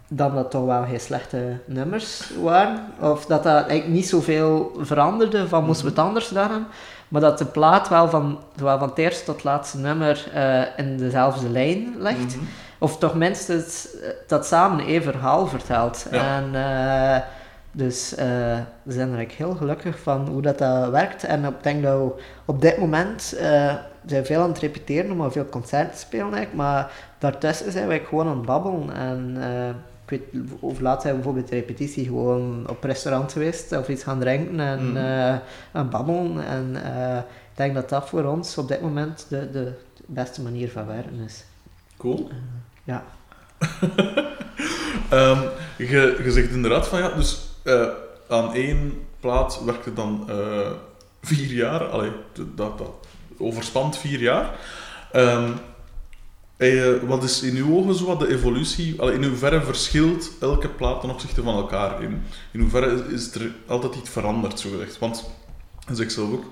dan 0.08 0.34
dat 0.34 0.50
toch 0.50 0.64
wel 0.64 0.84
geen 0.84 1.00
slechte 1.00 1.56
nummers 1.64 2.30
waren. 2.42 2.78
Of 3.00 3.26
dat 3.26 3.42
dat 3.42 3.54
eigenlijk 3.54 3.88
niet 3.88 4.08
zoveel 4.08 4.72
veranderde 4.80 5.48
van 5.48 5.64
moesten 5.64 5.84
we 5.84 5.90
het 5.90 6.00
anders 6.00 6.26
gedaan 6.26 6.50
hebben. 6.50 6.68
Maar 7.08 7.20
dat 7.20 7.38
de 7.38 7.44
plaat 7.44 7.88
wel 7.88 8.08
van, 8.08 8.38
van 8.56 8.82
het 8.82 8.98
eerste 8.98 9.24
tot 9.24 9.34
het 9.34 9.44
laatste 9.44 9.78
nummer 9.78 10.26
eh, 10.34 10.60
in 10.76 10.96
dezelfde 10.96 11.48
lijn 11.50 11.94
ligt. 11.98 12.36
Mhm. 12.36 12.44
Of 12.78 12.98
toch 12.98 13.14
minstens 13.14 13.96
eh, 14.00 14.08
dat 14.26 14.46
samen 14.46 14.86
één 14.86 15.02
verhaal 15.02 15.46
vertelt. 15.46 16.06
Ja. 16.10 16.36
En 16.36 16.54
eh, 16.54 17.22
dus 17.72 18.14
eh, 18.14 18.58
we 18.82 18.92
zijn 18.92 19.12
er 19.12 19.26
heel 19.36 19.54
gelukkig 19.54 19.98
van 19.98 20.28
hoe 20.28 20.42
dat, 20.42 20.58
dat 20.58 20.90
werkt. 20.90 21.24
En 21.24 21.44
ik 21.44 21.62
denk 21.62 21.82
dat 21.82 21.98
we 21.98 22.22
op 22.44 22.60
dit 22.60 22.78
moment 22.78 23.22
zijn 24.06 24.26
veel 24.26 24.40
aan 24.40 24.48
het 24.48 24.58
repeteren 24.58 25.20
al 25.20 25.30
veel 25.30 25.48
concerten 25.48 25.94
te 25.94 25.98
spelen 25.98 26.34
eigenlijk. 26.34 26.54
Maar 26.54 26.92
daartussen 27.18 27.72
zijn 27.72 27.88
wij 27.88 28.00
gewoon 28.00 28.26
aan 28.26 28.36
het 28.36 28.46
babbelen. 28.46 28.94
En 28.94 29.36
ik 30.06 30.10
weet, 30.10 30.42
of 30.60 30.80
laat 30.80 31.02
zijn 31.02 31.14
we 31.14 31.20
bijvoorbeeld 31.20 31.50
de 31.50 31.56
repetitie 31.56 32.04
gewoon 32.04 32.66
op 32.68 32.84
restaurant 32.84 33.32
geweest 33.32 33.76
of 33.76 33.88
iets 33.88 34.02
gaan 34.02 34.18
drinken 34.18 34.60
en 34.60 34.96
aan 35.72 35.90
babbelen. 35.90 36.46
En 36.46 36.76
ik 37.50 37.56
denk 37.56 37.74
dat 37.74 37.88
dat 37.88 38.08
voor 38.08 38.24
ons 38.24 38.58
op 38.58 38.68
dit 38.68 38.80
moment 38.80 39.26
de, 39.28 39.50
de 39.50 39.72
beste 40.06 40.42
manier 40.42 40.70
van 40.70 40.86
werken 40.86 41.20
is. 41.24 41.44
Cool. 41.98 42.30
Ja. 42.84 43.04
Ehm, 45.08 45.40
je, 45.78 46.20
je 46.24 46.30
zegt 46.32 46.50
inderdaad 46.50 46.88
van 46.88 46.98
ja, 46.98 47.08
dus 47.08 47.48
eh, 47.62 47.88
aan 48.28 48.54
één 48.54 49.06
plaat 49.20 49.64
werkte 49.64 49.92
dan 49.92 50.24
eh, 50.28 50.70
vier 51.22 51.52
jaar. 51.52 51.84
Allee, 51.84 52.10
dat, 52.54 52.78
dat 52.78 52.90
overspant 53.38 53.98
vier 53.98 54.20
jaar. 54.20 54.54
Ehm, 55.12 55.50
eh, 56.56 56.92
wat 57.06 57.22
is 57.22 57.42
in 57.42 57.56
uw 57.56 57.76
ogen 57.76 57.94
zo 57.94 58.04
wat 58.04 58.20
de 58.20 58.28
evolutie? 58.28 59.00
Allee, 59.00 59.14
in 59.14 59.24
hoeverre 59.24 59.62
verschilt 59.62 60.30
elke 60.40 60.68
plaat 60.68 61.00
ten 61.00 61.10
opzichte 61.10 61.42
van 61.42 61.54
elkaar? 61.56 62.02
In, 62.02 62.22
in 62.50 62.60
hoeverre 62.60 63.04
is 63.12 63.34
er 63.34 63.52
altijd 63.66 63.94
iets 63.94 64.10
veranderd, 64.10 64.60
zo 64.60 64.70
gezegd? 64.70 64.98
Want 64.98 65.30
je 65.88 65.94
zegt 65.94 66.12
zelf 66.12 66.32
ook 66.32 66.44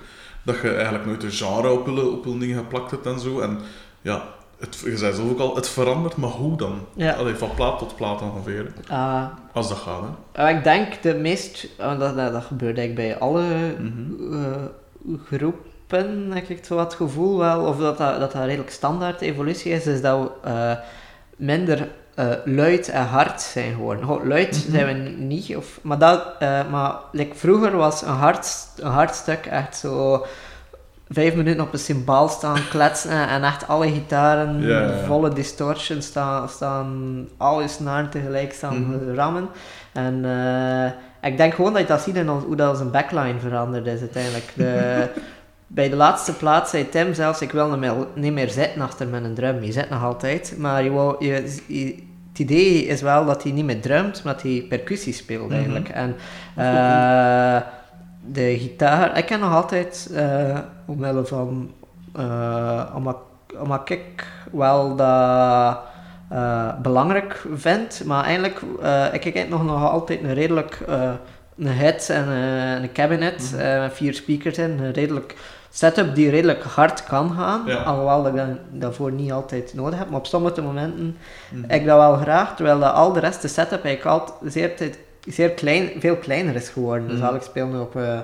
dat 0.42 0.60
je 0.60 0.74
eigenlijk 0.74 1.06
nooit 1.06 1.22
een 1.22 1.32
genre 1.32 1.70
op 1.70 2.24
je 2.24 2.38
dingen 2.38 2.56
geplakt 2.56 2.90
hebt 2.90 3.06
en 3.06 3.20
zo. 3.20 3.40
En 3.40 3.58
ja, 4.02 4.34
het, 4.58 4.78
je 4.84 4.96
zei 4.96 5.14
zelf 5.14 5.30
ook 5.30 5.38
al, 5.38 5.54
het 5.56 5.68
verandert, 5.68 6.16
maar 6.16 6.30
hoe 6.30 6.56
dan? 6.56 6.78
Ja. 6.94 7.12
Allee, 7.12 7.34
van 7.34 7.50
plaat 7.54 7.78
tot 7.78 7.96
plaat 7.96 8.22
ongeveer. 8.22 8.72
Ah, 8.88 9.24
Als 9.52 9.68
dat 9.68 9.78
gaat, 9.78 10.00
hè. 10.32 10.42
Uh, 10.50 10.56
ik 10.56 10.64
denk 10.64 11.02
de 11.02 11.14
meest, 11.14 11.68
uh, 11.80 11.98
dat, 11.98 12.16
dat, 12.16 12.32
dat 12.32 12.44
gebeurt 12.44 12.78
eigenlijk 12.78 13.08
bij 13.08 13.18
alle 13.18 13.42
Mhm. 13.78 14.32
uh, 14.34 14.56
groepen, 15.26 16.30
heb 16.32 16.48
ik 16.48 16.64
zo 16.64 16.74
wat 16.74 16.94
gevoel 16.94 17.38
wel, 17.38 17.64
of 17.66 17.78
dat 17.78 17.98
dat, 17.98 18.20
dat, 18.20 18.32
dat 18.32 18.44
redelijk 18.44 18.70
standaard 18.70 19.20
evolutie 19.20 19.72
is, 19.72 19.86
is 19.86 20.00
dat 20.00 20.18
we 20.42 20.48
uh, 20.50 20.72
minder 21.36 21.88
uh, 22.18 22.26
luid 22.44 22.88
en 22.88 23.06
hard 23.06 23.40
zijn 23.42 23.74
geworden. 23.74 24.26
Luid 24.28 24.64
Mhm. 24.66 24.70
zijn 24.76 24.86
we 24.86 25.08
niet, 25.24 25.56
of, 25.56 25.78
maar, 25.82 25.98
dat, 25.98 26.22
uh, 26.42 26.68
maar 26.70 26.94
like, 27.12 27.34
vroeger 27.36 27.76
was 27.76 28.02
een 28.02 28.08
hard, 28.08 28.66
een 28.76 28.90
hard 28.90 29.14
stuk 29.14 29.46
echt 29.46 29.76
zo 29.76 30.24
vijf 31.08 31.34
minuten 31.34 31.62
op 31.64 31.72
een 31.72 31.78
symbaal 31.78 32.28
staan 32.28 32.58
kletsen 32.70 33.28
en 33.28 33.42
echt 33.44 33.68
alle 33.68 33.88
gitaren, 33.92 34.62
volle 35.06 35.32
distortion 35.32 36.02
staan, 36.02 36.48
staan 36.48 37.26
alle 37.36 37.68
snaren 37.68 38.10
tegelijk 38.10 38.52
staan 38.52 38.80
Mhm. 38.80 39.14
rammen. 39.14 39.48
En 39.92 40.24
eh, 40.24 41.30
ik 41.30 41.36
denk 41.36 41.54
gewoon 41.54 41.72
dat 41.72 41.80
je 41.82 41.86
dat 41.88 42.00
ziet 42.00 42.16
in 42.16 42.30
ons, 42.30 42.44
hoe 42.44 42.56
dat 42.56 42.70
onze 42.70 42.84
backline 42.84 43.38
veranderd 43.40 43.86
is 43.86 44.00
uiteindelijk. 44.00 44.52
De, 44.54 45.08
bij 45.66 45.88
de 45.88 45.96
laatste 45.96 46.32
plaats 46.32 46.70
zei 46.70 46.88
Tim 46.88 47.14
zelfs, 47.14 47.40
ik 47.40 47.50
wil 47.52 47.68
niet 47.68 47.78
meer, 47.78 47.94
niet 48.14 48.32
meer 48.32 48.50
zitten 48.50 48.82
achter 48.82 49.06
met 49.08 49.24
een 49.24 49.34
drum. 49.34 49.62
Je 49.62 49.72
zit 49.72 49.90
nog 49.90 50.02
altijd, 50.04 50.54
maar 50.58 50.82
je, 50.82 50.90
wou- 50.90 51.24
je, 51.24 51.56
je- 51.66 52.04
het 52.28 52.38
idee 52.44 52.86
is 52.86 53.00
wel 53.02 53.24
dat 53.26 53.42
hij 53.42 53.52
niet 53.52 53.64
meer 53.64 53.80
drumt, 53.80 54.24
maar 54.24 54.32
dat 54.32 54.42
hij 54.42 54.66
percussie 54.68 55.12
speelt 55.12 55.44
Mhm. 55.48 55.52
eigenlijk. 55.54 55.88
En 55.88 56.14
de 58.32 58.58
gitaar, 58.58 59.18
ik 59.18 59.26
ken 59.26 59.40
nog 59.40 59.54
altijd, 59.54 60.10
eh 60.14 60.58
omwille 60.86 61.24
van, 61.24 61.70
eh, 62.16 62.82
omdat, 62.94 63.16
omdat 63.58 63.90
ik 63.90 64.26
wel 64.52 64.96
dat 64.96 65.78
eh, 66.30 66.68
belangrijk 66.82 67.46
vind, 67.54 68.02
maar 68.04 68.24
eigenlijk, 68.24 68.60
eh, 68.82 69.04
ik 69.14 69.20
kijk 69.20 69.48
nog, 69.48 69.64
nog 69.64 69.90
altijd 69.90 70.22
een 70.22 70.34
redelijk, 70.34 70.78
een 71.58 71.66
head 71.66 72.08
en 72.08 72.28
een 72.82 72.92
cabinet 72.92 73.52
Mhm. 73.54 73.80
met 73.80 73.92
vier 73.94 74.14
speakers 74.14 74.58
in, 74.58 74.70
een 74.70 74.92
redelijk 74.92 75.34
setup 75.70 76.14
die 76.14 76.30
redelijk 76.30 76.62
hard 76.62 77.04
kan 77.04 77.30
gaan, 77.30 77.62
Ja. 77.66 77.76
alhoewel 77.82 78.26
ik 78.26 78.36
dat 78.36 78.46
daarvoor 78.70 79.12
niet 79.12 79.32
altijd 79.32 79.72
nodig 79.74 79.98
heb, 79.98 80.08
maar 80.10 80.18
op 80.18 80.26
sommige 80.26 80.62
momenten 80.62 81.16
Mhm. 81.50 81.70
ik 81.72 81.86
dat 81.86 81.96
wel 81.98 82.16
graag, 82.16 82.56
terwijl 82.56 82.78
dat 82.78 82.94
al 82.94 83.12
de 83.12 83.20
rest, 83.20 83.42
de 83.42 83.48
setup 83.48 83.84
eigenlijk 83.84 84.20
altijd 84.20 84.52
zeer, 84.52 84.76
tijd- 84.76 84.98
zeer 85.26 85.50
klein, 85.50 85.90
veel 85.98 86.16
kleiner 86.16 86.54
is 86.54 86.68
geworden. 86.68 87.08
Dus 87.08 87.18
Mhm. 87.18 87.26
al 87.26 87.34
ik 87.34 87.42
speel 87.42 87.66
nu 87.66 87.78
op, 87.78 87.96
eh, 87.96 88.18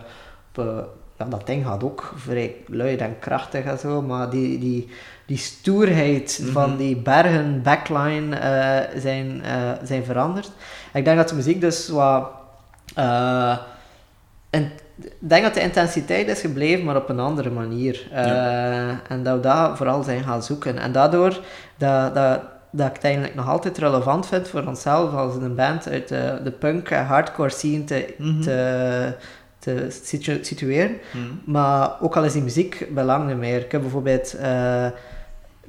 op 0.56 0.64
eh, 0.66 0.78
ja, 1.18 1.24
dat 1.24 1.46
ding 1.46 1.66
gaat 1.66 1.84
ook 1.84 2.12
vrij 2.16 2.56
luid 2.66 3.00
en 3.00 3.18
krachtig 3.18 3.64
en 3.64 3.78
zo, 3.78 4.02
maar 4.02 4.30
die, 4.30 4.58
die, 4.58 4.88
die 5.26 5.36
stoerheid 5.36 6.38
Mhm. 6.42 6.52
van 6.52 6.76
die 6.76 6.96
bergen, 6.96 7.62
backline 7.62 8.36
eh, 8.36 9.00
zijn, 9.00 9.42
zijn 9.82 10.04
veranderd. 10.04 10.50
Ik 10.92 11.04
denk 11.04 11.16
dat 11.16 11.28
de 11.28 11.34
muziek 11.34 11.60
dus 11.60 11.88
wat... 11.88 12.30
en 14.50 14.70
ik 15.00 15.12
denk 15.18 15.42
dat 15.42 15.54
de 15.54 15.60
intensiteit 15.60 16.28
is 16.28 16.40
gebleven, 16.40 16.84
maar 16.84 16.96
op 16.96 17.08
een 17.08 17.20
andere 17.20 17.50
manier. 17.50 18.08
En 19.08 19.22
dat 19.22 19.34
we 19.36 19.40
daar 19.40 19.76
vooral 19.76 20.02
zijn 20.02 20.22
gaan 20.24 20.42
zoeken. 20.42 20.78
En 20.78 20.92
daardoor 20.92 21.40
dat, 21.76 22.14
dat, 22.14 22.40
dat 22.72 22.86
ik 22.88 22.94
het 22.94 23.04
eigenlijk 23.04 23.34
nog 23.34 23.48
altijd 23.48 23.78
relevant 23.78 24.26
vind 24.26 24.48
voor 24.48 24.62
onszelf 24.66 25.14
als 25.14 25.34
een 25.34 25.54
band 25.54 25.88
uit 25.88 26.08
de, 26.08 26.40
de 26.44 26.50
punk 26.50 26.90
en 26.90 27.04
hardcore 27.06 27.48
scene 27.50 27.84
te, 27.84 28.14
Mhm. 28.18 28.40
te, 28.40 29.12
te 29.58 29.86
situ- 30.04 30.44
situeren. 30.44 30.90
Mhm. 31.12 31.24
Maar 31.52 31.90
ook 32.00 32.16
al 32.16 32.24
is 32.24 32.32
die 32.32 32.42
muziek 32.42 32.86
belangrijk 32.94 33.38
meer. 33.38 33.58
Ik 33.60 33.72
heb 33.72 33.80
bijvoorbeeld 33.80 34.34
eh 34.34 34.86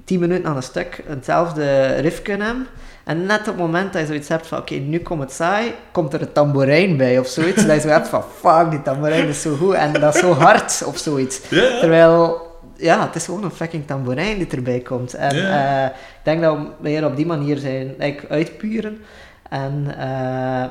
10 0.06 0.20
minuten 0.20 0.46
aan 0.46 0.56
een 0.56 0.64
stuk 0.64 1.04
hetzelfde 1.08 1.86
riff 1.96 2.22
kunnen 2.22 2.48
hebben. 2.48 2.68
En 3.04 3.26
net 3.26 3.40
op 3.40 3.46
het 3.46 3.58
moment 3.58 3.94
dat 3.94 4.02
je 4.02 4.08
zoiets 4.08 4.28
hebt 4.28 4.48
van, 4.48 4.58
oké, 4.58 4.74
nu 4.74 5.00
komt 5.00 5.22
het 5.22 5.32
saai, 5.32 5.74
komt 5.92 6.14
er 6.14 6.22
een 6.22 6.32
tamboerijn 6.32 6.98
bij 6.98 7.20
of 7.20 7.28
zoiets. 7.28 7.66
dat 7.68 7.76
je 7.76 7.82
zo 7.82 7.88
hebt 7.88 8.08
van, 8.08 8.24
fuck, 8.42 8.72
die 8.72 8.82
tamboerijn 8.82 9.28
is 9.28 9.42
zo 9.42 9.56
goed 9.56 9.74
en 9.74 9.94
dat 9.94 10.14
is 10.16 10.20
zo 10.22 10.34
hard 10.34 10.84
of 10.86 10.98
zoiets. 10.98 11.42
Terwijl, 11.80 12.42
ja, 12.84 13.06
het 13.06 13.16
is 13.16 13.26
gewoon 13.26 13.44
een 13.44 13.52
fucking 13.52 13.88
tamboerijn 13.88 14.38
die 14.38 14.48
erbij 14.48 14.80
komt. 14.80 15.14
En 15.14 15.52
eh, 15.52 15.86
ik 15.86 16.24
denk 16.24 16.42
dat 16.42 16.58
we 16.58 16.68
meer 16.80 17.06
op 17.06 17.16
die 17.16 17.26
manier 17.26 17.58
zijn 17.58 17.96
like, 17.98 18.28
uitpuren. 18.28 19.02
En, 19.50 19.86
eh, 19.98 20.66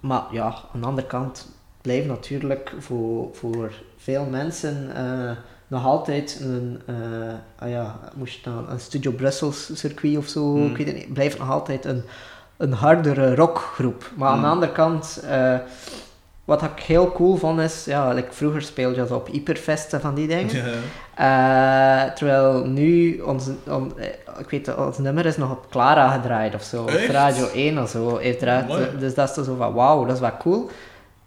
maar 0.00 0.22
ja, 0.30 0.54
aan 0.74 0.80
de 0.80 0.86
andere 0.86 1.06
kant 1.06 1.48
blijft 1.82 2.06
natuurlijk 2.06 2.72
voor, 2.78 3.28
voor 3.32 3.72
veel 3.96 4.24
mensen 4.24 4.90
eh, 4.96 5.30
nog 5.66 5.84
altijd 5.84 6.38
een, 6.42 6.80
ah 7.58 7.68
ja, 7.68 7.98
moest 8.14 8.34
je 8.34 8.50
dan 8.50 8.70
een 8.70 8.80
Studio 8.80 9.10
Brussels 9.12 9.70
circuit 9.74 10.16
of 10.16 10.26
zo, 10.26 10.54
Hmm. 10.54 10.70
ik 10.70 10.76
weet 10.76 10.86
het 10.86 10.96
niet, 10.96 11.12
blijft 11.12 11.38
nog 11.38 11.50
altijd 11.50 11.84
een, 11.84 12.02
een 12.56 12.72
hardere 12.72 13.34
rockgroep. 13.34 14.10
Maar 14.16 14.28
aan 14.28 14.34
de 14.40 14.42
Hmm. 14.42 14.52
andere 14.52 14.72
kant, 14.72 15.24
wat 16.44 16.62
ik 16.62 16.80
heel 16.86 17.12
cool 17.12 17.36
vond 17.36 17.60
is, 17.60 17.84
ja, 17.84 18.12
like 18.12 18.32
vroeger 18.32 18.62
speelde 18.62 18.96
je 19.04 19.14
op 19.14 19.26
Hyperfesten 19.26 20.00
van 20.00 20.14
die 20.14 20.26
dingen. 20.28 20.64
Eh, 21.14 22.02
terwijl 22.14 22.64
nu, 22.66 23.20
ons, 23.20 23.48
on- 23.68 23.92
eh, 23.98 24.06
ik 24.38 24.50
weet, 24.50 24.76
ons 24.76 24.98
nummer 24.98 25.26
is 25.26 25.36
nog 25.36 25.50
op 25.50 25.66
Clara 25.70 26.08
gedraaid 26.10 26.54
of 26.54 26.62
zo. 26.62 26.82
Op? 26.82 26.88
Radio 27.10 27.46
1 27.54 27.82
of 27.82 27.88
zo. 27.90 28.16
Heeft 28.16 28.42
eruit, 28.42 28.68
Mooi. 28.68 28.88
dus 28.98 29.14
dat 29.14 29.28
is 29.28 29.34
toch 29.34 29.44
zo 29.44 29.54
van, 29.56 29.72
wauw, 29.72 30.04
dat 30.04 30.14
is 30.14 30.20
wel 30.20 30.36
cool. 30.38 30.70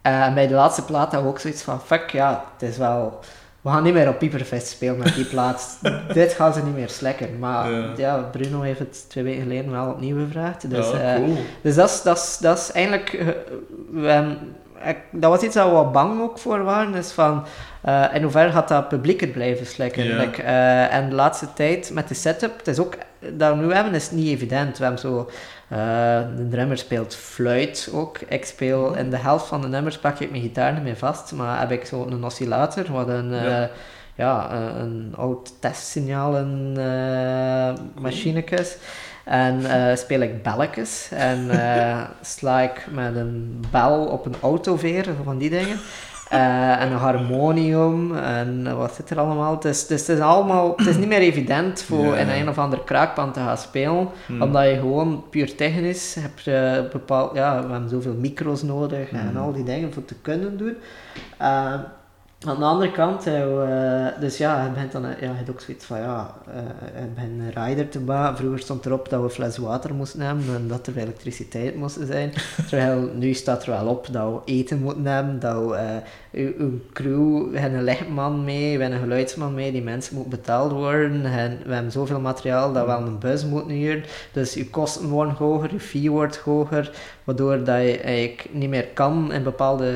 Eh, 0.02 0.22
en 0.26 0.34
bij 0.34 0.48
de 0.48 0.54
laatste 0.54 0.84
plaat 0.86 1.02
hadden 1.04 1.24
we 1.24 1.28
ook 1.28 1.40
zoiets 1.40 1.62
van, 1.62 1.82
fuck, 1.82 2.10
ja, 2.10 2.44
het 2.58 2.70
is 2.70 2.78
wel... 2.78 3.20
We 3.62 3.72
gaan 3.72 3.84
niet 3.84 3.94
meer 3.94 4.10
op 4.10 4.18
Pieperfest 4.20 4.68
spelen 4.68 4.98
met 4.98 5.16
die 5.16 5.26
plaat. 5.26 5.78
Dit 6.14 6.34
gaan 6.34 6.54
ze 6.54 6.64
niet 6.64 6.76
meer 6.76 6.90
slekken. 6.90 7.40
Maar 7.40 7.72
Ja. 7.72 7.92
ja. 7.98 8.18
Bruno 8.32 8.62
heeft 8.62 8.80
het 8.80 9.10
twee 9.10 9.24
weken 9.24 9.42
geleden 9.42 9.72
wel 9.72 9.90
opnieuw 9.90 10.26
gevraagd. 10.26 10.70
Dus, 10.70 10.92
ja, 10.92 10.98
eh, 11.00 11.16
cool. 11.16 11.38
dus 11.62 11.76
dat 12.42 12.58
is, 12.58 12.72
eigenlijk... 12.72 13.14
eh, 13.14 13.28
we 13.92 14.38
ik- 14.84 15.04
dat 15.12 15.30
was 15.32 15.42
iets 15.42 15.56
waar 15.56 15.78
we 15.86 15.92
bang 15.92 16.22
ook 16.22 16.40
voor 16.40 16.64
waren. 16.64 16.96
Is 16.96 17.12
van, 17.12 17.46
eh, 17.82 18.04
in 18.14 18.22
hoeverre 18.22 18.52
gaat 18.52 18.68
dat 18.68 18.88
publiek 18.88 19.20
het 19.22 19.32
blijven 19.32 19.66
slikken? 19.66 20.04
Like, 20.18 20.42
eh, 20.42 20.94
en 20.94 21.10
de 21.10 21.16
laatste 21.16 21.48
tijd 21.54 21.92
met 21.94 22.08
de 22.08 22.14
setup, 22.14 22.58
het 22.58 22.68
is 22.68 22.80
ook... 22.80 22.98
Dat 23.34 23.56
we 23.56 23.62
nu 23.64 23.74
hebben 23.74 23.94
is 23.94 24.12
niet 24.12 24.28
evident. 24.28 24.78
We 24.78 24.84
hebben 24.84 25.02
zo... 25.02 25.30
eh, 25.68 25.78
de 26.38 26.48
drummer 26.50 26.78
speelt 26.78 27.16
fluit 27.16 27.90
ook. 27.94 28.20
Ik 28.28 28.46
speel 28.46 28.96
in 28.96 29.10
de 29.10 29.18
helft 29.18 29.46
van 29.48 29.62
de 29.62 29.68
nummers 29.68 29.98
pak 29.98 30.20
ik 30.20 30.30
mijn 30.32 30.42
gitaar 30.44 30.74
niet 30.74 30.84
meer 30.84 30.98
vast. 30.98 31.32
Maar 31.32 31.60
heb 31.60 31.72
ik 31.72 31.86
zo 31.86 32.06
een 32.10 32.24
oscillator, 32.24 32.92
wat 32.92 33.08
een... 33.08 33.34
eh, 33.34 33.64
Ja. 34.16 34.50
eh, 34.52 34.80
een 34.82 35.14
oud 35.18 35.54
testsignaal 35.62 36.36
eh 36.38 37.74
machineke 38.02 38.56
is. 38.56 38.76
En 39.26 39.66
eh, 39.66 39.96
speel 39.96 40.20
ik 40.20 40.44
belletjes 40.44 41.10
en 41.12 41.50
eh, 41.50 42.02
sla 42.22 42.62
ik 42.62 42.88
met 42.92 43.16
een 43.16 43.64
bel 43.72 44.06
op 44.06 44.26
een 44.26 44.36
autoveer, 44.42 45.06
van 45.24 45.38
die 45.38 45.50
dingen. 45.50 45.78
Eh, 46.30 46.82
en 46.82 46.92
een 46.92 46.98
harmonium 46.98 48.16
en 48.16 48.78
wat 48.78 48.94
zit 48.94 49.10
er 49.10 49.20
allemaal. 49.20 49.54
Het 49.56 49.66
is, 49.66 49.88
dus 49.88 50.08
het 50.08 50.18
is 50.18 50.24
allemaal, 50.24 50.74
het 50.76 50.88
is 50.88 50.96
niet 50.98 51.08
meer 51.08 51.20
evident 51.20 51.82
voor 51.84 52.06
Ja. 52.06 52.16
in 52.16 52.30
een 52.30 52.50
of 52.50 52.58
ander 52.58 52.80
kraakpand 52.86 53.34
te 53.34 53.40
gaan 53.40 53.58
spelen, 53.58 54.08
Hmm. 54.26 54.42
omdat 54.42 54.64
je 54.66 54.76
gewoon 54.76 55.24
puur 55.30 55.56
technisch 55.56 56.16
hebt 56.20 56.44
bepaald, 56.92 57.36
ja, 57.36 57.64
we 57.66 57.72
hebben 57.72 57.90
zoveel 57.90 58.14
micro's 58.14 58.62
nodig 58.64 59.10
en 59.12 59.28
Hmm. 59.28 59.38
al 59.38 59.54
die 59.54 59.64
dingen 59.64 59.94
voor 59.94 60.06
te 60.06 60.16
kunnen 60.22 60.58
doen. 60.58 60.76
Eh, 62.46 62.52
aan 62.52 62.60
de 62.60 62.66
andere 62.66 62.92
kant, 62.92 63.26
hè, 63.26 63.64
eh, 63.64 64.20
dus 64.20 64.38
ja, 64.38 64.64
je 64.64 64.72
bent 64.72 64.92
dan, 64.92 65.02
ja, 65.02 65.16
je 65.20 65.28
hebt 65.28 65.50
ook 65.50 65.62
zoiets 65.62 65.86
van, 65.86 66.00
ja, 66.00 66.36
eh, 66.48 67.02
je 67.02 67.08
bent 67.16 67.56
een 67.56 67.64
rider 67.66 67.90
te 67.90 68.00
bouwen. 68.00 68.38
Vroeger 68.38 68.60
stond 68.60 68.86
erop 68.86 69.10
dat 69.10 69.20
we 69.20 69.26
een 69.26 69.32
fles 69.32 69.58
water 69.58 69.94
moesten 69.94 70.22
hebben 70.22 70.56
en 70.56 70.68
dat 70.68 70.88
er 70.88 70.98
elektriciteit 70.98 71.76
moest 71.76 71.98
zijn. 72.02 72.34
Terwijl 72.70 73.10
nu 73.14 73.34
staat 73.34 73.64
er 73.64 73.70
wel 73.70 73.88
op 73.88 74.08
dat 74.12 74.32
we 74.32 74.52
eten 74.52 74.82
moeten 74.82 75.06
hebben, 75.06 75.40
dat 75.40 75.66
we, 75.66 75.76
eh, 75.76 76.48
uw 76.58 76.80
crew, 76.94 77.52
we 77.52 77.60
hebben 77.60 77.80
een 77.80 77.86
lichtman 77.86 78.44
mee, 78.44 78.78
we 78.78 78.82
hebben 78.82 78.92
een 78.92 79.08
geluidsman 79.08 79.54
mee, 79.54 79.72
die 79.72 79.84
mensen 79.84 80.16
moeten 80.16 80.40
betaald 80.40 80.72
worden. 80.72 81.26
En 81.26 81.60
we 81.66 81.74
hebben 81.74 81.92
zoveel 81.92 82.20
materiaal 82.20 82.74
dat 82.74 82.86
we 82.86 82.92
wel 82.92 83.02
een 83.02 83.20
bus 83.20 83.46
moeten 83.46 83.76
huren. 83.76 84.04
Dus 84.32 84.54
je 84.54 84.70
kosten 84.70 85.08
worden 85.08 85.36
hoger, 85.36 85.72
je 85.72 85.80
fee 85.80 86.12
wordt 86.12 86.38
hoger, 86.38 86.92
waardoor 87.26 87.64
dat 87.64 87.82
je 87.82 88.00
eigenlijk 88.00 88.46
niet 88.52 88.70
meer 88.70 88.88
kan 88.94 89.34
in 89.34 89.44
bepaalde 89.44 89.92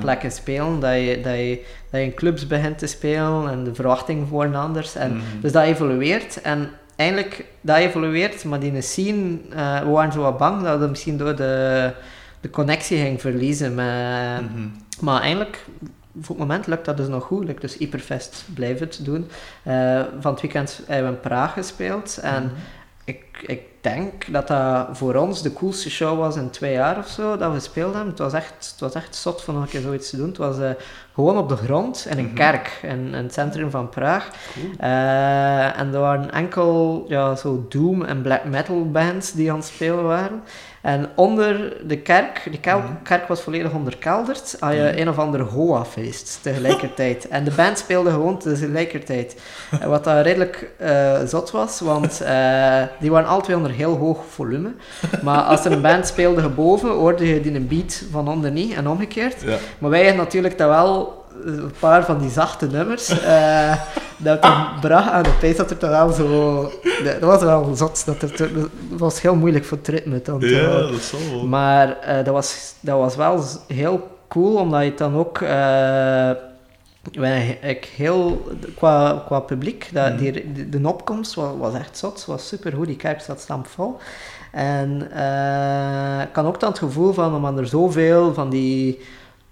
plekken 0.00 0.30
spelen. 0.32 0.80
Dat 0.80 0.94
je, 0.94 1.20
dat, 1.22 1.34
je, 1.34 1.62
dat 1.90 2.00
je 2.00 2.06
in 2.06 2.14
clubs 2.14 2.46
begint 2.46 2.78
te 2.78 2.86
spelen 2.86 3.48
en 3.50 3.64
de 3.64 3.74
verwachtingen 3.74 4.26
worden 4.28 4.54
anders. 4.54 4.94
En, 4.94 5.10
Mhm. 5.12 5.20
Dus 5.40 5.52
dat 5.52 5.64
evolueert 5.64 6.40
en 6.40 6.70
eigenlijk 6.96 7.44
dat 7.60 7.76
evolueert, 7.76 8.44
maar 8.44 8.60
die 8.60 8.80
scene, 8.80 9.38
eh, 9.54 9.80
we 9.80 9.88
waren 9.88 10.12
zo 10.12 10.20
wat 10.20 10.38
bang 10.38 10.62
dat 10.62 10.78
we 10.80 10.86
misschien 10.86 11.16
door 11.16 11.36
de, 11.36 11.90
de 12.40 12.50
connectie 12.50 12.98
ging 12.98 13.20
verliezen. 13.20 13.74
Met, 13.74 13.86
Mhm. 14.40 14.66
Maar 15.00 15.20
eigenlijk, 15.20 15.64
voor 16.20 16.36
het 16.36 16.46
moment 16.46 16.66
lukt 16.66 16.84
dat 16.84 16.96
dus 16.96 17.08
nog 17.08 17.24
goed. 17.24 17.44
Like, 17.44 17.60
dus 17.60 17.76
Hyperfest 17.76 18.44
blijft 18.54 18.80
het 18.80 19.00
doen. 19.02 19.28
Eh, 19.62 20.00
van 20.20 20.32
het 20.32 20.40
weekend 20.40 20.80
hebben 20.86 21.10
we 21.10 21.14
in 21.16 21.20
Praag 21.20 21.52
gespeeld 21.52 22.18
en 22.22 22.42
Mhm. 22.42 22.52
ik, 23.04 23.24
ik 23.46 23.60
denk 23.94 24.32
dat 24.32 24.48
dat 24.48 24.86
voor 24.92 25.14
ons 25.14 25.42
de 25.42 25.52
coolste 25.52 25.90
show 25.90 26.18
was 26.18 26.36
in 26.36 26.50
twee 26.50 26.72
jaar 26.72 26.98
of 26.98 27.08
zo, 27.08 27.36
dat 27.36 27.48
we 27.48 27.54
gespeeld 27.58 27.92
hebben. 27.94 28.10
Het 28.10 28.18
was 28.18 28.32
echt, 28.32 28.68
het 28.70 28.80
was 28.80 28.94
echt 28.94 29.16
zot 29.16 29.42
van 29.42 29.54
nog 29.54 29.62
een 29.62 29.68
keer 29.68 29.80
zoiets 29.80 30.10
te 30.10 30.16
doen. 30.16 30.28
Het 30.28 30.36
was 30.36 30.58
eh, 30.58 30.70
gewoon 31.14 31.36
op 31.38 31.48
de 31.48 31.56
grond 31.56 32.06
in 32.10 32.18
een 32.18 32.24
Mhm. 32.24 32.34
kerk 32.34 32.78
in, 32.82 32.90
in 32.98 33.14
het 33.14 33.32
centrum 33.32 33.70
van 33.70 33.88
Praag. 33.88 34.28
Cool. 34.54 34.72
Eh, 34.78 35.78
en 35.78 35.94
er 35.94 36.00
waren 36.00 36.30
enkel 36.32 37.04
ja, 37.08 37.34
zo 37.36 37.66
doom 37.68 38.02
en 38.04 38.22
black 38.22 38.44
metal 38.44 38.90
bands 38.90 39.32
die 39.32 39.50
aan 39.50 39.56
het 39.58 39.66
spelen 39.66 40.04
waren. 40.04 40.42
En 40.82 41.08
onder 41.16 41.72
de 41.86 41.98
kerk, 41.98 42.42
die 42.50 42.60
kel- 42.60 42.78
Mhm. 42.78 42.92
kerk 43.02 43.28
was 43.28 43.40
volledig 43.40 43.72
onderkelderd, 43.72 44.56
had 44.60 44.72
je 44.74 44.78
Mhm. 44.92 44.98
een 44.98 45.08
of 45.08 45.18
ander 45.18 45.40
Hoa-feest 45.40 46.38
tegelijkertijd. 46.42 47.28
en 47.28 47.44
de 47.44 47.50
band 47.50 47.78
speelde 47.78 48.10
gewoon 48.10 48.38
tegelijkertijd. 48.38 49.36
En 49.80 49.88
Wat 49.88 50.04
dat 50.04 50.24
redelijk 50.24 50.70
eh, 50.78 51.18
zot 51.24 51.50
was, 51.50 51.80
want 51.80 52.20
eh, 52.20 52.82
die 53.00 53.10
waren 53.10 53.42
twee 53.42 53.56
onder 53.56 53.70
heel 53.70 53.96
hoog 53.96 54.18
volume. 54.30 54.70
Maar 55.22 55.42
als 55.42 55.64
er 55.64 55.72
een 55.72 55.82
band 55.82 56.06
speelde 56.06 56.48
boven, 56.48 56.88
hoorde 56.90 57.26
je 57.28 57.40
die 57.40 57.54
een 57.54 57.68
beat 57.68 58.02
van 58.10 58.28
onder 58.28 58.50
niet 58.50 58.74
en 58.74 58.88
omgekeerd. 58.88 59.40
Ja. 59.42 59.56
Maar 59.78 59.90
wij 59.90 60.00
hadden 60.04 60.22
natuurlijk 60.24 60.58
dat 60.58 60.68
wel 60.68 61.24
een 61.44 61.72
paar 61.78 62.04
van 62.04 62.18
die 62.18 62.30
zachte 62.30 62.66
nummers. 62.66 63.08
eh, 63.20 63.74
dat 64.16 64.44
het 64.46 64.80
bracht 64.80 65.10
aan 65.10 65.22
de 65.22 65.36
pijs 65.40 65.56
dat 65.56 65.70
er 65.70 65.76
toch 65.78 65.90
wel 65.90 66.10
zo... 66.12 66.70
Dat 67.04 67.20
was 67.20 67.42
wel 67.42 67.74
zot. 67.74 68.06
Dat 68.06 68.22
er, 68.22 68.50
was 68.90 69.20
heel 69.22 69.34
moeilijk 69.34 69.64
voor 69.64 69.78
het 69.78 69.88
ritme 69.88 70.20
dan. 70.22 70.40
Ja, 70.40 70.64
houden. 70.68 70.92
dat 70.92 71.00
zal 71.00 71.18
wel. 71.30 71.46
Maar 71.46 71.98
eh, 72.00 72.16
dat, 72.24 72.34
was, 72.34 72.74
dat 72.80 72.98
was 72.98 73.16
wel 73.16 73.42
heel 73.66 74.08
cool, 74.28 74.56
omdat 74.56 74.84
je 74.84 74.94
dan 74.94 75.16
ook... 75.16 75.40
eh, 75.40 76.30
wij- 77.12 77.58
ik 77.62 77.84
heel, 77.96 78.48
qua, 78.76 79.22
qua 79.26 79.40
publiek, 79.40 79.88
dat, 79.92 80.08
Mhm. 80.08 80.16
die, 80.16 80.52
de, 80.52 80.68
de 80.80 80.88
opkomst 80.88 81.34
was, 81.34 81.50
was 81.58 81.74
echt 81.74 81.98
zot, 81.98 82.24
was 82.26 82.48
super 82.48 82.72
goed, 82.72 82.86
die 82.86 82.96
kerk 82.96 83.20
zat 83.20 83.40
stampvol. 83.40 83.96
En 84.52 85.08
eh, 85.12 86.20
ik 86.28 86.34
had 86.34 86.44
ook 86.44 86.60
dan 86.60 86.68
het 86.68 86.78
gevoel 86.78 87.12
van, 87.12 87.34
omdat 87.34 87.58
er 87.58 87.66
zoveel 87.66 88.34
van 88.34 88.50
die... 88.50 89.00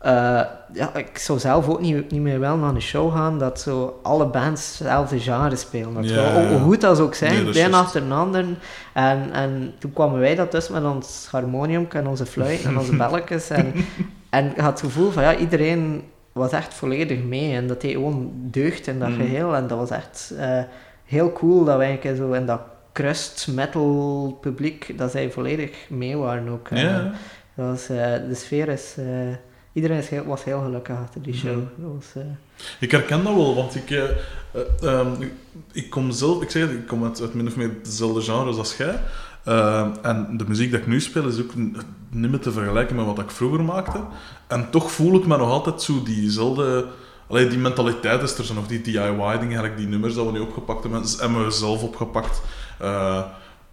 eh, 0.07 0.41
ja, 0.73 0.95
ik 0.95 1.19
zou 1.19 1.39
zelf 1.39 1.69
ook 1.69 1.81
niet, 1.81 2.11
niet 2.11 2.21
meer 2.21 2.41
wel 2.41 2.57
naar 2.57 2.75
een 2.75 2.81
show 2.83 3.13
gaan 3.13 3.39
dat 3.39 3.61
zo 3.61 4.01
alle 4.03 4.27
bands 4.27 4.79
hetzelfde 4.79 5.19
genre 5.21 5.57
spelen. 5.57 5.95
Dat 5.95 6.09
Ja, 6.09 6.15
wel- 6.33 6.47
hoe- 6.49 6.59
goed 6.59 6.81
dat 6.81 6.97
ze 6.97 7.03
ook 7.03 7.15
zijn, 7.15 7.45
Nee, 7.45 7.53
de 7.53 7.61
een 7.61 7.75
achter 7.75 8.09
de 8.09 8.15
ander. 8.15 8.45
En, 8.93 9.33
en 9.33 9.75
toen 9.79 9.93
kwamen 9.93 10.19
wij 10.21 10.35
dat 10.35 10.53
dus 10.53 10.69
met 10.69 10.85
ons 10.85 11.29
harmonium 11.31 11.87
en 11.91 12.07
onze 12.07 12.27
fluit 12.27 12.65
en 12.65 12.79
onze 12.79 12.97
belletjes. 13.07 13.51
En, 13.51 13.73
en 14.31 14.53
je 14.57 14.61
had 14.63 14.71
het 14.71 14.81
gevoel 14.81 15.11
van, 15.11 15.23
ja, 15.23 15.37
iedereen 15.37 16.03
was 16.33 16.53
echt 16.53 16.75
volledig 16.75 17.23
mee. 17.23 17.55
En 17.57 17.67
dat 17.67 17.81
deed 17.81 17.93
gewoon 17.93 18.31
deugd 18.35 18.87
in 18.87 18.99
dat 18.99 19.09
Mm. 19.09 19.17
geheel. 19.17 19.55
En 19.55 19.67
dat 19.67 19.79
was 19.79 19.91
echt 19.91 20.33
eh, 20.39 20.59
heel 21.05 21.33
cool 21.33 21.65
dat 21.65 21.77
wij 21.77 21.87
eigenlijk 21.87 22.17
zo 22.17 22.33
in 22.33 22.47
dat 22.47 22.61
crust 22.93 23.49
metal 23.51 24.39
publiek, 24.41 24.99
dat 24.99 25.11
zij 25.11 25.31
volledig 25.31 25.71
mee 25.89 26.17
waren 26.17 26.49
ook. 26.49 26.69
Eh, 26.69 26.83
Ja. 26.83 27.11
dat 27.55 27.67
was, 27.67 27.89
eh, 27.89 27.97
de 28.29 28.35
sfeer 28.35 28.69
is... 28.69 28.95
iedereen 29.77 29.99
is 29.99 30.09
heel, 30.09 30.25
was 30.25 30.45
heel 30.45 30.61
gelukkig 30.63 30.97
achter 30.97 31.23
die 31.23 31.35
show. 31.35 31.57
Dat 31.77 31.91
was, 31.95 32.23
eh, 32.25 32.31
Ik 32.81 32.91
herken 32.91 33.25
dat 33.25 33.35
wel, 33.35 33.55
want 33.55 33.75
ik, 33.75 33.91
eh, 33.91 34.03
eh, 34.03 34.11
ehm, 34.83 35.23
ik- 35.73 35.91
kom 35.91 36.11
zelf, 36.11 36.43
ik 36.43 36.51
zeg 36.51 36.63
het, 36.63 36.71
ik 36.71 36.87
kom 36.87 37.05
uit, 37.05 37.21
uit 37.21 37.35
min 37.35 37.47
of 37.47 37.57
meer 37.57 37.71
dezelfde 37.83 38.21
genres 38.21 38.57
als 38.57 38.77
jij. 38.77 39.01
En 40.03 40.29
de 40.37 40.45
muziek 40.49 40.71
dat 40.71 40.81
ik 40.81 40.87
nu 40.87 41.01
speel 41.01 41.27
is 41.29 41.41
ook 41.41 41.55
niet 42.11 42.31
meer 42.31 42.39
te 42.41 42.53
vergelijken 42.53 42.97
met 42.97 43.05
wat 43.05 43.19
ik 43.19 43.31
vroeger 43.31 43.63
maakte. 43.65 44.01
En 44.47 44.71
toch 44.71 44.91
voel 44.91 45.15
ik 45.19 45.27
me 45.27 45.37
nog 45.37 45.51
altijd 45.51 45.83
zo 45.83 46.03
diezelfde... 46.03 46.87
Allee, 47.29 47.49
die 47.49 47.59
mentaliteit 47.59 48.23
is 48.23 48.39
er 48.39 48.45
zo 48.45 48.55
nog, 48.55 48.67
die 48.67 48.81
DIY-dingen, 48.81 49.41
eigenlijk 49.41 49.77
die 49.77 49.87
nummers 49.87 50.15
dat 50.15 50.27
we 50.27 50.33
nu 50.33 50.39
opgepakt 50.41 50.83
hebben, 50.83 51.03
hebben 51.19 51.45
we 51.45 51.51
zelf 51.51 51.83
opgepakt. 51.83 52.43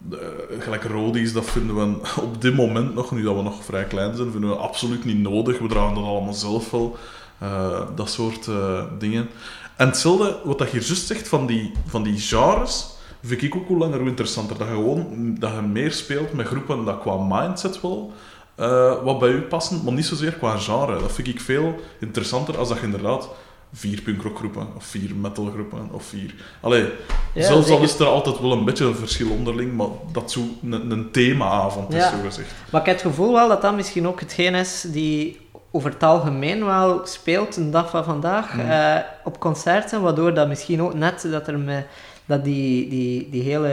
De- 0.10 0.58
gelijk 0.60 0.84
Rodies, 0.84 1.34
dat 1.34 1.46
vinden 1.46 1.76
we 1.76 2.08
op 2.22 2.42
dit 2.42 2.56
moment 2.56 2.96
nog, 2.96 3.12
nu 3.12 3.24
dat 3.24 3.36
we 3.36 3.42
nog 3.42 3.64
vrij 3.64 3.84
klein 3.86 4.16
zijn, 4.16 4.32
vinden 4.32 4.50
we 4.50 4.56
absoluut 4.56 5.06
niet 5.06 5.20
nodig. 5.20 5.60
We 5.60 5.68
dragen 5.68 5.96
dat 5.96 6.04
allemaal 6.04 6.34
zelf 6.34 6.72
wel. 6.72 6.98
Eh, 7.38 7.82
dat 7.96 8.10
soort 8.10 8.48
eh, 8.48 8.84
dingen. 9.00 9.30
En 9.76 9.88
hetzelfde, 9.88 10.40
wat 10.44 10.58
dat 10.58 10.70
hier 10.70 10.84
juist 10.84 11.08
zegt 11.08 11.28
van 11.28 11.46
die, 11.46 11.72
van 11.86 12.04
die 12.04 12.20
genres, 12.20 12.86
vind 13.24 13.42
ik 13.42 13.56
ook 13.56 13.68
hoe 13.68 13.78
langer 13.78 14.00
hoe 14.00 14.08
interessanter. 14.08 14.58
Dat 14.58 14.68
je 14.68 14.74
gewoon 14.74 15.36
dat 15.40 15.54
je 15.54 15.62
meer 15.62 15.92
speelt 15.92 16.34
met 16.34 16.48
groepen 16.48 16.86
dat 16.86 17.00
qua 17.00 17.18
mindset 17.18 17.82
wel 17.82 18.12
eh, 18.56 19.04
wat 19.04 19.20
bij 19.20 19.30
u 19.30 19.42
passen, 19.42 19.82
maar 19.84 19.94
niet 19.94 20.06
zozeer 20.06 20.34
qua 20.34 20.58
genre. 20.58 21.00
Dat 21.00 21.12
vind 21.12 21.28
ik 21.28 21.40
veel 21.40 21.76
interessanter 22.00 22.58
als 22.58 22.70
dat 22.70 22.78
je 22.80 22.86
inderdaad 22.86 23.30
vier 23.74 24.02
punkrockgroepen, 24.02 24.68
of 24.76 24.84
vier 24.86 25.16
metalgroepen, 25.16 25.90
of 25.92 26.04
vier... 26.04 26.34
Allee, 26.62 26.86
Ja, 27.34 27.44
zelfs 27.46 27.70
al 27.70 27.82
is 27.82 28.00
er 28.00 28.06
altijd 28.06 28.40
wel 28.40 28.52
een 28.52 28.66
beetje 28.66 28.86
een 28.86 28.96
verschil 28.96 29.30
onderling, 29.30 29.74
maar 29.74 29.88
dat 30.12 30.32
zo 30.32 30.40
een, 30.64 30.92
een 30.92 31.12
themaavond 31.12 31.94
is, 31.94 31.96
Ja. 32.04 32.10
zo 32.10 32.16
gezegd. 32.26 32.52
Maar 32.72 32.82
ik 32.82 32.88
heb 32.88 32.96
het 32.96 33.06
gevoel 33.06 33.34
wel 33.34 33.48
dat 33.48 33.62
dat 33.62 33.76
misschien 33.76 34.08
ook 34.08 34.20
hetgeen 34.20 34.56
is 34.56 34.82
die 34.88 35.40
over 35.72 35.90
het 35.90 36.04
algemeen 36.04 36.66
wel 36.66 37.02
speelt 37.06 37.56
een 37.58 37.72
dag 37.72 37.90
van 37.90 38.04
vandaag 38.04 38.54
Mhm. 38.56 38.70
eh, 38.70 38.96
op 39.24 39.40
concerten, 39.40 40.02
waardoor 40.02 40.34
dat 40.34 40.48
misschien 40.48 40.82
ook 40.82 40.94
net 40.94 41.28
dat 41.32 41.48
er 41.48 41.60
me, 41.60 41.84
dat 42.26 42.44
die, 42.44 42.90
die, 42.90 43.30
die 43.30 43.42
hele, 43.44 43.70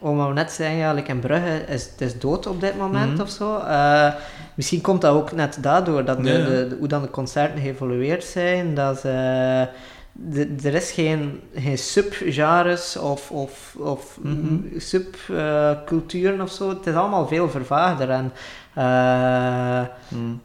we 0.00 0.08
net 0.34 0.52
zeggen, 0.52 0.76
ja, 0.76 0.92
like 0.92 1.10
in 1.10 1.20
Brugge, 1.20 1.64
is, 1.68 1.84
het 1.84 2.00
is 2.00 2.18
dood 2.18 2.46
op 2.46 2.60
dit 2.60 2.78
moment 2.78 3.12
Mhm. 3.12 3.20
of 3.22 3.30
zo. 3.30 3.56
Eh, 3.58 4.12
misschien 4.54 4.80
komt 4.80 5.00
dat 5.00 5.14
ook 5.14 5.32
net 5.32 5.58
daardoor, 5.60 6.04
dat 6.04 6.22
de, 6.24 6.76
hoe 6.78 6.88
dan 6.88 7.02
de 7.02 7.10
concerten 7.10 7.60
geëvolueerd 7.60 8.24
zijn, 8.24 8.74
dat 8.74 8.98
ze, 9.00 9.68
de- 10.12 10.54
er 10.62 10.74
is 10.74 10.90
geen, 10.90 11.40
geen 11.54 11.78
subgenres 11.78 12.96
of, 12.96 13.30
of, 13.30 13.74
of 13.78 14.18
Mhm. 14.22 14.56
subculturen 14.76 16.40
of 16.40 16.50
zo. 16.50 16.68
Het 16.68 16.86
is 16.86 16.94
allemaal 16.94 17.26
veel 17.28 17.50
vervaagder. 17.50 18.10
En, 18.10 18.32
eh, 18.74 19.78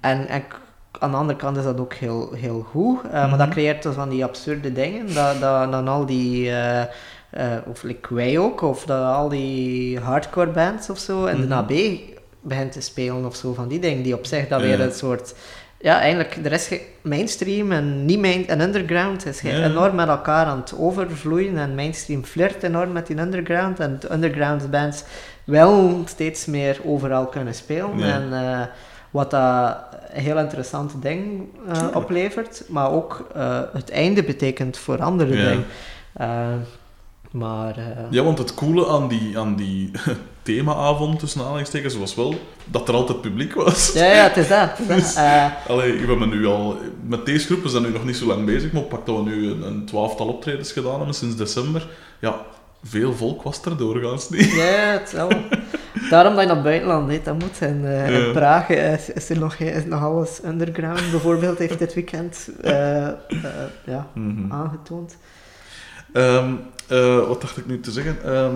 en, 0.01 0.28
en 0.28 0.47
k- 0.47 0.60
aan 0.99 1.12
de 1.12 1.18
andere 1.18 1.39
kant 1.39 1.58
is 1.58 1.64
dat 1.64 1.80
ook 1.80 1.93
heel, 1.93 2.32
heel 2.34 2.66
goed. 2.72 2.99
eh, 3.03 3.12
Maar 3.12 3.30
dat 3.30 3.39
Mhm. 3.39 3.49
creëert 3.49 3.84
dus 3.84 3.95
van 3.95 4.10
die 4.10 4.24
absurde 4.24 4.74
dingen. 4.74 5.14
Dat, 5.14 5.39
dat 5.39 5.72
dan 5.72 5.88
al 5.88 6.05
die... 6.05 6.49
eh, 6.49 6.82
eh, 7.30 7.58
of 7.66 7.84
like 7.84 8.14
wij 8.16 8.38
ook, 8.38 8.62
of 8.62 8.86
dat 8.86 9.03
al 9.16 9.30
die 9.30 9.99
hardcore 9.99 10.51
bands 10.51 10.89
of 10.89 10.97
zo, 10.97 11.26
en 11.26 11.36
de 11.41 11.45
Mhm. 11.45 11.55
Begint 12.47 12.71
te 12.71 12.81
spelen 12.81 13.25
of 13.25 13.35
zo, 13.35 13.53
van 13.53 13.67
die 13.67 13.79
dingen, 13.79 14.03
die 14.03 14.13
op 14.15 14.25
zich 14.25 14.47
dat 14.47 14.61
Ja. 14.61 14.67
weer 14.67 14.79
een 14.81 14.91
soort... 14.91 15.33
Ja, 15.79 15.99
eigenlijk, 15.99 16.37
er 16.43 16.51
is 16.51 16.69
mainstream 17.01 17.71
en 17.71 18.05
niet 18.05 18.19
main 18.19 18.47
en 18.47 18.61
underground 18.61 19.25
is 19.25 19.41
enorm 19.43 19.95
met 19.95 20.07
elkaar 20.07 20.45
aan 20.45 20.57
het 20.59 20.73
overvloeien 20.77 21.57
en 21.57 21.75
mainstream 21.75 22.23
flirt 22.23 22.63
enorm 22.63 22.91
met 22.91 23.07
die 23.07 23.19
underground 23.19 23.79
en 23.79 23.97
de 23.99 24.11
underground 24.13 24.71
bands 24.71 25.03
wel 25.43 26.01
steeds 26.05 26.45
meer 26.45 26.79
overal 26.85 27.25
kunnen 27.25 27.53
spelen 27.53 28.03
en 28.03 28.33
eh, 28.33 28.61
wat 29.11 29.31
dat 29.31 29.77
een 30.13 30.21
heel 30.23 30.37
interessant 30.37 31.01
ding 31.01 31.43
eh, 31.67 31.87
oplevert, 31.93 32.63
maar 32.67 32.91
ook 32.91 33.27
eh, 33.35 33.59
het 33.73 33.89
einde 33.89 34.23
betekent 34.23 34.77
voor 34.77 35.01
andere 35.01 35.37
Ja. 35.37 35.49
dingen. 35.49 35.65
Maar... 37.31 37.75
Ja, 38.09 38.23
want 38.23 38.37
het 38.37 38.53
coole 38.53 38.87
aan 38.87 39.07
die, 39.07 39.39
aan 39.39 39.55
die 39.55 39.91
themaavond, 40.55 41.19
tussen 41.19 41.41
aanhalingstekens, 41.41 41.95
was 41.97 42.15
wel 42.15 42.35
dat 42.65 42.87
er 42.87 42.93
altijd 42.93 43.21
publiek 43.21 43.53
was. 43.53 43.91
ja, 43.93 44.05
ja, 44.05 44.23
het 44.23 44.37
is 44.37 44.47
dat. 44.47 44.69
Het 44.77 44.79
is 44.79 44.87
dat. 44.87 44.95
Dus- 45.03 45.15
Eh, 45.15 45.45
Allee, 45.67 45.91
we 45.99 46.07
hebben 46.07 46.29
nu 46.29 46.45
al... 46.45 46.77
Met 47.07 47.25
deze 47.25 47.45
groep, 47.45 47.63
we 47.63 47.69
zijn 47.69 47.83
nu 47.83 47.89
nog 47.89 48.05
niet 48.05 48.15
zo 48.15 48.25
lang 48.25 48.45
bezig, 48.45 48.71
maar 48.71 48.81
pak 48.83 49.05
dat 49.05 49.15
we 49.15 49.21
nu 49.23 49.51
een, 49.51 49.61
een 49.61 49.85
twaalftal 49.85 50.27
optredens 50.27 50.71
gedaan 50.71 50.95
hebben 50.97 51.13
sinds 51.15 51.35
december. 51.35 51.87
Ja, 52.19 52.35
veel 52.83 53.13
volk 53.13 53.43
was 53.43 53.61
er 53.65 53.77
doorgaans 53.77 54.29
niet. 54.29 54.51
Ja, 54.51 54.63
het 54.99 55.11
wel. 55.11 55.29
Daarom 56.09 56.31
dat 56.33 56.41
je 56.41 56.47
naar 56.47 56.55
het 56.55 56.63
buitenland 56.65 57.09
heet, 57.09 57.25
dat 57.25 57.33
moet. 57.39 57.57
En 57.59 57.81
eh, 57.85 58.09
Ja. 58.19 58.25
in 58.25 58.31
Praag 58.31 58.69
is, 58.69 59.09
is 59.11 59.29
er 59.29 59.39
nog, 59.39 59.55
is 59.55 59.85
nog 59.85 60.01
alles 60.03 60.39
underground. 60.45 61.11
Bijvoorbeeld 61.11 61.57
heeft 61.57 61.79
dit 61.79 61.93
weekend 61.93 62.49
eh, 62.61 63.07
eh, 63.07 63.13
ja, 63.85 64.07
Mhm. 64.13 64.51
aangetoond. 64.51 65.17
Ehm, 66.13 66.53
eh, 66.87 67.27
wat 67.27 67.41
dacht 67.41 67.57
ik 67.57 67.65
nu 67.67 67.79
te 67.79 67.91
zeggen? 67.91 68.17
Ehm, 68.23 68.55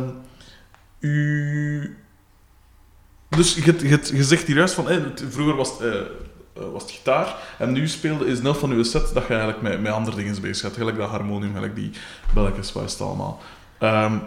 Dus 3.37 3.55
je, 3.55 4.23
zegt 4.23 4.47
hier 4.47 4.55
juist 4.55 4.73
van, 4.73 4.89
eh, 4.89 4.97
vroeger 5.29 5.55
was 5.55 5.69
het, 5.69 5.79
eh, 5.79 5.99
eh, 5.99 6.71
was 6.71 6.81
het 6.81 6.91
gitaar, 6.91 7.35
en 7.57 7.71
nu 7.71 7.87
speelde 7.87 8.25
is 8.25 8.41
deel 8.41 8.53
van 8.53 8.71
uw 8.71 8.83
set 8.83 9.13
dat 9.13 9.27
je 9.27 9.33
eigenlijk 9.33 9.61
met, 9.61 9.81
met 9.81 9.91
andere 9.91 10.15
dingen 10.15 10.41
bezig 10.41 10.67
gaat. 10.67 10.77
Gelijk 10.77 10.97
dat 10.97 11.09
harmonium, 11.09 11.53
gelijk 11.53 11.75
die 11.75 11.91
belletjes, 12.33 12.71
wat 12.71 13.01
allemaal. 13.01 13.39
Ehm, 13.79 14.17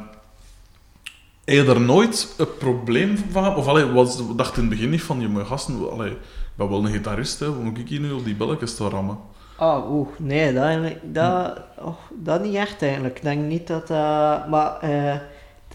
heb 1.44 1.66
je 1.66 1.72
er 1.72 1.80
nooit 1.80 2.34
een 2.36 2.56
probleem 2.58 3.18
van? 3.30 3.56
Of 3.56 3.66
allee, 3.66 3.84
was, 3.84 4.36
dacht 4.36 4.56
in 4.56 4.60
het 4.60 4.70
begin 4.70 4.90
niet 4.90 5.02
van, 5.02 5.20
je 5.20 5.44
gasten, 5.44 5.90
allee, 5.90 6.10
ik 6.10 6.18
ben 6.54 6.68
wel 6.68 6.84
een 6.84 6.92
gitarist, 6.92 7.40
hè, 7.40 7.46
hoe 7.46 7.64
moet 7.64 7.78
ik 7.78 7.88
hier 7.88 8.00
nu 8.00 8.12
op 8.12 8.24
die 8.24 8.34
belletjes 8.34 8.76
te 8.76 8.88
rammen? 8.88 9.18
Oh, 9.58 9.90
oeh, 9.90 10.08
nee, 10.18 10.52
dat, 10.52 10.92
dat, 11.02 11.60
oh, 11.78 11.96
dat 12.10 12.42
niet 12.42 12.54
echt 12.54 12.82
eigenlijk. 12.82 13.16
Ik 13.16 13.22
denk 13.22 13.44
niet 13.44 13.66
dat 13.66 13.86
dat... 13.86 14.48
Maar 14.48 14.78
eh, 14.80 15.16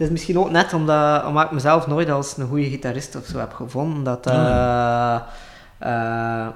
het 0.00 0.08
is 0.08 0.10
misschien 0.10 0.38
ook 0.38 0.50
net 0.50 0.72
omdat, 0.72 1.24
omdat 1.24 1.44
ik 1.44 1.50
mezelf 1.50 1.86
nooit 1.86 2.10
als 2.10 2.36
een 2.36 2.48
goede 2.48 2.64
gitarist 2.70 3.16
of 3.16 3.24
zo 3.26 3.38
heb 3.38 3.52
gevonden. 3.52 4.02
Dat, 4.04 4.26
eh, 4.26 4.34
Ah. 4.34 5.20
eh, 5.78 6.46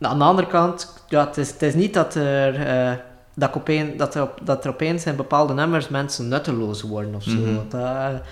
aan 0.00 0.18
de 0.18 0.24
andere 0.24 0.46
kant, 0.48 1.02
ja, 1.08 1.26
het, 1.26 1.36
is, 1.36 1.50
het 1.50 1.62
is 1.62 1.74
niet 1.74 1.94
dat 1.94 2.14
er... 2.14 2.66
eh, 2.66 2.96
dat, 3.34 3.56
opeen, 3.56 3.96
dat, 3.96 4.14
er 4.14 4.22
op, 4.22 4.38
dat 4.42 4.64
er 4.64 4.70
opeens 4.70 5.04
in 5.06 5.16
bepaalde 5.16 5.54
nummers 5.54 5.88
mensen 5.88 6.28
nutteloos 6.28 6.82
worden 6.82 7.14
of 7.14 7.22
zo. 7.22 7.30
Mhm. 7.38 7.54
Dat, 7.68 8.22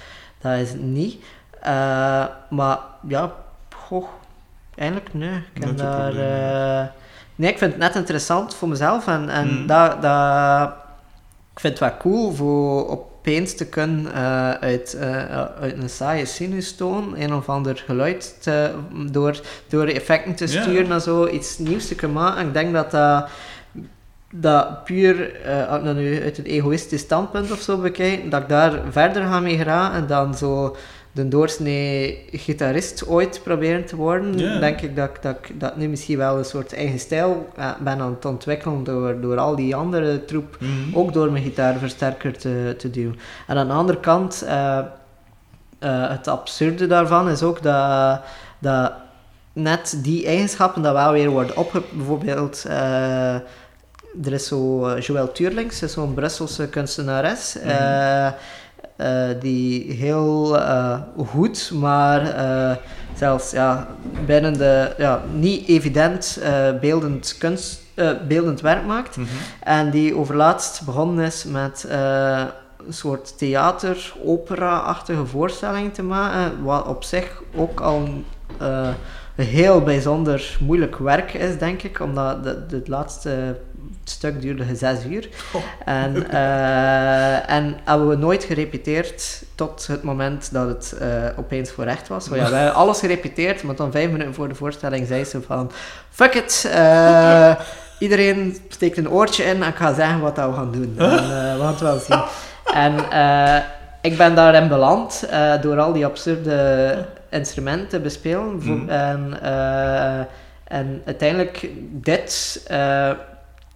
dat 0.41 0.53
is 0.59 0.71
het 0.71 0.83
niet. 0.83 1.25
Eh, 1.61 2.25
maar 2.51 2.79
ja, 3.09 3.33
goh, 3.75 4.05
eigenlijk 4.75 5.15
nee. 5.15 5.43
Ik 5.53 5.63
heb 5.65 5.77
daar... 5.77 6.09
eh, 6.17 6.87
nee, 7.35 7.51
ik 7.51 7.59
vind 7.59 7.71
het 7.73 7.81
net 7.81 7.95
interessant 7.95 8.55
voor 8.55 8.69
mezelf 8.69 9.07
en, 9.07 9.29
en 9.31 9.47
Mhm. 9.55 9.67
dat, 9.67 10.03
dat, 10.03 10.71
ik 11.53 11.61
vind 11.61 11.79
het 11.79 11.89
wel 11.89 11.97
cool 11.99 12.33
voor 12.33 12.91
opeens 13.27 13.55
te 13.55 13.67
kunnen 13.67 14.13
eh, 14.13 14.51
uit, 14.51 14.95
eh, 14.95 15.47
uit 15.61 15.83
een 15.83 15.89
saaie 15.89 16.25
sinustoon 16.25 17.15
een 17.17 17.35
of 17.35 17.49
ander 17.49 17.83
geluid 17.87 18.37
te, 18.43 18.71
door, 19.11 19.41
door 19.69 19.87
effecten 19.87 20.35
te 20.35 20.47
sturen 20.47 20.93
en 20.93 21.01
zo 21.01 21.29
iets 21.29 21.59
nieuws 21.59 21.89
te 21.89 21.95
kunnen 21.95 22.17
maken. 22.17 22.47
Ik 22.47 22.53
denk 22.53 22.73
dat 22.73 22.91
dat 22.91 23.29
dat 24.31 24.85
puur, 24.85 25.41
dat 25.69 25.95
nu 25.95 26.23
uit 26.23 26.39
een 26.39 26.45
egoïstisch 26.45 27.01
standpunt 27.01 27.53
of 27.53 27.61
zo 27.61 27.77
bekijk, 27.77 28.31
dat 28.31 28.43
ik 28.43 28.49
daar 28.49 28.81
verder 28.91 29.23
ga 29.23 29.41
mee 29.41 29.57
geraken 29.57 30.07
dan 30.07 30.35
zo 30.35 30.77
de 31.17 31.29
doorsnee 31.29 32.25
gitarist 32.33 33.07
ooit 33.09 33.41
proberen 33.45 33.85
te 33.85 33.97
worden, 33.97 34.61
denk 34.61 34.81
ik 34.81 34.97
dat, 34.97 35.11
dat, 35.21 35.37
ik- 35.43 35.61
dat 35.61 35.77
nu 35.77 35.89
misschien 35.89 36.19
wel 36.19 36.39
een 36.39 36.45
soort 36.45 36.75
eigen 36.75 36.99
stijl 36.99 37.49
eh, 37.57 37.71
ben 37.81 38.01
aan 38.01 38.11
het 38.15 38.25
ontwikkelen 38.25 38.85
door, 38.85 39.21
door 39.21 39.39
al 39.39 39.57
die 39.57 39.77
andere 39.77 40.25
troep 40.25 40.57
Mhm. 40.61 40.97
ook 40.99 41.13
door 41.13 41.33
mijn 41.33 41.45
gitaarversterker 41.45 42.39
te, 42.39 42.75
te 42.79 42.91
duwen. 42.91 43.19
En 43.47 43.57
aan 43.57 43.67
de 43.69 43.73
andere 43.73 44.01
kant, 44.01 44.43
eh, 44.47 44.79
eh, 44.79 44.85
het 46.11 46.29
absurde 46.29 46.87
daarvan 46.87 47.29
is 47.29 47.43
ook 47.43 47.63
dat, 47.63 48.21
dat 48.59 48.93
net 49.53 49.99
die 50.03 50.27
eigenschappen 50.27 50.83
dat 50.83 50.93
wel 50.93 51.13
weer 51.13 51.31
worden 51.31 51.57
opge... 51.57 51.83
Bijvoorbeeld, 51.93 52.65
er 54.25 54.33
is 54.33 54.47
zo 54.47 54.91
Joël 54.99 55.33
Tuurlings, 55.33 55.79
zo'n 55.79 56.15
Brusselse 56.15 56.69
kunstenares, 56.69 57.59
eh, 57.59 58.29
eh, 58.97 59.29
die 59.41 59.93
heel 59.93 60.59
eh, 60.61 60.99
goed, 61.27 61.71
maar 61.75 62.31
eh, 62.31 62.77
zelfs 63.15 63.51
ja, 63.51 63.87
binnen 64.27 64.59
de 64.59 64.95
ja, 64.99 65.23
niet 65.33 65.69
evident 65.69 66.41
beeldend, 66.81 67.37
kunst, 67.39 67.81
beeldend 68.29 68.61
werk 68.61 68.87
maakt. 68.87 69.17
Mhm. 69.17 69.27
En 69.61 69.91
die 69.91 70.17
overlaatst 70.17 70.85
begonnen 70.85 71.25
is 71.25 71.45
met 71.45 71.87
een 72.87 72.93
soort 72.93 73.39
theater, 73.39 74.15
opera-achtige 74.25 75.27
voorstelling 75.27 75.95
te 75.95 76.03
maken. 76.03 76.63
Wat 76.63 76.87
op 76.87 77.05
zich 77.05 77.43
ook 77.55 77.81
al 77.81 78.09
een 79.37 79.45
heel 79.45 79.81
bijzonder 79.81 80.57
moeilijk 80.61 80.97
werk 80.97 81.35
is, 81.35 81.59
denk 81.59 81.83
ik. 81.83 82.01
Omdat 82.01 82.45
de, 82.45 82.67
de, 82.67 82.83
het 84.07 84.15
stuk 84.15 84.41
duurde 84.41 84.77
zes 84.77 85.05
uur. 85.05 85.29
Oh. 85.53 85.63
En, 85.85 86.15
eh, 86.31 87.51
en 87.51 87.77
hebben 87.85 88.09
we 88.09 88.17
nooit 88.17 88.45
gerepeteerd 88.45 89.43
tot 89.55 89.87
het 89.87 90.03
moment 90.03 90.53
dat 90.53 90.69
het 90.69 90.95
eh, 91.01 91.09
opeens 91.37 91.71
voor 91.71 91.85
echt 91.85 92.09
was. 92.09 92.25
Ja, 92.27 92.31
wij 92.31 92.41
hebben 92.41 92.75
alles 92.75 92.99
gerepeteerd, 92.99 93.63
maar 93.63 93.75
dan 93.75 93.93
vijf 93.93 94.11
minuten 94.11 94.35
voor 94.35 94.49
de 94.49 94.55
voorstelling 94.55 95.07
zei 95.07 95.25
ze 95.25 95.43
van... 95.43 95.71
Fuck 96.11 96.35
it, 96.35 96.69
eh, 96.73 97.55
iedereen 97.99 98.57
steekt 98.69 98.97
een 98.97 99.11
oortje 99.11 99.45
in 99.45 99.63
en 99.63 99.69
ik 99.69 99.77
ga 99.77 99.95
zeggen 99.95 100.21
wat 100.21 100.37
dat 100.37 100.49
we 100.49 100.55
gaan 100.55 100.73
doen. 100.73 100.95
En, 100.99 101.11
we 101.11 101.57
gaan 101.61 101.67
het 101.67 101.81
wel 101.81 101.99
zien. 101.99 102.23
En 102.75 102.95
ik 104.01 104.17
ben 104.17 104.35
daarin 104.35 104.69
beland 104.69 105.29
door 105.61 105.79
al 105.79 105.93
die 105.93 106.05
absurde 106.05 107.05
instrumenten 107.31 107.89
te 107.89 108.01
bespelen. 108.01 108.57
Mhm. 108.57 108.89
en, 108.89 109.39
en 110.65 111.03
uiteindelijk 111.05 111.69
dit... 111.91 112.61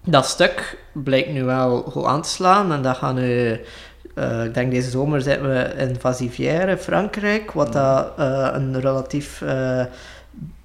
dat 0.05 0.27
stuk 0.27 0.79
blijkt 0.93 1.31
nu 1.31 1.45
wel 1.45 1.83
goed 1.83 2.05
aan 2.05 2.23
te 2.23 2.29
slaan 2.29 2.73
en 2.73 2.83
dat 2.83 2.97
gaat 2.97 3.15
nu... 3.15 3.61
eh, 4.15 4.45
ik 4.45 4.55
denk 4.55 4.71
deze 4.71 4.91
zomer 4.91 5.23
zijn 5.23 5.43
we 5.43 5.73
in 5.77 5.97
Vassivière, 6.01 6.77
Frankrijk, 6.79 7.53
wat 7.53 7.73
dat, 7.73 8.13
eh, 8.19 8.49
een 8.53 8.81
relatief 8.81 9.43
eh, 9.43 9.85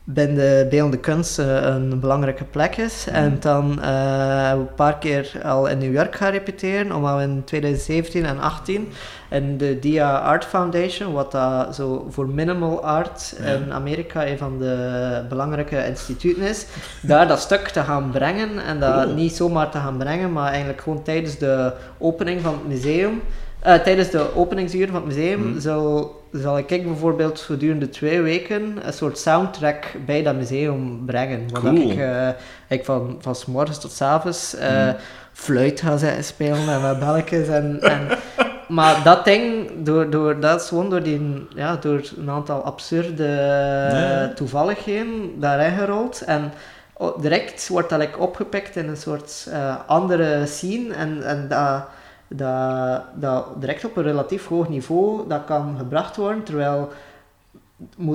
binnen 0.07 0.35
de 0.35 0.67
beeldende 0.69 0.97
kunst 0.97 1.39
eh, 1.39 1.63
een 1.63 1.99
belangrijke 1.99 2.43
plek 2.43 2.75
is. 2.77 3.07
En 3.07 3.37
dan 3.39 3.79
hebben 3.81 4.63
we 4.63 4.69
een 4.69 4.75
paar 4.75 4.97
keer 4.97 5.31
al 5.43 5.67
in 5.67 5.77
New 5.77 5.93
York 5.93 6.15
gaan 6.15 6.31
repeteren, 6.31 6.91
omdat 6.95 7.15
we 7.15 7.21
in 7.21 7.43
2017 7.43 8.25
en 8.25 8.37
2018 8.37 8.87
in 9.29 9.57
de 9.57 9.79
Dia 9.79 10.17
Art 10.17 10.45
Foundation, 10.45 11.13
wat 11.13 11.31
dat 11.31 11.75
zo 11.75 12.07
voor 12.09 12.29
minimal 12.29 12.83
art 12.83 13.35
in 13.45 13.73
Amerika 13.73 14.27
een 14.27 14.37
van 14.37 14.57
de 14.59 15.21
belangrijke 15.29 15.85
instituten 15.87 16.43
is, 16.43 16.65
daar 17.01 17.27
dat 17.27 17.39
stuk 17.39 17.67
te 17.67 17.81
gaan 17.81 18.09
brengen. 18.11 18.59
En 18.65 18.79
dat 18.79 19.03
Cool. 19.03 19.13
niet 19.15 19.35
zomaar 19.35 19.69
te 19.69 19.77
gaan 19.77 19.97
brengen, 19.97 20.31
maar 20.31 20.49
eigenlijk 20.49 20.81
gewoon 20.81 21.03
tijdens 21.03 21.37
de 21.37 21.73
opening 21.97 22.41
van 22.41 22.53
het 22.53 22.67
museum. 22.67 23.21
Eh, 23.65 23.75
tijdens 23.75 24.09
de 24.09 24.35
openingsuur 24.35 24.85
van 24.87 24.95
het 24.95 25.05
museum 25.05 25.39
Mhm. 25.49 25.59
zal, 25.59 26.15
zal 26.31 26.57
ik 26.57 26.67
bijvoorbeeld 26.67 27.39
gedurende 27.39 27.89
twee 27.89 28.21
weken 28.21 28.77
een 28.87 28.93
soort 28.93 29.17
soundtrack 29.17 29.85
bij 30.05 30.23
dat 30.23 30.35
museum 30.35 31.05
brengen. 31.05 31.45
Waar 31.51 31.61
Cool. 31.61 31.91
ik, 31.91 31.97
eh, 31.97 32.27
ik 32.67 32.85
van, 32.85 33.17
van 33.19 33.35
's 33.35 33.45
morgens 33.45 33.79
tot 33.79 33.91
's 33.91 34.01
avonds 34.01 34.55
eh, 34.55 34.69
Mhm. 34.69 34.93
fluit 35.33 35.81
ga 35.81 35.97
zitten 35.97 36.23
spelen 36.23 36.69
en 36.69 36.81
wat 36.81 36.99
belletjes. 36.99 37.47
En, 37.47 37.81
en, 37.81 38.07
maar 38.77 39.03
dat 39.03 39.25
ding, 39.25 39.69
door, 39.83 40.09
door, 40.09 40.39
dat 40.39 40.61
is 40.61 40.67
gewoon 40.67 40.89
door, 40.89 41.03
die, 41.03 41.47
ja, 41.55 41.75
door 41.75 42.01
een 42.17 42.29
aantal 42.29 42.63
absurde 42.63 44.31
toevalligheden 44.35 45.39
daarin 45.39 45.77
gerold. 45.77 46.21
En 46.25 46.51
o- 46.97 47.15
direct 47.21 47.67
wordt 47.67 47.89
dat 47.89 47.99
like, 47.99 48.17
opgepikt 48.19 48.75
in 48.75 48.87
een 48.87 48.97
soort 48.97 49.47
andere 49.87 50.45
scene. 50.45 50.93
En, 50.93 51.23
en 51.23 51.45
dat, 51.47 51.83
dat, 52.27 53.01
dat 53.15 53.45
direct 53.61 53.85
op 53.85 53.97
een 53.97 54.03
relatief 54.03 54.47
hoog 54.47 54.69
niveau 54.69 55.27
dat 55.27 55.41
kan 55.45 55.75
gebracht 55.77 56.15
worden. 56.15 56.43
Terwijl 56.43 56.91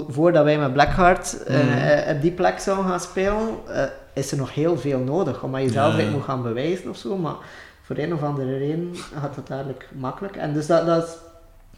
voordat 0.09 0.45
wij 0.45 0.59
met 0.59 0.73
Blackheart 0.73 1.43
eh, 1.43 1.57
Mhm. 1.57 1.69
eh, 1.79 2.15
op 2.15 2.21
die 2.23 2.33
plek 2.33 2.59
zouden 2.59 2.87
gaan 2.87 3.01
spelen, 3.01 3.49
eh, 3.69 3.83
is 4.13 4.31
er 4.33 4.37
nog 4.39 4.55
heel 4.55 4.79
veel 4.79 4.99
nodig. 4.99 5.43
Omdat 5.43 5.63
je 5.63 5.71
zelf 5.71 5.97
Ja, 5.99 6.11
moet 6.11 6.23
gaan 6.25 6.43
bewijzen 6.43 6.91
of 6.91 6.97
zo. 6.97 7.17
Maar 7.17 7.35
voor 7.83 7.97
een 7.99 8.15
of 8.15 8.23
andere 8.23 8.59
reden 8.59 8.97
gaat 9.21 9.35
dat 9.35 9.51
eigenlijk 9.51 9.89
makkelijk. 9.95 10.37
En 10.37 10.53
dus 10.53 10.67
dat, 10.67 10.87
dat 10.87 11.05
is... 11.07 11.17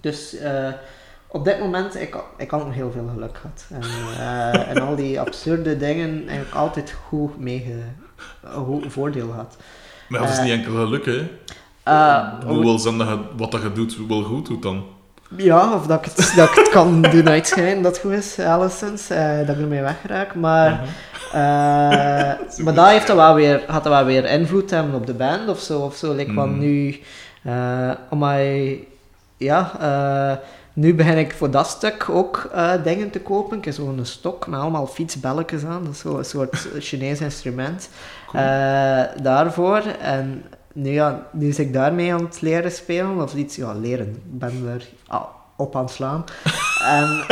Dus 0.01 0.37
op 1.26 1.45
dit 1.45 1.59
moment, 1.61 2.01
ik, 2.01 2.16
ik 2.37 2.51
had 2.51 2.64
nog 2.64 2.74
heel 2.74 2.91
veel 2.93 3.11
geluk 3.14 3.37
gehad. 3.39 3.64
En, 3.70 4.66
en 4.76 4.83
al 4.83 4.97
die 4.97 5.20
absurde 5.20 5.76
dingen 5.76 6.18
eigenlijk 6.28 6.55
altijd 6.57 6.95
goed 7.09 7.39
mee 7.39 7.74
goed 8.55 8.85
voordeel 8.93 9.28
gehad. 9.28 9.57
Maar 10.09 10.20
dat 10.20 10.28
is 10.28 10.41
niet 10.41 10.51
enkel 10.51 10.74
geluk, 10.74 11.05
hè. 11.05 11.28
Eh, 11.85 12.28
Hoe 12.47 12.61
wil 12.61 12.78
zijn 12.78 12.99
dat 12.99 13.09
je 13.09 13.18
wat 13.37 13.51
dat 13.51 13.62
je 13.62 13.72
doet 13.72 13.97
wel 14.09 14.22
goed 14.22 14.47
doet 14.47 14.62
dan? 14.62 14.85
Ja, 15.37 15.74
of 15.74 15.87
dat 15.87 15.99
ik 15.99 16.05
het, 16.05 16.33
dat 16.37 16.49
ik 16.49 16.55
het 16.55 16.68
kan 16.68 17.03
doen 17.12 17.28
uitschijnen 17.28 17.83
dat 17.83 17.93
het 17.93 18.01
goed 18.05 18.12
is, 18.12 18.39
alleszins. 18.39 19.11
eh 19.11 19.39
dat 19.39 19.49
ik 19.57 19.62
ermee 19.62 19.80
wegraak. 19.83 20.35
Maar, 20.35 20.80
eh, 21.33 21.39
maar 22.64 22.74
dat 22.74 22.87
heeft 22.89 23.07
dan 23.07 23.16
wel 23.16 23.35
weer, 23.35 23.62
gaat 23.68 23.85
dat 23.85 23.93
wel 23.93 24.05
weer 24.05 24.24
invloed 24.24 24.70
hebben 24.70 24.95
op 24.95 25.07
de 25.07 25.14
band 25.14 25.49
of 25.49 25.59
zo. 25.61 25.80
Of 25.80 25.97
zo. 25.97 26.14
Like, 26.14 26.35
Want 26.35 26.51
Mhm. 26.51 26.61
nu, 26.61 27.01
eh 27.43 27.91
je- 28.20 28.85
ja, 29.37 29.70
nu 30.72 30.95
begin 30.95 31.18
ik 31.18 31.33
voor 31.35 31.51
dat 31.51 31.66
stuk 31.66 32.07
ook 32.11 32.51
dingen 32.85 33.11
te 33.11 33.20
kopen. 33.20 33.59
Ik 33.59 33.64
heb 33.64 33.74
zo'n 33.74 34.01
stok 34.03 34.47
met 34.47 34.61
allemaal 34.61 34.87
fietsbelletjes 34.87 35.64
aan. 35.64 35.85
Dat 35.85 35.93
is 35.93 35.99
zo 36.01 36.18
een 36.18 36.24
soort 36.24 36.68
Chinees 36.78 37.20
instrument. 37.20 37.89
Cool. 38.26 38.43
Daarvoor. 39.22 39.83
En 40.01 40.45
nu, 40.74 40.90
ja, 40.90 41.26
nu 41.30 41.48
is 41.48 41.58
ik 41.58 41.72
daarmee 41.72 42.12
aan 42.12 42.24
het 42.24 42.40
leren 42.40 42.72
spelen. 42.72 43.22
Of 43.22 43.34
iets, 43.34 43.56
ja, 43.56 43.72
leren. 43.72 44.08
Ik 44.08 44.38
ben 44.38 44.68
er 44.72 44.88
al 45.06 45.28
op 45.56 45.76
aan 45.76 45.82
het 45.84 45.92
slaan. 45.92 46.24
en 46.98 47.24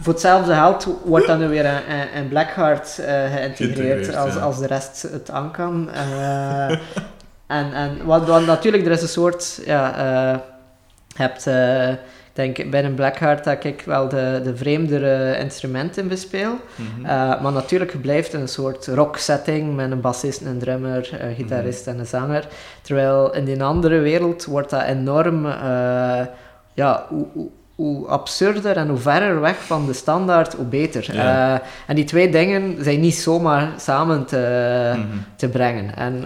voor 0.00 0.12
hetzelfde 0.12 0.54
geld 0.54 0.88
wordt 1.04 1.26
dat 1.26 1.38
nu 1.38 1.48
weer 1.48 1.64
in- 1.64 2.12
in 2.22 2.28
Blackheart 2.28 2.98
eh, 2.98 3.32
geïntegreerd. 3.32 4.14
Als, 4.16 4.34
ja. 4.34 4.40
als 4.40 4.58
de 4.58 4.66
rest 4.66 5.02
het 5.02 5.30
aan 5.30 5.50
kan. 5.50 5.90
Eh, 5.90 6.70
en, 7.58 7.72
en 7.72 8.04
wat, 8.04 8.26
wat 8.26 8.46
natuurlijk, 8.46 8.86
er 8.86 8.92
is 8.92 9.02
een 9.02 9.08
soort... 9.08 9.60
Ja, 9.64 9.96
eh, 9.96 10.38
je 11.06 11.22
hebt... 11.22 11.46
eh, 12.34 12.44
ik 12.44 12.56
denk 12.56 12.70
binnen 12.70 12.94
Blackheart 12.94 13.44
dat 13.44 13.64
ik 13.64 13.82
wel 13.86 14.08
de, 14.08 14.40
de 14.44 14.56
vreemdere 14.56 15.38
instrumenten 15.38 16.08
bespeel. 16.08 16.56
Mhm. 16.74 17.00
Uh, 17.00 17.42
maar 17.42 17.52
natuurlijk 17.52 17.92
het 17.92 18.02
blijft 18.02 18.32
een 18.32 18.48
soort 18.48 18.86
rock 18.86 19.16
setting 19.16 19.74
met 19.74 19.90
een 19.90 20.00
bassist, 20.00 20.40
een 20.40 20.58
drummer, 20.58 21.10
een 21.20 21.34
gitarist 21.34 21.86
en 21.86 21.98
een 21.98 22.06
zanger. 22.06 22.46
Terwijl 22.82 23.34
in 23.34 23.44
die 23.44 23.62
andere 23.62 23.98
wereld 23.98 24.44
wordt 24.44 24.70
dat 24.70 24.82
enorm, 24.82 25.46
uh, 25.46 25.52
ja, 26.74 27.06
hoe, 27.08 27.26
hoe, 27.32 27.48
hoe, 27.74 28.06
absurder 28.06 28.76
en 28.76 28.88
hoe 28.88 28.98
verder 28.98 29.40
weg 29.40 29.56
van 29.56 29.86
de 29.86 29.92
standaard, 29.92 30.54
hoe 30.54 30.66
beter. 30.66 31.14
Ja. 31.14 31.54
Uh, 31.54 31.60
en 31.86 31.94
die 31.94 32.04
twee 32.04 32.30
dingen 32.30 32.84
zijn 32.84 33.00
niet 33.00 33.14
zomaar 33.14 33.68
samen 33.76 34.24
te, 34.24 34.92
Mhm. 34.94 35.06
te 35.36 35.48
brengen. 35.48 35.96
En 35.96 36.24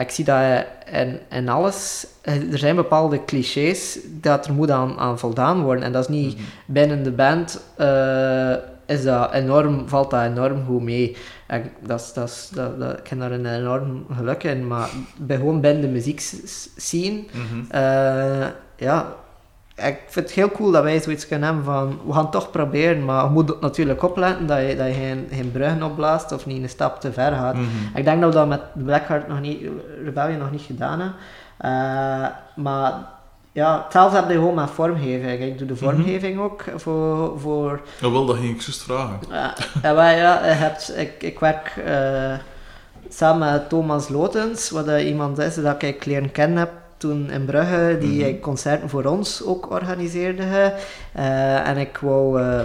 ik 0.00 0.10
zie 0.10 0.24
dat 0.24 0.64
in, 0.92 1.18
in 1.30 1.48
alles. 1.48 2.06
Er 2.22 2.58
zijn 2.58 2.76
bepaalde 2.76 3.24
clichés 3.24 3.98
dat 4.20 4.46
er 4.46 4.52
moet 4.52 4.70
aan, 4.70 4.98
aan 4.98 5.18
voldaan 5.18 5.62
worden. 5.62 5.84
En 5.84 5.92
dat 5.92 6.02
is 6.02 6.08
niet 6.08 6.34
Mhm. 6.34 6.42
binnen 6.66 7.02
de 7.02 7.10
band. 7.10 7.62
Uh, 7.78 8.52
is 8.86 9.02
dat 9.04 9.32
enorm, 9.32 9.88
valt 9.88 10.10
dat 10.10 10.22
enorm 10.22 10.64
goed 10.66 10.82
mee. 10.82 11.16
En 11.46 11.70
dat, 11.86 12.00
is- 12.00 12.12
dat, 12.12 12.28
is- 12.28 12.50
dat, 12.54 12.80
dat, 12.80 12.98
ik 12.98 13.06
heb 13.08 13.18
daar 13.20 13.30
een 13.32 13.46
enorm 13.46 14.06
geluk 14.16 14.42
in. 14.42 14.66
Maar 14.66 14.88
bij 15.16 15.36
gewoon 15.36 15.60
binnen 15.60 15.82
de 15.82 15.88
muziek 15.88 16.20
zien, 16.76 17.28
Mhm. 17.32 17.58
uh, 17.74 18.46
ja, 18.76 19.06
ik 19.76 19.98
vind 20.06 20.26
het 20.26 20.34
heel 20.34 20.50
cool 20.50 20.70
dat 20.70 20.82
wij 20.82 21.00
zoiets 21.00 21.28
kunnen 21.28 21.46
hebben 21.46 21.64
van, 21.64 21.98
we 22.06 22.12
gaan 22.12 22.22
het 22.22 22.32
toch 22.32 22.50
proberen, 22.50 23.04
maar 23.04 23.24
je 23.24 23.30
moet 23.30 23.60
natuurlijk 23.60 24.02
opletten 24.02 24.46
dat 24.46 24.58
je, 24.68 24.76
dat 24.76 24.86
je 24.86 24.92
geen, 24.92 25.26
geen 25.30 25.52
bruggen 25.52 25.82
opblaast 25.82 26.32
of 26.32 26.46
niet 26.46 26.62
een 26.62 26.68
stap 26.68 27.00
te 27.00 27.12
ver 27.12 27.32
gaat. 27.32 27.54
Mhm. 27.54 27.64
Ik 27.94 28.04
denk 28.04 28.20
dat 28.20 28.32
we 28.32 28.38
dat 28.38 28.48
met 28.48 28.60
Blackheart 28.84 29.28
nog 29.28 29.40
niet, 29.40 29.62
Rebellion 30.04 30.38
nog 30.38 30.50
niet 30.50 30.60
gedaan 30.62 31.00
hebben. 31.00 31.16
Uh, 31.64 32.26
maar 32.56 32.92
ja, 33.52 33.82
hetzelfde 33.82 34.16
heb 34.16 34.28
je 34.28 34.34
gewoon 34.34 34.54
met 34.54 34.70
vormgeving. 34.70 35.40
Ik 35.42 35.58
doe 35.58 35.66
de 35.66 35.76
vormgeving 35.76 36.40
ook 36.40 36.64
voor... 36.76 37.40
voor 37.40 37.80
Ja, 38.00 38.10
wel, 38.10 38.26
dat 38.26 38.36
ging 38.36 38.48
ik 38.54 38.60
juist 38.60 38.82
vragen. 38.82 39.18
ja, 39.30 39.54
en 39.82 39.94
wij, 39.94 40.16
ja, 40.16 40.46
je 40.46 40.52
hebt, 40.52 40.92
ik, 40.96 41.22
ik 41.22 41.38
werk 41.38 41.74
uh, 41.86 42.32
samen 43.08 43.52
met 43.52 43.68
Thomas 43.68 44.08
Lotens, 44.08 44.70
wat 44.70 44.88
uh, 44.88 45.06
iemand 45.08 45.38
is 45.38 45.54
dat 45.54 45.82
ik 45.82 46.04
leren 46.04 46.32
kennen 46.32 46.58
heb 46.58 46.70
toen 46.96 47.30
in 47.30 47.44
Brugge, 47.44 47.96
die 48.00 48.24
Mhm. 48.32 48.40
concerten 48.40 48.88
voor 48.88 49.04
ons 49.04 49.44
ook 49.44 49.70
organiseerde. 49.70 50.74
Uh, 51.16 51.68
en 51.68 51.76
ik 51.76 51.98
wou, 51.98 52.40
uh, 52.40 52.60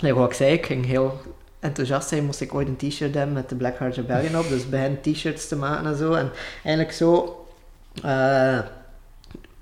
like 0.00 0.14
wat 0.14 0.28
ik 0.30 0.36
zei, 0.36 0.52
ik 0.52 0.66
ging 0.66 0.86
heel 0.86 1.20
enthousiast 1.60 2.08
zijn, 2.08 2.24
moest 2.24 2.40
ik 2.40 2.54
ooit 2.54 2.68
een 2.68 2.76
t-shirt 2.90 3.14
hebben 3.14 3.34
met 3.34 3.48
de 3.48 3.54
Black 3.54 3.78
Heart 3.78 3.96
Rebellion 3.96 4.38
op, 4.38 4.48
dus 4.48 4.68
begin 4.68 4.98
t-shirts 5.00 5.48
te 5.48 5.56
maken 5.56 5.86
en 5.86 5.96
zo. 5.96 6.12
En 6.12 6.30
eigenlijk 6.64 6.94
zo 6.94 7.36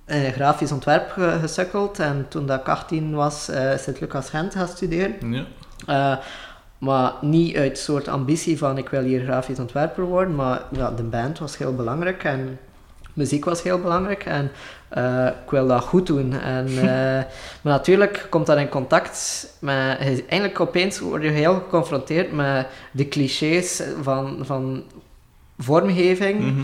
in 0.07 0.33
grafisch 0.33 0.73
ontwerp 0.73 1.11
gesukkeld. 1.41 1.99
En 1.99 2.27
toen 2.29 2.47
dat 2.47 2.61
ik 2.61 2.69
18 2.69 3.15
was, 3.15 3.51
uh, 3.51 3.77
Sint-Lucas 3.77 4.31
Gent 4.31 4.55
gaan 4.55 4.69
studeren. 4.69 5.33
Ja. 5.33 5.47
Uh, 5.89 6.25
maar 6.79 7.13
niet 7.21 7.57
uit 7.57 7.79
soort 7.79 8.09
ambitie 8.09 8.59
van 8.59 8.79
ik 8.79 8.89
wil 8.89 9.03
hier 9.03 9.23
grafisch 9.23 9.59
ontwerper 9.59 10.05
worden, 10.05 10.35
maar 10.35 10.63
ja, 10.71 10.91
de 10.91 11.03
band 11.03 11.39
was 11.39 11.59
heel 11.59 11.75
belangrijk 11.75 12.25
en 12.25 12.59
muziek 13.13 13.45
was 13.45 13.63
heel 13.63 13.81
belangrijk 13.81 14.25
en 14.25 14.51
uh, 14.99 15.27
ik 15.27 15.51
wil 15.51 15.67
dat 15.67 15.83
goed 15.83 16.07
doen. 16.07 16.41
En, 16.41 16.75
maar 17.63 17.73
natuurlijk 17.73 18.27
komt 18.31 18.47
dat 18.47 18.59
in 18.59 18.69
contact 18.69 19.47
met, 19.59 19.99
eigenlijk 19.99 20.61
opeens 20.61 20.99
word 20.99 21.23
je 21.23 21.29
heel 21.29 21.55
geconfronteerd 21.55 22.33
met 22.33 22.67
de 22.93 23.09
clichés 23.09 23.83
van, 24.03 24.39
van 24.43 24.83
vormgeving. 25.59 26.41
Mhm. 26.41 26.61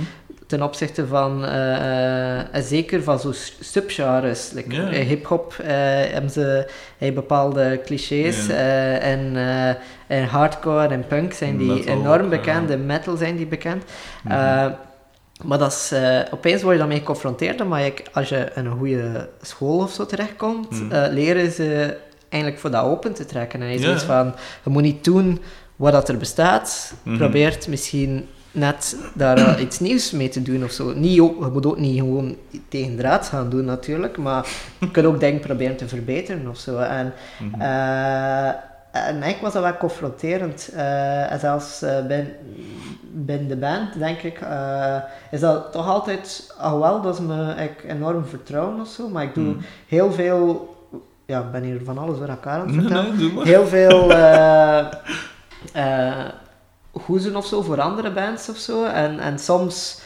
Ten 0.47 0.62
opzichte 0.62 1.07
van, 1.07 1.44
uh, 1.44 2.40
zeker 2.55 3.03
van 3.03 3.18
zo'n 3.18 3.34
subgenres. 3.61 4.51
Like, 4.53 4.74
yeah. 4.74 5.07
Hip-hop 5.07 5.57
uh, 5.61 5.66
hebben 6.12 6.30
ze 6.30 6.68
hey, 6.99 7.12
bepaalde 7.12 7.80
clichés. 7.84 8.49
En, 8.49 9.36
en 10.07 10.24
hardcore 10.24 10.88
en 10.88 11.07
punk 11.07 11.32
zijn 11.32 11.57
die 11.57 11.72
Metal, 11.72 11.94
enorm 11.94 12.28
bekend. 12.28 12.70
En 12.70 12.86
metal 12.86 13.16
zijn 13.16 13.36
die 13.36 13.47
bekend. 13.47 13.84
Mhm. 14.24 14.70
Maar 15.44 15.59
dat 15.59 15.72
is, 15.72 15.90
uh, 15.92 16.20
opeens 16.30 16.62
word 16.62 16.72
je 16.72 16.78
daarmee 16.78 16.99
geconfronteerd, 16.99 17.59
je, 17.59 17.92
als 18.12 18.28
je 18.28 18.51
in 18.55 18.66
een 18.66 18.78
goede 18.78 19.28
school 19.42 19.78
of 19.78 19.92
zo 19.92 20.07
terechtkomt, 20.07 20.72
uh, 20.72 21.05
leren 21.11 21.53
ze 21.53 21.97
eigenlijk 22.28 22.62
voor 22.62 22.70
dat 22.70 22.84
open 22.84 23.14
te 23.14 23.24
trekken. 23.24 23.62
En 23.62 23.80
je 23.80 23.99
van, 23.99 24.34
je 24.64 24.70
moet 24.70 24.82
niet 24.82 25.05
doen 25.05 25.40
wat 25.76 25.92
dat 25.92 26.09
er 26.09 26.16
bestaat, 26.16 26.94
Mhm. 27.03 27.16
probeert 27.16 27.68
misschien 27.68 28.28
net 28.57 28.96
daar 29.14 29.61
iets 29.61 29.78
nieuws 29.80 30.11
mee 30.11 30.28
te 30.28 30.42
doen 30.42 30.64
of 30.64 30.70
zo. 30.70 30.92
Niet 30.94 31.20
ook, 31.20 31.44
je 31.44 31.50
moet 31.52 31.66
ook 31.66 31.78
niet 31.78 31.98
gewoon 31.98 32.36
tegen 32.68 32.96
draad 32.96 33.26
gaan 33.28 33.50
doen 33.50 33.64
natuurlijk, 33.64 34.16
maar 34.16 34.46
je 34.80 34.90
kunt 34.90 35.07
ook 35.07 35.20
dingen 35.20 35.40
proberen 35.40 35.76
te 35.76 35.88
verbeteren 35.88 36.48
of 36.48 36.59
zo. 36.59 36.78
En, 36.78 37.12
Mhm. 37.40 37.61
uh, 37.61 38.46
en 38.92 39.12
eigenlijk 39.22 39.40
was 39.40 39.52
dat 39.52 39.62
wel 39.62 39.76
confronterend. 39.76 40.70
Uh, 40.74 41.32
en 41.32 41.40
zelfs 41.40 41.82
uh, 41.82 41.90
binnen, 42.07 42.32
binnen 43.12 43.48
de 43.48 43.57
band, 43.57 43.98
denk 43.98 44.18
ik, 44.22 44.40
uh, 44.40 44.96
is 45.30 45.40
dat 45.40 45.72
toch 45.72 45.86
altijd, 45.88 46.54
alhoewel 46.59 47.00
dat 47.02 47.16
ze 47.16 47.22
me 47.22 47.54
ik, 47.54 47.84
enorm 47.88 48.24
vertrouwen 48.26 48.80
of 48.80 48.88
zo, 48.88 49.09
maar 49.09 49.22
ik 49.22 49.34
doe 49.34 49.44
Mm. 49.44 49.59
heel 49.88 50.12
veel, 50.12 50.74
ja, 51.26 51.40
ik 51.40 51.50
ben 51.50 51.62
hier 51.62 51.80
van 51.84 51.98
alles 51.98 52.18
door 52.18 52.28
elkaar 52.28 52.61
aan 52.61 52.66
het 52.66 52.74
vertellen, 52.74 53.16
nee, 53.16 53.44
heel 53.44 53.66
veel 53.66 54.11
hoezen 57.05 57.36
of 57.36 57.47
zo 57.47 57.62
voor 57.62 57.80
andere 57.80 58.11
bands 58.12 58.49
of 58.49 58.57
zo. 58.57 58.84
En, 58.84 59.18
en 59.20 59.38
soms 59.38 60.01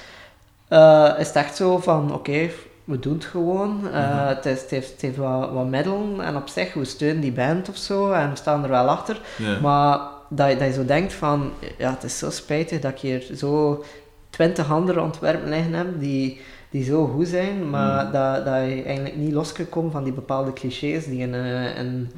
eh, 0.68 1.10
is 1.18 1.26
het 1.26 1.36
echt 1.36 1.56
zo 1.56 1.78
van, 1.78 2.14
oké, 2.14 2.50
we 2.84 2.98
doen 2.98 3.14
het 3.14 3.24
gewoon. 3.24 3.88
Eh, 3.92 4.10
Mhm. 4.16 4.26
het, 4.26 4.46
is, 4.46 4.60
het 4.60 4.70
heeft, 4.70 4.90
het 4.92 5.00
heeft 5.00 5.16
wat, 5.16 5.50
wat 5.50 5.66
middelen 5.66 6.20
en 6.20 6.36
op 6.36 6.48
zich, 6.48 6.74
we 6.74 6.84
steunen 6.84 7.20
die 7.20 7.32
band 7.32 7.68
of 7.68 7.76
zo 7.76 8.12
en 8.12 8.30
we 8.30 8.36
staan 8.36 8.62
er 8.62 8.70
wel 8.70 8.88
achter. 8.88 9.20
Maar 9.62 9.98
dat 10.28 10.50
je, 10.50 10.56
dat 10.56 10.66
je 10.66 10.72
zo 10.72 10.84
denkt 10.84 11.12
van, 11.12 11.50
ja, 11.78 11.90
het 11.90 12.02
is 12.02 12.18
zo 12.18 12.30
spijtig 12.30 12.80
dat 12.80 12.90
ik 12.90 12.98
hier 12.98 13.26
zo 13.36 13.84
twintig 14.30 14.70
andere 14.72 15.00
ontwerpen 15.00 15.48
liggen 15.48 15.72
heb 15.74 15.86
die, 16.00 16.40
die 16.70 16.84
zo 16.84 17.06
goed 17.06 17.28
zijn, 17.28 17.70
maar 17.70 18.04
Mm. 18.06 18.12
dat, 18.12 18.44
dat 18.44 18.54
je 18.54 18.82
eigenlijk 18.84 19.16
niet 19.16 19.32
los 19.32 19.52
kunt 19.52 19.68
komen 19.68 19.92
van 19.92 20.04
die 20.04 20.12
bepaalde 20.12 20.52
clichés 20.52 21.04
die 21.04 21.20
in, 21.20 21.34
eh, 21.34 21.78
in, 21.78 22.10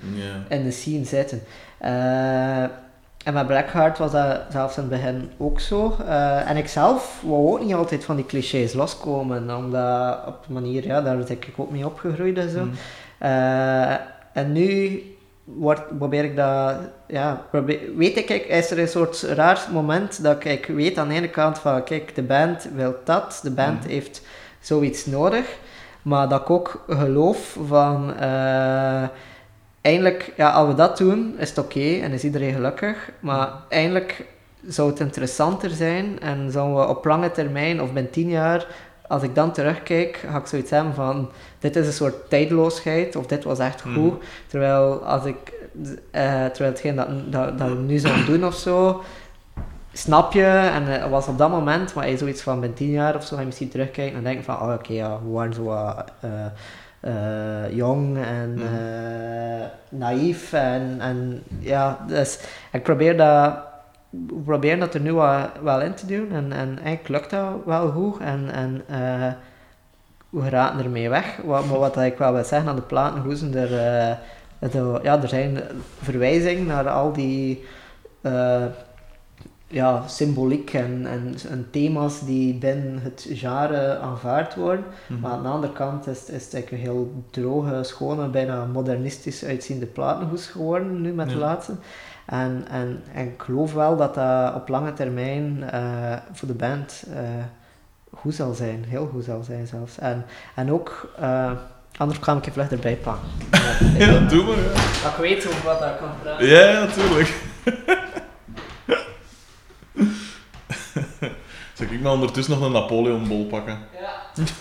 in 0.49 0.63
de 0.65 0.71
scene 0.71 1.05
zitten. 1.05 1.43
En 3.25 3.33
met 3.35 3.47
Blackheart 3.47 3.99
was 3.99 4.13
dat 4.13 4.41
zelfs 4.51 4.77
in 4.77 4.83
het 4.83 4.91
begin 4.91 5.31
ook 5.37 5.61
zo. 5.61 5.97
Eh, 6.07 6.51
en 6.51 6.57
ik 6.57 6.69
zelf 6.69 7.21
wou 7.27 7.53
ook 7.53 7.61
niet 7.65 7.75
altijd 7.75 8.05
van 8.05 8.17
die 8.17 8.27
clichés 8.27 8.73
loskomen, 8.73 9.57
omdat 9.57 10.19
op 10.27 10.45
de 10.47 10.53
manier, 10.53 10.87
ja, 10.87 11.01
daar 11.01 11.17
ben 11.17 11.31
ik 11.31 11.49
ook 11.57 11.71
mee 11.71 11.87
opgegroeid 11.87 12.39
en 12.39 12.51
zo. 12.51 12.65
Mm. 12.65 12.73
Eh, 13.19 13.91
en 14.33 14.53
nu 14.53 15.03
wordt, 15.45 15.99
probeer 15.99 16.25
ik 16.25 16.37
dat, 16.37 16.75
ja, 17.07 17.43
probeer, 17.51 17.81
weet 17.97 18.17
ik, 18.17 18.27
kijk, 18.27 18.45
is 18.45 18.71
er 18.71 18.79
een 18.79 18.89
soort 18.89 19.23
raar 19.23 19.67
moment 19.73 20.23
dat 20.23 20.45
ik, 20.45 20.67
weet 20.67 20.99
aan 20.99 21.09
de 21.09 21.15
ene 21.15 21.29
kant 21.31 21.59
van, 21.59 21.85
kijk, 21.85 22.15
de 22.15 22.23
band 22.23 22.69
wil 22.75 22.95
dat, 23.05 23.41
de 23.43 23.51
band 23.51 23.81
Mhm. 23.81 23.89
heeft 23.89 24.23
zoiets 24.61 25.07
nodig, 25.07 25.57
maar 26.03 26.29
dat 26.29 26.41
ik 26.41 26.51
ook 26.51 26.85
geloof 26.89 27.57
van, 27.67 28.15
eh, 28.17 29.03
eindelijk, 29.83 30.33
ja, 30.37 30.51
als 30.51 30.69
we 30.69 30.75
dat 30.75 30.99
doen, 30.99 31.35
is 31.39 31.49
het 31.49 31.59
oké 31.59 31.99
en 32.03 32.13
is 32.13 32.25
iedereen 32.25 32.55
gelukkig, 32.55 33.11
maar 33.21 33.49
eindelijk 33.69 34.25
zou 34.67 34.91
het 34.91 35.01
interessanter 35.01 35.71
zijn 35.71 36.21
en 36.21 36.51
zouden 36.51 36.77
we 36.77 36.89
op 36.89 37.05
lange 37.05 37.31
termijn, 37.31 37.83
of 37.83 37.93
binnen 37.93 38.13
tien 38.13 38.29
jaar, 38.29 38.67
als 39.09 39.23
ik 39.23 39.35
dan 39.35 39.53
terugkijk, 39.53 40.25
ga 40.31 40.39
ik 40.39 40.47
zoiets 40.47 40.71
hebben 40.71 40.95
van, 40.95 41.31
dit 41.59 41.77
is 41.77 41.87
een 41.87 41.93
soort 41.93 42.31
tijdloosheid, 42.31 43.17
of 43.17 43.27
dit 43.27 43.45
was 43.45 43.59
echt 43.59 43.85
Mhm. 43.85 43.95
goed, 43.95 44.23
terwijl 44.47 45.05
als 45.05 45.25
ik, 45.25 45.53
eh, 46.11 46.45
terwijl 46.45 46.71
hetgeen 46.71 46.97
dat, 46.97 47.09
dat, 47.33 47.59
dat 47.59 47.69
we 47.69 47.75
nu 47.75 47.99
zouden 47.99 48.27
doen 48.27 48.45
of 48.45 48.55
zo, 48.55 49.03
snap 49.93 50.33
je, 50.33 50.45
en 50.45 50.85
het 50.85 51.11
was 51.11 51.27
op 51.27 51.39
dat 51.39 51.51
moment, 51.51 51.95
maar 51.95 52.09
je 52.09 52.17
zoiets 52.17 52.43
van 52.43 52.61
binnen 52.61 52.79
tien 52.79 52.91
jaar 52.91 53.17
of 53.17 53.25
zo, 53.25 53.35
ga 53.35 53.41
je 53.41 53.47
misschien 53.47 53.69
terugkijken 53.71 54.17
en 54.17 54.25
denken 54.25 54.45
van, 54.45 54.55
oh 54.61 54.73
oké, 54.75 54.93
ja, 54.93 55.19
we 55.25 55.31
waren 55.31 55.55
zo 55.55 55.71
eh, 55.71 55.99
eh, 56.21 56.31
jong 57.71 58.19
en 58.25 58.53
Mhm. 58.55 58.63
eh, 58.63 59.67
naïef 59.89 60.53
en, 60.53 60.97
en 61.01 61.43
ja, 61.59 61.99
dus 62.07 62.39
ik 62.73 62.83
probeer 62.83 63.17
dat 63.17 63.55
we 64.11 64.35
proberen 64.45 64.79
dat 64.79 64.95
er 64.95 65.01
nu 65.01 65.13
wel, 65.13 65.41
wel 65.63 65.81
in 65.81 65.95
te 65.95 66.07
doen 66.07 66.33
en, 66.33 66.53
en 66.53 66.69
eigenlijk 66.85 67.09
lukt 67.09 67.31
dat 67.31 67.65
wel 67.65 67.91
goed 67.91 68.19
en, 68.21 68.51
en 68.53 68.83
eh, 68.89 69.33
we 70.31 70.43
geraken 70.43 70.85
ermee 70.85 71.09
weg. 71.09 71.37
Wat, 71.45 71.67
maar 71.67 71.79
wat 71.79 71.97
ik 71.97 72.19
wel 72.19 72.33
wil 72.33 72.45
zeggen 72.45 72.69
aan 72.69 72.77
de 72.77 72.83
platen, 72.83 73.21
hoe 73.23 73.37
ze 73.37 73.51
er, 73.59 73.79
eh, 73.79 74.11
eh, 74.75 75.03
ja, 75.03 75.23
er 75.23 75.29
zijn 75.29 75.59
verwijzingen 76.01 76.67
naar 76.67 76.89
al 76.89 77.13
die 77.13 77.65
eh, 78.23 78.63
ja, 79.73 80.09
symboliek 80.09 80.73
en, 80.75 81.07
en, 81.07 81.35
en 81.51 81.69
thema's 81.71 82.25
die 82.25 82.55
binnen 82.55 83.01
het 83.03 83.27
genre 83.31 83.99
aanvaard 83.99 84.55
worden. 84.55 84.85
Mhm. 85.07 85.21
Maar 85.21 85.31
aan 85.31 85.43
de 85.43 85.49
andere 85.49 85.73
kant 85.73 86.07
is, 86.07 86.19
is 86.19 86.45
het 86.45 86.55
eigenlijk 86.55 86.71
een 86.71 86.79
heel 86.79 87.25
droge, 87.31 87.83
schone, 87.83 88.29
bijna 88.29 88.65
modernistisch 88.65 89.45
uitziende 89.45 89.87
platenhoes 89.87 90.47
geworden 90.47 91.01
nu 91.01 91.13
met 91.13 91.29
de 91.29 91.37
laatste. 91.37 91.73
En, 92.27 92.65
en, 92.71 93.03
en 93.15 93.27
ik 93.27 93.43
geloof 93.43 93.73
wel 93.73 93.97
dat 93.97 94.15
dat 94.15 94.55
op 94.55 94.69
lange 94.69 94.93
termijn 94.93 95.71
eh, 95.71 96.17
voor 96.33 96.49
de 96.49 96.55
band 96.55 97.05
eh, 97.15 97.21
goed 98.15 98.35
zal 98.35 98.55
zijn, 98.55 98.85
heel 98.89 99.09
goed 99.13 99.25
zal 99.25 99.43
zijn 99.43 99.67
zelfs. 99.67 99.99
En, 99.99 100.25
en 100.55 100.73
ook, 100.73 101.13
eh, 101.19 101.51
anders 101.97 102.19
kan 102.19 102.37
ik 102.37 102.45
je 102.45 102.53
vlug 102.53 102.71
erbij 102.71 102.97
pakken. 102.97 103.29
Ja, 103.99 104.19
doe 104.19 104.45
maar. 104.45 104.57
Ja, 104.57 104.73
Dat 105.03 105.13
ik 105.13 105.17
weet 105.19 105.47
over 105.47 105.65
wat 105.65 105.81
dat 105.81 105.97
kan 105.99 106.09
praten. 106.23 106.47
ja, 106.47 106.69
ja 106.69 106.87
tuurlijk. 106.87 107.35
Zal 111.75 111.87
ik 111.91 112.01
maar 112.01 112.13
ondertussen 112.13 112.55
nog 112.55 112.65
een 112.67 112.73
Napoleon-bol 112.73 113.47
pakken? 113.47 113.79
Ja. 114.01 114.45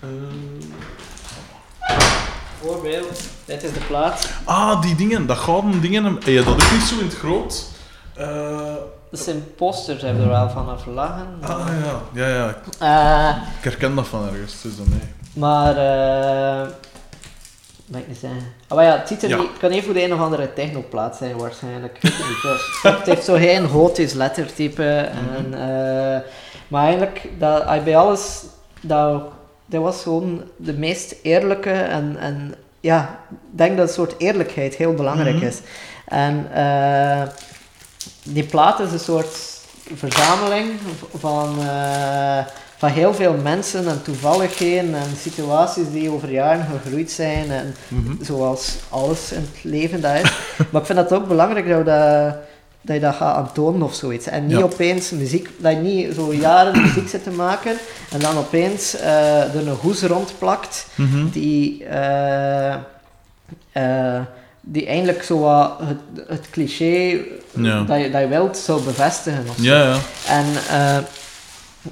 Eh, 0.00 0.08
Voorbeeld, 2.60 3.20
dit 3.44 3.62
is 3.62 3.72
de 3.72 3.80
plaat. 3.88 4.30
ah, 4.44 4.82
die 4.82 4.94
dingen, 4.94 5.26
dat 5.26 5.36
gouden 5.38 5.80
dingen. 5.80 6.04
Heb 6.04 6.22
je 6.22 6.36
dat 6.42 6.46
ook 6.46 6.72
niet 6.72 6.82
zo 6.82 6.98
in 6.98 7.04
het 7.06 7.14
groot? 7.16 7.64
Eh, 8.14 8.74
Dat 9.10 9.20
zijn 9.20 9.54
posters, 9.56 10.02
hebben 10.02 10.22
er 10.22 10.28
wel 10.28 10.50
van 10.50 10.68
aflagen. 10.68 11.26
ah 11.42 11.66
ja, 12.12 12.26
ja, 12.26 12.28
ja. 12.28 12.54
Eh, 13.32 13.36
Ik 13.58 13.64
herken 13.64 13.94
dat 13.94 14.06
van 14.08 14.28
ergens. 14.28 14.52
Het 14.52 14.64
is 14.64 14.76
dan 14.76 14.86
nee. 14.88 15.08
Maar, 15.32 15.76
eh. 15.76 16.68
Ik 17.94 18.08
niet 18.08 18.18
zeggen? 18.18 18.52
Ah, 18.68 18.76
maar 18.76 18.84
ja, 18.86 18.98
het, 18.98 19.08
ziet 19.08 19.22
er 19.22 19.28
Ja. 19.28 19.36
niet, 19.36 19.48
het 19.48 19.58
kan 19.58 19.70
even 19.70 19.94
de 19.94 20.02
een 20.04 20.12
of 20.14 20.20
andere 20.20 20.52
technoplaat 20.52 21.16
zijn, 21.16 21.36
waarschijnlijk. 21.36 21.98
Het 22.82 23.06
heeft 23.06 23.24
zo 23.24 23.34
geen 23.34 23.68
gotisch 23.68 24.12
lettertype. 24.12 24.84
En, 25.36 25.54
eh, 25.54 26.20
maar 26.68 26.82
eigenlijk, 26.82 27.28
dat, 27.38 27.84
bij 27.84 27.96
alles, 27.96 28.42
dat, 28.80 29.22
dat 29.66 29.82
was 29.82 30.02
gewoon 30.02 30.42
de 30.56 30.72
meest 30.72 31.14
eerlijke 31.22 31.70
en, 31.72 32.16
en 32.20 32.54
ja, 32.80 33.18
ik 33.30 33.36
denk 33.50 33.76
dat 33.76 33.88
een 33.88 33.94
soort 33.94 34.14
eerlijkheid 34.18 34.74
heel 34.74 34.94
belangrijk 34.94 35.36
Mhm. 35.36 35.44
is. 35.46 35.60
En 36.06 36.46
eh, 36.54 37.22
die 38.22 38.44
plaat 38.44 38.80
is 38.80 38.92
een 38.92 38.98
soort 38.98 39.36
verzameling 39.94 40.70
van, 41.18 41.56
eh, 41.60 42.38
van 42.78 42.88
heel 42.90 43.14
veel 43.14 43.34
mensen 43.42 43.88
en 43.88 44.02
toevalligheden 44.02 44.94
en 44.94 45.16
situaties 45.20 45.84
die 45.92 46.10
over 46.10 46.30
jaren 46.30 46.66
gegroeid 46.82 47.10
zijn. 47.10 47.50
En 47.50 47.74
Mhm. 47.88 48.24
zoals 48.24 48.74
alles 48.88 49.32
in 49.32 49.40
het 49.52 49.64
leven 49.64 50.00
dat 50.00 50.14
is. 50.14 50.32
maar 50.70 50.80
ik 50.80 50.86
vind 50.86 50.98
het 50.98 51.12
ook 51.12 51.28
belangrijk 51.28 51.68
dat 51.68 51.78
je 51.78 51.84
dat, 51.84 52.34
dat, 52.80 52.94
je 52.94 53.00
dat 53.00 53.14
gaat 53.14 53.36
aantonen 53.36 53.82
of 53.82 53.94
zoiets. 53.94 54.26
En 54.26 54.46
niet 54.46 54.56
Ja. 54.58 54.62
opeens 54.62 55.10
muziek, 55.10 55.48
dat 55.58 55.72
je 55.72 55.78
niet 55.78 56.14
zo 56.14 56.34
jaren 56.34 56.80
muziek 56.82 57.08
zit 57.08 57.22
te 57.22 57.30
maken 57.30 57.76
en 58.12 58.18
dan 58.18 58.36
opeens 58.38 58.96
eh, 58.96 59.54
er 59.54 59.68
een 59.68 59.76
hoes 59.80 60.02
rondplakt 60.02 60.86
Mhm. 60.94 61.28
die, 61.32 61.84
eh, 61.84 62.74
die 64.60 64.86
eigenlijk 64.86 65.22
zo 65.22 65.38
wat 65.38 65.72
het, 65.82 66.28
het 66.28 66.50
cliché 66.50 67.18
Ja. 67.52 67.82
dat, 67.82 68.00
je, 68.00 68.10
dat 68.10 68.20
je 68.20 68.28
wilt 68.28 68.56
zou 68.56 68.82
bevestigen. 68.82 69.44
Of. 69.48 69.54
Ja, 69.62 69.82
ja. 69.82 69.96
En 70.28 70.44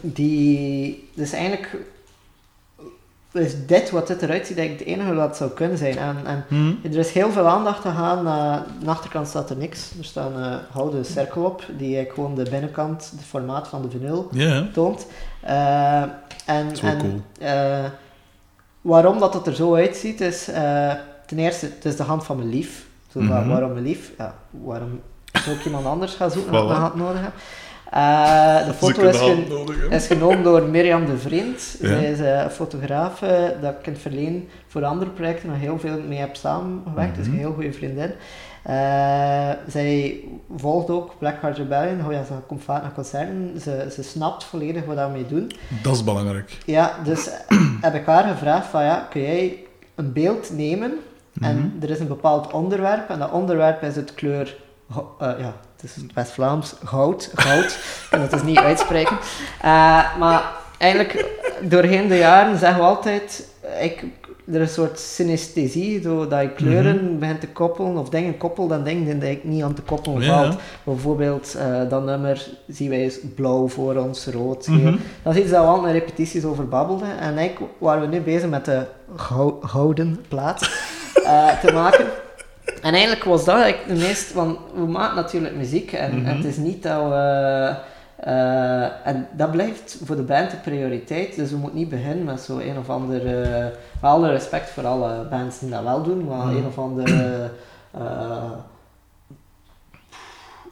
die, 0.01 1.09
dus 1.15 1.33
eigenlijk 1.33 1.77
is 3.33 3.67
dit 3.67 3.91
wat 3.91 4.07
dit 4.07 4.23
eruit 4.23 4.47
ziet, 4.47 4.59
eigenlijk 4.59 4.89
het 4.89 4.99
enige 4.99 5.15
wat 5.15 5.29
het 5.29 5.37
zou 5.37 5.51
kunnen 5.51 5.79
zijn. 5.79 5.99
En, 5.99 6.17
en 6.25 6.45
Mhm. 6.49 6.73
er 6.93 6.99
is 6.99 7.11
heel 7.13 7.31
veel 7.31 7.47
aandacht 7.47 7.83
te 7.83 7.89
gaan. 7.91 8.27
eh, 8.27 8.33
aan 8.33 8.67
de 8.81 8.91
achterkant 8.91 9.29
staat 9.29 9.51
er 9.51 9.57
niks. 9.57 9.91
Er 9.99 10.05
staat 10.05 10.31
een 10.35 10.59
houten 10.73 11.05
cirkel 11.05 11.45
op, 11.45 11.65
die 11.79 12.05
gewoon 12.15 12.35
de 12.35 12.51
binnenkant, 12.51 13.11
het 13.17 13.25
formaat 13.27 13.69
van 13.69 13.83
de 13.83 13.91
vinyl 13.91 14.29
toont. 14.73 15.07
Eh, 15.41 16.03
en, 16.47 16.67
en 16.83 16.99
cool. 16.99 17.21
eh, 17.41 17.85
waarom 18.81 19.19
dat 19.19 19.35
het 19.35 19.47
er 19.47 19.55
zo 19.55 19.75
uitziet, 19.75 20.21
is 20.21 20.45
ten 21.27 21.39
eerste, 21.39 21.67
het 21.67 21.85
is 21.85 21.97
de 21.97 22.03
hand 22.03 22.25
van 22.25 22.37
mijn 22.37 22.49
lief. 22.49 22.87
Zo 23.13 23.21
Mhm. 23.21 23.49
waarom 23.49 23.73
mijn 23.73 23.85
lief? 23.85 24.11
Ja, 24.19 24.35
waarom 24.51 25.01
zou 25.45 25.57
ik 25.57 25.65
iemand 25.65 25.87
anders 25.87 26.15
gaan 26.15 26.31
zoeken 26.31 26.53
als 26.53 26.63
ik 26.63 26.69
Voilà. 26.69 26.75
een 26.75 26.81
hand 26.81 26.95
nodig 26.95 27.21
heb? 27.21 27.33
Eh, 27.95 28.67
de 28.67 28.73
foto 28.73 29.03
is, 29.03 29.17
hand 29.17 29.33
gen- 29.39 29.49
nodig 29.49 29.81
heb. 29.81 29.91
is 29.93 30.07
genomen 30.07 30.43
door 30.43 30.63
Mirjam 30.63 31.07
de 31.07 31.19
Vriend. 31.19 31.77
Ja. 31.81 31.89
Zij 31.89 32.05
is 32.11 32.21
eh, 32.21 32.41
een 32.43 32.51
fotograaf 32.51 33.23
eh, 33.23 33.31
dat 33.61 33.75
ik 33.81 33.87
in 33.87 33.93
het 33.93 34.03
verleden 34.03 34.49
voor 34.67 34.85
andere 34.85 35.11
projecten 35.11 35.49
nog 35.49 35.59
heel 35.59 35.79
veel 35.79 35.99
mee 36.09 36.19
heb 36.19 36.37
samengewerkt. 36.37 37.17
Dus 37.17 37.25
Mhm. 37.27 37.35
een 37.35 37.41
heel 37.41 37.53
goede 37.53 37.73
vriendin. 37.73 38.13
Eh, 38.63 39.51
zij 39.69 40.21
volgt 40.57 40.91
ook 40.91 41.15
Black 41.19 41.41
Heart 41.41 41.57
Rebellion. 41.57 42.07
Oh 42.07 42.13
ja, 42.13 42.25
ze 42.25 42.33
komt 42.47 42.63
vaak 42.65 42.83
naar 42.83 42.93
concerten. 42.95 43.61
Ze, 43.61 43.89
ze 43.93 44.03
snapt 44.03 44.45
volledig 44.45 44.81
wat 44.85 44.95
we 44.95 45.01
daarmee 45.01 45.27
doen. 45.27 45.51
Dat 45.83 45.95
is 45.95 46.05
belangrijk. 46.05 46.59
Ja, 46.67 46.93
dus 47.05 47.29
heb 47.81 47.95
ik 47.95 48.07
haar 48.07 48.25
gevraagd 48.29 48.67
van 48.67 48.85
ja, 48.85 49.07
kun 49.11 49.23
jij 49.23 49.59
een 49.95 50.13
beeld 50.13 50.51
nemen 50.53 50.93
en 51.41 51.57
Mhm. 51.57 51.83
er 51.85 51.91
is 51.91 51.99
een 52.01 52.09
bepaald 52.09 52.53
onderwerp 52.53 53.11
en 53.11 53.19
dat 53.19 53.31
onderwerp 53.31 53.83
is 53.83 53.97
het 53.97 54.15
kleur, 54.15 54.57
eh, 55.19 55.31
ja, 55.39 55.55
het 55.85 55.97
is 55.97 56.03
West-Vlaams, 56.15 56.75
goud, 56.85 57.31
goud, 57.35 57.65
ik 57.65 58.07
kan 58.11 58.21
het 58.21 58.31
dus 58.31 58.43
niet 58.43 58.59
uitspreken. 58.59 59.17
Eh, 59.63 60.17
maar 60.19 60.43
eigenlijk 60.79 61.25
doorheen 61.63 62.09
de 62.09 62.17
jaren 62.19 62.59
zeggen 62.59 62.79
we 62.81 62.87
altijd, 62.87 63.49
ik, 63.81 64.05
er 64.53 64.61
is 64.61 64.69
een 64.69 64.75
soort 64.75 64.99
synesthesie, 64.99 66.03
zo, 66.03 66.29
dat 66.29 66.41
je 66.41 66.51
kleuren 66.53 67.19
begint 67.19 67.41
te 67.41 67.49
koppelen, 67.49 67.97
of 67.97 68.09
dingen 68.09 68.37
koppelt 68.37 68.73
aan 68.73 68.85
dingen 68.85 69.19
die 69.19 69.31
ik 69.31 69.45
niet 69.45 69.63
aan 69.63 69.75
te 69.75 69.83
koppelen 69.83 70.23
Ja, 70.23 70.35
valt. 70.43 70.53
ja. 70.53 70.59
Bijvoorbeeld, 70.85 71.55
eh, 71.55 71.89
dat 71.89 72.05
nummer 72.05 72.47
zien 72.69 72.89
wij 72.91 72.99
eens 73.03 73.19
blauw 73.35 73.69
voor 73.69 73.95
ons, 73.97 74.27
rood, 74.27 74.65
geel. 74.65 74.75
Mhm. 74.75 74.97
Dat 75.23 75.35
is 75.35 75.41
iets 75.41 75.51
dat 75.51 75.63
we 75.63 75.69
al 75.71 75.87
in 75.87 75.93
repetities 75.93 76.45
over 76.45 76.69
babbelden. 76.69 77.19
En 77.19 77.37
eigenlijk 77.39 77.73
waren 77.79 78.01
we 78.01 78.07
nu 78.17 78.21
bezig 78.21 78.49
met 78.49 78.65
de 78.65 78.83
gou- 79.17 79.57
gouden 79.67 80.25
plaat 80.29 80.71
eh, 81.25 81.59
te 81.61 81.73
maken. 81.73 82.07
En 82.83 82.93
eigenlijk 82.93 83.25
was 83.25 83.45
dat 83.45 83.55
eigenlijk 83.61 83.89
de 84.01 84.07
meest... 84.07 84.33
Want 84.33 84.59
we 84.75 84.87
maken 84.87 85.17
natuurlijk 85.17 85.57
muziek 85.57 85.93
en, 85.93 86.17
Mhm. 86.19 86.27
en 86.27 86.37
het 86.37 86.45
is 86.45 86.57
niet 86.57 86.83
dat 86.83 87.03
we... 87.09 87.75
eh, 88.17 89.07
en 89.07 89.29
dat 89.33 89.51
blijft 89.51 89.99
voor 90.05 90.17
de 90.17 90.23
band 90.23 90.51
de 90.51 90.57
prioriteit. 90.57 91.37
Dus 91.37 91.51
we 91.51 91.57
moeten 91.57 91.79
niet 91.79 91.89
beginnen 91.89 92.25
met 92.25 92.41
zo 92.41 92.59
een 92.59 92.79
of 92.79 92.91
andere... 92.91 93.63
met 94.01 94.11
alle 94.11 94.31
respect 94.31 94.71
voor 94.71 94.87
alle 94.87 95.25
bands 95.31 95.59
die 95.59 95.71
dat 95.71 95.83
wel 95.83 96.03
doen, 96.03 96.25
maar 96.25 96.47
Mhm. 96.47 96.57
een 96.57 96.67
of 96.67 96.79
andere... 96.79 97.51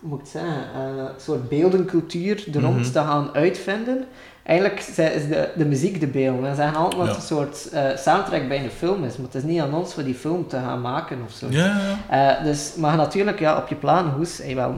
hoe 0.00 0.10
moet 0.10 0.18
ik 0.18 0.24
het 0.24 0.32
zeggen? 0.32 0.62
eh, 0.74 1.04
soort 1.18 1.48
beeldencultuur 1.48 2.44
er 2.54 2.60
rond 2.60 2.76
Mhm. 2.80 2.90
te 2.92 2.98
gaan 2.98 3.30
uitvinden. 3.34 4.04
Eigenlijk 4.42 4.80
is 4.80 4.94
de, 5.28 5.48
de 5.56 5.64
muziek 5.64 6.00
de 6.00 6.06
beeld. 6.06 6.40
We 6.40 6.54
zeggen 6.54 6.76
altijd 6.76 6.96
dat 7.00 7.06
het 7.08 7.16
een 7.16 7.22
soort 7.36 7.68
eh, 7.72 7.96
soundtrack 7.96 8.48
bij 8.48 8.64
een 8.64 8.70
film 8.70 9.04
is, 9.04 9.16
maar 9.16 9.26
het 9.26 9.34
is 9.34 9.42
niet 9.42 9.60
aan 9.60 9.74
ons 9.74 9.94
voor 9.94 10.02
die 10.04 10.14
film 10.14 10.46
te 10.48 10.56
gaan 10.56 10.80
maken 10.80 11.18
of 11.26 11.32
zo. 11.32 11.46
Ja, 11.50 11.96
ja. 12.08 12.38
Eh, 12.38 12.44
dus, 12.44 12.74
maar 12.76 12.96
natuurlijk, 12.96 13.38
ja, 13.38 13.56
op 13.56 13.68
je 13.68 13.74
planenhoes, 13.74 14.38
hey, 14.38 14.54
wel, 14.54 14.74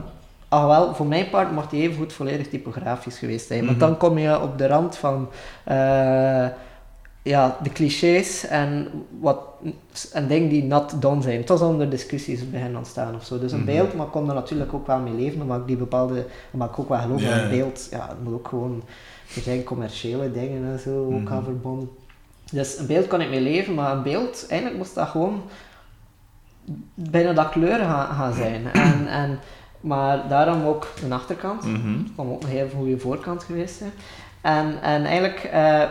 ah, 0.49 0.67
wel, 0.67 0.95
voor 0.95 1.07
mijn 1.07 1.31
part 1.31 1.53
mag 1.53 1.69
die 1.69 1.83
even 1.83 1.97
goed 1.97 2.13
volledig 2.13 2.49
typografisch 2.49 3.19
geweest 3.19 3.47
zijn. 3.47 3.65
Want 3.65 3.79
Mhm. 3.79 3.87
dan 3.87 3.97
kom 3.97 4.19
je 4.19 4.41
op 4.41 4.59
de 4.59 4.67
rand 4.67 4.97
van 4.97 5.29
eh, 5.65 6.47
ja, 7.23 7.57
de 7.63 7.71
clichés 7.73 8.47
en, 8.47 8.89
wat, 9.21 9.39
en 10.13 10.27
dingen 10.27 10.49
die 10.49 10.65
not 10.65 11.03
done 11.03 11.23
zijn. 11.23 11.39
Het 11.41 11.49
was 11.49 11.61
onder 11.61 11.91
discussies 11.91 12.51
beginnen 12.51 12.77
ontstaan 12.77 13.15
of 13.15 13.25
zo. 13.25 13.39
Dus 13.39 13.53
een 13.53 13.59
Mhm. 13.59 13.67
beeld, 13.67 13.95
maar 13.95 14.07
ik 14.07 14.13
kon 14.13 14.29
er 14.29 14.35
natuurlijk 14.35 14.75
ook 14.75 14.87
wel 14.87 14.99
mee 14.99 15.15
leven, 15.15 15.43
omdat 15.43 15.59
ik 15.59 15.67
die 15.67 15.77
bepaalde, 15.77 16.27
omdat 16.51 16.69
ik 16.69 16.79
ook 16.79 16.89
wel 16.89 16.99
geloof 16.99 17.23
dat 17.23 17.33
een 17.33 17.49
beeld, 17.51 17.89
ja, 17.91 18.07
het 18.09 18.25
moet 18.25 18.35
ook 18.35 18.49
gewoon, 18.49 18.83
er 19.37 19.43
zijn 19.43 19.65
commerciële 19.65 20.33
dingen 20.33 20.73
en 20.73 20.79
zo, 20.79 21.05
ook 21.05 21.21
Mhm. 21.21 21.33
aan 21.33 21.45
verbonden. 21.45 21.89
Dus 22.53 22.79
een 22.79 22.87
beeld 22.87 23.07
kan 23.07 23.21
ik 23.21 23.29
mee 23.31 23.41
leven, 23.41 23.75
maar 23.75 23.93
een 23.93 24.03
beeld, 24.03 24.47
eigenlijk 24.49 24.81
moest 24.81 24.95
dat 24.95 25.09
gewoon 25.09 25.43
bijna 26.95 27.33
dat 27.33 27.49
kleuren 27.49 27.87
gaan, 27.87 28.15
gaan 28.15 28.33
zijn. 28.35 28.67
En, 28.73 29.07
en, 29.09 29.39
maar 29.81 30.29
daarom 30.29 30.65
ook 30.67 30.87
de 31.09 31.15
achterkant. 31.15 31.63
Mhm. 31.65 31.93
Het 31.99 32.09
kan 32.17 32.31
ook 32.33 32.43
een 32.43 32.49
heel 32.49 32.69
goede 32.77 32.99
voorkant 32.99 33.43
geweest 33.43 33.77
zijn. 33.77 33.93
En, 34.41 34.83
en 34.83 35.05
eigenlijk 35.05 35.45
eh, 35.45 35.83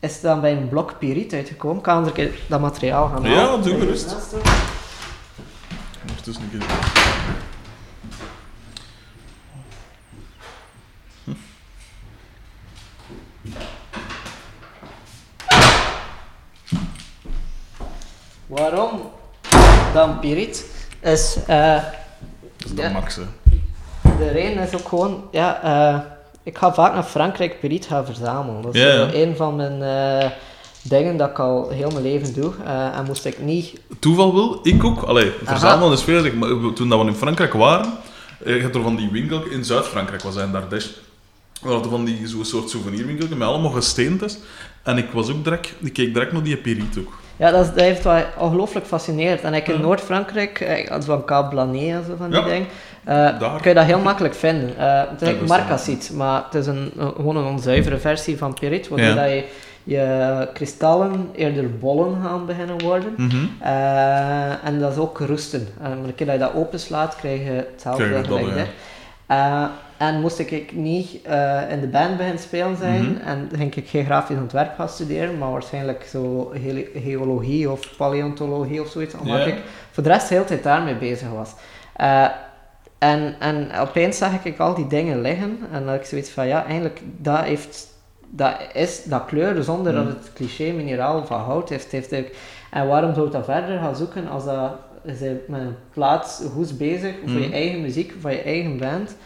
is 0.00 0.12
het 0.12 0.22
dan 0.22 0.40
bij 0.40 0.52
een 0.56 0.68
blok 0.68 0.98
Piriet 0.98 1.32
uitgekomen. 1.32 1.76
Ik 1.76 1.82
kan 1.82 2.06
een 2.06 2.12
keer 2.12 2.38
dat 2.48 2.60
materiaal 2.60 3.08
gaan 3.08 3.22
Ja, 3.22 3.34
halen. 3.44 3.62
doe 3.62 3.78
gerust. 3.78 4.16
Ondertussen 6.08 6.44
een 6.44 6.50
keer. 6.58 7.13
Waarom 18.46 18.90
dan 19.92 20.18
Piriet? 20.20 20.66
Is, 21.00 21.36
eh, 21.46 21.74
Dat 22.56 22.66
is 22.66 22.74
de 22.74 22.90
max, 22.92 23.16
hè. 23.16 23.22
de 24.18 24.28
reden 24.30 24.62
is 24.62 24.74
ook 24.74 24.88
gewoon, 24.88 25.24
ja, 25.30 25.62
eh, 25.62 26.00
ik 26.42 26.58
ga 26.58 26.74
vaak 26.74 26.94
naar 26.94 27.02
Frankrijk 27.02 27.60
Piriet 27.60 27.86
gaan 27.86 28.04
verzamelen. 28.06 28.62
Dat 28.62 28.74
is 28.74 29.14
een 29.14 29.36
van 29.36 29.56
mijn 29.56 29.82
eh, 29.82 30.30
dingen 30.82 31.16
dat 31.16 31.30
ik 31.30 31.38
al 31.38 31.68
heel 31.68 31.90
mijn 31.90 32.02
leven 32.02 32.34
doe. 32.34 32.52
En 32.94 33.04
moest 33.06 33.24
ik 33.24 33.38
niet 33.42 33.80
Toeval 33.98 34.34
wil, 34.34 34.58
ik 34.62 34.84
ook. 34.84 35.02
Allee, 35.02 35.32
verzamelen 35.44 35.92
is 35.92 36.02
veel. 36.02 36.24
Ik- 36.24 36.34
maar 36.34 36.72
Toen 36.74 36.88
dat 36.88 37.00
we 37.00 37.06
in 37.06 37.14
Frankrijk 37.14 37.52
waren, 37.52 37.92
je 38.44 38.62
had 38.62 38.74
er 38.74 38.82
van 38.82 38.96
die 38.96 39.10
winkel, 39.10 39.44
in 39.44 39.64
Zuid-Frankrijk 39.64 40.22
was 40.22 40.34
hij 40.34 40.44
in 40.44 40.54
Ardèche. 40.54 40.88
We 41.62 41.70
hadden 41.70 41.90
van 41.90 42.04
die 42.04 42.26
zo'n 42.28 42.44
soort 42.44 42.70
souvenirwinkel 42.70 43.36
met 43.36 43.48
allemaal 43.48 43.70
gesteentes. 43.70 44.38
En 44.82 44.98
ik 44.98 45.10
was 45.12 45.30
ook 45.30 45.44
direct, 45.44 45.72
ik 45.82 45.92
keek 45.92 46.14
direct 46.14 46.32
naar 46.32 46.42
die 46.42 46.56
Periet 46.56 46.98
ook. 46.98 47.12
Ja, 47.36 47.50
dat, 47.50 47.64
is, 47.64 47.72
dat 47.72 47.80
heeft 47.80 48.04
mij 48.04 48.26
ongelooflijk 48.38 48.86
fascineerd. 48.86 49.42
En 49.42 49.54
ik 49.54 49.68
in. 49.68 49.80
Noord-Frankrijk, 49.80 50.60
eh, 50.60 50.90
als 50.90 51.04
van 51.04 51.24
Cap 51.24 51.50
Blanet 51.50 51.90
en 51.90 52.04
zo 52.06 52.14
van 52.18 52.30
die 52.30 52.38
Ja. 52.40 52.44
dingen, 52.44 52.66
eh, 53.04 53.14
Daar. 53.40 53.60
kun 53.60 53.68
je 53.70 53.74
dat 53.74 53.84
heel 53.84 53.98
makkelijk 53.98 54.34
vinden. 54.34 54.68
Eh 54.78 54.98
het 54.98 55.22
is 55.22 55.28
eigenlijk 55.28 55.50
maar 56.10 56.42
het 56.44 56.54
is 56.54 56.66
een, 56.66 56.92
gewoon 57.16 57.36
een 57.36 57.44
onzuivere 57.44 57.98
versie 57.98 58.38
van 58.38 58.54
Pirit, 58.54 58.88
waardoor 58.88 59.08
Ja. 59.08 59.14
dat 59.14 59.24
je, 59.30 59.44
je 59.84 60.48
kristallen 60.54 61.28
eerder 61.34 61.78
bollen 61.78 62.16
gaan 62.22 62.46
beginnen 62.46 62.82
worden. 62.82 63.14
Mhm. 63.16 63.36
Eh, 63.60 64.64
en 64.66 64.80
dat 64.80 64.92
is 64.92 64.98
ook 64.98 65.18
roesten. 65.18 65.68
En 65.82 65.90
een 65.90 66.14
keer 66.14 66.26
dat 66.26 66.34
je 66.34 66.40
dat 66.40 66.54
openslaat, 66.54 67.16
krijg 67.16 67.40
je 67.44 67.66
hetzelfde 67.72 68.04
Krijg 68.04 68.22
je 68.24 68.28
dat, 68.30 68.38
gelijk 68.38 68.56
ja. 69.28 69.70
En 70.08 70.20
moest 70.20 70.38
ik 70.38 70.72
niet 70.72 71.22
eh, 71.22 71.60
in 71.70 71.80
de 71.80 71.86
band 71.86 72.16
beginnen 72.16 72.42
spelen 72.42 72.76
zijn 72.76 73.02
Mhm. 73.12 73.20
en 73.20 73.48
ging 73.56 73.74
ik 73.74 73.88
geen 73.88 74.04
grafisch 74.04 74.36
ontwerp 74.36 74.74
gaan 74.76 74.88
studeren, 74.88 75.38
maar 75.38 75.50
waarschijnlijk 75.50 76.04
zo 76.10 76.52
ge- 76.62 76.90
geologie 76.94 77.70
of 77.70 77.96
paleontologie 77.96 78.80
of 78.80 78.88
zoiets, 78.88 79.14
omdat 79.14 79.46
ik 79.46 79.56
voor 79.90 80.02
de 80.02 80.08
rest 80.08 80.28
de 80.28 80.34
hele 80.34 80.46
tijd 80.46 80.62
daarmee 80.62 80.94
bezig 80.96 81.28
was. 81.28 81.52
Eh, 81.96 82.26
en, 82.98 83.34
en 83.38 83.68
opeens 83.80 84.18
zag 84.18 84.44
ik 84.44 84.58
al 84.58 84.74
die 84.74 84.86
dingen 84.86 85.20
liggen 85.20 85.58
en 85.72 85.86
dat 85.86 85.94
ik 85.94 86.04
zoiets 86.04 86.30
van, 86.30 86.46
ja, 86.46 86.64
eigenlijk, 86.64 87.00
dat 87.16 87.40
heeft... 87.42 87.92
Dat 88.36 88.56
is 88.72 89.04
dat 89.04 89.24
kleur 89.24 89.62
zonder 89.62 89.92
Mhm. 89.94 90.04
dat 90.04 90.12
het 90.14 90.32
cliché 90.32 90.72
mineraal 90.72 91.26
van 91.26 91.40
hout 91.40 91.68
heeft. 91.68 91.90
heeft 91.90 92.12
en 92.70 92.88
waarom 92.88 93.14
zou 93.14 93.26
je 93.26 93.32
dat 93.32 93.44
verder 93.44 93.78
gaan 93.78 93.96
zoeken 93.96 94.28
als 94.28 94.44
dat 94.44 94.70
bent 95.02 95.48
met 95.48 95.60
een 95.60 95.76
plaats 95.92 96.42
goed 96.52 96.78
bezig 96.78 97.14
voor 97.26 97.40
je 97.40 97.46
Mhm. 97.46 97.52
eigen 97.52 97.80
muziek, 97.80 98.14
van 98.20 98.32
je 98.32 98.42
eigen 98.42 98.78
band. 98.78 99.16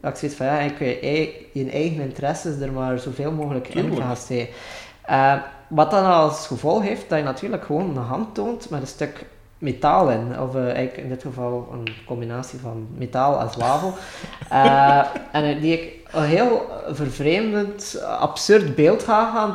Dat 0.00 0.10
ik 0.10 0.16
zoiets 0.16 0.36
van 0.36 0.46
ja, 0.46 0.68
kun 0.70 0.86
je 0.86 0.98
ei- 1.00 1.46
je 1.52 1.70
eigen 1.70 2.00
interesses 2.02 2.60
er 2.60 2.72
maar 2.72 2.98
zoveel 2.98 3.32
mogelijk 3.32 3.68
in 3.68 3.96
gaan 3.96 4.16
steken. 4.16 4.54
Eh, 5.02 5.34
wat 5.68 5.90
dan 5.90 6.04
als 6.04 6.46
gevolg 6.46 6.82
heeft 6.82 7.08
dat 7.08 7.18
je 7.18 7.24
natuurlijk 7.24 7.64
gewoon 7.64 7.96
een 7.96 8.02
hand 8.02 8.34
toont 8.34 8.70
met 8.70 8.80
een 8.80 8.86
stuk 8.86 9.24
metaal 9.58 10.10
in. 10.10 10.40
Of 10.40 10.54
eh, 10.54 10.62
eigenlijk 10.62 10.96
in 10.96 11.08
dit 11.08 11.22
geval 11.22 11.68
een 11.72 11.88
combinatie 12.06 12.58
van 12.58 12.86
metaal 12.96 13.40
en 13.40 13.50
zwavel. 13.50 13.92
Eh, 14.50 15.04
en 15.32 15.60
die 15.60 15.72
ik 15.72 15.92
een 16.12 16.22
heel 16.24 16.66
vervreemdend, 16.90 18.02
absurd 18.18 18.74
beeld 18.74 19.02
ga 19.02 19.30
gaan 19.34 19.54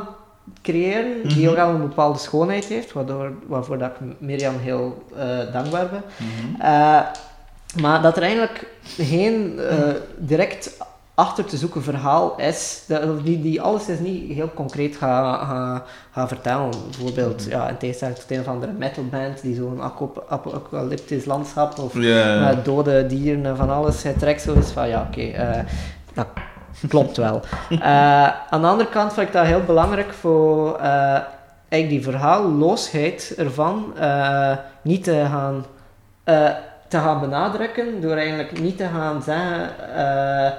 creëren, 0.62 1.28
die 1.28 1.42
Mhm. 1.42 1.48
ook 1.50 1.58
al 1.58 1.68
een 1.70 1.80
bepaalde 1.88 2.18
schoonheid 2.18 2.64
heeft, 2.64 2.92
waardoor, 2.92 3.32
waarvoor 3.46 3.78
dat 3.78 3.90
ik 3.90 4.06
Mirjam 4.20 4.58
heel 4.58 5.04
dankbaar 5.52 5.88
ben. 5.88 6.02
Mhm. 6.16 6.62
Maar 7.80 8.02
dat 8.02 8.16
er 8.16 8.22
eigenlijk 8.22 8.66
geen 8.84 9.58
eh, 9.58 9.78
direct 10.16 10.76
achter 11.14 11.44
te 11.44 11.56
zoeken 11.56 11.82
verhaal 11.82 12.36
is, 12.36 12.82
dat, 12.86 13.24
die, 13.24 13.40
die 13.40 13.62
alles 13.62 13.88
is 13.88 13.98
niet 13.98 14.32
heel 14.32 14.50
concreet 14.54 14.96
gaan 14.96 15.46
ga, 15.46 15.84
ga 16.12 16.28
vertellen. 16.28 16.70
Bijvoorbeeld, 16.90 17.44
ja, 17.44 17.68
in 17.68 17.76
tegenstelling 17.76 18.18
tot 18.18 18.30
een 18.30 18.40
of 18.40 18.48
andere 18.48 18.72
metalband 18.72 19.42
die 19.42 19.54
zo'n 19.54 19.82
apocalyptisch 20.28 21.24
landschap 21.24 21.78
of 21.78 21.94
met 21.94 22.64
dode 22.64 23.06
dieren 23.06 23.46
en 23.46 23.56
van 23.56 23.70
alles, 23.70 24.02
hij 24.02 24.12
trekt 24.12 24.42
zoiets 24.42 24.70
van, 24.70 24.88
ja 24.88 25.06
oké, 25.08 25.20
eh, 25.20 25.64
dat 26.14 26.26
klopt 26.88 27.16
wel. 27.16 27.40
Eh, 27.70 28.30
aan 28.50 28.60
de 28.60 28.66
andere 28.66 28.88
kant 28.88 29.12
vind 29.12 29.26
ik 29.26 29.32
dat 29.32 29.46
heel 29.46 29.62
belangrijk 29.62 30.12
voor 30.12 30.76
eh, 30.76 31.18
eigenlijk 31.68 31.88
die 31.88 32.02
verhaalloosheid 32.02 33.34
ervan 33.36 33.92
eh, 33.98 34.56
niet 34.82 35.04
te 35.04 35.24
gaan, 35.30 35.64
eh, 36.24 36.50
te 36.94 37.00
gaan 37.00 37.20
benadrukken, 37.20 38.00
door 38.00 38.16
eigenlijk 38.16 38.60
niet 38.60 38.76
te 38.76 38.86
gaan 38.86 39.22
zeggen, 39.22 39.70
eh, 39.96 40.52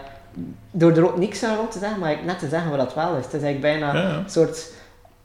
door 0.72 0.92
er 0.92 1.06
ook 1.08 1.18
niks 1.18 1.44
aan 1.44 1.56
rond 1.58 1.72
te 1.72 1.80
zeggen, 1.80 2.00
maar 2.00 2.16
net 2.26 2.40
te 2.40 2.48
zeggen 2.48 2.70
wat 2.70 2.80
dat 2.80 2.94
wel 2.94 3.16
is. 3.16 3.26
Het 3.26 3.34
is 3.34 3.42
eigenlijk 3.44 3.62
bijna 3.62 3.94
Ja, 4.02 4.10
ja. 4.10 4.16
een 4.16 4.30
soort... 4.30 4.72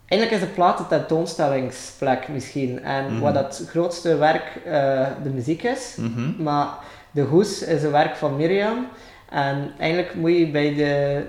Eigenlijk 0.06 0.42
is 0.42 0.48
de 0.48 0.54
plaat 0.54 0.78
een 0.80 0.86
tentoonstellingsplek 0.86 2.28
misschien. 2.28 2.82
En 2.82 3.04
Mhm. 3.12 3.20
wat 3.20 3.34
dat 3.34 3.62
grootste 3.68 4.16
werk 4.16 4.56
eh, 4.64 5.06
de 5.22 5.28
muziek 5.30 5.62
is, 5.62 5.96
Mhm. 5.98 6.42
maar 6.42 6.68
de 7.10 7.22
hoes 7.22 7.62
is 7.62 7.82
een 7.82 7.90
werk 7.90 8.16
van 8.16 8.36
Mirjam. 8.36 8.86
En 9.30 9.70
eigenlijk 9.78 10.14
moet 10.14 10.36
je 10.36 10.50
bij, 10.50 10.74
de, 10.74 11.22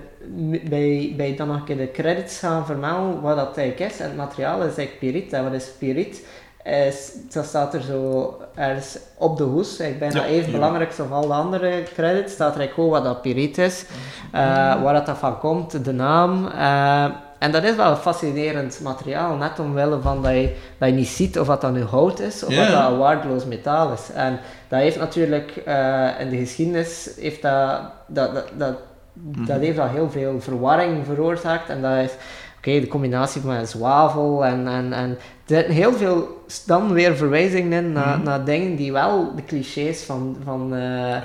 bij, 0.68 1.14
bij 1.16 1.36
dan 1.36 1.46
nog 1.48 1.56
een 1.56 1.64
keer 1.64 1.76
de 1.76 1.90
credits 1.90 2.38
gaan 2.38 2.66
vermelden 2.66 3.20
wat 3.20 3.36
dat 3.36 3.56
eigenlijk 3.58 3.92
is. 3.92 4.00
En 4.00 4.06
het 4.06 4.16
materiaal 4.16 4.56
is 4.58 4.76
eigenlijk 4.76 4.98
Pirit. 4.98 5.32
En 5.32 5.44
wat 5.44 5.52
is 5.52 5.70
Pirit? 5.78 6.26
Is, 6.64 7.12
dat 7.32 7.44
staat 7.44 7.74
er 7.74 7.80
zo 7.82 8.34
ergens 8.54 8.98
op 9.18 9.36
de 9.36 9.42
hoes. 9.44 9.76
Bijna 9.76 10.14
Ja, 10.20 10.24
even 10.24 10.44
hier. 10.44 10.52
belangrijk 10.52 10.94
als 10.98 11.10
alle 11.10 11.34
andere 11.34 11.82
credits. 11.94 12.32
Staat 12.32 12.58
er 12.58 12.68
gewoon 12.68 12.90
wat 12.90 13.04
dat 13.04 13.22
Pirit 13.22 13.58
is. 13.58 13.84
eh, 14.32 14.82
waar 14.82 14.94
dat, 14.94 15.06
dat 15.06 15.18
van 15.18 15.38
komt, 15.38 15.84
de 15.84 15.92
naam. 15.92 16.46
eh, 16.48 17.04
en 17.38 17.52
dat 17.52 17.62
is 17.62 17.74
wel 17.76 17.90
een 17.90 17.96
fascinerend 17.96 18.80
materiaal. 18.82 19.36
Net 19.36 19.58
omwille 19.58 20.00
van 20.00 20.22
dat 20.22 20.32
je, 20.32 20.56
dat 20.78 20.88
je 20.88 20.94
niet 20.94 21.08
ziet 21.08 21.38
of 21.38 21.46
dat 21.46 21.60
dat 21.60 21.72
nu 21.72 21.82
hout 21.84 22.20
is. 22.20 22.44
Of 22.44 22.54
dat 22.54 22.68
dat 22.70 22.90
een 22.90 22.98
waardeloos 22.98 23.44
metaal 23.44 23.92
is. 23.92 24.10
En 24.14 24.38
dat 24.68 24.80
heeft 24.80 24.98
natuurlijk 24.98 25.56
eh, 25.56 26.08
in 26.20 26.28
de 26.30 26.36
geschiedenis 26.36 27.10
heeft 27.20 27.42
dat, 27.42 27.80
dat, 28.06 28.34
dat, 28.34 28.44
dat, 28.56 28.74
dat 29.14 29.56
Mhm. 29.56 29.60
heeft 29.60 29.76
dat 29.76 29.88
heel 29.88 30.10
veel 30.10 30.40
verwarring 30.40 31.06
veroorzaakt 31.06 31.68
en 31.68 31.82
dat 31.82 31.96
is 31.96 32.10
oké, 32.58 32.80
de 32.80 32.86
combinatie 32.88 33.42
met 33.44 33.68
zwavel 33.70 34.44
en, 34.44 34.68
en, 34.68 34.92
en 34.92 35.18
er 35.52 35.58
zitten 35.58 35.74
heel 35.74 35.92
veel 35.92 36.44
dan 36.66 36.92
weer 36.92 37.16
verwijzingen 37.16 37.84
in 37.84 37.92
naar, 37.92 38.16
Mhm. 38.16 38.24
naar 38.24 38.44
dingen 38.44 38.76
die 38.76 38.92
wel 38.92 39.34
de 39.36 39.44
clichés 39.44 40.02
van, 40.02 40.36
van 40.44 40.74
eh, 40.74 41.16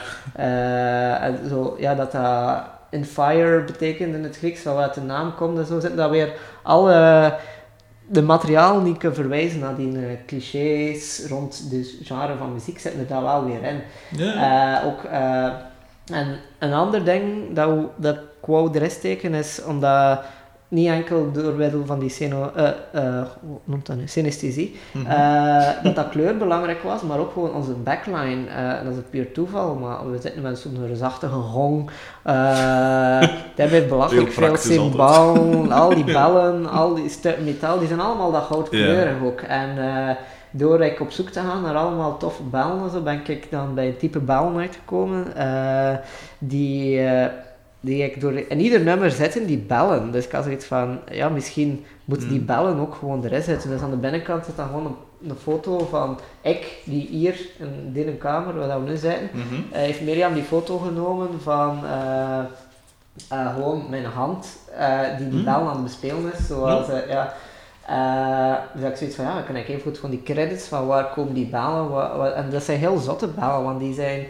eh, 1.25 1.34
zo, 1.49 1.75
ja, 1.80 1.95
dat 1.95 2.11
dat 2.11 2.57
in 2.89 3.05
fire 3.05 3.63
betekent 3.63 4.15
in 4.15 4.23
het 4.23 4.38
Grieks, 4.38 4.63
wat 4.63 4.78
uit 4.78 4.93
de 4.93 5.01
naam 5.01 5.36
komt 5.36 5.57
en 5.57 5.65
zo, 5.65 5.80
zitten 5.80 5.97
dat 5.97 6.09
weer 6.09 6.34
alle 6.63 7.34
de 8.09 8.21
materiaal 8.21 8.84
die 8.84 8.97
kunnen 8.97 9.17
verwijzen 9.17 9.59
naar 9.59 9.75
die 9.75 9.97
eh, 9.97 10.03
clichés 10.25 11.25
rond 11.30 11.69
de 11.69 11.99
genre 12.03 12.38
van 12.38 12.53
muziek 12.53 12.80
zitten 12.80 13.01
er 13.01 13.07
daar 13.07 13.23
wel 13.23 13.45
weer 13.45 13.63
in. 13.63 13.82
Eh, 14.19 14.78
ook, 14.86 15.03
en 16.11 16.39
een 16.59 16.73
ander 16.73 17.05
ding 17.05 17.53
dat, 17.53 17.69
dat 17.95 18.15
ik 18.15 18.45
wou 18.45 18.69
erin 18.73 18.91
steken 18.91 19.34
is 19.34 19.63
omdat 19.63 20.21
niet 20.70 20.88
enkel 20.89 21.32
door 21.32 21.53
middel 21.53 21.86
van 21.86 21.99
die 21.99 22.09
seno, 22.09 22.51
eh, 22.55 22.68
eh, 22.91 23.26
hoe 23.47 23.57
noemt 23.63 23.86
dat 23.86 23.95
nu? 23.97 24.07
synesthesie, 24.07 24.76
Mhm. 24.91 25.05
eh, 25.05 25.68
dat 25.84 25.95
dat 25.95 26.09
kleur 26.09 26.38
belangrijk 26.38 26.84
was, 26.84 27.01
maar 27.01 27.20
ook 27.20 27.32
gewoon 27.34 27.53
onze 27.53 27.72
backline. 27.72 28.45
dat 28.84 28.93
is 28.93 28.99
puur 29.09 29.32
toeval, 29.32 29.76
maar 29.76 30.11
we 30.11 30.18
zitten 30.22 30.41
met 30.41 30.59
zo'n 30.59 30.86
reusachtige 30.86 31.34
gong. 31.34 31.89
daar 33.55 33.68
heeft 33.70 33.88
belachelijk 33.89 34.32
veel 34.32 34.55
symbolen, 34.57 35.72
al 35.82 35.89
die 35.95 36.03
bellen, 36.03 36.65
al 36.70 36.93
die 36.95 37.09
stukken 37.09 37.43
metaal, 37.43 37.80
die 37.80 37.88
zijn 37.88 37.99
allemaal 37.99 38.32
dat 38.32 38.43
goudkleurig 38.43 39.24
ook. 39.24 39.41
En 39.41 39.70
door 40.51 40.82
ik 40.84 40.99
op 40.99 41.11
zoek 41.11 41.30
te 41.30 41.39
gaan 41.39 41.61
naar 41.61 41.76
allemaal 41.76 42.18
toffe 42.18 42.43
bellen, 42.43 42.84
en 42.84 42.89
zo, 42.89 43.01
ben 43.01 43.22
ik 43.28 43.47
dan 43.51 43.74
bij 43.74 43.88
een 43.88 43.97
type 43.97 44.20
bellen 44.20 44.57
uitgekomen 44.57 45.26
die, 46.38 47.01
die 47.88 48.03
ik 48.03 48.21
door 48.21 48.33
in 48.33 48.59
ieder 48.59 48.81
nummer 48.81 49.11
zitten 49.11 49.45
die 49.45 49.57
bellen. 49.57 50.11
Dus 50.11 50.25
ik 50.25 50.31
had 50.31 50.43
zoiets 50.43 50.65
van, 50.65 50.99
ja, 51.11 51.29
misschien 51.29 51.85
moeten 52.05 52.29
die 52.29 52.39
Mm. 52.39 52.45
bellen 52.45 52.79
ook 52.79 52.95
gewoon 52.95 53.23
erin 53.23 53.41
zitten. 53.41 53.69
Dus 53.69 53.81
aan 53.81 53.89
de 53.89 53.95
binnenkant 53.97 54.45
zit 54.45 54.55
dan 54.55 54.65
gewoon 54.67 54.85
een, 54.85 55.29
een 55.29 55.35
foto 55.35 55.88
van 55.89 56.19
ik, 56.41 56.81
die 56.83 57.07
hier 57.07 57.39
in 57.59 57.91
deze 57.93 58.11
kamer, 58.11 58.57
waar 58.67 58.83
we 58.83 58.89
nu 58.89 58.97
zitten, 58.97 59.29
Mhm. 59.33 59.43
eh, 59.71 59.79
heeft 59.81 60.01
Mirjam 60.01 60.33
die 60.33 60.43
foto 60.43 60.77
genomen 60.77 61.27
van 61.41 61.79
eh, 61.85 62.39
eh, 63.29 63.53
gewoon 63.53 63.89
mijn 63.89 64.05
hand, 64.05 64.47
die 65.17 65.25
die 65.29 65.35
Hmm. 65.35 65.43
bel 65.43 65.53
aan 65.69 65.73
het 65.75 65.83
bespelen 65.83 66.33
is. 66.39 66.47
Zoals, 66.47 66.88
ja. 67.09 67.33
Eh, 67.88 68.55
dus 68.81 68.89
ik 68.89 68.95
zoiets 68.97 69.15
van, 69.15 69.25
ja, 69.25 69.33
dan 69.33 69.45
kan 69.45 69.55
ik 69.55 69.67
even 69.67 69.81
goed 69.81 69.97
van 69.97 70.09
die 70.09 70.23
credits 70.23 70.67
van 70.67 70.88
waar 70.88 71.05
komen 71.13 71.33
die 71.33 71.45
bellen. 71.49 71.89
wa- 71.89 72.17
wa- 72.17 72.31
en 72.31 72.49
dat 72.49 72.63
zijn 72.63 72.79
heel 72.79 72.97
zotte 72.97 73.27
bellen, 73.27 73.63
want 73.63 73.79
die 73.79 73.93
zijn... 73.93 74.25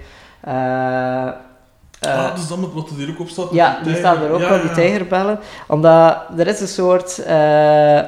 ah, 2.02 2.36
dus 2.36 2.48
dan 2.48 2.72
wat 2.74 2.90
er 3.00 3.10
ook 3.10 3.20
op 3.20 3.30
staat. 3.30 3.48
ja, 3.52 3.80
die 3.84 3.96
staan 3.96 4.22
er 4.24 4.32
ook 4.32 4.40
Ja, 4.40 4.50
wel, 4.50 4.62
die 4.62 4.72
tijgerbellen. 4.72 5.40
Omdat 5.68 6.18
er 6.38 6.48
is 6.48 6.60
een 6.62 6.68
soort... 6.68 7.20
eh, 7.24 8.00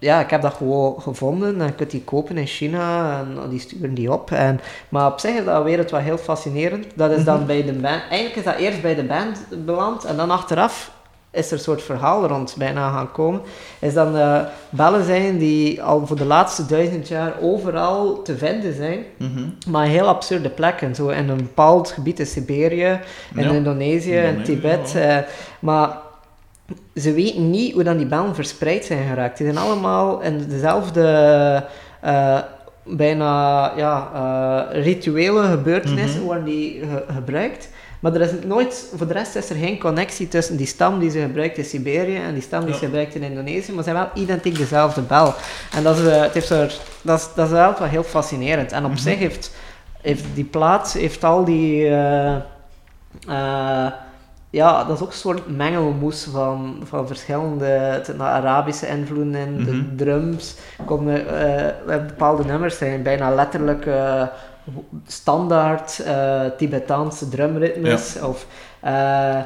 ja, 0.00 0.20
ik 0.20 0.30
heb 0.30 0.42
dat 0.42 0.54
gewoon 0.54 1.00
gevonden 1.02 1.60
en 1.60 1.66
je 1.66 1.72
kunt 1.72 1.90
die 1.90 2.02
kopen 2.04 2.36
in 2.38 2.46
China 2.46 3.18
en 3.18 3.48
die 3.50 3.60
sturen 3.60 3.94
die 3.94 4.12
op. 4.12 4.30
En, 4.30 4.60
maar 4.88 5.06
op 5.06 5.18
zich 5.18 5.34
is 5.34 5.44
dat 5.44 5.62
weer 5.64 5.78
het 5.78 5.90
wel 5.90 6.00
heel 6.00 6.18
fascinerend. 6.18 6.86
Dat 6.94 7.10
is 7.10 7.24
dan 7.24 7.36
Mhm. 7.36 7.46
bij 7.46 7.64
de 7.64 7.72
band... 7.72 8.02
Eigenlijk 8.10 8.36
is 8.36 8.44
dat 8.44 8.54
eerst 8.56 8.82
bij 8.82 8.94
de 8.94 9.04
band 9.04 9.38
beland 9.64 10.04
en 10.04 10.16
dan 10.16 10.30
achteraf 10.30 10.90
is 11.30 11.46
er 11.46 11.52
een 11.52 11.58
soort 11.58 11.82
verhaal 11.82 12.26
rond 12.26 12.54
bijna 12.58 12.90
gaan 12.92 13.12
komen. 13.12 13.40
Is 13.78 13.94
dan 13.94 14.16
eh, 14.16 14.40
bellen 14.70 15.04
zijn 15.04 15.38
die 15.38 15.82
al 15.82 16.06
voor 16.06 16.16
de 16.16 16.24
laatste 16.24 16.66
duizend 16.66 17.08
jaar 17.08 17.32
overal 17.40 18.22
te 18.22 18.36
vinden 18.36 18.74
zijn. 18.74 18.98
Mhm. 19.16 19.44
Maar 19.70 19.86
heel 19.86 20.06
absurde 20.06 20.48
plekken. 20.48 20.94
Zo 20.94 21.08
in 21.08 21.28
een 21.28 21.36
bepaald 21.36 21.90
gebied 21.90 22.18
in 22.20 22.26
Siberië, 22.26 23.00
in 23.34 23.42
Ja. 23.44 23.50
Indonesië, 23.50 24.16
in 24.16 24.42
Tibet. 24.42 24.90
ja. 24.92 25.00
eh, 25.00 25.24
maar 25.60 25.90
ze 26.94 27.12
weten 27.12 27.50
niet 27.50 27.72
hoe 27.72 27.82
dan 27.82 27.96
die 27.96 28.06
bellen 28.06 28.34
verspreid 28.34 28.84
zijn 28.84 29.08
geraakt. 29.08 29.36
Die 29.38 29.46
zijn 29.52 29.58
allemaal 29.64 30.20
in 30.20 30.44
dezelfde 30.48 31.02
eh, 32.00 32.38
bijna 32.84 33.72
ja, 33.76 34.10
eh, 34.72 34.82
rituele 34.82 35.42
gebeurtenissen 35.42 36.18
Mhm. 36.18 36.26
worden 36.26 36.44
die 36.44 36.80
ge- 36.80 37.04
gebruikt. 37.14 37.68
Maar 38.00 38.14
er 38.14 38.20
is 38.20 38.30
nooit, 38.46 38.88
voor 38.96 39.06
de 39.06 39.12
rest 39.12 39.34
is 39.36 39.50
er 39.50 39.56
geen 39.56 39.78
connectie 39.78 40.28
tussen 40.28 40.56
die 40.56 40.66
stam 40.66 40.98
die 40.98 41.10
ze 41.10 41.20
gebruikt 41.20 41.58
in 41.58 41.64
Siberië 41.64 42.16
en 42.16 42.32
die 42.32 42.42
stam 42.42 42.60
die 42.60 42.68
Ja. 42.72 42.78
ze 42.78 42.84
gebruikt 42.84 43.14
in 43.14 43.22
Indonesië, 43.22 43.72
maar 43.72 43.84
ze 43.84 43.90
zijn 43.90 44.02
wel 44.02 44.22
identiek 44.24 44.56
dezelfde 44.58 45.00
bel. 45.00 45.34
En 45.74 45.82
dat 45.82 45.98
is, 45.98 46.06
eh, 46.06 46.20
het 46.20 46.32
heeft 46.32 46.46
zo, 46.46 46.66
dat 47.02 47.18
is, 47.18 47.28
dat 47.34 47.46
is 47.46 47.52
wel 47.52 47.74
heel 47.82 48.02
fascinerend. 48.02 48.72
En 48.72 48.84
op 48.84 48.90
Mhm. 48.90 49.00
zich 49.00 49.18
heeft, 49.18 49.54
heeft 50.00 50.24
die 50.34 50.44
plaats, 50.44 50.92
heeft 50.92 51.24
al 51.24 51.44
die... 51.44 51.86
eh, 51.88 52.34
eh, 53.28 53.86
ja, 54.50 54.84
dat 54.84 54.96
is 54.96 55.02
ook 55.02 55.08
een 55.10 55.16
soort 55.16 55.56
mengelmoes 55.56 56.28
van, 56.32 56.80
van 56.84 57.06
verschillende 57.06 57.66
er 58.06 58.20
Arabische 58.22 58.86
invloeden 58.88 59.34
in, 59.34 59.64
de 59.64 59.72
Mhm. 59.72 59.96
drums. 59.96 60.54
Komen, 60.84 61.12
hebben 61.86 62.06
bepaalde 62.06 62.44
nummers 62.44 62.78
zijn 62.78 63.02
bijna 63.02 63.34
letterlijk 63.34 63.86
standaard 65.06 65.98
eh, 65.98 66.40
Tibetaanse 66.56 67.28
drumritmes. 67.28 68.20
Of, 68.22 68.46
eh, 68.80 69.40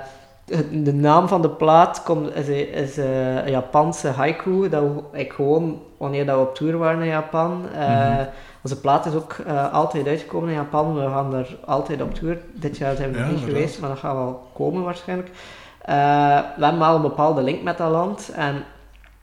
de 0.73 0.93
naam 0.95 1.29
van 1.29 1.43
de 1.43 1.51
plaat 1.51 2.03
komt, 2.03 2.35
is, 2.37 2.49
is 2.49 2.99
eh, 2.99 3.37
een 3.45 3.51
Japanse 3.51 4.09
haiku. 4.09 4.69
Dat 4.69 4.85
ik 5.13 5.33
gewoon, 5.33 5.83
wanneer 5.97 6.27
dat 6.27 6.37
we 6.37 6.43
op 6.43 6.55
tour 6.55 6.79
waren 6.79 7.01
in 7.03 7.09
Japan, 7.09 7.63
Mhm. 7.75 8.25
onze 8.63 8.81
plaat 8.81 9.07
is 9.07 9.15
ook 9.15 9.37
altijd 9.73 10.07
uitgekomen 10.07 10.49
in 10.49 10.55
Japan. 10.55 10.95
We 10.95 11.01
gaan 11.09 11.35
er 11.35 11.57
altijd 11.65 12.03
op 12.03 12.15
tour. 12.15 12.39
Dit 12.53 12.77
jaar 12.77 12.97
zijn 12.97 13.13
we 13.13 13.19
Ja, 13.19 13.25
nog 13.25 13.35
niet 13.35 13.45
geweest, 13.45 13.81
maar 13.81 13.89
dat 13.91 13.99
gaat 13.99 14.15
wel 14.15 14.43
komen 14.55 14.83
waarschijnlijk. 14.83 15.31
We 16.57 16.65
hebben 16.65 16.83
al 16.83 16.95
een 16.95 17.03
bepaalde 17.03 17.43
link 17.43 17.63
met 17.63 17.79
dat 17.79 17.91
land. 17.91 18.31
En 18.35 18.65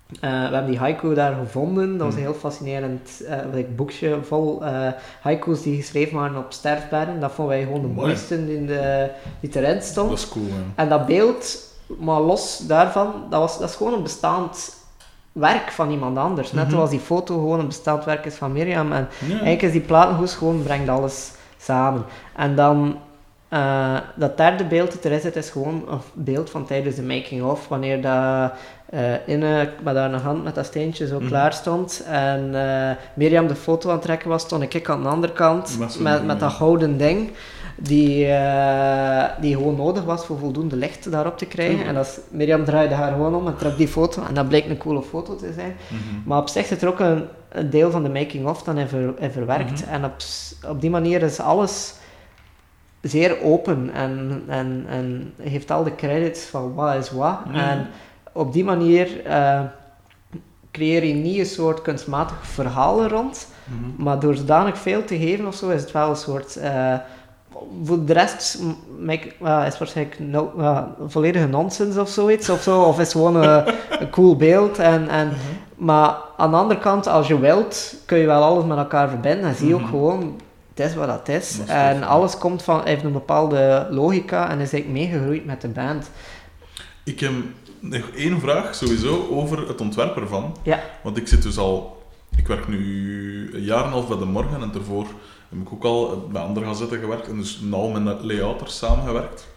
eh, 0.09 0.19
we 0.19 0.27
hebben 0.53 0.65
die 0.65 0.79
haiku 0.79 1.13
daar 1.13 1.33
gevonden. 1.33 1.97
Dat 1.97 2.05
was 2.07 2.15
een 2.15 2.21
Mhm. 2.21 2.29
heel 2.29 2.39
fascinerend 2.39 3.09
like, 3.53 3.69
boekje 3.69 4.17
vol 4.23 4.63
eh, 4.65 4.87
haiku's 5.21 5.61
die 5.61 5.75
geschreven 5.75 6.17
waren 6.17 6.37
op 6.37 6.51
sterfbedden. 6.53 7.19
Dat 7.19 7.31
vonden 7.31 7.55
wij 7.55 7.63
gewoon 7.65 7.81
de 7.81 7.87
Mooi. 7.87 8.07
mooiste 8.07 8.53
in 8.55 8.65
de, 8.65 9.09
die 9.39 9.49
erin 9.63 9.81
stond. 9.81 10.09
Dat 10.09 10.17
is 10.17 10.29
cool. 10.29 10.45
En 10.75 10.89
dat 10.89 11.05
beeld, 11.05 11.57
maar 11.99 12.19
los 12.21 12.57
daarvan, 12.67 13.13
dat, 13.29 13.39
was, 13.39 13.59
dat 13.59 13.69
is 13.69 13.75
gewoon 13.75 13.93
een 13.93 14.03
bestaand 14.03 14.77
werk 15.31 15.71
van 15.71 15.89
iemand 15.91 16.17
anders. 16.17 16.51
Net 16.51 16.63
Mhm. 16.65 16.73
zoals 16.73 16.89
die 16.89 16.99
foto 16.99 17.35
gewoon 17.35 17.59
een 17.59 17.67
bestaand 17.67 18.05
werk 18.05 18.25
is 18.25 18.35
van 18.35 18.51
Mirjam. 18.51 18.91
En 18.91 19.07
Ja. 19.19 19.27
eigenlijk 19.29 19.61
is 19.61 19.71
die 19.71 19.81
platenhoes 19.81 20.35
gewoon, 20.35 20.63
brengt 20.63 20.89
alles 20.89 21.31
samen. 21.57 22.03
En 22.35 22.55
dan, 22.55 22.97
eh, 23.49 23.95
dat 24.15 24.37
derde 24.37 24.63
beeld 24.65 24.91
dat 24.91 25.05
erin 25.05 25.19
zit, 25.19 25.35
is 25.35 25.49
gewoon 25.49 25.83
een 25.89 25.99
beeld 26.13 26.49
van 26.49 26.65
tijdens 26.65 26.95
de 26.95 27.03
making-of. 27.03 27.67
Wanneer 27.67 28.01
dat 28.01 28.51
eh 28.89 29.27
Inne 29.27 29.69
met 29.83 29.95
haar 29.95 30.13
hand 30.13 30.43
met 30.43 30.55
dat 30.55 30.65
steentje 30.65 31.07
zo 31.07 31.19
Mhm. 31.19 31.27
klaar 31.27 31.53
stond. 31.53 32.03
En 32.07 32.49
eh, 32.53 32.95
Mirjam 33.13 33.47
de 33.47 33.55
foto 33.55 33.89
aan 33.89 33.95
het 33.95 34.03
trekken 34.03 34.29
was, 34.29 34.41
stond 34.41 34.73
ik 34.73 34.89
aan 34.89 35.03
de 35.03 35.09
andere 35.09 35.33
kant 35.33 35.75
Met 35.79 36.25
met, 36.25 36.39
dat 36.39 36.51
gouden 36.51 36.97
ding. 36.97 37.31
Die, 37.81 38.25
die 39.41 39.55
gewoon 39.55 39.75
nodig 39.75 40.03
was 40.03 40.25
voor 40.25 40.37
voldoende 40.37 40.75
licht 40.75 41.11
daarop 41.11 41.37
te 41.37 41.45
krijgen. 41.45 41.85
En 41.85 41.93
dat 41.93 42.19
Mirjam 42.31 42.65
draaide 42.65 42.93
haar 42.93 43.11
gewoon 43.11 43.35
om 43.35 43.47
en 43.47 43.57
trok 43.57 43.77
die 43.77 43.87
foto. 43.87 44.23
En 44.27 44.33
dat 44.33 44.47
bleek 44.47 44.65
een 44.69 44.77
coole 44.77 45.01
foto 45.01 45.35
te 45.35 45.51
zijn. 45.55 45.75
Mhm. 45.87 45.99
Maar 46.25 46.39
op 46.39 46.47
zich 46.49 46.65
zit 46.65 46.81
er 46.81 46.87
ook 46.87 46.99
een, 46.99 47.25
een 47.49 47.69
deel 47.69 47.91
van 47.91 48.03
de 48.03 48.09
making-of 48.09 48.63
dan 48.63 48.77
in, 48.77 48.87
ver- 48.87 49.13
in 49.19 49.31
verwerkt. 49.31 49.85
Mhm. 49.85 49.93
En 49.93 50.05
op, 50.05 50.13
op 50.69 50.81
die 50.81 50.89
manier 50.89 51.21
is 51.23 51.39
alles 51.39 51.93
zeer 53.01 53.41
open 53.43 53.89
en, 53.93 54.43
en, 54.47 54.85
en 54.89 55.33
heeft 55.41 55.71
al 55.71 55.83
de 55.83 55.95
credits 55.95 56.43
van 56.43 56.73
wat 56.73 56.95
is 56.95 57.11
wat. 57.11 57.37
Ja. 57.53 57.69
En 57.69 57.87
op 58.31 58.53
die 58.53 58.63
manier 58.63 59.25
eh, 59.25 59.61
creëer 60.71 61.05
je 61.05 61.13
niet 61.13 61.39
een 61.39 61.45
soort 61.45 61.81
kunstmatig 61.81 62.37
verhaal 62.41 63.01
er 63.03 63.09
rond, 63.09 63.47
Mhm. 63.63 64.03
maar 64.03 64.19
door 64.19 64.35
zodanig 64.35 64.77
veel 64.77 65.03
te 65.03 65.17
geven 65.17 65.47
of 65.47 65.55
zo 65.55 65.69
is 65.69 65.81
het 65.81 65.91
wel 65.91 66.09
een 66.09 66.15
soort. 66.15 66.55
eh, 66.55 66.93
voor 67.83 68.05
de 68.05 68.13
rest 68.13 68.59
make- 68.99 69.31
ja, 69.39 69.65
is 69.65 69.77
waarschijnlijk 69.77 70.19
no, 70.19 70.51
volledige 71.07 71.47
nonsens 71.47 71.97
of 71.97 72.09
zoiets 72.09 72.49
of 72.49 72.61
zo, 72.61 72.81
of 72.81 72.99
is 72.99 73.11
gewoon 73.11 73.35
een, 73.35 73.63
een 73.99 74.09
cool 74.09 74.35
beeld. 74.35 74.79
En, 74.79 75.07
en, 75.09 75.27
Mhm. 75.27 75.35
maar 75.75 76.15
aan 76.37 76.51
de 76.51 76.57
andere 76.57 76.79
kant, 76.79 77.07
als 77.07 77.27
je 77.27 77.39
wilt, 77.39 77.95
kun 78.05 78.17
je 78.17 78.25
wel 78.25 78.43
alles 78.43 78.65
met 78.65 78.77
elkaar 78.77 79.09
verbinden 79.09 79.45
en 79.49 79.55
zie 79.55 79.67
je 79.67 79.73
ook 79.73 79.79
Mhm. 79.79 79.89
gewoon, 79.89 80.39
het 80.83 80.89
is 80.91 80.95
wat 80.97 81.07
dat 81.07 81.27
is. 81.27 81.57
Dat 81.57 81.65
is 81.67 81.73
en 81.73 82.03
alles 82.03 82.37
komt 82.37 82.63
van, 82.63 82.81
heeft 82.85 83.03
een 83.03 83.11
bepaalde 83.11 83.87
logica 83.89 84.49
en 84.49 84.59
is 84.59 84.73
eigenlijk 84.73 85.01
meegegroeid 85.05 85.45
met 85.45 85.61
de 85.61 85.67
band. 85.67 86.09
Ik 87.03 87.19
heb 87.19 87.31
nog 87.79 88.09
één 88.15 88.39
vraag 88.39 88.75
sowieso 88.75 89.27
over 89.31 89.67
het 89.67 89.81
ontwerp 89.81 90.17
ervan. 90.17 90.57
Ja. 90.63 90.79
Want 91.03 91.17
ik 91.17 91.27
zit 91.27 91.41
dus 91.41 91.57
al... 91.57 91.97
Ik 92.37 92.47
werk 92.47 92.67
nu 92.67 93.49
een 93.53 93.63
jaar 93.63 93.79
en 93.79 93.85
een 93.85 93.91
half 93.91 94.07
bij 94.07 94.17
de 94.17 94.25
morgen 94.25 94.61
en 94.61 94.71
daarvoor 94.71 95.05
heb 95.49 95.59
ik 95.61 95.71
ook 95.73 95.83
al 95.83 96.27
bij 96.31 96.41
andere 96.41 96.65
gazetten 96.65 96.99
gewerkt 96.99 97.27
en 97.27 97.37
dus 97.37 97.59
nauw 97.63 97.87
met 97.87 98.23
layouters 98.23 98.77
samengewerkt. 98.77 99.47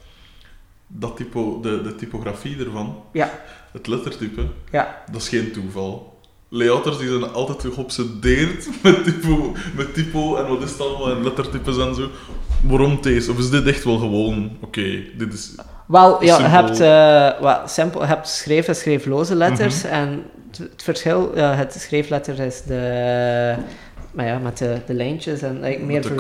Dat 0.87 1.17
typo, 1.17 1.61
de, 1.61 1.83
de 1.83 1.95
typografie 1.95 2.65
ervan, 2.65 3.03
Ja. 3.13 3.31
het 3.73 3.87
lettertype, 3.87 4.47
Ja. 4.71 5.03
dat 5.11 5.21
is 5.21 5.29
geen 5.29 5.53
toeval. 5.53 6.12
Layouters 6.55 6.99
die 6.99 7.09
zijn 7.09 7.33
altijd 7.33 7.75
geobsedeerd 7.75 8.69
met 8.83 9.05
typo, 9.05 9.53
met 9.77 9.95
typo 9.95 10.37
en 10.37 10.47
wat 10.49 10.63
is 10.63 10.71
het 10.71 10.81
allemaal 10.81 11.11
en 11.11 11.23
lettertypes 11.23 11.79
en 11.79 11.95
zo. 11.95 12.09
Waarom 12.63 12.99
deze? 13.01 13.31
Of 13.31 13.39
is 13.39 13.51
dit 13.51 13.67
echt 13.67 13.85
wel 13.85 13.99
gewoon, 13.99 14.57
oké, 14.61 15.03
dit 15.19 15.33
is 15.33 15.55
Wel, 15.87 16.25
ja, 16.25 16.39
je 16.39 16.45
hebt, 16.45 16.81
eh, 16.81 17.41
wat, 17.43 17.71
simpel, 17.71 18.07
hebt 18.07 18.29
schreef- 18.29 18.69
en 18.69 18.77
schreefloze 18.77 19.35
letters. 19.35 19.83
Mhm. 19.83 19.93
En 19.93 20.23
het, 20.51 20.83
verschil, 20.83 21.33
ja, 21.35 21.55
het 21.55 21.73
schreefletter 21.79 22.41
is 22.41 22.63
de... 22.63 23.55
Maar 24.13 24.27
ja, 24.27 24.39
met 24.39 24.59
de, 24.59 24.77
de 24.87 24.95
lijntjes 24.95 25.43
en 25.43 25.61
like, 25.61 25.83
meer 25.83 26.03
de 26.03 26.15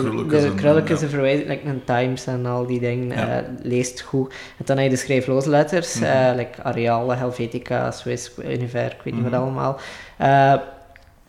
krulletjes 0.57 0.99
ja. 1.01 1.05
en 1.07 1.11
verwijzing, 1.11 1.49
like 1.49 1.69
een 1.69 1.85
Times 1.85 2.27
en 2.27 2.47
al 2.47 2.67
die 2.67 2.81
dingen, 2.81 3.09
Ja. 3.09 3.29
eh, 3.39 3.45
leest 3.63 4.01
goed. 4.01 4.33
En 4.59 4.65
dan 4.65 4.77
heb 4.77 4.85
je 4.85 4.91
de 4.93 5.01
schreefloze 5.03 5.49
letters, 5.51 5.95
Mhm. 5.95 6.05
eh, 6.05 6.35
like 6.37 6.63
Arial, 6.63 7.11
Helvetica, 7.17 7.91
Swiss, 7.91 8.31
Univer, 8.45 8.85
ik 8.85 9.01
weet 9.05 9.15
niet 9.15 9.23
wat 9.23 9.33
Mhm. 9.33 9.41
allemaal. 9.41 9.81
Eh, 10.23 10.53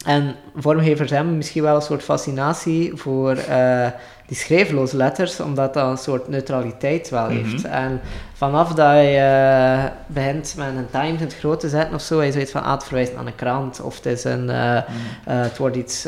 en 0.06 0.36
vormgevers 0.56 1.12
hebben 1.12 1.38
misschien 1.38 1.64
wel 1.64 1.76
een 1.76 1.82
soort 1.82 2.04
fascinatie 2.04 2.91
voor 2.96 3.36
eh, 3.36 3.88
die 4.28 4.38
schreefloze 4.38 4.98
letters, 4.98 5.39
omdat 5.39 5.74
dat 5.74 5.89
een 5.89 5.98
soort 5.98 6.28
neutraliteit 6.28 7.10
wel 7.10 7.28
heeft. 7.28 7.64
Mhm. 7.64 7.74
En 7.74 8.02
vanaf 8.34 8.74
dat 8.74 8.96
je 8.96 9.18
eh, 9.18 9.91
begint 10.08 10.54
met 10.58 10.68
een 10.68 10.89
Times 10.91 11.20
in 11.20 11.26
het 11.26 11.36
groot 11.36 11.60
te 11.60 11.70
zetten 11.70 11.96
of 11.96 12.02
zo, 12.02 12.20
is 12.20 12.34
zoiets 12.34 12.52
van, 12.52 12.64
ah, 12.64 12.72
het 12.72 12.84
verwijst 12.84 13.16
naar 13.16 13.26
een 13.26 13.36
krant, 13.36 13.82
of 13.82 13.96
het 13.96 14.06
is 14.06 14.24
een, 14.24 14.46
Mhm. 14.46 14.82
het 15.24 15.58
wordt 15.58 15.76
iets... 15.76 16.04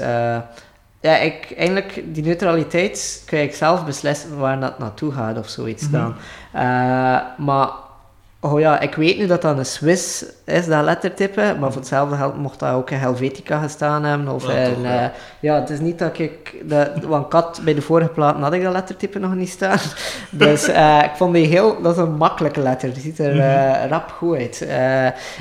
ja, 0.99 1.17
ik, 1.17 1.53
eigenlijk, 1.57 2.03
die 2.05 2.23
neutraliteit 2.23 3.23
kun 3.25 3.41
ik 3.41 3.55
zelf 3.55 3.85
beslissen 3.85 4.37
waar 4.37 4.59
dat 4.59 4.79
naartoe 4.79 5.11
gaat 5.11 5.37
of 5.37 5.49
zoiets 5.49 5.83
Mhm. 5.89 5.91
dan. 5.91 6.15
Maar, 7.37 7.71
oh 8.45 8.59
ja, 8.59 8.79
ik 8.79 8.95
weet 8.95 9.17
nu 9.17 9.27
dat 9.27 9.41
dat 9.41 9.57
een 9.57 9.65
Swiss 9.65 10.25
is, 10.45 10.65
dat 10.65 10.83
lettertype, 10.83 11.55
maar 11.59 11.71
voor 11.71 11.81
hetzelfde 11.81 12.15
geld 12.15 12.37
mocht 12.37 12.59
dat 12.59 12.73
ook 12.73 12.89
in 12.89 12.97
Helvetica 12.97 13.59
gestaan 13.61 14.03
hebben, 14.03 14.27
of 14.27 14.47
Ja, 14.47 14.53
in... 14.53 14.73
toch, 14.73 14.83
eh, 14.83 14.91
ja. 14.91 15.11
ja, 15.39 15.59
het 15.59 15.69
is 15.69 15.79
niet 15.79 15.99
dat 15.99 16.19
ik... 16.19 16.55
De, 16.67 16.91
want 17.07 17.33
had, 17.33 17.61
bij 17.63 17.73
de 17.73 17.81
vorige 17.81 18.09
platen 18.09 18.41
had 18.41 18.53
ik 18.53 18.63
dat 18.63 18.73
lettertype 18.73 19.19
nog 19.19 19.35
niet 19.35 19.49
staan. 19.49 19.77
Dus 20.29 20.67
eh, 20.67 21.01
ik 21.03 21.11
vond 21.15 21.33
die 21.33 21.47
heel... 21.47 21.81
Dat 21.81 21.95
is 21.95 22.01
een 22.01 22.15
makkelijke 22.17 22.59
letter. 22.59 22.93
Die 22.93 23.01
ziet 23.01 23.19
er 23.19 23.33
Mhm. 23.35 23.41
eh, 23.41 23.89
rap 23.89 24.11
goed 24.11 24.37
uit. 24.37 24.67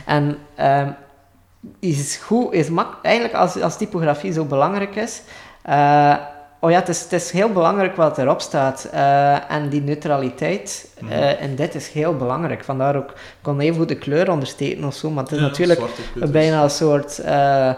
En 0.06 0.36
ehm, 0.54 0.88
is 1.80 2.16
goed... 2.16 2.52
Is 2.52 2.68
mak 2.68 2.94
eigenlijk, 3.02 3.34
als, 3.34 3.60
als 3.60 3.76
typografie 3.76 4.32
zo 4.32 4.44
belangrijk 4.44 4.96
is... 4.96 5.22
oh 6.64 6.70
ja, 6.70 6.78
het 6.78 6.88
is, 6.88 7.02
het 7.02 7.12
is 7.12 7.30
heel 7.30 7.48
belangrijk 7.52 7.96
wat 7.96 8.18
erop 8.18 8.40
staat. 8.40 8.88
Eh, 8.92 9.50
en 9.50 9.68
die 9.68 9.82
neutraliteit 9.82 10.88
Mhm. 11.00 11.12
eh, 11.12 11.42
en 11.42 11.54
dit 11.54 11.74
is 11.74 11.88
heel 11.88 12.16
belangrijk. 12.16 12.64
Vandaar 12.64 12.96
ook... 12.96 13.10
Ik 13.10 13.42
kon 13.42 13.60
even 13.60 13.76
goed 13.76 13.88
de 13.88 13.94
kleur 13.98 14.30
ondersteken 14.30 14.84
of 14.84 14.94
zo, 14.94 15.10
maar 15.10 15.22
het 15.22 15.32
is 15.32 15.38
Ja, 15.38 15.44
natuurlijk 15.44 15.80
bijna 16.14 16.62
een 16.62 16.70
soort 16.70 17.18
eh, 17.18 17.70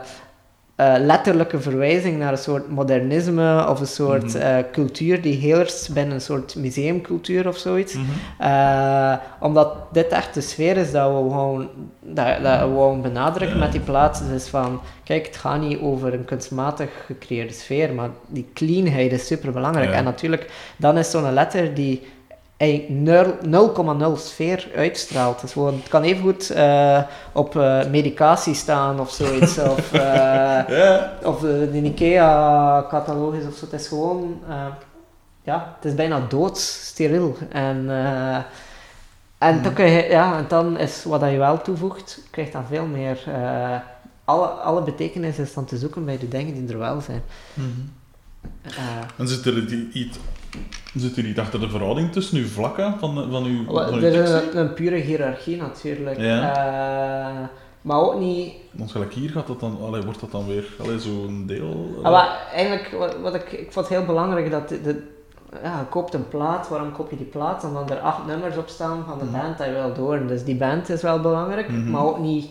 eh, 0.76 0.94
letterlijke 0.98 1.60
verwijzing 1.60 2.18
naar 2.18 2.32
een 2.32 2.38
soort 2.38 2.70
modernisme 2.70 3.68
of 3.68 3.80
een 3.80 3.86
soort 3.86 4.34
Mhm. 4.34 4.36
eh, 4.36 4.56
cultuur 4.72 5.22
die 5.22 5.34
heerst 5.34 5.92
binnen 5.94 6.14
een 6.14 6.20
soort 6.20 6.54
museumcultuur 6.56 7.48
of 7.48 7.56
zoiets. 7.56 7.94
Mhm. 7.94 8.04
Eh, 8.38 9.14
omdat 9.40 9.72
dit 9.92 10.06
echt 10.08 10.34
de 10.34 10.40
sfeer 10.40 10.76
is 10.76 10.92
dat 10.92 11.08
we 11.10 11.16
gewoon, 11.16 11.68
dat, 12.00 12.26
dat 12.42 12.52
we 12.52 12.58
gewoon 12.58 13.02
benadrukken 13.02 13.58
met 13.58 13.72
die 13.72 13.80
plaats. 13.80 14.28
Dus 14.28 14.46
van, 14.48 14.80
kijk, 15.04 15.26
het 15.26 15.36
gaat 15.36 15.60
niet 15.60 15.80
over 15.80 16.14
een 16.14 16.24
kunstmatig 16.24 16.88
gecreëerde 17.06 17.52
sfeer, 17.52 17.94
maar 17.94 18.08
die 18.26 18.48
cleanheid 18.54 19.12
is 19.12 19.26
super 19.26 19.52
belangrijk. 19.52 19.90
Ja. 19.90 19.94
En 19.96 20.04
natuurlijk, 20.04 20.50
dan 20.76 20.98
is 20.98 21.10
zo'n 21.10 21.32
letter 21.32 21.74
die 21.74 22.02
eigenlijk 22.56 22.90
nul- 22.90 24.14
0,0 24.14 24.16
sfeer 24.20 24.68
uitstraalt. 24.76 25.40
Dus 25.40 25.52
gewoon, 25.52 25.74
het 25.74 25.88
kan 25.88 26.02
even 26.02 26.22
goed 26.22 26.50
eh, 26.50 27.02
op 27.32 27.56
eh, 27.56 27.86
medicatie 27.90 28.54
staan 28.54 29.00
of 29.00 29.10
zoiets. 29.10 29.58
of 29.58 29.92
eh, 29.92 30.00
Ja, 30.68 31.12
of 31.24 31.40
de, 31.40 31.68
de 31.72 31.82
IKEA-catalogus 31.82 33.46
of 33.46 33.54
zo. 33.56 33.64
Het 33.70 33.80
is 33.80 33.88
gewoon, 33.88 34.40
eh, 34.48 34.66
ja, 35.42 35.74
het 35.76 35.84
is 35.84 35.94
bijna 35.94 36.20
doods, 36.28 36.86
steriel. 36.86 37.36
En, 37.50 37.84
eh, 37.90 38.36
en, 39.38 39.62
dan 39.62 39.72
kun 39.72 39.90
je, 39.90 40.02
ja, 40.08 40.36
en 40.38 40.44
dan 40.48 40.78
is 40.78 41.04
wat 41.04 41.20
dat 41.20 41.30
je 41.30 41.36
wel 41.38 41.60
toevoegt, 41.62 42.20
krijgt 42.30 42.52
dan 42.52 42.64
veel 42.68 42.86
meer. 42.86 43.18
eh, 43.26 43.76
alle, 44.24 44.46
alle 44.46 44.82
betekenis 44.82 45.38
is 45.38 45.54
dan 45.54 45.64
te 45.64 45.76
zoeken 45.76 46.04
bij 46.04 46.18
de 46.18 46.28
dingen 46.28 46.54
die 46.54 46.68
er 46.72 46.78
wel 46.78 47.00
zijn. 47.00 47.22
Mhm. 47.54 47.66
Eh, 48.62 48.72
En 49.18 49.28
zit 49.28 49.46
er 49.46 49.66
die- 49.68 49.90
iets, 49.92 50.18
zit 50.94 51.16
er 51.16 51.24
iets 51.24 51.38
achter 51.38 51.60
de 51.60 51.68
verhouding 51.68 52.12
tussen 52.12 52.38
uw 52.38 52.46
vlakken 52.46 52.94
van, 52.98 53.26
van 53.30 53.44
uw, 53.44 53.64
wel, 53.72 53.88
van 53.88 53.98
uw 53.98 54.04
er 54.04 54.22
is 54.22 54.30
een, 54.30 54.58
een 54.58 54.74
pure 54.74 54.96
hiërarchie 54.96 55.56
natuurlijk. 55.56 56.20
Ja. 56.20 56.54
Eh, 56.56 57.46
maar 57.82 58.00
ook 58.00 58.18
niet 58.18 58.52
Want 58.72 58.90
gelijk 58.90 59.12
hier 59.12 59.30
gaat 59.30 59.46
dat 59.46 59.60
dan, 59.60 59.78
allee, 59.82 60.02
wordt 60.02 60.20
dat 60.20 60.30
dan 60.30 60.46
weer 60.46 60.64
zo'n 60.98 61.44
deel. 61.46 62.00
Ah, 62.02 62.12
maar 62.12 62.38
eigenlijk, 62.54 62.90
wat, 62.98 63.16
wat 63.20 63.34
ik, 63.34 63.52
ik 63.52 63.72
vond 63.72 63.88
het 63.88 63.96
heel 63.98 64.06
belangrijk 64.06 64.50
dat 64.50 64.68
de, 64.68 64.80
de- 64.82 65.02
ja, 65.62 65.78
je 65.78 65.84
koopt 65.90 66.14
een 66.14 66.28
plaat, 66.28 66.68
waarom 66.68 66.92
koop 66.92 67.10
je 67.10 67.16
die 67.16 67.26
plaat? 67.26 67.64
Omdat 67.64 67.90
er 67.90 67.98
acht 67.98 68.26
nummers 68.26 68.56
op 68.56 68.68
staan 68.68 69.04
van 69.08 69.18
de 69.18 69.24
Mhm. 69.24 69.32
band 69.40 69.58
dat 69.58 69.66
je 69.66 69.72
wil 69.72 69.92
door. 69.94 70.26
Dus 70.26 70.44
die 70.44 70.56
band 70.56 70.88
is 70.88 71.02
wel 71.02 71.20
belangrijk, 71.20 71.68
Mhm. 71.68 71.90
maar 71.90 72.04
ook 72.04 72.18
niet... 72.18 72.46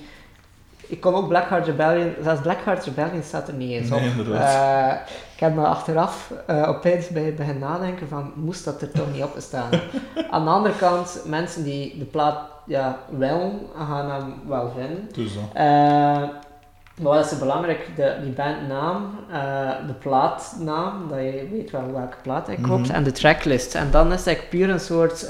Ik 0.88 1.02
kon 1.02 1.16
ook 1.16 1.28
Blackheart 1.28 1.66
Rebellion, 1.66 2.14
zelfs 2.24 2.42
Blackheart 2.42 2.86
Rebellion 2.86 3.24
staat 3.24 3.48
er 3.48 3.54
niet 3.54 3.72
eens 3.72 3.92
op. 3.92 4.00
Nee. 4.00 4.38
Eh, 4.38 4.92
ik 5.34 5.40
heb 5.40 5.56
me 5.56 5.66
achteraf 5.66 6.32
uh, 6.50 6.70
opeens 6.70 7.08
bij 7.08 7.34
begin 7.34 7.60
nadenken 7.60 8.08
van, 8.08 8.32
moest 8.36 8.66
dat 8.66 8.82
er 8.82 8.92
toch 8.92 9.14
niet 9.14 9.24
op 9.24 9.36
staan? 9.38 9.70
Aan 10.32 10.44
de 10.44 10.50
andere 10.50 10.76
kant, 10.76 11.22
mensen 11.26 11.64
die 11.64 11.98
de 11.98 12.06
plaat 12.06 12.38
ja, 12.66 12.98
willen, 13.10 13.60
gaan 13.78 14.10
hem 14.12 14.34
wel 14.48 14.72
vinden. 14.78 15.10
Dus 15.14 15.34
dan. 15.34 15.50
Eh, 15.54 16.30
maar 17.02 17.14
wat 17.14 17.32
is 17.32 17.38
belangrijk? 17.38 17.90
De, 17.96 18.16
die 18.24 18.32
bandnaam, 18.32 19.16
de 19.88 19.94
plaatnaam, 19.94 21.08
dat 21.10 21.18
je 21.18 21.48
weet 21.52 21.72
wel 21.72 21.92
welke 21.92 22.18
plaat 22.22 22.48
hij 22.48 22.56
koopt, 22.62 22.88
Mhm. 22.88 22.92
en 22.92 23.04
de 23.04 23.12
tracklist. 23.12 23.76
En 23.76 23.92
dan 23.92 24.12
is 24.12 24.18
het 24.18 24.28
eigenlijk 24.28 24.50
puur 24.58 24.70
een 24.70 24.80
soort 24.80 25.28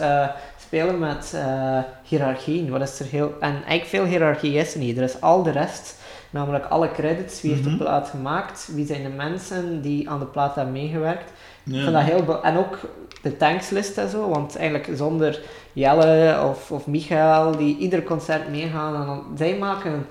spelen 0.66 0.99
met 0.99 1.32
eh 1.36 1.80
hiërarchieën. 2.03 2.70
Wat 2.70 2.82
is 2.82 2.99
er 2.99 3.05
heel, 3.05 3.34
en 3.39 3.51
eigenlijk 3.53 3.86
veel 3.86 4.03
hiërarchie 4.05 4.53
is 4.53 4.74
er 4.74 4.80
niet. 4.80 4.97
Er 4.97 5.03
is 5.03 5.22
al 5.22 5.43
de 5.43 5.51
rest, 5.51 5.95
namelijk 6.30 6.66
alle 6.66 6.91
credits, 6.91 7.41
wie 7.41 7.51
heeft 7.51 7.63
Mhm. 7.63 7.78
de 7.78 7.84
plaat 7.84 8.09
gemaakt, 8.09 8.70
wie 8.74 8.86
zijn 8.86 9.03
de 9.03 9.09
mensen 9.09 9.82
die 9.82 10.09
aan 10.09 10.20
de 10.20 10.26
plaat 10.26 10.55
hebben 10.55 10.74
meegewerkt. 10.74 11.32
Ik 11.63 11.74
vind 11.82 11.91
dat 11.93 12.01
heel 12.01 12.43
en 12.43 12.57
ook 12.57 12.80
de 13.22 13.38
tankslist 13.38 13.97
en 13.97 14.09
zo, 14.09 14.30
want 14.30 14.55
eigenlijk 14.57 14.89
zonder 14.97 15.41
Jelle 15.74 16.41
of, 16.49 16.72
of 16.72 16.88
Michael, 16.88 17.57
die 17.57 17.78
ieder 17.78 18.03
concert 18.03 18.49
meegaan, 18.49 18.95
en 18.95 19.05
dan, 19.05 19.24
zij 19.38 19.57
maken 19.57 20.07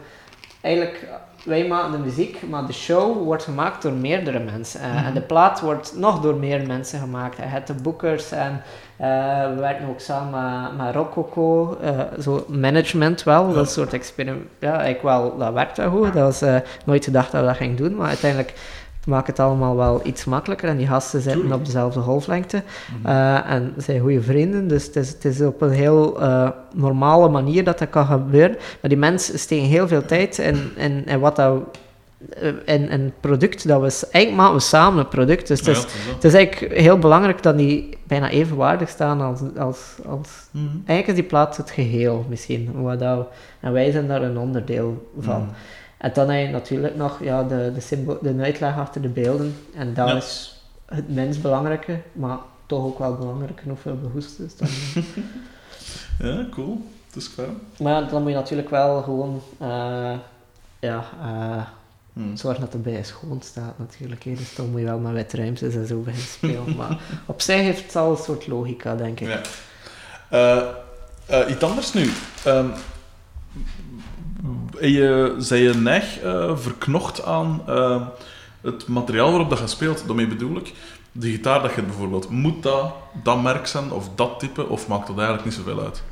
eigenlijk, 0.61 1.07
wij 1.45 1.67
maken 1.67 1.93
de 1.93 1.99
muziek, 1.99 2.43
maar 2.51 2.67
de 2.67 2.73
show 2.73 3.25
wordt 3.25 3.43
gemaakt 3.45 3.83
door 3.83 3.93
meerdere 3.93 4.39
mensen. 4.39 4.81
Eh, 4.81 4.95
Mhm. 4.95 5.05
En 5.05 5.15
de 5.15 5.21
plaat 5.21 5.61
wordt 5.61 5.95
nog 5.97 6.21
door 6.21 6.35
meer 6.35 6.67
mensen 6.67 6.99
gemaakt. 7.01 7.37
Je 7.37 7.43
hebt 7.43 7.67
de 7.67 7.75
boekers 7.75 8.31
en 8.33 8.63
eh, 8.97 9.09
we 9.49 9.55
werken 9.61 9.89
ook 9.89 10.01
samen 10.01 10.77
met, 10.77 10.95
Rococo, 10.95 11.77
eh, 11.83 12.01
zo 12.21 12.45
management 12.49 13.23
wel, 13.23 13.53
dat 13.53 13.71
soort 13.71 13.93
experiment. 13.93 14.43
Ja, 14.59 14.71
eigenlijk 14.73 15.03
wel, 15.03 15.37
dat 15.39 15.53
werkt 15.53 15.77
wel 15.77 15.91
goed. 15.91 16.13
Dat 16.13 16.23
was 16.23 16.43
eh, 16.43 16.57
nooit 16.85 17.05
gedacht 17.05 17.33
dat 17.33 17.41
we 17.41 17.47
dat 17.47 17.57
gingen 17.57 17.77
doen, 17.77 17.95
maar 17.97 18.09
uiteindelijk 18.09 18.53
maakt 19.07 19.27
het 19.27 19.39
allemaal 19.39 19.77
wel 19.77 20.01
iets 20.05 20.25
makkelijker 20.25 20.69
en 20.69 20.77
die 20.77 20.87
gasten 20.87 21.21
zitten 21.21 21.53
op 21.53 21.65
dezelfde 21.65 22.01
golflengte. 22.01 22.63
Mhm. 22.99 23.07
Eh, 23.07 23.51
en 23.51 23.75
zijn 23.77 24.01
goede 24.01 24.23
vrienden, 24.23 24.69
dus 24.69 24.87
het 24.87 24.97
is, 24.97 25.09
het 25.09 25.25
is 25.25 25.41
op 25.41 25.61
een 25.61 25.71
heel 25.71 26.21
eh, 26.21 26.49
normale 26.75 27.29
manier 27.29 27.65
dat 27.65 27.79
dat 27.79 27.91
kan 27.91 28.07
gebeuren. 28.07 28.57
Maar 28.81 28.91
die 28.91 28.99
mensen 28.99 29.39
steken 29.39 29.67
heel 29.67 29.89
veel 29.89 30.05
tijd 30.05 30.39
in, 30.39 30.71
in, 30.77 31.07
in 31.07 31.21
wat 31.21 31.37
dat, 31.37 31.63
eh, 32.41 32.49
in, 32.49 32.89
in 32.89 33.01
het 33.01 33.21
product 33.21 33.69
dat 33.69 33.81
we... 33.81 34.09
Eigenlijk 34.11 34.43
maken 34.43 34.55
we 34.55 34.61
samen 34.61 34.99
een 34.99 35.09
product, 35.09 35.47
dus 35.49 35.59
het 35.59 35.69
is, 35.69 35.79
het 35.79 35.87
is 35.87 36.05
dat. 36.05 36.15
het 36.15 36.25
is 36.25 36.35
eigenlijk 36.35 36.73
heel 36.75 36.99
belangrijk 36.99 37.43
dat 37.43 37.57
die 37.59 37.99
bijna 38.07 38.31
evenwaardig 38.31 38.89
staan 38.89 39.21
als... 39.21 39.41
als, 39.57 39.95
als 40.07 40.29
Mhm. 40.55 40.67
eigenlijk 40.87 41.09
is 41.09 41.15
die 41.15 41.25
plaats 41.25 41.57
het 41.57 41.71
geheel 41.71 42.27
misschien. 42.29 42.83
Wat 42.83 43.03
en 43.61 43.73
wij 43.73 43.91
zijn 43.91 44.09
daar 44.09 44.23
een 44.23 44.39
onderdeel 44.39 45.11
van. 45.19 45.41
Mhm. 45.41 45.51
En 45.99 46.11
dan 46.15 46.29
heb 46.31 46.47
je 46.47 46.53
natuurlijk 46.53 46.97
nog 46.97 47.23
ja, 47.23 47.43
de, 47.43 47.73
de, 47.89 48.19
de 48.23 48.43
uitleg 48.43 48.77
achter 48.79 49.03
de 49.03 49.09
beelden. 49.09 49.57
En 49.75 49.95
dat 49.95 50.09
Ja. 50.09 50.17
is 50.17 50.61
het 50.87 51.09
minst 51.09 51.43
belangrijke, 51.43 52.01
maar 52.13 52.39
toch 52.67 52.85
ook 52.85 52.99
wel 52.99 53.17
belangrijk 53.17 53.61
genoeg 53.61 53.79
voor 53.81 53.97
behoest 53.97 54.39
is. 54.39 54.57
Dan. 54.57 54.69
Ja, 56.19 56.47
cool. 56.51 56.87
Het 57.07 57.17
is 57.17 57.35
klaar. 57.35 57.47
maar 57.79 58.09
dan 58.09 58.23
moet 58.23 58.31
je 58.31 58.37
natuurlijk 58.37 58.71
wel 58.71 59.03
gewoon 59.03 59.43
eh, 59.59 60.13
ja, 60.81 61.05
eh, 61.23 61.63
Mhm. 62.13 62.37
zorgen 62.37 62.61
dat 62.61 62.73
de 62.73 62.79
bij 62.79 63.03
schoon 63.05 63.41
staat 63.43 63.79
natuurlijk. 63.79 64.25
hè. 64.25 64.35
Dus 64.35 64.55
dan 64.55 64.71
moet 64.71 64.81
je 64.81 64.87
wel 64.87 64.99
met 64.99 65.13
witte 65.13 65.37
ruimtes 65.37 65.75
en 65.75 65.87
zo 65.87 66.01
beginnen 66.01 66.29
spelen. 66.29 66.77
maar 66.77 66.99
op 67.27 67.41
zich 67.41 67.57
heeft 67.61 67.83
het 67.83 67.97
al 67.97 68.11
een 68.11 68.17
soort 68.17 68.47
logica, 68.47 68.95
denk 68.95 69.21
ik. 69.21 69.29
Ja. 69.29 69.41
Eh, 71.27 71.51
iets 71.51 71.63
anders 71.63 71.93
nu. 71.93 72.11
Ehm, 72.45 72.67
je, 74.81 75.35
zei 75.39 75.63
je 75.63 75.75
neig 75.75 76.21
eh, 76.21 76.57
verknocht 76.57 77.25
aan 77.25 77.63
eh, 77.67 78.01
het 78.63 78.89
materiaal 78.89 79.31
waarop 79.31 79.51
dat 79.51 79.59
je 79.59 79.67
speelt? 79.67 80.07
Daarmee 80.07 80.27
bedoel 80.27 80.57
ik, 80.57 80.73
de 81.13 81.31
gitaar 81.31 81.63
dat 81.63 81.75
je 81.75 81.83
bijvoorbeeld, 81.83 82.31
moet 82.31 82.63
dat 82.63 82.93
dat 83.23 83.43
merk 83.43 83.67
zijn 83.67 83.91
of 83.93 84.09
dat 84.15 84.39
type, 84.39 84.69
of 84.69 84.89
maakt 84.89 85.07
dat 85.07 85.17
eigenlijk 85.17 85.45
niet 85.47 85.55
zoveel 85.55 85.81
uit? 85.83 86.03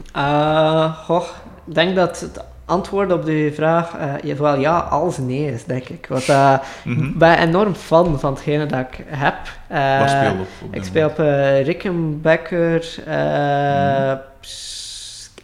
Goh, 1.04 1.24
ik 1.66 1.74
denk 1.74 1.96
dat 1.96 2.20
het 2.20 2.44
antwoord 2.64 3.12
op 3.12 3.24
die 3.24 3.52
vraag 3.52 3.96
eh, 4.22 4.36
zowel 4.36 4.58
ja 4.58 4.78
als 4.78 5.18
nee 5.18 5.52
is, 5.52 5.64
denk 5.64 5.88
ik. 5.88 6.06
Want 6.08 6.26
Mhm. 6.84 7.04
ik 7.04 7.18
ben 7.18 7.38
enorm 7.38 7.74
fan 7.74 8.20
van 8.20 8.32
hetgene 8.32 8.66
dat 8.66 8.80
ik 8.80 9.04
heb. 9.06 9.34
Waar 9.68 10.08
speel 10.08 10.22
je 10.32 10.40
op? 10.40 10.46
op 10.62 10.74
Ik 10.74 10.84
speel 10.84 11.08
op 11.08 11.18
Rickenbacker, 11.66 12.94
Mhm. 13.06 14.16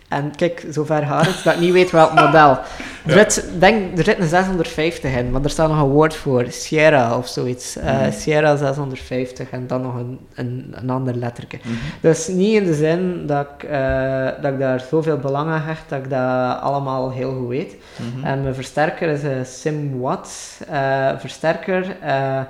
En 0.09 0.37
kijk, 0.37 0.67
zover 0.71 1.07
gaat 1.07 1.27
het 1.27 1.45
dat 1.45 1.55
ik 1.55 1.61
niet 1.61 1.73
weet 1.73 1.91
welk 1.91 2.15
model. 2.15 2.59
Er, 3.07 3.31
zit, 3.31 3.45
denk, 3.59 3.99
er 3.99 4.05
zit 4.05 4.19
een 4.19 4.29
650 4.29 5.17
in, 5.17 5.31
maar 5.31 5.43
er 5.43 5.51
staat 5.51 5.69
nog 5.69 5.81
een 5.81 5.89
woord 5.89 6.15
voor. 6.15 6.45
Sierra 6.49 7.17
of 7.17 7.29
zoiets. 7.29 7.77
Uh, 7.77 8.01
Sierra 8.11 8.57
650 8.57 9.51
en 9.51 9.67
dan 9.67 9.83
nog 9.83 9.95
een, 9.95 10.19
een, 10.35 10.75
een 10.75 10.91
ander 10.91 11.15
letterke. 11.15 11.59
Mhm. 11.63 11.75
Dus 12.01 12.29
niet 12.29 12.55
in 12.55 12.65
de 12.65 12.75
zin 12.75 13.27
dat 13.27 13.47
ik, 13.57 13.63
eh, 13.63 14.27
dat 14.43 14.53
ik 14.53 14.59
daar 14.59 14.81
zoveel 14.81 15.17
belang 15.17 15.51
aan 15.51 15.61
hecht, 15.61 15.89
dat 15.89 15.99
ik 15.99 16.11
dat 16.11 16.61
allemaal 16.61 17.13
heel 17.13 17.35
goed 17.35 17.49
weet. 17.49 17.77
Mhm. 17.97 18.25
En 18.25 18.43
mijn 18.43 18.55
versterker 18.55 19.09
is 19.09 19.23
een 19.23 19.47
SimWatt 19.47 20.61
eh, 20.69 21.09
versterker, 21.19 21.97
eh, 22.01 22.41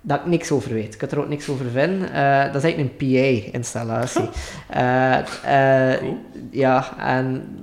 dat 0.00 0.18
ik 0.18 0.26
niks 0.26 0.50
over 0.50 0.72
weet. 0.72 0.92
Ik 0.92 0.98
kan 0.98 1.08
er 1.08 1.18
ook 1.18 1.28
niks 1.28 1.48
over 1.48 1.66
vinden. 1.70 2.12
Eh, 2.12 2.52
dat 2.52 2.54
is 2.54 2.62
eigenlijk 2.62 3.00
een 3.00 3.12
PA-installatie. 3.50 4.28
Cool. 6.00 6.18
Ja, 6.50 6.98
en 6.98 7.58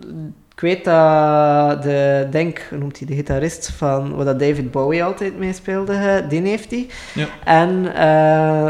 ik 0.53 0.59
weet 0.59 0.85
dat 0.85 1.83
de, 1.83 2.27
denk, 2.31 2.65
hoe 2.69 2.77
noemt 2.77 2.97
hij, 2.97 3.07
de 3.07 3.15
gitarist 3.15 3.71
van, 3.71 4.15
waar 4.15 4.25
dat 4.25 4.39
David 4.39 4.71
Bowie 4.71 5.03
altijd 5.03 5.37
mee 5.37 5.53
speelde, 5.53 5.93
eh, 5.93 6.29
die 6.29 6.41
heeft 6.41 6.71
hij. 6.71 6.87
Ja. 7.13 7.27
En 7.43 7.95
eh, 7.95 8.67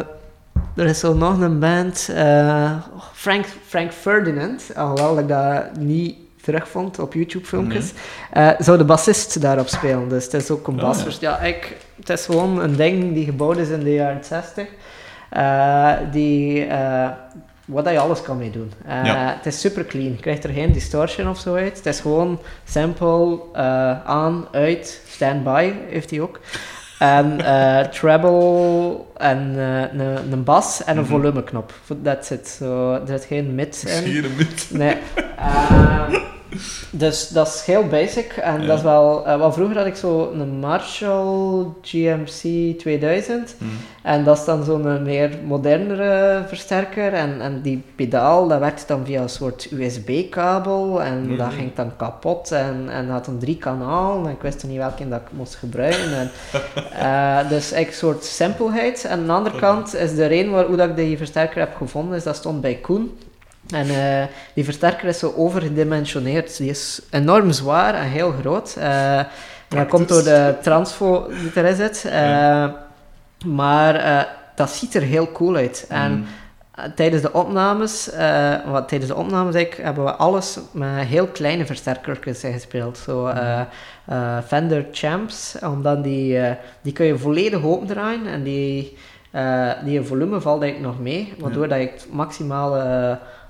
er 0.76 0.86
is 0.86 1.00
zo 1.00 1.14
nog 1.14 1.40
een 1.40 1.60
band, 1.60 2.10
eh, 2.16 2.72
Frank, 3.14 3.46
Frank 3.68 3.92
Ferdinand, 3.92 4.64
alhoewel 4.76 5.20
ik 5.20 5.28
dat 5.28 5.78
niet 5.80 6.16
terugvond 6.42 7.00
op 7.00 7.14
YouTube-filmpjes, 7.14 7.94
eh, 8.32 8.50
zou 8.60 8.78
de 8.78 8.84
bassist 8.86 9.42
daarop 9.42 9.68
spelen. 9.68 10.10
Dus 10.10 10.24
het 10.24 10.34
is 10.34 10.50
ook 10.52 10.68
een 10.68 10.80
Ah, 10.80 10.82
bas. 10.82 11.18
Ja, 11.20 11.40
ik, 11.40 11.78
het 12.08 12.20
is 12.20 12.26
gewoon 12.26 12.62
een 12.62 12.76
ding 12.76 13.14
die 13.14 13.26
gebouwd 13.26 13.58
is 13.58 13.70
in 13.70 13.84
de 13.84 13.94
jaren 13.94 14.24
60. 14.24 14.68
eh, 15.30 15.92
die, 16.12 16.66
eh, 16.66 17.10
wat 17.66 17.90
je 17.90 18.00
alles 18.00 18.22
kan 18.22 18.38
mee 18.38 18.50
doen. 18.52 18.72
Eh, 18.86 19.06
Ja. 19.06 19.34
Het 19.38 19.46
is 19.46 19.60
super 19.60 19.86
clean. 19.86 20.10
Je 20.12 20.16
krijgt 20.16 20.44
er 20.44 20.50
geen 20.50 20.72
distortion 20.72 21.30
of 21.30 21.40
zo 21.40 21.56
uit. 21.56 21.78
Het 21.78 21.86
is 21.86 22.00
gewoon 22.00 22.40
sample, 22.66 23.38
eh, 23.54 24.06
aan, 24.06 24.48
uit, 24.52 25.02
standby 25.08 25.74
heeft 25.90 26.10
hij 26.10 26.22
ook. 26.22 26.40
En 27.00 27.38
treble 28.00 28.98
en 29.18 29.58
een, 30.32 30.44
bas 30.44 30.84
en 30.84 30.98
een 30.98 31.04
Mhm. 31.04 31.12
volumeknop. 31.12 31.74
That's 32.04 32.30
it. 32.30 32.48
So, 32.48 32.94
er 32.94 33.02
zit 33.08 33.26
geen 33.26 33.56
mid 33.56 33.84
in. 33.88 33.94
Misschien 34.04 34.24
een 34.24 34.36
mid. 34.38 34.68
Nee. 34.72 34.98
Dus 36.92 37.28
dat 37.30 37.48
is 37.48 37.62
heel 37.66 37.88
basic. 37.88 38.32
En 38.32 38.62
Ja. 38.62 38.68
dat 38.68 38.78
is 38.78 38.84
wel... 38.84 39.26
eh, 39.28 39.38
wel 39.38 39.54
vroeger 39.54 39.78
had 39.78 39.86
ik 39.86 39.96
zo 39.96 40.32
een 40.34 40.60
Marshall 40.60 41.66
GMC 41.82 42.74
2000. 42.80 43.56
Mhm. 43.58 43.70
En 44.04 44.24
dat 44.24 44.38
is 44.38 44.46
dan 44.46 44.64
zo'n 44.64 45.04
meer 45.04 45.30
modernere 45.46 46.44
versterker. 46.48 47.14
En, 47.14 47.42
en 47.42 47.62
die 47.62 47.84
pedaal, 47.96 48.48
dat 48.48 48.60
werkte 48.60 48.84
dan 48.88 49.06
via 49.06 49.22
een 49.22 49.30
soort 49.30 49.68
USB-kabel. 49.72 51.02
En 51.04 51.28
Mhm. 51.28 51.38
dat 51.38 51.54
ging 51.54 51.74
dan 51.76 51.92
kapot. 51.96 52.52
En, 52.52 52.86
en 52.92 53.06
dat 53.06 53.16
had 53.16 53.28
een 53.28 53.40
drie 53.40 53.58
kanaal. 53.58 54.26
En 54.26 54.32
ik 54.32 54.42
wist 54.42 54.64
niet 54.68 54.78
welke 54.78 55.10
dat 55.10 55.20
ik 55.22 55.38
moest 55.38 55.56
gebruiken. 55.56 56.14
En, 56.18 56.30
eh, 57.44 57.50
dus 57.50 57.72
echt 57.72 57.88
een 57.88 57.94
soort 57.94 58.24
simpelheid. 58.24 59.06
En 59.06 59.20
aan 59.20 59.26
de 59.26 59.32
andere 59.32 59.60
kant 59.60 59.96
is 59.96 60.16
de 60.16 60.26
reden 60.26 60.52
waar, 60.52 60.66
hoe 60.66 60.76
dat 60.76 60.90
ik 60.90 60.96
die 60.96 61.18
versterker 61.18 61.60
heb 61.60 61.76
gevonden, 61.76 62.18
is 62.18 62.24
dat 62.24 62.36
stond 62.36 62.62
bij 62.62 62.76
Koen. 62.76 63.18
En 63.74 63.90
eh, 63.90 64.26
die 64.54 64.64
versterker 64.64 65.08
is 65.08 65.20
zo 65.20 65.34
overgedimensioneerd. 65.38 66.58
Die 66.58 66.70
is 66.70 67.02
enorm 67.12 67.52
zwaar 67.52 67.94
en 67.94 68.04
heel 68.08 68.32
groot. 68.40 68.76
Eh, 68.80 69.18
en 69.18 69.28
dat 69.78 69.88
komt 69.88 70.08
door 70.08 70.24
de 70.24 70.56
transfo 70.62 71.28
die 71.42 71.52
erin 71.56 71.76
zit. 71.76 72.06
Eh, 72.06 72.12
Ja. 72.22 72.86
Maar 73.46 73.96
eh, 73.96 74.24
dat 74.56 74.70
ziet 74.70 74.96
er 74.96 75.02
heel 75.02 75.32
cool 75.32 75.56
uit. 75.56 75.86
En 75.90 76.26
eh, 76.76 76.84
tijdens 76.96 77.22
de 77.22 77.34
opnames, 77.34 78.10
wat, 78.66 78.88
tijdens 78.88 79.12
de 79.12 79.16
opnames 79.18 79.56
eigenlijk, 79.56 79.86
hebben 79.86 80.04
we 80.04 80.12
alles 80.12 80.60
met 80.72 81.06
heel 81.06 81.28
kleine 81.28 81.66
versterkertjes 81.66 82.40
gespeeld. 82.40 82.98
Zo 82.98 83.28
eh, 83.28 83.62
Fender 84.48 84.86
Champs, 84.92 85.56
omdat 85.64 86.04
die, 86.04 86.40
eh, 86.40 86.56
die 86.82 86.94
kun 86.94 87.06
je 87.06 87.18
volledig 87.18 87.64
opendraaien 87.64 88.28
en 88.28 88.44
die, 88.44 88.98
die 89.84 90.02
volume 90.02 90.42
valt 90.42 90.62
eigenlijk 90.62 90.94
nog 90.94 91.02
mee, 91.04 91.34
waardoor 91.40 91.68
dat 91.68 91.78
je 91.80 91.86
het 91.94 92.08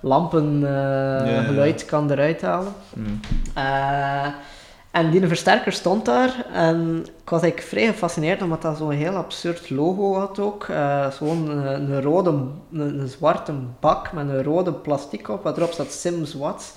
lampen 0.02 0.64
eh, 0.64 1.46
geluid 1.46 1.86
kan 1.86 2.12
eruit 2.12 2.42
halen. 2.42 2.74
Mhm. 2.94 3.10
Eh, 3.54 4.28
en 4.92 5.10
die 5.12 5.28
versterker 5.28 5.72
stond 5.72 6.06
daar 6.06 6.46
en 6.54 7.06
ik 7.24 7.30
was 7.30 7.42
eigenlijk 7.42 7.72
vrij 7.72 7.86
gefascineerd 7.88 8.42
omdat 8.42 8.62
dat 8.62 8.78
zo'n 8.78 8.92
heel 8.92 9.16
absurd 9.16 9.70
logo 9.70 10.16
had 10.20 10.40
ook. 10.40 10.66
Zo'n 11.18 11.50
een, 11.50 11.92
een 11.92 12.02
rode, 12.02 12.30
een, 12.30 13.00
een 13.00 13.08
zwarte 13.08 13.54
bak 13.80 14.12
met 14.14 14.30
een 14.30 14.44
rode 14.44 14.74
plastic 14.74 15.30
op, 15.30 15.44
wat 15.44 15.58
erop 15.58 15.72
staat 15.72 15.92
Sims 15.92 16.34
Watts. 16.34 16.72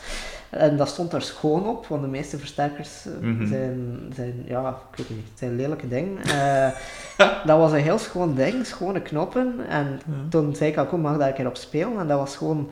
En 0.50 0.76
dat 0.76 0.88
stond 0.88 1.10
daar 1.10 1.22
schoon 1.22 1.66
op, 1.68 1.86
want 1.86 2.02
de 2.02 2.08
meeste 2.08 2.38
versterkers 2.38 3.04
Mhm. 3.20 3.46
zijn, 3.46 3.98
zijn, 4.14 4.44
ja, 4.46 4.68
ik 4.90 4.96
weet 4.98 5.10
niet, 5.10 5.26
zijn 5.34 5.56
lelijke 5.56 5.88
dingen. 5.88 6.16
Dat 7.46 7.58
was 7.58 7.72
een 7.72 7.78
heel 7.78 7.98
schoon 7.98 8.34
ding, 8.34 8.66
schone 8.66 9.00
knoppen. 9.00 9.54
En 9.68 10.00
toen 10.28 10.54
zei 10.54 10.70
ik 10.70 10.76
al, 10.76 10.86
kom, 10.86 11.00
mag 11.00 11.16
daar 11.18 11.28
een 11.28 11.34
keer 11.34 11.46
op 11.46 11.56
spelen? 11.56 11.98
En 11.98 12.06
dat 12.06 12.18
was 12.18 12.36
gewoon, 12.36 12.70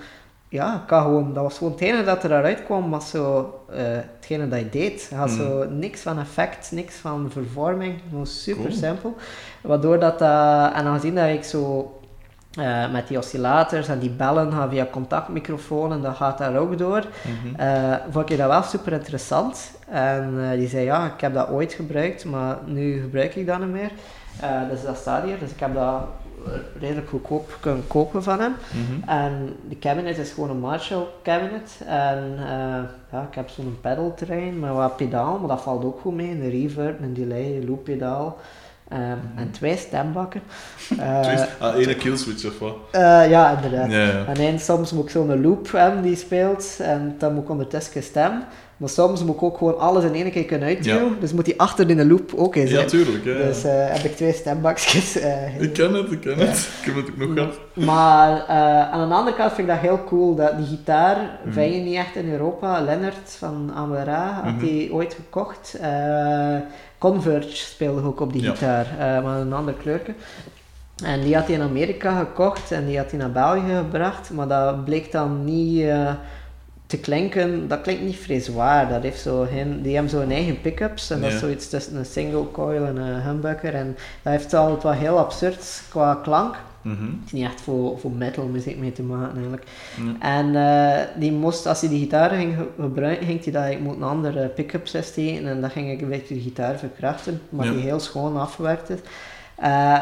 ja, 0.49 0.83
kan 0.87 1.03
gewoon, 1.03 1.33
dat 1.35 1.43
was 1.43 1.59
gewoon 1.59 1.73
het 1.73 1.81
enige 1.81 2.05
dat 2.05 2.25
er 2.25 2.31
eruit 2.33 2.65
kwam, 2.65 2.91
was 2.91 3.11
zo 3.11 3.55
eh, 3.71 3.79
hetgene 4.17 4.49
dat 4.49 4.59
je 4.59 4.69
deed. 4.69 5.07
Je 5.11 5.17
had 5.17 5.29
Hmm. 5.29 5.37
zo 5.39 5.65
niks 5.71 6.01
van 6.01 6.19
effect, 6.19 6.73
niks 6.73 6.95
van 6.97 7.31
vervorming, 7.31 8.01
gewoon 8.09 8.27
super 8.27 8.65
Cool. 8.65 8.77
simpel. 8.77 9.15
Waardoor 9.61 9.99
dat, 9.99 10.19
dat 10.19 10.73
en 10.73 10.85
aangezien 10.85 11.15
dat 11.15 11.29
ik 11.29 11.45
zo 11.45 11.93
eh, 12.59 12.93
met 12.93 13.09
die 13.09 13.19
oscillators 13.19 13.89
en 13.89 13.99
die 13.99 14.11
bellen 14.11 14.53
gaan 14.53 14.71
via 14.71 14.87
contactmicrofoon 14.91 15.93
en 15.93 16.01
dat 16.01 16.17
gaat 16.17 16.39
daar 16.39 16.57
ook 16.57 16.79
door, 16.79 17.05
Mhm. 17.53 17.99
vond 18.11 18.31
ik 18.31 18.39
dat 18.39 18.49
wel 18.49 18.63
super 18.63 18.93
interessant. 18.93 19.71
En 19.89 20.51
die 20.57 20.69
zei, 20.69 20.85
ja, 20.85 21.07
ik 21.07 21.21
heb 21.21 21.35
dat 21.35 21.49
ooit 21.49 21.73
gebruikt, 21.73 22.25
maar 22.25 22.57
nu 22.65 23.01
gebruik 23.01 23.35
ik 23.35 23.47
dat 23.47 23.59
niet 23.59 23.69
meer. 23.69 23.91
Dus 24.71 24.83
dat 24.83 24.97
staat 24.97 25.25
hier, 25.25 25.39
dus 25.39 25.51
ik 25.51 25.61
heb 25.61 25.75
dat 25.75 26.03
redelijk 26.81 27.09
goedkoop 27.09 27.57
kunnen 27.61 27.87
kopen 27.87 28.23
van 28.23 28.41
hem. 28.41 28.53
Mhm. 28.73 29.09
En 29.09 29.57
de 29.69 29.79
cabinet 29.79 30.19
is 30.19 30.31
gewoon 30.31 30.51
een 30.51 30.59
Marshall 30.59 31.05
cabinet. 31.23 31.81
En 31.87 32.35
eh, 32.39 32.83
ja, 33.13 33.27
ik 33.31 33.35
heb 33.35 33.49
zo'n 33.49 33.79
pedal 33.81 34.15
terrein 34.15 34.59
met 34.61 34.71
wat 34.73 34.97
pedaal, 34.97 35.39
maar 35.39 35.49
dat 35.49 35.61
valt 35.63 35.85
ook 35.85 36.01
goed 36.01 36.15
mee. 36.15 36.31
Een 36.31 36.51
reverb, 36.51 37.01
een 37.03 37.15
delay, 37.15 37.57
een 37.57 37.69
loop 37.69 37.85
pedaal. 37.85 38.37
ehm, 38.89 39.01
En 39.37 39.51
twee 39.51 39.77
stembakken. 39.77 40.41
Tweede- 41.23 41.49
ah, 41.59 41.77
ene 41.77 41.95
killswitch 41.95 42.47
of 42.47 42.59
wat? 42.59 42.75
eh, 42.93 43.31
ja, 43.31 43.51
inderdaad. 43.63 43.91
En 44.27 44.37
één, 44.37 44.59
soms 44.61 44.93
moet 44.93 45.05
ik 45.05 45.11
zo'n 45.11 45.41
loop 45.41 45.73
hebben 45.73 46.03
die 46.03 46.17
speelt 46.17 46.79
en 46.81 47.15
dan 47.19 47.35
moet 47.35 47.43
ik 47.43 47.51
ondertussen 47.51 48.03
stem. 48.03 48.33
Maar 48.79 48.89
soms 48.89 49.25
moet 49.25 49.35
ik 49.35 49.43
ook 49.43 49.59
gewoon 49.59 49.79
alles 49.79 50.05
in 50.05 50.15
één 50.15 50.31
keer 50.31 50.45
kunnen 50.45 50.69
uitduwen. 50.69 51.17
Dus 51.21 51.33
moet 51.33 51.45
die 51.45 51.61
achter 51.61 51.91
in 51.91 51.97
de 51.97 52.07
loop 52.07 52.33
ook 52.37 52.55
Ja, 52.55 52.67
zijn. 52.67 52.87
tuurlijk. 52.87 53.25
Ja. 53.25 53.33
Dus 53.35 53.65
eh, 53.65 53.73
heb 53.73 54.05
ik 54.05 54.17
twee 54.17 54.33
stembakjes. 54.33 55.19
eh, 55.19 55.61
ik 55.61 55.73
ken 55.73 55.95
het, 55.95 56.11
ik 56.13 56.21
ken 56.21 56.39
het. 56.39 56.69
Ik 56.81 56.85
heb 56.85 56.95
het 56.95 57.09
ook 57.09 57.35
nog 57.35 57.35
gehad. 57.35 57.59
maar 57.87 58.45
eh, 58.49 58.91
aan 58.93 59.09
de 59.09 59.15
andere 59.15 59.37
kant 59.37 59.53
vind 59.53 59.69
ik 59.69 59.75
dat 59.75 59.83
heel 59.83 60.05
cool. 60.05 60.35
Dat 60.35 60.57
die 60.57 60.67
gitaar 60.67 61.17
Mhm. 61.45 61.53
vind 61.53 61.75
je 61.75 61.81
niet 61.81 61.97
echt 61.97 62.17
in 62.17 62.33
Europa. 62.33 62.81
Lennart 62.81 63.37
van 63.39 63.71
Amara 63.75 64.41
had 64.45 64.45
Mhm. 64.55 64.65
die 64.65 64.93
ooit 64.93 65.15
gekocht. 65.15 65.79
Converge 66.99 67.57
speelde 67.57 68.03
ook 68.03 68.21
op 68.21 68.33
die 68.33 68.43
gitaar, 68.43 68.87
maar 68.99 69.41
een 69.41 69.53
ander 69.53 69.75
kleurke. 69.75 70.13
En 71.05 71.21
die 71.21 71.35
had 71.37 71.47
hij 71.47 71.55
in 71.55 71.63
Amerika 71.63 72.19
gekocht 72.19 72.73
en 72.73 72.87
die 72.87 72.99
had 72.99 73.11
hij 73.11 73.19
naar 73.21 73.31
België 73.33 73.75
gebracht. 73.77 74.31
Maar 74.31 74.49
dat 74.49 74.85
bleek 74.85 75.13
dan 75.13 75.45
niet 75.45 75.85
te 76.89 76.99
klinken. 76.99 77.69
Dat 77.69 77.81
klinkt 77.81 78.03
niet 78.03 78.17
vrij 78.17 78.41
zwaar. 78.41 78.89
Dat 78.89 79.03
heeft 79.03 79.21
zo 79.21 79.47
geen, 79.51 79.83
die 79.83 79.93
hebben 79.95 80.11
zo 80.11 80.19
hun 80.19 80.31
eigen 80.31 80.61
pick-ups. 80.61 81.11
En 81.11 81.21
dat 81.21 81.33
is 81.33 81.39
zoiets 81.39 81.69
tussen 81.69 81.97
een 81.97 82.05
single 82.07 82.51
coil 82.51 82.85
en 82.87 82.97
een 82.97 83.23
humbucker. 83.23 83.75
En 83.75 83.97
dat 84.23 84.33
heeft 84.33 84.55
altijd 84.55 84.83
wat 84.83 84.95
heel 84.95 85.19
absurd 85.19 85.83
qua 85.91 86.15
klank. 86.23 86.55
Mhm. 86.83 87.03
Het 87.03 87.27
is 87.27 87.33
niet 87.33 87.45
echt 87.45 87.61
voor, 87.61 87.99
voor 87.99 88.11
metal 88.11 88.45
muziek 88.47 88.79
mee 88.79 88.93
te 88.93 89.03
maken 89.03 89.33
eigenlijk. 89.37 89.65
En 90.21 90.55
eh, 90.57 91.05
die 91.21 91.33
moest, 91.33 91.67
als 91.67 91.81
hij 91.81 91.89
die 91.91 91.99
gitaar 92.01 92.31
ging 92.31 92.55
ge- 92.57 92.83
gebruiken, 92.83 93.27
ging 93.27 93.45
hij 93.45 93.53
dat 93.53 93.71
ik 93.71 93.81
moet 93.81 93.97
een 93.97 94.03
andere 94.03 94.47
pick-up 94.49 94.87
steken 94.87 95.47
en 95.49 95.61
dat 95.61 95.73
ging 95.73 95.91
ik 95.91 96.01
een 96.01 96.09
beetje 96.09 96.35
de 96.35 96.41
gitaar 96.41 96.79
verkrachten, 96.79 97.41
maar 97.49 97.67
Ja. 97.67 97.73
die 97.73 97.81
heel 97.81 98.01
schoon 98.01 98.37
afgewerkt 98.37 98.91
is. 98.91 98.99
Eh, 99.57 100.01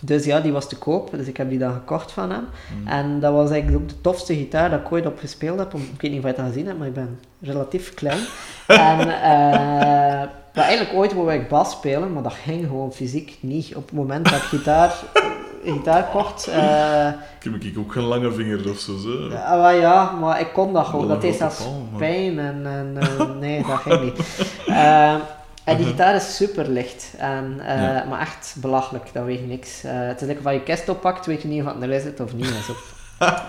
dus 0.00 0.24
ja, 0.24 0.40
die 0.40 0.52
was 0.52 0.68
te 0.68 0.76
koop, 0.76 1.10
dus 1.10 1.26
ik 1.26 1.36
heb 1.36 1.48
die 1.48 1.58
dan 1.58 1.72
gekocht 1.72 2.12
van 2.12 2.30
hem. 2.30 2.44
Mhm. 2.82 2.88
En 2.88 3.20
dat 3.20 3.32
was 3.32 3.50
eigenlijk 3.50 3.82
ook 3.82 3.88
de 3.88 4.00
tofste 4.00 4.34
gitaar 4.34 4.70
dat 4.70 4.80
ik 4.80 4.92
ooit 4.92 5.06
op 5.06 5.18
gespeeld 5.18 5.58
heb. 5.58 5.74
Ik 5.74 6.00
weet 6.00 6.10
niet 6.10 6.24
of 6.24 6.30
je 6.30 6.36
het 6.36 6.46
gezien 6.46 6.66
hebt, 6.66 6.78
maar 6.78 6.86
ik 6.86 6.94
ben 6.94 7.18
relatief 7.40 7.94
klein. 7.94 8.18
en 8.66 9.00
uh, 9.08 10.22
eigenlijk 10.62 10.94
ooit 10.94 11.14
wou 11.14 11.32
ik 11.32 11.48
bas 11.48 11.70
spelen, 11.70 12.12
maar 12.12 12.22
dat 12.22 12.32
ging 12.32 12.66
gewoon 12.66 12.92
fysiek 12.92 13.36
niet. 13.40 13.74
Op 13.76 13.82
het 13.84 13.92
moment 13.94 14.24
dat 14.24 14.34
ik 14.34 14.42
gitaar, 14.42 14.94
gitaar 15.64 16.04
kocht... 16.12 16.46
eh, 16.46 17.06
Ik 17.38 17.52
heb 17.52 17.54
ik 17.62 17.78
ook 17.78 17.92
geen 17.92 18.02
lange 18.04 18.32
vinger 18.32 18.70
of 18.70 18.78
zo. 18.78 18.96
zo. 18.96 19.28
ja, 19.30 19.56
maar 19.56 19.74
ja, 19.74 20.10
maar 20.10 20.40
ik 20.40 20.48
kon 20.52 20.72
dat 20.72 20.86
gewoon. 20.86 21.08
Dat 21.08 21.20
deed 21.20 21.34
zelfs 21.34 21.60
maar- 21.90 21.98
pijn 21.98 22.38
en, 22.38 22.66
en 22.66 22.96
eh, 23.00 23.30
nee, 23.40 23.62
dat 23.66 23.78
ging 23.78 24.02
niet. 24.02 24.18
En 25.66 25.76
die 25.76 25.86
gitaar 25.86 26.14
is 26.14 26.36
super 26.36 26.68
licht, 26.68 27.14
en, 27.18 27.56
eh, 27.66 27.82
Ja. 27.82 28.04
maar 28.08 28.20
echt 28.20 28.54
belachelijk, 28.60 29.04
dat 29.12 29.24
weegt 29.24 29.46
niks. 29.46 29.84
Eh, 29.84 29.92
het 29.94 30.20
is 30.20 30.26
like 30.28 30.42
van 30.42 30.52
je 30.54 30.62
kist 30.62 30.88
oppakt, 30.88 31.26
weet 31.26 31.42
je 31.42 31.48
niet 31.48 31.62
of 31.64 31.72
het 31.74 31.82
er 31.82 31.90
is 31.90 32.04
het 32.04 32.20
of 32.20 32.34
niet 32.34 32.44
is. 32.50 32.68
Op. 32.74 32.76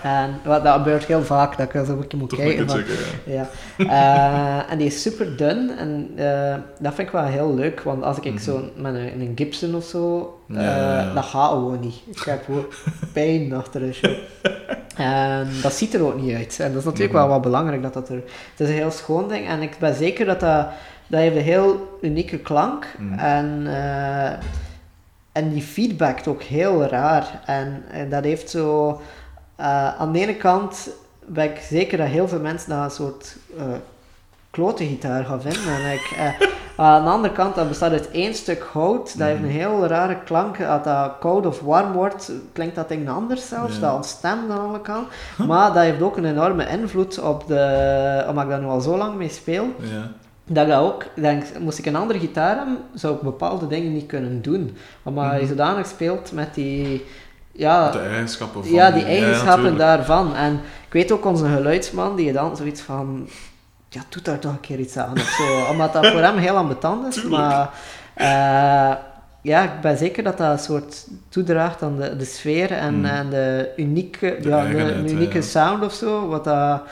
en 0.02 0.40
wat, 0.44 0.64
dat 0.64 0.74
gebeurt 0.74 1.04
heel 1.04 1.22
vaak, 1.22 1.56
dat 1.58 1.74
ik 1.74 1.84
zo 1.86 1.92
een 1.92 2.00
beetje 2.00 2.16
moet 2.16 2.28
Toch 2.28 2.38
kijken. 2.38 2.68
checken, 2.68 2.94
ja. 3.26 3.48
ja. 3.76 4.64
Eh, 4.66 4.72
en 4.72 4.78
die 4.78 4.86
is 4.86 5.02
super 5.02 5.36
dun 5.36 5.70
en 5.78 6.10
dat 6.80 6.94
vind 6.94 6.98
ik 7.08 7.10
wel 7.10 7.24
heel 7.24 7.54
leuk, 7.54 7.80
want 7.80 8.02
als 8.02 8.16
ik 8.20 8.24
Mhm. 8.34 8.42
zo 8.42 8.64
met 8.76 8.94
een, 8.94 9.20
een 9.20 9.32
Gibson 9.34 9.74
of 9.74 9.84
zo, 9.84 10.38
ja. 10.46 11.12
dat 11.14 11.24
gaat 11.24 11.50
gewoon 11.50 11.80
niet. 11.80 11.94
Ik 12.10 12.22
heb 12.32 12.44
gewoon 12.44 12.66
pijn 13.12 13.52
achter 13.52 13.80
de 13.80 13.92
show. 13.92 14.12
En 14.96 15.48
dat 15.62 15.72
ziet 15.72 15.94
er 15.94 16.02
ook 16.04 16.20
niet 16.20 16.36
uit. 16.36 16.60
En 16.60 16.68
dat 16.68 16.78
is 16.78 16.84
natuurlijk 16.84 17.12
Mhm. 17.12 17.22
wel 17.22 17.28
wat 17.32 17.42
belangrijk 17.42 17.82
dat 17.82 17.94
dat 17.94 18.08
er... 18.08 18.14
Het 18.50 18.60
is 18.60 18.68
een 18.68 18.74
heel 18.74 18.90
schoon 18.90 19.28
ding 19.28 19.46
en 19.48 19.62
ik 19.62 19.76
ben 19.78 19.94
zeker 19.94 20.26
dat 20.26 20.40
dat... 20.40 20.66
Dat 21.08 21.20
heeft 21.20 21.36
een 21.36 21.42
heel 21.42 21.98
unieke 22.00 22.38
klank 22.38 22.86
Mhm. 22.98 23.18
en... 23.18 23.62
eh, 23.66 24.32
en 25.32 25.48
die 25.52 25.62
feedbackt 25.62 26.26
ook 26.28 26.42
heel 26.42 26.84
raar. 26.84 27.40
En, 27.46 27.82
en 27.90 28.10
dat 28.10 28.24
heeft 28.24 28.50
zo... 28.50 29.00
eh, 29.56 29.94
aan 30.00 30.12
de 30.12 30.20
ene 30.20 30.34
kant 30.36 30.88
ben 31.26 31.44
ik 31.44 31.58
zeker 31.70 31.98
dat 31.98 32.06
heel 32.06 32.28
veel 32.28 32.40
mensen 32.40 32.70
dat 32.70 32.84
een 32.84 32.90
soort 32.90 33.36
eh 33.58 33.64
klote 34.50 34.84
gitaar 34.86 35.24
gaan 35.24 35.40
vinden. 35.40 35.74
En 35.74 35.92
ik, 35.92 36.16
aan 36.76 37.04
de 37.04 37.10
andere 37.10 37.34
kant, 37.34 37.54
dat 37.54 37.68
bestaat 37.68 37.90
uit 37.92 38.10
één 38.10 38.34
stuk 38.34 38.62
hout. 38.72 39.18
Dat 39.18 39.26
heeft 39.26 39.38
een 39.40 39.44
Mhm. 39.48 39.56
heel 39.56 39.86
rare 39.86 40.16
klank. 40.24 40.60
Als 40.62 40.82
dat 40.84 41.12
koud 41.20 41.46
of 41.46 41.60
warm 41.60 41.92
wordt, 41.92 42.32
klinkt 42.52 42.74
dat 42.74 42.88
ding 42.88 43.08
anders 43.08 43.48
zelfs. 43.48 43.74
Ja. 43.74 43.80
Dat 43.80 43.94
ontstemt 43.94 44.50
aan 44.50 44.60
alle 44.68 44.80
kanten. 44.80 45.12
Maar 45.46 45.72
dat 45.72 45.82
heeft 45.82 46.02
ook 46.02 46.16
een 46.16 46.24
enorme 46.24 46.68
invloed 46.68 47.20
op 47.20 47.46
de... 47.46 48.24
Omdat 48.28 48.44
ik 48.44 48.50
daar 48.50 48.60
nu 48.60 48.66
al 48.66 48.80
zo 48.80 48.96
lang 48.96 49.14
mee 49.16 49.28
speel. 49.28 49.66
Ja. 49.78 50.10
Dat 50.48 50.64
ik 50.66 50.70
dat 50.72 50.80
ook, 50.82 51.04
denk, 51.14 51.44
moest 51.60 51.78
ik 51.78 51.86
een 51.86 51.96
andere 51.96 52.18
gitaar 52.18 52.56
hebben, 52.56 52.78
zou 52.94 53.14
ik 53.14 53.20
bepaalde 53.20 53.66
dingen 53.66 53.92
niet 53.92 54.06
kunnen 54.06 54.42
doen. 54.42 54.76
Omdat 55.02 55.24
je 55.32 55.36
Mhm. 55.38 55.46
zodanig 55.46 55.86
speelt 55.86 56.32
met 56.32 56.54
die, 56.54 57.04
ja, 57.52 57.90
De 57.90 57.98
eigenschappen 57.98 58.64
van... 58.64 58.72
ja, 58.72 58.90
die 58.90 59.04
eigenschappen 59.04 59.76
daarvan. 59.76 60.34
En 60.34 60.52
ik 60.86 60.92
weet 60.92 61.12
ook 61.12 61.24
onze 61.24 61.44
geluidsman, 61.46 62.16
die 62.16 62.32
dan 62.32 62.56
zoiets 62.56 62.80
van, 62.80 63.28
ja, 63.88 64.00
doe 64.08 64.22
daar 64.22 64.38
toch 64.38 64.50
een 64.52 64.60
keer 64.60 64.78
iets 64.78 64.96
aan 64.96 65.12
of 65.12 65.20
zo. 65.38 65.44
Omdat 65.72 65.92
dat 65.92 66.06
voor 66.06 66.20
hem 66.20 66.36
heel 66.36 66.56
ambetant 66.56 67.06
is. 67.06 67.14
Tuurlijk. 67.14 67.34
Maar 67.42 67.70
eh, 68.14 68.96
ja, 69.42 69.62
ik 69.62 69.80
ben 69.80 69.96
zeker 69.96 70.22
dat 70.22 70.38
dat 70.38 70.52
een 70.52 70.58
soort 70.58 71.06
toedraagt 71.28 71.82
aan 71.82 71.96
de, 71.96 72.16
de 72.16 72.24
sfeer 72.24 72.70
en, 72.72 72.94
Mhm. 73.00 73.04
en 73.04 73.30
de 73.30 73.68
unieke, 73.76 74.36
De 74.42 74.48
ja, 74.48 74.64
de 74.64 75.04
unieke 75.10 75.36
ja. 75.38 75.42
sound 75.44 75.84
of 75.84 75.92
zo. 75.92 76.28
Wat 76.28 76.44
dat, 76.44 76.82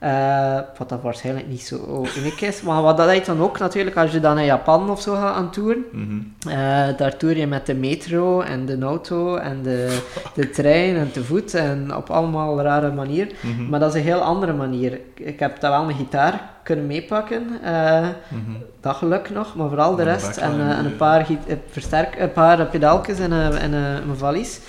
eh, 0.00 0.58
wat 0.78 0.88
dat 0.88 1.02
waarschijnlijk 1.02 1.48
niet 1.48 1.62
zo 1.62 2.06
uniek 2.18 2.40
is. 2.40 2.62
Maar 2.62 2.82
wat 2.82 2.96
dat 2.96 3.08
heet 3.08 3.26
dan 3.26 3.40
ook 3.40 3.58
natuurlijk, 3.58 3.96
als 3.96 4.12
je 4.12 4.20
dan 4.20 4.34
naar 4.34 4.44
Japan 4.44 4.90
of 4.90 5.00
zo 5.00 5.14
gaat 5.14 5.34
aan 5.34 5.50
toeren. 5.50 5.84
Mhm. 5.92 6.18
Eh, 6.48 6.96
daar 6.96 7.16
toer 7.16 7.36
je 7.36 7.46
met 7.46 7.66
de 7.66 7.74
metro 7.74 8.40
en 8.40 8.66
de 8.66 8.78
auto 8.80 9.36
en 9.36 9.62
de, 9.62 9.98
de 10.34 10.50
trein 10.50 10.96
en 10.96 11.12
te 11.12 11.24
voet 11.24 11.54
en 11.54 11.96
op 11.96 12.10
allemaal 12.10 12.60
rare 12.62 12.92
manier. 12.92 13.32
Mhm. 13.40 13.68
Maar 13.68 13.80
dat 13.80 13.94
is 13.94 14.00
een 14.00 14.06
heel 14.06 14.20
andere 14.20 14.52
manier. 14.52 15.00
Ik- 15.14 15.40
heb 15.40 15.60
daar 15.60 15.70
wel 15.70 15.84
mijn 15.84 15.96
gitaar 15.96 16.40
kunnen 16.62 16.86
meepakken, 16.86 17.46
eh, 17.64 18.00
Mhm. 18.28 18.50
dat 18.80 18.96
geluk 18.96 19.30
nog, 19.30 19.54
maar 19.56 19.68
vooral 19.68 19.96
de 19.96 20.02
rest 20.02 20.36
en, 20.36 20.60
een 20.60 20.96
paar, 20.96 21.26
versterk, 21.70 22.18
een 22.18 22.32
paar 22.32 22.66
pedaaltjes 22.66 23.18
en, 23.18 23.32
een- 23.32 23.52
en 23.58 23.72
een- 23.72 24.06
mijn 24.06 24.18
valies. 24.18 24.60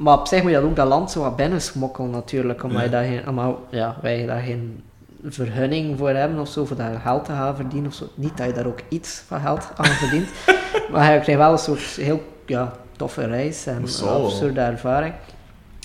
Maar 0.00 0.18
op 0.18 0.26
zich 0.26 0.42
moet 0.42 0.50
je 0.50 0.56
dat 0.56 0.66
ook 0.66 0.76
dat 0.76 0.88
land 0.88 1.10
zo 1.10 1.20
wat 1.20 1.36
binnen 1.36 1.60
smokkelen 1.62 2.10
natuurlijk, 2.10 2.62
omdat, 2.62 2.78
Ja. 2.78 2.84
je 2.84 2.90
daar 2.90 3.04
geen, 3.04 3.28
omdat 3.28 3.56
ja, 3.70 3.96
wij 4.02 4.26
daar 4.26 4.40
geen 4.40 4.82
vergunning 5.24 5.98
voor 5.98 6.10
hebben 6.10 6.38
of 6.38 6.48
zo, 6.48 6.64
voor 6.64 6.76
daar 6.76 7.00
geld 7.00 7.24
te 7.24 7.32
gaan 7.32 7.56
verdienen 7.56 7.88
of 7.90 7.94
zo. 7.96 8.06
Niet 8.14 8.36
dat 8.36 8.46
je 8.46 8.52
daar 8.52 8.66
ook 8.66 8.80
iets 8.88 9.22
van 9.26 9.40
geld 9.40 9.68
aan 9.76 9.84
verdient, 9.84 10.28
maar 10.92 11.12
je 11.12 11.20
krijgt 11.20 11.40
wel 11.40 11.52
een 11.52 11.58
soort 11.58 11.80
heel 11.80 12.22
ja, 12.46 12.72
toffe 12.96 13.24
reis 13.26 13.66
en 13.66 13.76
een 13.76 14.08
absurde 14.08 14.60
ervaring. 14.60 15.14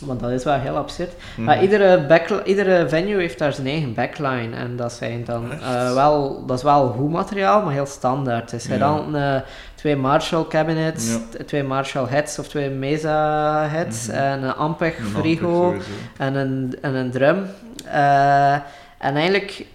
Want 0.04 0.20
dat 0.20 0.32
is 0.32 0.44
wel 0.44 0.60
heel 0.60 0.76
absurd. 0.78 1.12
Mhm. 1.36 1.44
Maar 1.46 1.62
iedere, 1.62 2.42
iedere 2.44 2.90
venue 2.90 3.20
heeft 3.20 3.40
daar 3.40 3.54
zijn 3.54 3.68
eigen 3.68 3.94
backline. 3.94 4.56
En 4.56 4.76
dat, 4.76 4.92
zijn 4.94 5.24
dan, 5.26 5.52
eh, 5.52 5.94
wel, 5.94 6.46
dat 6.46 6.58
is 6.58 6.64
wel 6.64 6.88
goed 6.88 7.12
materiaal, 7.12 7.62
maar 7.64 7.74
heel 7.74 7.86
standaard. 7.86 8.50
Dus 8.50 8.66
Ja. 8.66 8.78
dan 8.78 9.16
eh, 9.16 9.36
twee 9.76 9.96
Marshall 9.96 10.46
cabinets, 10.48 11.12
Ja. 11.12 11.44
twee 11.46 11.64
Marshall 11.64 12.06
heads 12.08 12.40
of 12.40 12.48
twee 12.48 12.70
Mesa 12.70 13.68
heads 13.68 14.08
Mhm. 14.08 14.16
en 14.18 14.44
een 14.44 14.54
Ampeg 14.56 14.98
Een 14.98 15.06
frigo 15.06 15.76
en 16.18 16.36
een, 16.36 16.76
en 16.82 16.94
een 16.96 17.12
drum. 17.12 17.46
Eh, 17.86 18.54
en 18.98 19.16
eigenlijk, 19.16 19.66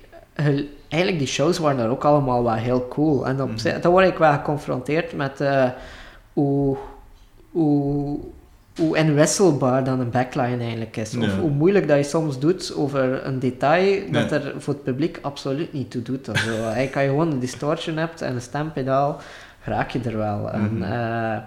eigenlijk 0.88 1.18
die 1.18 1.26
shows 1.26 1.59
waren 1.59 1.78
daar 1.78 1.90
ook 1.90 2.05
allemaal 2.05 2.42
wel 2.44 2.52
heel 2.55 2.88
cool. 2.88 3.26
En 3.26 3.42
op 3.42 3.51
Mhm. 3.51 3.80
dan 3.80 3.92
word 3.92 4.06
ik 4.06 4.18
wel 4.18 4.32
geconfronteerd 4.32 5.12
met 5.12 5.42
hoe, 6.32 6.76
hoe, 7.51 8.18
hoe 8.76 8.97
inwisselbaar 8.97 9.84
dan 9.84 10.01
een 10.01 10.10
backline 10.10 10.59
eigenlijk 10.62 10.97
is. 10.97 11.16
Of 11.16 11.24
Ja. 11.24 11.38
hoe 11.38 11.51
moeilijk 11.51 11.88
dat 11.88 11.97
je 11.97 12.02
soms 12.02 12.38
doet 12.38 12.74
over 12.76 13.26
een 13.26 13.38
detail 13.38 14.02
dat 14.12 14.30
er 14.32 14.55
voor 14.59 14.74
het 14.74 14.82
publiek 14.84 15.18
absoluut 15.22 15.72
niet 15.72 15.90
toe 15.90 16.02
doet. 16.02 16.28
Als 16.28 16.44
je 16.76 16.88
gewoon 16.92 17.30
een 17.30 17.38
distortion 17.38 17.97
hebt 17.97 18.22
en 18.22 18.34
een 18.34 18.40
stempedaal, 18.40 19.20
raak 19.64 19.90
je 19.90 20.01
er 20.05 20.16
wel. 20.16 20.51
En, 20.51 20.74
Mhm. 20.78 21.38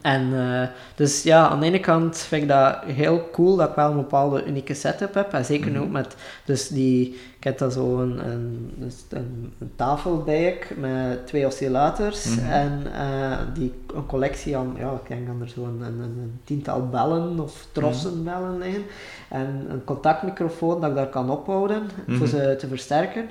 En 0.00 0.30
eh, 0.32 0.68
dus 0.94 1.22
ja, 1.22 1.48
aan 1.48 1.60
de 1.60 1.66
ene 1.66 1.80
kant 1.80 2.18
vind 2.18 2.42
ik 2.42 2.48
dat 2.48 2.76
heel 2.84 3.28
cool 3.32 3.56
dat 3.56 3.68
ik 3.68 3.74
wel 3.74 3.90
een 3.90 3.96
bepaalde 3.96 4.44
unieke 4.44 4.74
setup 4.74 5.14
heb. 5.14 5.32
En 5.32 5.44
zeker 5.44 5.70
Mhm. 5.70 5.80
ook 5.82 5.90
met, 5.90 6.16
dus 6.44 6.68
die, 6.68 7.12
ik 7.36 7.44
heb 7.44 7.58
dan 7.58 7.70
zo 7.72 7.98
een, 8.00 8.28
een, 8.30 8.74
een, 9.10 9.52
een 9.58 9.72
tafel 9.76 10.22
bij 10.22 10.44
ik 10.44 10.74
met 10.78 11.26
twee 11.26 11.46
oscillators 11.46 12.36
Mhm. 12.36 12.50
en 12.50 12.82
eh, 12.94 13.38
die, 13.54 13.72
een 13.94 14.06
collectie 14.06 14.56
aan, 14.56 14.74
ja, 14.78 14.92
ik 14.92 15.08
denk 15.08 15.26
dat 15.26 15.36
er 15.40 15.48
zo 15.48 15.64
een, 15.64 16.40
tiental 16.44 16.88
bellen 16.88 17.40
of 17.40 17.66
trossen 17.72 18.24
bellen 18.24 18.58
liggen. 18.58 18.82
En 19.28 19.66
een 19.68 19.84
contactmicrofoon 19.84 20.80
dat 20.80 20.90
ik 20.90 20.96
daar 20.96 21.08
kan 21.08 21.30
ophouden 21.30 21.82
Mhm. 22.06 22.16
voor 22.18 22.26
ze 22.26 22.56
te 22.58 22.68
versterken. 22.68 23.28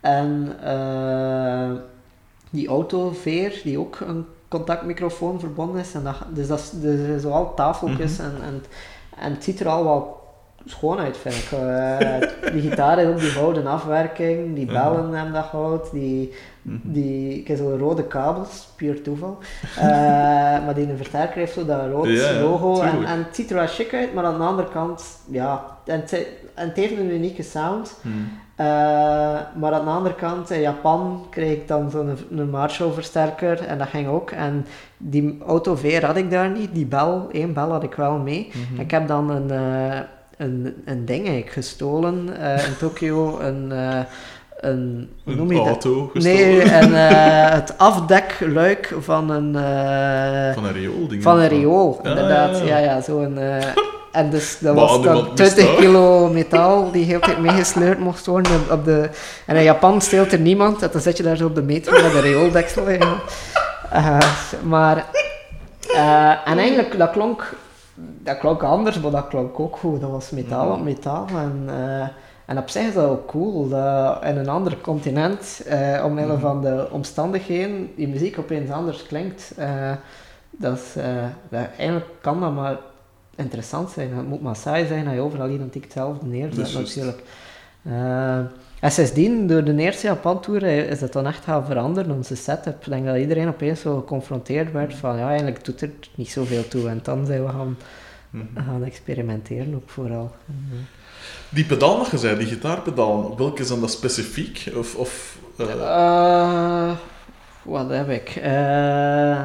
En 0.00 0.56
eh, 0.62 1.70
die 2.50 2.68
autoveer 2.68 3.60
die 3.64 3.78
ook 3.78 4.00
een 4.00 4.26
contactmicrofoon 4.58 5.40
verbonden 5.40 5.80
is. 5.80 5.94
En 5.94 6.04
dat, 6.04 6.14
dus 6.34 6.46
dat 6.48 6.58
is, 6.58 6.70
dus 6.80 7.22
zoal 7.22 7.54
tafeltjes 7.54 8.16
Mhm. 8.18 8.26
en, 8.26 8.34
en, 8.42 8.62
en 9.18 9.32
het 9.32 9.44
ziet 9.44 9.60
er 9.60 9.68
al 9.68 9.84
wel 9.84 10.22
schoon 10.66 10.98
uit, 10.98 11.16
vind 11.16 11.34
ik. 11.34 11.52
Eh, 11.52 12.52
die 12.52 12.60
gitaar 12.62 12.96
heeft 12.96 13.10
ook 13.10 13.18
die 13.20 13.28
gouden 13.30 13.66
afwerking, 13.66 14.54
die 14.54 14.70
Ja. 14.70 14.90
bellen 14.90 15.12
hebben 15.12 15.32
dat 15.34 15.44
goud, 15.44 15.90
die, 15.92 16.32
Mhm. 16.62 16.76
die, 16.82 17.38
ik 17.38 17.48
heb 17.48 17.56
zo 17.56 17.76
rode 17.78 18.04
kabels, 18.04 18.68
puur 18.76 19.02
toeval. 19.02 19.38
Eh, 19.76 19.84
maar 20.64 20.74
die 20.74 20.88
een 20.88 20.96
versterker 20.96 21.36
heeft 21.36 21.52
zo 21.52 21.64
dat 21.64 21.90
rood 21.90 22.06
Ja, 22.08 22.32
logo 22.40 22.80
en, 22.80 23.04
en 23.04 23.18
het 23.18 23.34
ziet 23.36 23.50
er 23.50 23.56
wel 23.56 23.66
chic 23.66 23.94
uit, 23.94 24.14
maar 24.14 24.24
aan 24.24 24.38
de 24.38 24.44
andere 24.44 24.68
kant, 24.68 25.04
ja, 25.30 25.64
en 25.84 26.00
het, 26.00 26.12
en 26.54 26.68
het 26.68 26.76
heeft 26.76 26.96
een 26.98 27.10
unieke 27.10 27.42
sound. 27.42 27.96
Mhm. 28.02 28.14
Eh, 28.56 28.66
maar 29.54 29.72
aan 29.72 29.84
de 29.84 29.90
andere 29.90 30.14
kant, 30.14 30.50
in 30.50 30.60
Japan 30.60 31.26
kreeg 31.30 31.52
ik 31.52 31.68
dan 31.68 31.90
zo'n 31.90 32.18
een 32.30 32.50
Marshall 32.50 32.92
versterker 32.92 33.66
en 33.66 33.78
dat 33.78 33.88
ging 33.88 34.08
ook. 34.08 34.30
En 34.30 34.66
die 34.96 35.38
auto 35.46 35.74
V 35.74 36.00
had 36.00 36.16
ik 36.16 36.30
daar 36.30 36.50
niet, 36.50 36.74
die 36.74 36.86
bel, 36.86 37.28
één 37.32 37.52
bel 37.52 37.70
had 37.70 37.82
ik 37.82 37.94
wel 37.94 38.18
mee. 38.18 38.52
Mhm. 38.52 38.80
Ik 38.80 38.90
heb 38.90 39.08
dan 39.08 39.30
een, 39.30 39.50
eh, 39.50 40.00
een, 40.36 40.82
een 40.84 41.04
ding 41.04 41.24
eigenlijk 41.26 41.50
gestolen 41.50 42.40
eh, 42.40 42.66
in 42.66 42.76
Tokio, 42.76 43.38
een, 43.38 43.72
een, 44.64 45.10
noem 45.24 45.50
Een 45.50 45.56
dat? 45.56 45.66
auto 45.66 46.10
gestolen. 46.14 46.38
Nee, 46.38 46.62
en, 46.62 46.94
eh, 47.08 47.50
het 47.54 47.78
afdekluik 47.78 48.94
van 49.00 49.30
een, 49.30 49.56
eh, 49.56 50.54
Van 50.54 50.64
een 50.64 50.72
riool 50.72 51.08
ding. 51.08 51.22
van 51.22 51.38
een 51.38 51.48
riool, 51.48 52.00
Ja, 52.02 52.08
inderdaad. 52.08 52.58
ja, 52.58 52.64
Ja, 52.64 52.78
ja. 52.78 53.00
zo'n... 53.00 53.38
eh, 53.38 53.64
en 54.12 54.30
dus 54.30 54.58
dat 54.58 54.74
was 54.80 55.02
dan 55.02 55.14
mist 55.22 55.34
20 55.36 55.66
dat. 55.66 55.76
kilo 55.76 56.28
metaal 56.28 56.90
die 56.90 57.04
heel 57.04 57.20
tijd 57.20 57.38
meegesleurd 57.40 57.98
mocht 57.98 58.26
worden 58.26 58.60
op, 58.70 58.84
de... 58.84 59.08
En 59.46 59.56
in 59.56 59.62
Japan 59.62 60.00
steelt 60.00 60.32
er 60.32 60.38
niemand, 60.40 60.82
en 60.82 60.88
dan 60.92 61.00
zit 61.00 61.16
je 61.16 61.22
daar 61.22 61.36
zo 61.36 61.46
op 61.46 61.54
de 61.54 61.62
metro 61.62 62.02
met 62.02 62.14
een 62.14 62.20
riooldeksel 62.20 62.86
in. 62.86 63.02
Maar... 64.62 65.04
en 66.44 66.58
eigenlijk, 66.58 66.98
dat 66.98 67.10
klonk... 67.10 67.54
Dat 68.22 68.38
klonk 68.38 68.62
anders, 68.62 69.00
maar 69.00 69.10
dat 69.10 69.28
klonk 69.28 69.60
ook 69.60 69.76
goed. 69.76 70.00
Dat 70.00 70.10
was 70.10 70.30
metaal 70.30 70.70
op 70.72 70.82
metaal. 70.84 71.26
En, 71.28 71.68
en 72.46 72.58
op 72.58 72.68
zich 72.68 72.86
is 72.86 72.94
dat 72.94 73.04
ook 73.08 73.26
cool, 73.26 73.68
dat 73.68 74.24
in 74.24 74.36
een 74.36 74.48
ander 74.48 74.76
continent, 74.80 75.62
eh 75.66 76.02
omwille 76.04 76.32
Mhm. 76.32 76.40
van 76.40 76.60
de 76.62 76.88
omstandigheden, 76.90 77.90
die 77.96 78.08
muziek 78.08 78.38
opeens 78.38 78.70
anders 78.70 79.06
klinkt. 79.06 79.52
Eh, 79.56 79.92
dat 80.50 80.76
is, 80.78 80.96
eh, 80.96 81.04
dat, 81.48 81.66
eigenlijk 81.76 82.06
kan 82.20 82.40
dat 82.40 82.54
maar 82.54 82.76
interessant 83.36 83.90
zijn. 83.90 84.14
Het 84.14 84.28
moet 84.28 84.42
maar 84.42 84.56
saai 84.56 84.86
zijn 84.86 85.04
dat 85.04 85.14
je 85.14 85.20
overal 85.20 85.48
identiek 85.48 85.82
hetzelfde 85.84 86.26
neerzet 86.26 86.72
natuurlijk. 86.74 87.22
Eh, 87.82 88.36
en 88.80 88.90
sindsdien, 88.90 89.46
door 89.46 89.64
de 89.64 89.76
eerste 89.76 90.06
Japan-tour, 90.06 90.62
eh, 90.62 90.78
is 90.90 90.98
dat 90.98 91.12
dan 91.12 91.26
echt 91.26 91.44
gaan 91.44 91.64
veranderen, 91.64 92.14
onze 92.16 92.36
setup. 92.36 92.74
Ik 92.84 92.88
denk 92.88 93.06
dat 93.06 93.16
iedereen 93.16 93.48
opeens 93.48 93.80
zo 93.80 93.96
geconfronteerd 93.96 94.72
werd 94.72 94.94
van, 94.94 95.16
ja, 95.16 95.26
eigenlijk 95.28 95.64
doet 95.64 95.80
er 95.80 95.90
niet 96.14 96.30
zoveel 96.30 96.68
toe. 96.68 96.88
En 96.88 97.00
dan 97.02 97.26
zijn 97.26 97.44
we 97.44 97.48
gaan, 97.50 97.76
Mhm. 98.30 98.44
gaan 98.66 98.84
experimenteren 98.84 99.74
ook 99.74 99.88
vooral. 99.90 100.30
Die 101.48 101.64
pedaal 101.64 101.98
dat 101.98 102.10
je 102.10 102.18
zei, 102.18 102.38
die 102.38 102.46
gitaarpedaal, 102.46 103.34
welke 103.36 103.62
is 103.62 103.68
dan 103.68 103.80
dat 103.80 103.90
specifiek? 103.90 104.70
Of, 104.76 104.94
of, 104.94 105.36
eh, 105.56 105.66
Eh, 105.70 106.90
wat 107.62 107.90
heb 107.90 108.10
ik? 108.10 108.28
Eh, 108.42 109.40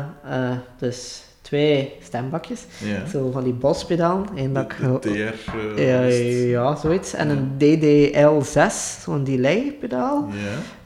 dus 0.79 1.23
twee 1.41 1.93
stembakjes. 2.03 2.61
Zo 3.11 3.31
van 3.31 3.43
die 3.43 3.53
bospedalen. 3.53 4.27
Eén 4.35 4.53
dat 4.53 4.63
ik 4.63 4.75
ja, 6.49 6.75
zoiets. 6.75 7.13
En 7.13 7.29
een 7.29 7.51
DDL6, 7.57 9.01
zo'n 9.03 9.23
delay-pedaal. 9.23 10.27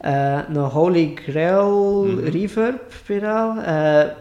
Een 0.00 0.56
Holy 0.56 1.12
Grail 1.26 2.04
Mhm. 2.04 2.24
reverb-pedaal, 2.24 3.54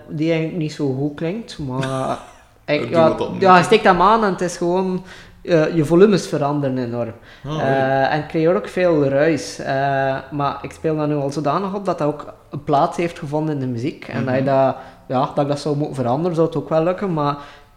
die 0.07 0.29
eigenlijk 0.31 0.61
niet 0.61 0.73
zo 0.73 0.93
goed 0.93 1.15
klinkt, 1.15 1.57
maar... 1.59 2.17
ik, 2.65 2.89
ja, 2.89 3.09
dat 3.09 3.29
ja, 3.39 3.63
steekt 3.63 3.83
hem 3.83 4.01
aan 4.01 4.23
en 4.23 4.31
het 4.31 4.41
is 4.41 4.57
gewoon... 4.57 5.03
eh, 5.43 5.75
je 5.75 5.85
volumes 5.85 6.27
veranderen 6.27 6.77
enorm. 6.77 7.13
Ah, 7.47 7.61
Eh, 7.61 8.13
en 8.13 8.27
creëer 8.27 8.55
ook 8.55 8.67
veel 8.67 9.03
ruis. 9.05 9.59
Eh, 9.59 10.15
maar 10.31 10.57
ik 10.61 10.71
speel 10.71 10.95
daar 10.95 11.07
nu 11.07 11.15
al 11.15 11.31
zodanig 11.31 11.73
op 11.73 11.85
dat 11.85 11.97
dat 11.97 12.07
ook 12.07 12.33
een 12.49 12.63
plaats 12.63 12.97
heeft 12.97 13.19
gevonden 13.19 13.53
in 13.53 13.59
de 13.59 13.67
muziek. 13.67 14.07
En 14.07 14.25
dat, 14.25 14.35
je 14.35 14.41
Mhm. 14.41 14.49
dat, 14.49 14.75
ja, 15.07 15.19
dat 15.35 15.43
ik 15.43 15.47
dat 15.47 15.59
zou 15.59 15.77
moeten 15.77 15.95
veranderen, 15.95 16.35
zou 16.35 16.47
het 16.47 16.55
ook 16.57 16.69
wel 16.69 16.83
lukken. 16.83 17.13
Maar 17.13 17.31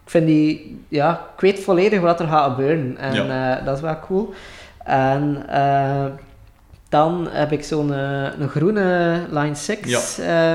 ik 0.05 0.11
vind 0.11 0.27
die... 0.27 0.85
Ja, 0.89 1.13
ik 1.35 1.41
weet 1.41 1.61
volledig 1.65 2.01
wat 2.01 2.21
er 2.21 2.27
gaat 2.27 2.51
gebeuren. 2.51 2.97
En 2.99 3.65
dat 3.65 3.77
is 3.77 3.83
wel 3.83 3.99
cool. 4.07 4.33
En 4.85 5.45
dan 6.89 7.29
heb 7.31 7.53
ik 7.53 7.65
zo'n 7.65 7.91
een 8.41 8.49
groene 8.49 9.21
Line 9.31 9.55
6 9.55 10.19
eh, 10.19 10.53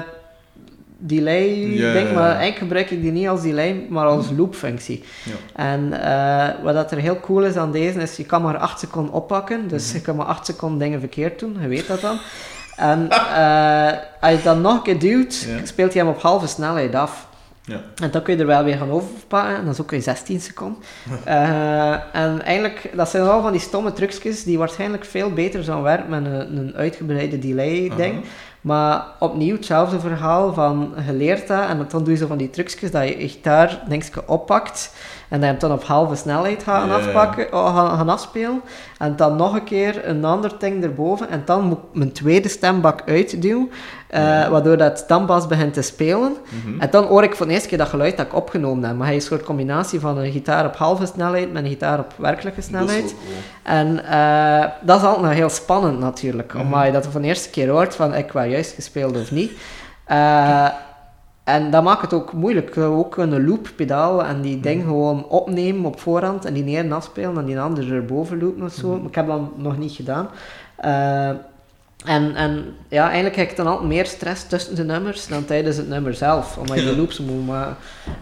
delay 1.03 1.47
ja, 1.49 1.93
Maar 2.13 2.25
eigenlijk 2.29 2.57
gebruik 2.57 2.89
ik 2.89 3.01
die 3.01 3.11
niet 3.11 3.27
als 3.27 3.41
delay, 3.41 3.85
maar 3.89 4.05
als 4.05 4.25
loopfunctie. 4.37 5.03
Ja. 5.23 5.63
En 5.63 6.01
eh, 6.01 6.63
wat 6.63 6.73
dat 6.73 6.91
er 6.91 6.97
heel 6.97 7.19
cool 7.19 7.43
is 7.45 7.55
aan 7.55 7.71
deze, 7.71 7.99
is 8.01 8.15
je 8.15 8.25
kan 8.25 8.41
maar 8.41 8.57
8 8.57 8.79
seconden 8.79 9.13
oppakken. 9.13 9.67
Dus 9.67 9.87
Mhm. 9.87 9.95
je 9.95 10.01
kan 10.01 10.15
maar 10.15 10.25
8 10.25 10.45
seconden 10.45 10.79
dingen 10.79 10.99
verkeerd 10.99 11.39
doen, 11.39 11.57
je 11.61 11.67
weet 11.67 11.87
dat 11.87 12.01
dan. 12.01 12.17
En 12.75 13.09
eh, 13.09 13.91
als 14.21 14.31
je 14.31 14.43
dan 14.43 14.61
nog 14.61 14.73
een 14.75 14.81
keer 14.81 14.99
duwt, 14.99 15.47
speelt 15.63 15.93
hij 15.93 16.01
hem 16.03 16.11
op 16.11 16.21
halve 16.21 16.47
snelheid 16.47 16.95
af. 16.95 17.29
Ja. 17.65 17.81
En 18.01 18.11
dan 18.11 18.21
kun 18.21 18.33
je 18.35 18.39
er 18.39 18.47
wel 18.47 18.63
weer 18.63 18.77
gaan 18.77 18.91
overpakken, 18.91 19.55
en 19.55 19.65
dat 19.65 19.73
is 19.73 19.81
ook 19.81 19.91
in 19.91 20.01
16 20.01 20.39
seconden. 20.39 20.83
Eh, 21.25 21.91
en 22.13 22.41
eigenlijk, 22.43 22.89
dat 22.95 23.09
zijn 23.09 23.23
al 23.23 23.41
van 23.41 23.51
die 23.51 23.61
stomme 23.61 23.93
trucjes 23.93 24.43
die 24.43 24.57
waarschijnlijk 24.57 25.05
veel 25.05 25.31
beter 25.33 25.63
zouden 25.63 25.85
werken 25.85 26.09
met 26.09 26.25
een, 26.25 26.57
een 26.57 26.73
uitgebreide 26.75 27.39
delay-ding. 27.39 28.23
Maar 28.61 29.05
opnieuw 29.19 29.55
hetzelfde 29.55 29.99
verhaal 29.99 30.53
van 30.53 30.93
je 31.05 31.13
leert 31.13 31.47
dat 31.47 31.69
en 31.69 31.85
dan 31.89 32.03
doe 32.03 32.13
je 32.13 32.19
zo 32.19 32.27
van 32.27 32.37
die 32.37 32.49
trucjes 32.49 32.91
dat 32.91 33.07
je 33.07 33.19
je 33.19 33.29
gitaar 33.29 33.83
dingetje 33.87 34.27
oppakt 34.27 34.93
en 35.31 35.39
dat 35.39 35.41
je 35.41 35.45
hem 35.45 35.59
dan 35.59 35.71
op 35.71 35.83
halve 35.83 36.15
snelheid 36.15 36.63
ja. 36.65 36.87
afpakken, 36.87 37.53
oh, 37.53 37.75
gaan, 37.75 37.97
gaan 37.97 38.09
afspelen 38.09 38.61
en 38.97 39.15
dan 39.15 39.35
nog 39.35 39.53
een 39.53 39.63
keer 39.63 40.07
een 40.07 40.25
ander 40.25 40.51
ding 40.59 40.83
erboven 40.83 41.29
en 41.29 41.41
dan 41.45 41.63
moet 41.63 41.77
ik 41.77 41.83
mijn 41.93 42.11
tweede 42.11 42.49
stembak 42.49 43.01
uitduwen, 43.05 43.69
eh, 44.07 44.47
waardoor 44.47 44.77
dat 44.77 44.97
stembas 44.97 45.47
begint 45.47 45.73
te 45.73 45.81
spelen 45.81 46.35
Mhm. 46.65 46.81
en 46.81 46.87
dan 46.91 47.05
hoor 47.05 47.23
ik 47.23 47.35
voor 47.35 47.45
de 47.47 47.53
eerste 47.53 47.67
keer 47.67 47.77
dat 47.77 47.87
geluid 47.89 48.17
dat 48.17 48.25
ik 48.25 48.35
opgenomen 48.35 48.83
heb. 48.87 48.95
Maar 48.97 49.07
hij 49.07 49.15
is 49.15 49.23
een 49.23 49.29
soort 49.29 49.43
combinatie 49.43 49.99
van 49.99 50.17
een 50.17 50.31
gitaar 50.31 50.65
op 50.65 50.75
halve 50.75 51.05
snelheid 51.05 51.53
met 51.53 51.63
een 51.63 51.69
gitaar 51.69 51.99
op 51.99 52.13
werkelijke 52.17 52.61
snelheid. 52.61 53.01
cool. 53.03 53.15
En 53.63 54.05
eh, 54.05 54.69
dat 54.81 54.99
is 54.99 55.05
altijd 55.05 55.25
nog 55.25 55.33
heel 55.33 55.49
spannend 55.49 55.99
natuurlijk, 55.99 56.53
Mhm. 56.53 56.63
omdat 56.63 56.85
je 56.85 56.91
dat 56.91 57.07
voor 57.07 57.21
de 57.21 57.27
eerste 57.27 57.49
keer 57.49 57.69
hoort 57.69 57.95
van 57.95 58.13
ik 58.15 58.31
wel 58.31 58.43
juist 58.43 58.73
gespeeld 58.73 59.17
of 59.17 59.31
niet. 59.31 59.51
Eh, 60.05 60.65
en 61.55 61.71
dat 61.71 61.83
maakt 61.83 62.01
het 62.01 62.13
ook 62.13 62.33
moeilijk. 62.33 62.75
Je 62.75 62.81
ook 62.81 63.17
een 63.17 63.45
loop-pedaal 63.45 64.23
en 64.23 64.41
die 64.41 64.59
ding 64.59 64.79
Mhm. 64.81 64.87
gewoon 64.89 65.25
opnemen 65.27 65.85
op 65.85 65.99
voorhand 65.99 66.45
en 66.45 66.53
die 66.53 66.63
neer 66.63 66.93
afspelen 66.93 67.37
en 67.37 67.45
die 67.45 67.59
ander 67.59 67.93
erboven 67.93 68.39
loopen 68.41 68.63
of 68.65 68.73
zo. 68.73 68.87
Maar 68.97 69.07
ik 69.09 69.15
heb 69.15 69.27
dat 69.27 69.39
nog 69.57 69.77
niet 69.77 69.91
gedaan. 69.91 70.29
Eh, 70.77 71.27
en, 72.05 72.35
en 72.35 72.65
ja, 72.87 73.05
eigenlijk 73.05 73.35
heb 73.35 73.49
ik 73.49 73.55
dan 73.55 73.67
altijd 73.67 73.87
meer 73.87 74.05
stress 74.05 74.47
tussen 74.47 74.75
de 74.75 74.83
nummers 74.83 75.27
dan 75.27 75.45
tijdens 75.45 75.77
het 75.77 75.87
nummer 75.87 76.13
zelf, 76.13 76.57
omdat 76.57 76.77
je 76.77 76.83
Ja. 76.85 76.89
de 76.91 76.97
loops 76.97 77.19
moet 77.19 77.45
maken. 77.47 77.75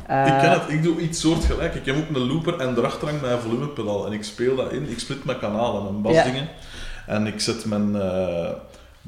Eh, 0.08 0.26
ik 0.26 0.40
ken 0.42 0.52
het, 0.52 0.62
ik 0.68 0.84
doe 0.84 1.00
iets 1.00 1.20
soortgelijk. 1.20 1.76
Ik 1.76 1.86
heb 1.86 1.96
ook 1.98 2.16
een 2.16 2.28
looper 2.28 2.60
en 2.60 2.78
erachter 2.78 3.08
hangt 3.08 3.22
mijn 3.22 3.40
volumepedaal. 3.40 4.06
En 4.06 4.12
ik 4.14 4.24
speel 4.24 4.56
dat 4.56 4.72
in, 4.72 4.90
ik 4.90 5.00
split 5.00 5.26
mijn 5.26 5.40
kanalen, 5.40 5.84
mijn 5.84 6.02
basdingen. 6.02 6.48
En 7.08 7.28
ik 7.28 7.40
zet 7.42 7.66
mijn... 7.66 7.96
eh, 7.96 8.50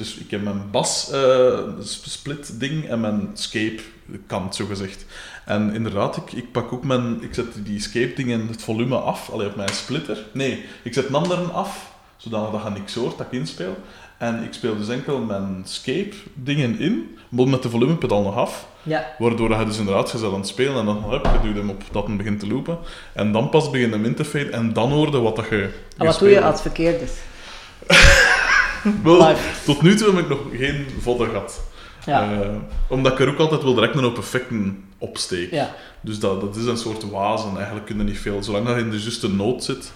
dus 0.02 0.16
ik 0.16 0.32
heb 0.32 0.42
mijn 0.44 0.62
bas 0.72 1.10
eh, 1.12 1.60
sp- 1.84 2.06
split 2.06 2.60
ding 2.60 2.90
en 2.90 3.00
mijn 3.00 3.30
scape 3.34 3.82
kant, 4.28 4.56
zo 4.56 4.66
gezegd. 4.66 5.06
En 5.46 5.74
inderdaad, 5.74 6.18
ik, 6.18 6.32
ik 6.32 6.52
pak 6.52 6.74
ook 6.74 6.84
mijn... 6.84 7.24
Ik 7.24 7.34
zet 7.34 7.46
die 7.64 7.80
scape 7.82 8.14
dingen, 8.16 8.48
het 8.48 8.64
volume 8.64 8.96
af, 8.98 9.30
alleen 9.30 9.48
op 9.48 9.56
mijn 9.56 9.74
splitter. 9.74 10.26
Nee, 10.34 10.66
ik 10.84 10.94
zet 10.94 11.08
een 11.08 11.16
anderen 11.16 11.54
af, 11.54 11.92
zodat 12.18 12.52
dat 12.52 12.62
je 12.64 12.70
niks 12.70 12.94
hoort 12.96 13.18
dat 13.18 13.28
ik 13.32 13.40
inspeel. 13.40 13.78
En 14.18 14.44
ik 14.44 14.54
speel 14.54 14.78
dus 14.78 14.90
enkel 14.90 15.20
mijn 15.20 15.62
scape 15.66 16.16
dingen 16.34 16.80
in, 16.80 17.18
met 17.30 17.64
de 17.64 17.70
volumepedaal 17.70 18.22
nog 18.22 18.36
af. 18.36 18.68
ja, 18.84 19.16
Waardoor 19.18 19.60
je 19.60 19.66
dus 19.66 19.78
inderdaad 19.78 20.12
je 20.12 20.26
aan 20.26 20.34
het 20.34 20.48
spelen 20.48 20.76
en 20.80 20.86
dan 20.86 21.12
heb 21.12 21.26
je 21.26 21.40
duwt 21.48 21.56
hem 21.58 21.70
op 21.70 21.84
dat 21.92 22.08
het 22.08 22.18
begint 22.18 22.40
te 22.40 22.48
lopen. 22.48 22.78
En 23.14 23.32
dan 23.32 23.50
pas 23.50 23.70
begint 23.70 23.94
hem 23.94 24.06
in 24.06 24.16
te 24.16 24.26
faden 24.26 24.54
en 24.54 24.74
dan 24.74 24.92
hoorde 24.92 25.20
wat 25.20 25.36
dat 25.36 25.48
je 25.50 25.70
en 25.98 26.06
wat 26.06 26.20
doe 26.20 26.30
je 26.30 26.42
als 26.42 26.54
het 26.54 26.62
verkeerd 26.62 27.02
is? 27.02 27.12
Wel, 29.04 29.36
tot 29.66 29.82
nu 29.82 29.96
toe 29.96 30.16
heb 30.16 30.24
ik 30.24 30.30
nog 30.30 30.40
geen 30.54 30.88
vodden 31.00 31.30
gehad. 31.30 31.62
Ja. 32.06 32.42
Eh, 32.42 32.50
omdat 32.88 33.12
ik 33.12 33.20
er 33.20 33.30
ook 33.30 33.40
altijd 33.40 33.64
wil 33.64 33.74
direct 33.74 33.96
een 33.96 34.04
hoop 34.04 34.18
effecten 34.18 34.84
opsteek. 34.98 35.52
ja. 35.52 35.76
Dus 36.02 36.20
dat, 36.20 36.42
dat 36.42 36.56
is 36.56 36.66
een 36.66 36.78
soort 36.78 37.10
wazen. 37.10 37.56
Eigenlijk 37.56 37.86
kun 37.86 37.98
je 37.98 38.04
niet 38.04 38.18
veel. 38.18 38.44
Zolang 38.44 38.66
dat 38.66 38.78
in 38.78 38.90
de 38.90 39.02
juiste 39.02 39.30
noot 39.30 39.64
zit, 39.64 39.92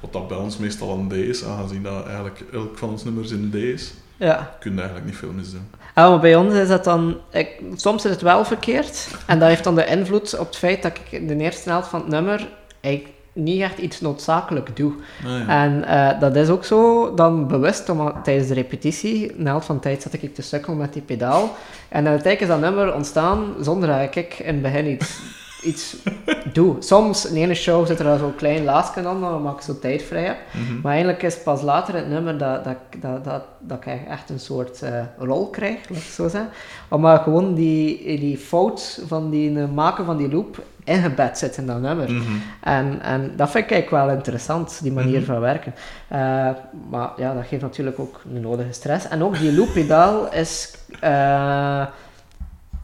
wat 0.00 0.12
dat 0.12 0.28
bij 0.28 0.36
ons 0.36 0.56
meestal 0.56 0.90
een 0.90 1.08
D 1.08 1.12
is, 1.12 1.44
aangezien 1.44 1.82
dat 1.82 2.04
eigenlijk 2.04 2.44
elk 2.52 2.78
van 2.78 2.88
ons 2.88 3.04
nummers 3.04 3.30
in 3.30 3.50
D 3.50 3.54
is, 3.54 3.94
ja. 4.16 4.56
kun 4.60 4.72
je 4.72 4.78
eigenlijk 4.78 5.08
niet 5.08 5.16
veel 5.16 5.32
misdoen. 5.32 5.70
Ja, 5.94 6.08
maar 6.08 6.20
bij 6.20 6.36
ons 6.36 6.54
is 6.54 6.68
dat 6.68 6.84
dan... 6.84 7.16
Ik, 7.30 7.60
soms 7.76 8.04
is 8.04 8.10
het 8.10 8.20
wel 8.20 8.44
verkeerd. 8.44 9.08
En 9.26 9.38
dat 9.38 9.48
heeft 9.48 9.64
dan 9.64 9.74
de 9.74 9.86
invloed 9.86 10.38
op 10.38 10.46
het 10.46 10.56
feit 10.56 10.82
dat 10.82 10.98
ik 10.98 11.12
in 11.12 11.26
de 11.26 11.36
eerste 11.36 11.68
helft 11.68 11.88
van 11.88 12.00
het 12.00 12.08
nummer 12.08 12.48
eigenlijk 12.80 13.15
niet 13.36 13.60
echt 13.60 13.78
iets 13.78 14.00
noodzakelijk 14.00 14.76
doe. 14.76 14.92
Ah, 15.24 15.30
ja. 15.30 15.64
En 15.64 15.84
eh, 15.84 16.20
dat 16.20 16.36
is 16.36 16.48
ook 16.48 16.64
zo 16.64 17.14
dan 17.14 17.48
bewust, 17.48 17.88
omdat 17.88 18.14
tijdens 18.24 18.48
de 18.48 18.54
repetitie, 18.54 19.32
na 19.36 19.50
helft 19.50 19.66
van 19.66 19.74
de 19.74 19.82
tijd 19.82 20.02
zat 20.02 20.12
ik 20.12 20.34
te 20.34 20.42
sukkelen 20.42 20.78
met 20.78 20.92
die 20.92 21.02
pedaal. 21.02 21.42
En 21.88 22.06
uiteindelijk 22.06 22.40
is 22.40 22.48
dat 22.48 22.60
nummer 22.60 22.94
ontstaan 22.94 23.54
zonder 23.60 23.88
dat 23.88 24.16
ik 24.16 24.38
in 24.38 24.46
het 24.46 24.62
begin 24.62 24.90
iets, 24.90 25.18
iets 25.70 25.96
doe. 26.52 26.76
Soms, 26.78 27.26
in 27.26 27.34
de 27.34 27.40
ene 27.40 27.54
show 27.54 27.86
zit 27.86 27.98
er 27.98 28.08
al 28.08 28.18
zo'n 28.18 28.34
klein 28.34 28.64
laasje 28.64 29.06
aan, 29.06 29.34
omdat 29.34 29.54
ik 29.54 29.60
zo 29.60 29.78
tijd 29.78 30.02
vrij 30.02 30.24
heb. 30.24 30.38
Mhm. 30.52 30.80
Maar 30.80 30.92
eigenlijk 30.92 31.22
is 31.22 31.42
pas 31.42 31.62
later 31.62 31.94
het 31.94 32.08
nummer 32.08 32.38
dat, 32.38 32.64
dat, 32.64 32.76
dat, 33.00 33.24
dat, 33.24 33.42
dat 33.60 33.86
ik 33.86 34.00
echt 34.08 34.30
een 34.30 34.40
soort 34.40 34.82
eh, 34.82 35.00
rol 35.18 35.50
krijg, 35.50 35.88
laat 35.88 35.98
ik 35.98 36.04
zo 36.04 36.28
zeggen. 36.28 36.50
Omdat 36.88 37.22
gewoon 37.22 37.54
die, 37.54 38.18
die 38.18 38.36
fout 38.36 39.02
van 39.06 39.30
die 39.30 39.60
eh, 39.60 39.68
maken 39.74 40.04
van 40.04 40.16
die 40.16 40.30
loop 40.30 40.62
ingebed 40.86 41.38
zit 41.38 41.56
in 41.56 41.66
dat 41.66 41.80
nummer. 41.80 42.12
Mhm. 42.12 42.32
En, 42.60 43.02
en 43.02 43.32
dat 43.36 43.50
vind 43.50 43.64
ik 43.64 43.70
eigenlijk 43.70 44.04
wel 44.06 44.14
interessant, 44.16 44.78
die 44.82 44.92
manier 44.92 45.16
Mhm. 45.20 45.24
van 45.24 45.40
werken. 45.40 45.74
Eh, 46.08 46.18
maar 46.90 47.10
ja, 47.16 47.34
dat 47.34 47.46
geeft 47.46 47.62
natuurlijk 47.62 47.98
ook 47.98 48.20
de 48.32 48.40
nodige 48.40 48.72
stress. 48.72 49.08
En 49.08 49.22
ook 49.22 49.38
die 49.38 49.54
looppedaal 49.54 50.32
is... 50.32 50.74
eh, 51.00 51.86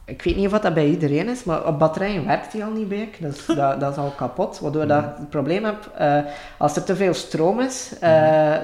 ik 0.05 0.21
weet 0.21 0.35
niet 0.35 0.53
of 0.53 0.59
dat 0.59 0.73
bij 0.73 0.85
iedereen 0.87 1.29
is, 1.29 1.43
maar 1.43 1.65
op 1.67 1.79
batterijen 1.79 2.25
werkt 2.25 2.51
die 2.51 2.63
al 2.63 2.71
niet 2.71 2.89
bij. 2.89 3.09
Dus 3.19 3.45
dat, 3.55 3.79
dat 3.79 3.91
is 3.91 3.97
al 3.97 4.13
kapot. 4.17 4.59
Waardoor 4.59 4.87
dat 4.87 5.03
het 5.17 5.29
probleem 5.29 5.63
heb, 5.65 5.91
eh, 5.97 6.17
als 6.57 6.75
er 6.75 6.83
te 6.83 6.95
veel 6.95 7.13
stroom 7.13 7.59
is, 7.59 7.91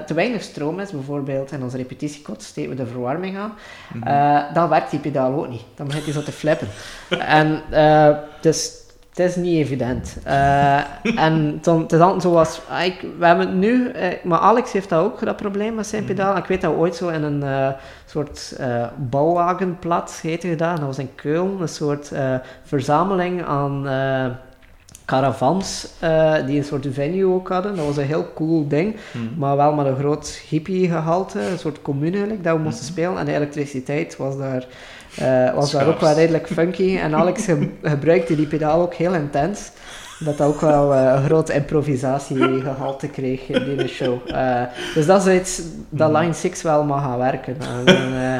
te 0.06 0.14
weinig 0.14 0.42
stroom 0.42 0.80
is, 0.80 0.90
bijvoorbeeld 0.90 1.52
in 1.52 1.62
onze 1.62 1.76
repetitiekot 1.76 2.42
steken 2.42 2.70
we 2.70 2.76
de 2.76 2.86
verwarming 2.86 3.36
aan, 3.38 3.52
Mhm. 3.94 4.54
dan 4.54 4.68
werkt 4.68 4.90
die 4.90 5.00
pedaal 5.00 5.32
ook 5.34 5.48
niet. 5.48 5.62
Dan 5.74 5.86
begint 5.86 6.04
hij 6.04 6.12
zo 6.14 6.22
te 6.22 6.32
flippen. 6.32 6.68
en 7.40 7.62
dus 8.40 8.72
het 9.20 9.36
is 9.36 9.42
niet 9.42 9.64
evident. 9.64 10.16
Eh, 10.24 10.76
en 11.16 11.58
dan, 11.62 11.80
het 11.82 11.92
is 11.92 12.00
altijd 12.00 12.22
zoals, 12.22 12.60
ah, 12.70 12.84
ik, 12.84 13.04
we 13.18 13.26
hebben 13.26 13.46
het 13.46 13.56
nu, 13.56 13.88
eh, 13.88 14.08
maar 14.24 14.38
Alex 14.38 14.72
heeft 14.72 14.88
dat 14.88 15.04
ook, 15.04 15.24
dat 15.24 15.36
probleem 15.36 15.74
met 15.74 15.86
zijn 15.86 16.02
Mhm. 16.04 16.12
pedaal. 16.14 16.36
Ik 16.36 16.44
weet 16.44 16.60
dat 16.60 16.72
we 16.72 16.78
ooit 16.78 16.94
zo 16.96 17.08
in 17.08 17.22
een 17.22 17.42
eh, 17.42 17.68
soort 18.06 18.54
eh 18.58 18.84
bouwwagenplat 18.96 20.18
heette 20.22 20.48
gedaan. 20.48 20.76
Dat 20.76 20.84
was 20.84 20.98
in 20.98 21.14
Keulen, 21.14 21.60
een 21.60 21.68
soort 21.68 22.12
verzameling 22.64 23.44
aan 23.44 23.86
caravans 25.04 25.88
die 26.46 26.56
een 26.58 26.64
soort 26.64 26.86
venue 26.90 27.24
ook 27.34 27.48
hadden. 27.48 27.76
Dat 27.76 27.86
was 27.86 27.96
een 27.96 28.04
heel 28.06 28.26
cool 28.34 28.68
ding. 28.68 28.96
Mhm. 29.12 29.38
Maar 29.38 29.56
wel 29.56 29.72
met 29.74 29.86
een 29.86 29.96
groot 29.96 30.42
hippie-gehalte, 30.48 31.40
een 31.40 31.58
soort 31.58 31.82
commune 31.82 32.10
eigenlijk, 32.12 32.44
dat 32.44 32.56
we 32.56 32.62
moesten 32.62 32.84
Mhm. 32.84 32.92
spelen. 32.92 33.18
En 33.18 33.24
de 33.24 33.34
elektriciteit 33.34 34.16
was 34.16 34.38
daar, 34.38 34.66
eh, 35.16 35.54
was 35.54 35.70
daar 35.70 35.86
ook 35.88 36.00
wel 36.00 36.14
redelijk 36.14 36.46
funky. 36.46 36.96
En 36.98 37.14
Alex 37.14 37.44
ge- 37.44 37.68
gebruikte 37.82 38.36
die 38.36 38.46
pedaal 38.46 38.80
ook 38.80 38.94
heel 38.94 39.14
intens. 39.14 39.70
Dat 40.24 40.38
dat 40.38 40.46
ook 40.46 40.60
wel 40.60 40.94
eh, 40.94 41.12
een 41.16 41.24
groot 41.24 41.48
improvisatiegehalte 41.48 43.08
kreeg 43.08 43.48
in 43.48 43.76
die 43.76 43.88
show. 43.88 44.18
Eh, 44.26 44.62
dus 44.94 45.06
dat 45.06 45.26
is 45.26 45.34
iets 45.40 45.62
dat 45.88 46.10
Mhm. 46.10 46.20
Line 46.20 46.32
6 46.32 46.62
wel 46.62 46.84
mag 46.84 47.02
gaan 47.02 47.18
werken. 47.18 47.56
Eh, 47.84 48.38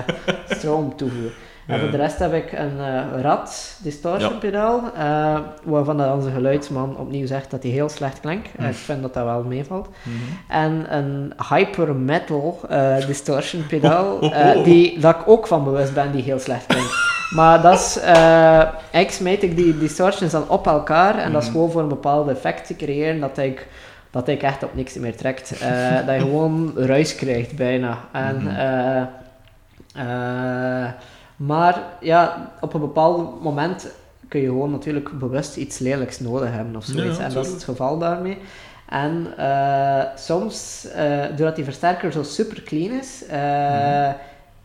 stroom 0.56 0.96
toevoegen. 0.96 1.30
En 1.70 1.80
voor 1.80 1.90
de 1.90 1.96
rest 1.96 2.18
heb 2.18 2.32
ik 2.32 2.52
een 2.52 2.80
eh, 2.80 3.20
rad 3.22 3.76
distortion 3.82 4.38
pedaal, 4.38 4.82
eh, 4.96 5.38
waarvan 5.64 5.96
dat 5.96 6.14
onze 6.14 6.30
geluidsman 6.30 6.96
opnieuw 6.96 7.26
zegt 7.26 7.50
dat 7.50 7.62
hij 7.62 7.72
heel 7.72 7.88
slecht 7.88 8.20
klinkt. 8.20 8.48
Hm. 8.56 8.64
ik 8.64 8.74
vind 8.74 9.02
dat 9.02 9.14
dat 9.14 9.24
wel 9.24 9.42
meevalt. 9.42 9.88
Mhm. 10.02 10.16
En 10.60 10.96
een 10.96 11.32
hyper 11.48 11.94
metal 11.94 12.60
eh, 12.68 13.06
distortion 13.06 13.66
pedaal, 13.66 14.14
Oh, 14.16 14.22
oh, 14.22 14.56
oh. 14.56 14.64
die, 14.64 14.98
dat 14.98 15.14
ik 15.16 15.28
ook 15.28 15.46
van 15.46 15.64
bewust 15.64 15.94
ben 15.94 16.12
die 16.12 16.22
heel 16.22 16.38
slecht 16.38 16.66
klinkt. 16.66 17.08
Maar 17.30 17.62
dat 17.62 17.78
is, 17.80 17.98
eigenlijk 17.98 19.10
smijt 19.10 19.42
ik 19.42 19.56
die 19.56 19.78
distortions 19.78 20.32
dan 20.32 20.48
op 20.48 20.66
elkaar 20.66 21.18
en 21.18 21.32
dat 21.32 21.42
is 21.42 21.48
Mhm. 21.48 21.56
gewoon 21.56 21.70
voor 21.70 21.82
een 21.82 21.88
bepaald 21.88 22.28
effect 22.28 22.66
te 22.66 22.76
creëren 22.76 23.20
dat 23.20 23.38
ik, 23.38 23.66
dat 24.10 24.28
ik 24.28 24.42
echt 24.42 24.62
op 24.62 24.74
niks 24.74 24.94
meer 24.94 25.16
trekt. 25.16 25.48
Dat 26.06 26.14
je 26.14 26.20
gewoon 26.20 26.72
ruis 26.76 27.14
krijgt 27.14 27.56
bijna. 27.56 27.98
En, 28.12 28.56
eh, 29.94 30.84
maar 31.46 31.82
ja, 32.00 32.50
op 32.60 32.74
een 32.74 32.80
bepaald 32.80 33.42
moment 33.42 33.86
kun 34.28 34.40
je 34.40 34.46
gewoon 34.46 34.70
natuurlijk 34.70 35.18
bewust 35.18 35.56
iets 35.56 35.78
lelijks 35.78 36.20
nodig 36.20 36.50
hebben 36.52 36.76
of 36.76 36.84
zoiets. 36.84 37.18
ja, 37.18 37.24
en 37.24 37.32
dat 37.32 37.46
is 37.46 37.52
het 37.52 37.64
geval 37.64 37.98
daarmee. 37.98 38.38
En 38.88 39.26
eh, 39.36 40.02
soms, 40.16 40.86
eh, 40.94 41.20
doordat 41.36 41.56
die 41.56 41.64
versterker 41.64 42.12
zo 42.12 42.22
super 42.22 42.62
clean 42.62 42.92
is, 42.98 43.26
eh, 43.26 43.38
Mhm. 43.38 44.12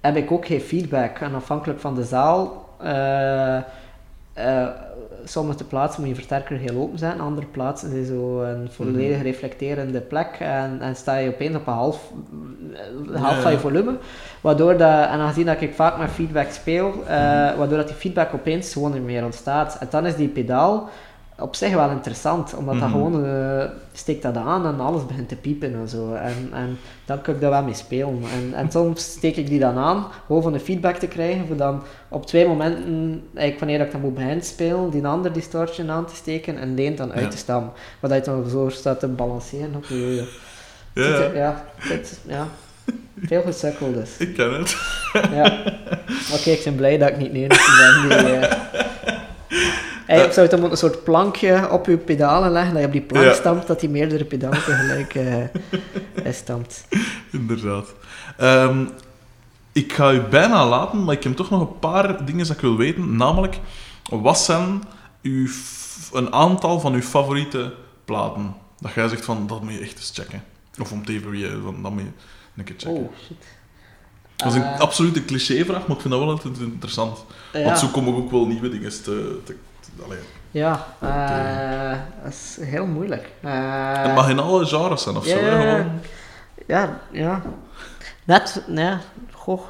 heb 0.02 0.16
ik 0.16 0.32
ook 0.32 0.46
geen 0.46 0.62
feedback. 0.62 1.20
En 1.20 1.36
afhankelijk 1.36 1.80
van 1.80 1.96
de 1.96 2.04
zaal, 2.04 2.70
sommige 5.26 5.64
plaatsen 5.64 6.00
moet 6.02 6.10
je 6.10 6.16
versterker 6.16 6.58
heel 6.58 6.82
open 6.82 6.98
zijn, 7.00 7.20
andere 7.22 7.48
plaatsen 7.48 7.92
is 7.92 8.08
zo 8.08 8.42
een 8.42 8.70
volledig 8.72 9.16
Mhm. 9.18 9.26
reflecterende 9.26 10.02
plek 10.02 10.28
en, 10.40 10.78
en 10.82 10.96
sta 10.96 11.16
je 11.18 11.30
opeens 11.30 11.56
op 11.56 11.68
een 11.68 11.74
half, 11.74 12.12
helft 13.12 13.36
Ja, 13.36 13.42
van 13.42 13.52
je 13.52 13.60
volume. 13.60 13.98
Waardoor 14.42 14.78
dat, 14.78 15.08
en 15.08 15.20
aangezien 15.20 15.46
dat 15.46 15.62
ik 15.62 15.74
vaak 15.74 15.98
met 15.98 16.10
feedback 16.10 16.50
speel, 16.52 16.94
eh, 17.08 17.18
waardoor 17.58 17.78
dat 17.78 17.88
die 17.88 17.96
feedback 17.96 18.34
opeens 18.34 18.74
gewoon 18.74 18.92
niet 18.92 19.04
meer 19.04 19.24
ontstaat. 19.26 19.78
En 19.80 19.88
dan 19.90 20.06
is 20.06 20.16
die 20.16 20.28
pedaal 20.28 20.90
op 21.40 21.56
zich 21.56 21.74
wel 21.74 21.90
interessant, 21.90 22.53
omdat 22.53 22.80
dat 22.80 22.84
Mhm. 22.90 22.91
gewoon 22.91 23.26
eh, 23.26 23.66
steekt 23.94 24.22
dat 24.22 24.36
aan 24.38 24.66
en 24.66 24.80
alles 24.80 25.06
begint 25.06 25.30
te 25.30 25.36
piepen 25.36 25.74
en 25.74 25.88
zo. 25.88 26.14
En, 26.14 26.49
en 26.53 26.78
dan 27.06 27.22
kan 27.22 27.34
ik 27.36 27.41
daar 27.41 27.49
wel 27.49 27.64
mee 27.64 27.74
spelen. 27.74 28.22
En, 28.34 28.53
en 28.53 28.72
soms 28.72 29.03
steek 29.03 29.36
ik 29.36 29.48
die 29.48 29.60
dan 29.60 29.78
aan, 29.78 30.06
gewoon 30.26 30.41
van 30.41 30.53
de 30.53 30.60
feedback 30.60 30.95
te 30.95 31.07
krijgen, 31.07 31.48
voor 31.48 31.56
dan 31.56 31.82
op 32.10 32.26
twee 32.26 32.48
momenten, 32.48 33.22
eigenlijk 33.34 33.60
wanneer 33.60 33.86
ik 33.86 33.91
dan 33.91 34.02
moet 34.02 34.14
beginnen 34.14 34.44
spelen, 34.45 34.90
die 34.90 35.07
andere 35.07 35.34
distortion 35.34 35.91
aan 35.91 36.06
te 36.06 36.16
steken 36.16 36.57
en 36.57 36.76
leent 36.76 36.98
dan 36.98 37.14
uit 37.14 37.32
te 37.32 37.38
stammen. 37.38 37.72
Waar 37.99 38.16
je 38.16 38.22
dan 38.22 38.49
zo 38.49 38.70
staat 38.70 38.99
te 38.99 39.07
balanceren 39.07 39.76
op 39.76 39.86
je... 39.86 40.26
Ja, 40.94 41.03
ja, 41.03 41.32
ja, 41.44 41.64
dit, 41.88 42.20
ja. 42.28 42.48
Veel 43.22 43.41
gesukkel 43.41 43.94
dus. 43.94 44.18
ik 44.18 44.34
ken 44.36 44.53
het. 44.53 44.76
Ja. 45.32 45.45
Oké, 46.36 46.49
ik 46.49 46.62
ben 46.64 46.76
blij 46.76 46.98
dat 46.98 47.10
ik 47.10 47.18
niet 47.18 47.32
de 47.32 47.38
enige 47.44 48.06
ben 48.07 48.18
die... 48.22 48.48
Eigenlijk 50.07 50.34
zou 50.34 50.49
je 50.49 50.56
dan 50.61 50.72
een 50.72 50.77
soort 50.77 51.03
plankje 51.03 51.69
op 51.72 51.86
je 51.86 51.98
pedalen 51.98 52.52
leggen, 52.52 52.72
dat 52.72 52.82
je 52.82 52.88
op 52.88 52.94
die 52.94 53.02
plank 53.02 53.26
Ja. 53.26 53.34
stampt, 53.34 53.68
dat 53.68 53.80
die 53.80 53.90
meerdere 53.90 54.26
pedalen 54.26 54.64
tegelijk 54.64 55.15
eh 55.15 56.34
stampt. 56.34 56.86
Inderdaad. 57.32 57.94
Ehm, 58.38 58.86
ik 59.72 59.94
ga 59.94 60.11
u 60.11 60.19
bijna 60.22 60.68
laten, 60.68 61.03
maar 61.03 61.15
ik 61.15 61.23
heb 61.23 61.36
toch 61.36 61.49
nog 61.49 61.61
een 61.61 61.80
paar 61.80 62.26
dingen 62.26 62.48
dat 62.48 62.56
ik 62.56 62.61
wil 62.61 62.77
weten. 62.77 63.15
Namelijk, 63.15 63.60
wat 64.10 64.40
zijn 64.40 64.84
uw, 65.22 65.48
een 66.14 66.34
aantal 66.34 66.80
van 66.80 66.94
uw 66.94 67.02
favoriete 67.02 67.73
platen? 68.06 68.56
Dat 68.80 68.94
jij 68.94 69.07
zegt 69.07 69.26
van, 69.26 69.48
dat 69.48 69.61
moet 69.64 69.73
je 69.73 69.80
echt 69.80 69.98
eens 69.98 70.11
checken. 70.14 70.44
Of 70.82 70.91
om 70.91 71.06
te 71.06 71.14
evalueren, 71.14 71.64
van, 71.64 71.82
dat 71.82 71.91
moet 71.91 72.02
je 72.02 72.07
een 72.57 72.64
keer 72.64 72.76
checken. 72.77 72.95
Oh, 73.02 73.11
shit. 73.26 73.38
Dat 74.36 74.48
is 74.48 74.53
een 74.53 74.64
Eh, 74.64 74.80
absolute 74.80 75.26
clichévraag, 75.26 75.88
maar 75.88 75.95
ik 75.95 76.02
vind 76.02 76.14
dat 76.14 76.19
wel 76.23 76.30
altijd 76.32 76.57
interessant. 76.60 77.26
ja. 77.53 77.64
Want 77.64 77.80
zo 77.80 77.88
komen 77.88 78.15
ook 78.15 78.32
wel 78.32 78.45
nieuwe 78.48 78.69
dingen 78.69 78.90
te... 78.90 79.02
te, 79.03 79.41
te 79.44 79.56
allee. 80.04 80.20
Ja, 80.52 80.86
eh, 81.00 81.98
dat 82.24 82.32
is 82.34 82.58
heel 82.62 82.86
moeilijk. 82.86 83.32
Eh, 83.42 84.04
Het 84.04 84.14
mag 84.16 84.30
in 84.30 84.40
alle 84.40 84.66
genres 84.66 85.04
zijn, 85.04 85.16
of 85.18 85.26
zo. 85.26 85.38
hè, 85.38 85.50
gewoon. 85.72 86.00
ja, 86.68 87.00
ja. 87.12 87.42
Net, 88.24 88.64
ja, 88.68 89.00
goh. 89.34 89.62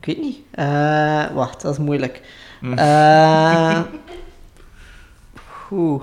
Ik 0.00 0.06
weet 0.06 0.20
niet. 0.20 0.38
Eh, 0.50 1.26
wacht, 1.34 1.60
dat 1.62 1.72
is 1.72 1.78
moeilijk. 1.78 2.22
Eh 2.76 3.80
Oeh. 5.70 6.02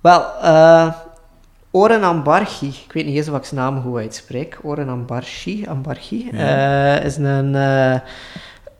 Wel, 0.00 0.34
eh 0.42 0.92
Oren 1.70 2.02
Ambarchi. 2.04 2.68
Ik 2.68 2.92
weet 2.92 3.06
niet 3.06 3.16
eens 3.16 3.28
of 3.28 3.36
ik 3.36 3.44
zijn 3.44 3.60
naam 3.60 3.82
goed 3.82 3.96
uitspreek. 3.98 4.58
Oren 4.62 4.88
Ambarchi. 4.88 5.66
Ambarchi. 5.68 6.28
Ja. 6.32 6.96
eh, 6.98 7.04
is 7.04 7.16
een 7.16 7.54
eh, 7.54 8.00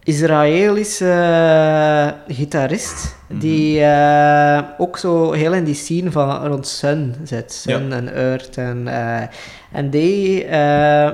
Israëlische 0.05 1.15
gitarist. 2.29 3.17
Mhm. 3.29 3.39
Die 3.39 3.81
eh, 3.85 4.63
ook 4.79 4.99
zo 4.99 5.33
heel 5.33 5.53
in 5.53 5.65
die 5.65 5.75
scene 5.75 6.11
van 6.11 6.47
rond 6.47 6.67
Sun 6.67 7.15
zit. 7.25 7.53
Sun 7.53 7.89
Ja. 7.89 7.97
en 7.97 8.15
Earth. 8.15 8.57
En, 8.57 8.89
eh, 8.89 9.23
en 9.73 9.91
die... 9.91 10.45
eh, 10.45 11.09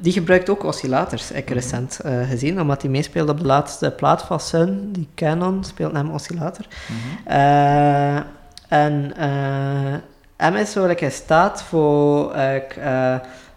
die 0.00 0.12
gebruikt 0.12 0.50
ook 0.50 0.64
oscillators, 0.64 1.30
ik 1.30 1.44
Mhm. 1.44 1.54
recent 1.54 2.00
gezien, 2.28 2.60
omdat 2.60 2.82
hij 2.82 2.90
meespeelt 2.90 3.28
op 3.28 3.38
de 3.40 3.46
laatste 3.46 3.90
plaat 3.90 4.22
van 4.22 4.40
Sun, 4.40 4.88
die 4.92 5.08
Canon, 5.14 5.64
speelt 5.64 5.92
hem 5.92 6.10
oscillator. 6.10 6.66
Mhm. 6.86 8.22
En 8.68 9.12
hem 10.36 10.54
is 10.56 10.72
zo 10.72 10.86
like, 10.86 11.10
staat 11.10 11.62
voor 11.62 12.34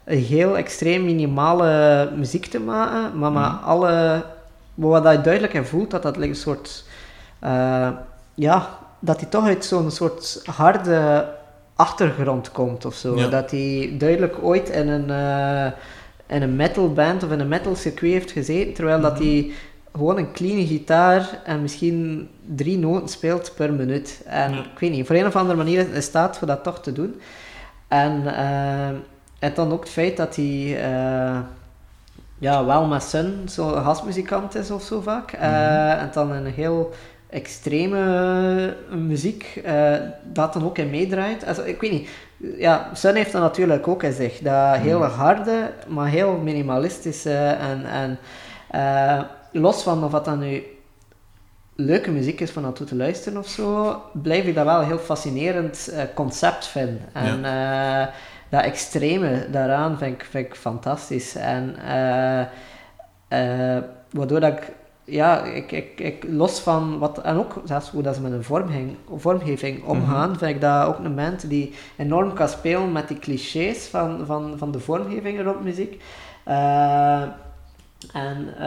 een 0.05 0.17
heel 0.23 0.57
extreem 0.57 1.05
minimale 1.05 2.09
muziek 2.15 2.45
te 2.45 2.59
maken, 2.59 3.19
maar 3.19 3.31
met 3.31 3.43
Mhm. 3.43 3.63
alle... 3.63 4.23
Wat 4.75 5.03
je 5.11 5.21
duidelijk 5.21 5.53
in 5.53 5.65
voelt, 5.65 5.91
dat 5.91 6.03
dat 6.03 6.17
een 6.17 6.35
soort... 6.35 6.83
eh, 7.39 7.89
ja, 8.33 8.69
dat 8.99 9.19
hij 9.19 9.29
toch 9.29 9.45
uit 9.45 9.65
zo'n 9.65 9.91
soort 9.91 10.41
harde 10.45 11.27
achtergrond 11.75 12.51
komt 12.51 12.85
of 12.85 12.93
zo. 12.95 13.15
Ja. 13.17 13.27
Dat 13.27 13.51
hij 13.51 13.95
duidelijk 13.97 14.35
ooit 14.41 14.69
in 14.69 14.87
een, 14.87 15.09
eh, 15.09 15.71
in 16.35 16.41
een 16.41 16.55
metal 16.55 16.93
band 16.93 17.23
of 17.23 17.31
in 17.31 17.39
een 17.39 17.47
metal 17.47 17.75
circuit 17.75 18.11
heeft 18.13 18.31
gezeten, 18.31 18.73
terwijl 18.73 19.01
dat 19.01 19.13
Mhm. 19.19 19.23
hij 19.23 19.51
gewoon 19.93 20.17
een 20.17 20.31
clean 20.31 20.65
gitaar 20.67 21.29
en 21.43 21.61
misschien 21.61 22.29
drie 22.55 22.77
noten 22.77 23.09
speelt 23.09 23.51
per 23.55 23.73
minuut. 23.73 24.21
En 24.25 24.51
Ja. 24.53 24.57
ik 24.59 24.79
weet 24.79 24.91
niet, 24.91 25.07
voor 25.07 25.15
een 25.15 25.25
of 25.25 25.35
andere 25.35 25.57
manier 25.57 25.79
is 25.79 25.87
in 25.95 26.01
staat 26.03 26.37
voor 26.37 26.47
dat 26.47 26.63
toch 26.63 26.81
te 26.81 26.91
doen. 26.91 27.21
En, 27.87 28.35
eh, 28.35 28.89
en 29.45 29.51
dan 29.55 29.71
ook 29.71 29.83
het 29.83 29.89
feit 29.91 30.17
dat 30.17 30.35
hij 30.35 30.77
eh, 30.83 31.39
ja, 32.39 32.65
wel 32.65 32.85
met 32.85 33.03
Sun 33.03 33.41
zo'n 33.45 33.83
gastmuzikant 33.83 34.55
is 34.55 34.71
of 34.71 34.83
zo 34.83 35.01
vaak. 35.01 35.31
Eh, 35.31 35.39
Mhm. 35.49 35.99
en 35.99 36.09
dan 36.13 36.31
een 36.31 36.45
heel 36.45 36.91
extreme 37.29 38.75
muziek 38.89 39.61
eh, 39.63 39.93
dat 40.23 40.53
dan 40.53 40.63
ook 40.65 40.77
in 40.77 40.89
meedraait. 40.89 41.45
Also, 41.45 41.63
ik 41.63 41.81
weet 41.81 41.91
niet, 41.91 42.09
ja, 42.57 42.89
Sun 42.93 43.15
heeft 43.15 43.31
dat 43.31 43.41
natuurlijk 43.41 43.87
ook 43.87 44.03
in 44.03 44.13
zich. 44.13 44.39
Dat 44.39 44.75
heel 44.77 44.99
Mhm. 44.99 45.09
harde, 45.11 45.71
maar 45.87 46.07
heel 46.07 46.37
minimalistische 46.37 47.33
en, 47.59 47.85
en 47.85 48.17
los 49.51 49.83
van 49.83 50.03
of 50.03 50.11
dat 50.11 50.25
dan 50.25 50.39
nu 50.39 50.63
leuke 51.75 52.11
muziek 52.11 52.39
is 52.39 52.51
van 52.51 52.61
naartoe 52.63 52.85
te 52.85 52.95
luisteren 52.95 53.39
of 53.39 53.47
zo, 53.47 54.01
blijf 54.13 54.45
ik 54.45 54.55
dat 54.55 54.65
wel 54.65 54.79
een 54.79 54.85
heel 54.87 54.97
fascinerend 54.97 55.93
concept 56.13 56.67
vinden. 56.67 57.01
En 57.13 57.45
dat 58.55 58.63
extreme 58.63 59.47
daaraan 59.51 59.97
vind 59.97 60.13
ik, 60.13 60.27
vind 60.29 60.45
ik 60.45 60.55
fantastisch. 60.55 61.35
En 61.35 61.75
eh, 61.85 62.41
eh, 63.27 63.83
waardoor 64.11 64.39
dat 64.39 64.51
ik, 64.51 64.71
ja, 65.03 65.43
ik, 65.43 65.71
ik, 65.71 65.99
ik, 65.99 66.25
los 66.27 66.59
van 66.59 66.99
wat, 66.99 67.21
en 67.21 67.37
ook 67.37 67.61
zelfs 67.65 67.89
hoe 67.89 68.01
dat 68.01 68.15
ze 68.15 68.21
met 68.21 68.31
een 68.31 68.43
vormgeving, 68.43 68.97
vormgeving 69.15 69.83
omgaan, 69.83 70.37
vind 70.37 70.55
ik 70.55 70.61
dat 70.61 70.87
ook 70.87 70.97
een 70.97 71.15
band 71.15 71.49
die 71.49 71.73
enorm 71.97 72.33
kan 72.33 72.49
spelen 72.49 72.91
met 72.91 73.07
die 73.07 73.19
clichés 73.19 73.87
van, 73.87 74.25
van, 74.25 74.57
van 74.57 74.71
de 74.71 74.79
vormgeving 74.79 75.43
rond 75.43 75.63
muziek. 75.63 76.03
Eh, 76.43 77.21
en 78.13 78.57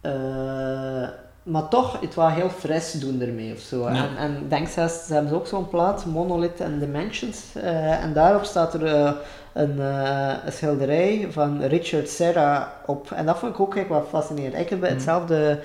eh, 0.00 1.08
maar 1.48 1.68
toch 1.68 2.00
het 2.00 2.14
wel 2.14 2.28
heel 2.28 2.48
fris 2.48 2.92
doen 2.92 3.20
ermee 3.20 3.52
of 3.52 3.58
zo. 3.60 3.80
Ja. 3.80 3.88
En, 3.96 4.16
en 4.16 4.36
ik 4.36 4.50
denk 4.50 4.68
zelfs, 4.68 5.06
ze 5.06 5.14
hebben 5.14 5.32
ook 5.32 5.46
zo'n 5.46 5.68
plaat, 5.68 6.04
Monolith 6.06 6.60
and 6.60 6.80
Dimensions, 6.80 7.44
eh, 7.54 8.02
en 8.04 8.12
daarop 8.12 8.44
staat 8.44 8.74
er 8.74 8.84
eh, 8.86 9.10
een, 9.52 9.80
eh, 9.80 10.34
een 10.44 10.52
schilderij 10.52 11.26
van 11.30 11.62
Richard 11.62 12.08
Serra 12.08 12.72
op. 12.86 13.10
En 13.10 13.26
dat 13.26 13.38
vond 13.38 13.54
ik 13.54 13.60
ook 13.60 13.74
eigenlijk 13.76 14.02
wel 14.10 14.20
fascinerend. 14.20 14.54
Eigenlijk 14.54 14.84
Mhm. 14.84 14.92
hetzelfde, 14.94 15.58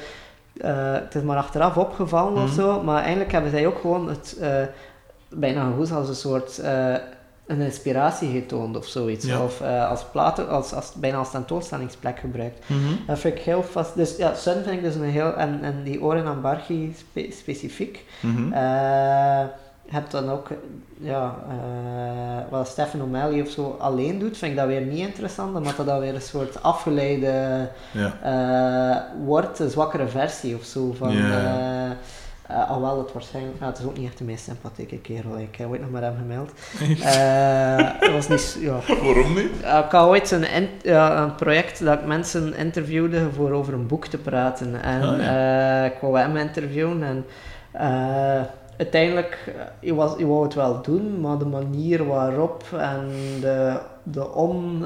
het 1.04 1.16
is 1.16 1.22
maar 1.22 1.38
achteraf 1.38 1.78
opgevallen 1.78 2.44
of 2.44 2.50
Mhm. 2.50 2.56
zo, 2.62 2.82
maar 2.84 3.02
eigenlijk 3.02 3.32
hebben 3.32 3.52
zij 3.52 3.68
ook 3.68 3.80
gewoon 3.80 4.10
het 4.10 4.38
bijna 5.30 5.72
goed 5.78 5.92
als 5.92 6.08
een 6.10 6.16
soort 6.16 6.62
een 7.46 7.62
inspiratie 7.62 8.32
getoond 8.32 8.78
of 8.78 8.86
zoiets. 8.86 9.26
Ja. 9.26 9.44
Of 9.44 9.62
eh, 9.62 9.90
als 9.90 10.04
platen, 10.12 10.50
als, 10.50 10.74
als, 10.74 10.92
bijna 10.96 11.18
als 11.18 11.32
tentoonstellingsplek 11.32 12.20
gebruikt. 12.20 12.70
Mhm. 12.70 12.80
Dat 13.08 13.20
vind 13.20 13.36
ik 13.38 13.42
heel 13.42 13.64
vast. 13.64 13.96
Dus 13.96 14.18
ja, 14.18 14.34
Sun 14.34 14.54
vind 14.54 14.76
ik 14.76 14.84
dus 14.84 14.96
een 14.96 15.04
heel. 15.04 15.34
En, 15.34 15.60
en 15.62 15.84
die 15.84 16.02
Oren 16.04 16.26
Ambarchi 16.26 16.96
spe, 16.98 17.28
specifiek. 17.32 18.06
Eh, 18.52 19.42
je 19.86 19.92
hebt 19.92 20.12
dan 20.12 20.30
ook. 20.30 20.48
Ja, 21.00 21.36
eh, 21.50 22.52
wat 22.52 22.68
Stefan 22.68 23.02
O'Malley 23.02 23.42
of 23.42 23.50
zo 23.50 23.76
alleen 23.80 24.20
doet, 24.20 24.38
vind 24.38 24.52
ik 24.52 24.58
dat 24.58 24.68
weer 24.68 24.82
niet 24.82 25.08
interessant, 25.08 25.56
omdat 25.56 25.76
dat 25.78 25.86
dan 25.86 26.00
weer 26.00 26.16
een 26.16 26.22
soort 26.22 26.64
afgeleide 26.64 27.68
Ja. 27.92 29.08
wordt, 29.24 29.60
een 29.60 29.70
zwakkere 29.70 30.08
versie 30.08 30.56
of 30.56 30.64
zo 30.64 30.94
van. 30.98 31.16
Eh, 32.48 32.56
Uh, 32.56 32.70
alhoewel 32.70 32.98
het 32.98 33.14
waarschijnlijk, 33.14 33.60
nou, 33.60 33.72
het 33.72 33.80
is 33.80 33.86
ook 33.86 33.98
niet 33.98 34.08
echt 34.08 34.18
de 34.18 34.24
meest 34.24 34.44
sympathieke 34.44 34.98
kerel. 34.98 35.38
Ik 35.38 35.56
heb 35.56 35.70
ooit 35.70 35.82
nog 35.82 35.90
met 35.90 36.02
hem 36.02 36.16
gemeld. 36.18 36.52
Uh, 36.80 38.00
dat 38.00 38.12
was 38.12 38.28
niet, 38.28 38.58
ja. 38.60 38.80
Waarom 39.04 39.34
niet? 39.34 39.52
ik 39.86 39.92
had 39.92 40.08
ooit 40.08 40.32
een, 40.32 40.70
ja, 40.82 41.24
een 41.24 41.36
project 41.36 41.84
dat 41.84 42.00
ik 42.00 42.06
mensen 42.06 42.56
interviewde 42.56 43.32
voor 43.32 43.52
over 43.52 43.74
een 43.74 43.88
boek 43.88 44.08
te 44.08 44.18
praten. 44.18 44.82
En 44.82 45.02
ah, 45.02 45.18
ja. 45.18 45.86
ik 45.86 45.98
wou 46.02 46.18
hem 46.18 46.38
interviewen 46.38 47.04
en 47.04 47.26
uiteindelijk, 48.78 49.54
je, 49.80 49.96
was, 49.96 50.18
je 50.18 50.28
wou 50.28 50.44
het 50.44 50.54
wel 50.54 50.82
doen, 50.82 51.20
maar 51.22 51.38
de 51.38 51.46
manier 51.46 52.06
waarop 52.06 52.64
en 52.78 53.10
de, 53.42 53.80
de 54.04 54.34
on 54.34 54.86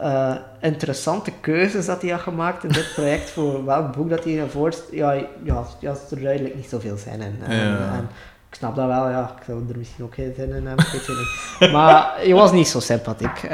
uh, 0.00 0.34
interessante 0.60 1.32
keuzes 1.40 1.86
dat 1.86 2.02
hij 2.02 2.10
had 2.10 2.20
gemaakt 2.20 2.64
in 2.64 2.70
dit 2.70 2.92
project 2.94 3.30
voor 3.30 3.64
welk 3.64 3.96
boek 3.96 4.10
dat 4.10 4.24
hij 4.24 4.38
ervoor 4.38 4.74
ja, 4.90 5.12
ja, 5.42 5.64
ja, 5.78 5.94
er 6.10 6.20
duidelijk 6.20 6.54
niet 6.54 6.68
zoveel 6.68 6.96
zin 6.96 7.20
in. 7.20 7.38
En, 7.42 7.92
en, 7.92 8.08
ik 8.48 8.56
snap 8.56 8.76
dat 8.76 8.86
wel, 8.86 9.08
ja, 9.08 9.34
ik 9.38 9.44
zou 9.44 9.68
er 9.68 9.78
misschien 9.78 10.04
ook 10.04 10.14
geen 10.14 10.32
zin 10.36 10.54
in 10.54 10.66
hebben, 10.66 10.86
weet 10.92 11.06
je 11.06 11.26
niet. 11.58 11.72
Maar 11.72 12.26
je 12.26 12.34
was 12.34 12.52
niet 12.52 12.68
zo 12.68 12.80
sympathiek. 12.80 13.42
Uh, 13.42 13.50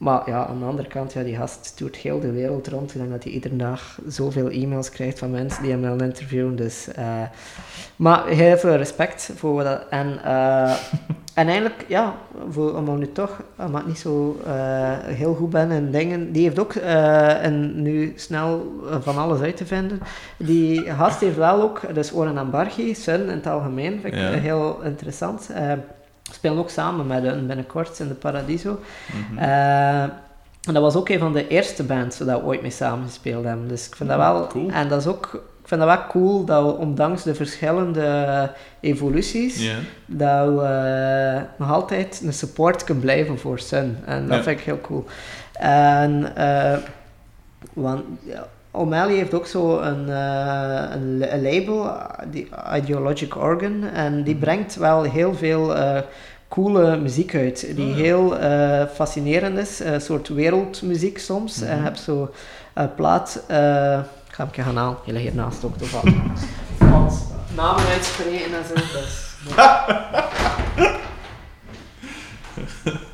maar 0.00 0.22
ja, 0.26 0.46
aan 0.46 0.58
de 0.58 0.64
andere 0.64 0.88
kant, 0.88 1.12
ja, 1.12 1.22
die 1.22 1.36
gast 1.36 1.76
toert 1.76 1.96
heel 1.96 2.20
de 2.20 2.32
wereld 2.32 2.68
rond. 2.68 2.94
En 2.94 3.10
dat 3.10 3.24
hij 3.24 3.32
iedere 3.32 3.56
dag 3.56 3.98
zoveel 4.06 4.48
e-mails 4.50 4.90
krijgt 4.90 5.18
van 5.18 5.30
mensen 5.30 5.62
die 5.62 5.70
hem 5.70 5.80
willen 5.80 6.00
interviewen. 6.00 6.56
Dus, 6.56 6.88
uh, 6.98 7.22
maar 7.96 8.26
heel 8.26 8.58
veel 8.58 8.76
respect 8.76 9.30
voor 9.36 9.64
dat. 9.64 9.82
En, 9.90 10.20
uh, 10.24 10.74
en 11.34 11.46
eigenlijk, 11.46 11.84
ja, 11.88 12.14
voor, 12.50 12.76
omdat 12.76 12.98
nu 12.98 13.12
toch, 13.12 13.42
omdat 13.58 13.80
ik 13.80 13.86
niet 13.86 13.98
zo 13.98 14.40
uh, 14.46 14.52
heel 14.98 15.34
goed 15.34 15.50
ben 15.50 15.70
in 15.70 15.90
dingen, 15.90 16.32
die 16.32 16.42
heeft 16.42 16.58
ook, 16.58 16.72
en 16.72 17.82
nu 17.82 18.12
snel 18.16 18.80
van 19.00 19.18
alles 19.18 19.40
uit 19.40 19.56
te 19.56 19.66
vinden, 19.66 20.00
die 20.36 20.90
gast 20.90 21.20
heeft 21.20 21.36
wel 21.36 21.62
ook, 21.62 21.94
dus 21.94 22.12
Oren 22.12 22.38
Ambargi, 22.38 22.94
Sun 22.94 23.20
in 23.20 23.28
het 23.28 23.46
algemeen, 23.46 24.00
vind 24.00 24.14
ik 24.14 24.20
ja. 24.20 24.30
heel 24.30 24.80
interessant 24.82 25.50
spelen 26.32 26.58
ook 26.58 26.70
samen 26.70 27.06
met 27.06 27.22
hen 27.22 27.46
binnenkort 27.46 27.98
in 27.98 28.08
de 28.08 28.14
Paradiso. 28.14 28.78
Mm 29.30 29.38
en 30.60 30.74
dat 30.74 30.82
was 30.82 30.96
ook 30.96 31.08
een 31.08 31.18
van 31.18 31.32
de 31.32 31.48
eerste 31.48 31.82
bands 31.82 32.18
dat 32.18 32.26
we 32.26 32.44
ooit 32.44 32.62
mee 32.62 32.70
samen 32.70 33.06
gespeeld 33.06 33.44
hebben. 33.44 33.68
Dus 33.68 33.86
ik 33.86 33.96
vind 33.96 34.08
dat 34.08 34.18
wel... 34.18 34.46
Cool. 34.46 34.70
En 34.70 34.88
dat 34.88 35.00
is 35.00 35.06
ook... 35.06 35.42
Ik 35.70 35.76
vind 35.76 35.88
dat 35.88 35.98
wel 35.98 36.06
cool 36.08 36.44
dat 36.44 36.64
we, 36.64 36.76
ondanks 36.76 37.22
de 37.22 37.34
verschillende 37.34 38.50
evoluties, 38.80 39.70
dat 40.06 40.46
we 40.46 41.42
uh, 41.42 41.42
nog 41.58 41.72
altijd 41.72 42.22
een 42.24 42.32
support 42.32 42.84
kunnen 42.84 43.02
blijven 43.02 43.38
voor 43.38 43.58
Sun. 43.58 43.96
En 44.04 44.28
dat 44.28 44.42
vind 44.42 44.58
ik 44.58 44.64
heel 44.64 44.80
cool. 44.80 45.04
En... 45.52 46.32
Uh, 46.38 46.76
want, 47.72 48.02
ja, 48.22 48.46
O'Malley 48.70 49.14
heeft 49.14 49.34
ook 49.34 49.46
zo 49.46 49.78
een, 49.78 50.08
uh, 50.08 50.82
een, 50.90 51.34
een, 51.34 51.42
label, 51.42 51.92
die 52.30 52.48
Ideologic 52.74 53.36
Organ, 53.36 53.84
en 53.84 54.22
die 54.22 54.34
mhm. 54.34 54.44
brengt 54.44 54.76
wel 54.76 55.02
heel 55.02 55.34
veel 55.34 55.76
uh, 55.76 55.98
coole 56.48 56.96
muziek 56.96 57.34
uit, 57.34 57.76
die 57.76 57.92
ah. 57.92 57.96
heel 57.96 58.36
fascinerend 58.94 59.58
is, 59.58 59.80
een 59.80 60.00
soort 60.00 60.28
wereldmuziek 60.28 61.18
soms. 61.18 61.60
Mm 61.60 61.66
-hmm. 61.66 61.76
En 61.76 61.84
heb 61.84 61.96
zo 61.96 62.30
een 62.74 62.94
plaat, 62.94 63.44
ik 64.48 64.54
ga 64.54 64.62
hem 64.62 64.74
gaan 64.74 64.76
halen, 64.76 64.98
jullie 65.04 65.20
hier 65.20 65.34
naast 65.34 65.64
ook 65.64 65.76
toevallig. 65.76 66.14
Want 66.78 67.26
namen 67.54 67.86
uitspreken 67.86 68.54
en 68.54 68.64
zo, 68.64 68.74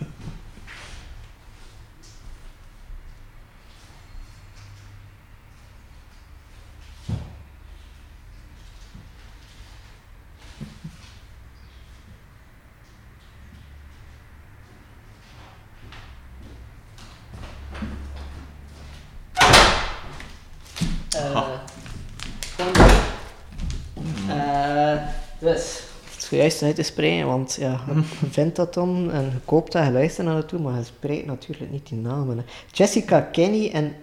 dus... 25.39 25.51
Dus, 25.55 25.83
het 26.15 26.23
is 26.23 26.39
juist 26.39 26.63
uit 26.63 26.75
te 26.75 26.83
spreken, 26.83 27.27
want 27.27 27.57
ja, 27.61 27.81
je 27.95 28.03
vindt 28.31 28.57
dat 28.57 28.75
dan 28.75 29.11
en 29.13 29.25
je 29.25 29.41
koopt 29.45 29.73
dat, 29.73 29.85
je 29.85 29.91
luistert 29.91 30.27
naar 30.27 30.35
naartoe, 30.37 30.61
maar 30.61 30.79
je 30.79 30.85
spreekt 30.85 31.27
natuurlijk 31.27 31.71
niet 31.71 31.89
die 31.89 31.99
namen. 31.99 32.47
Jessica 32.73 33.21
Kenny 33.21 33.71
en 33.73 33.95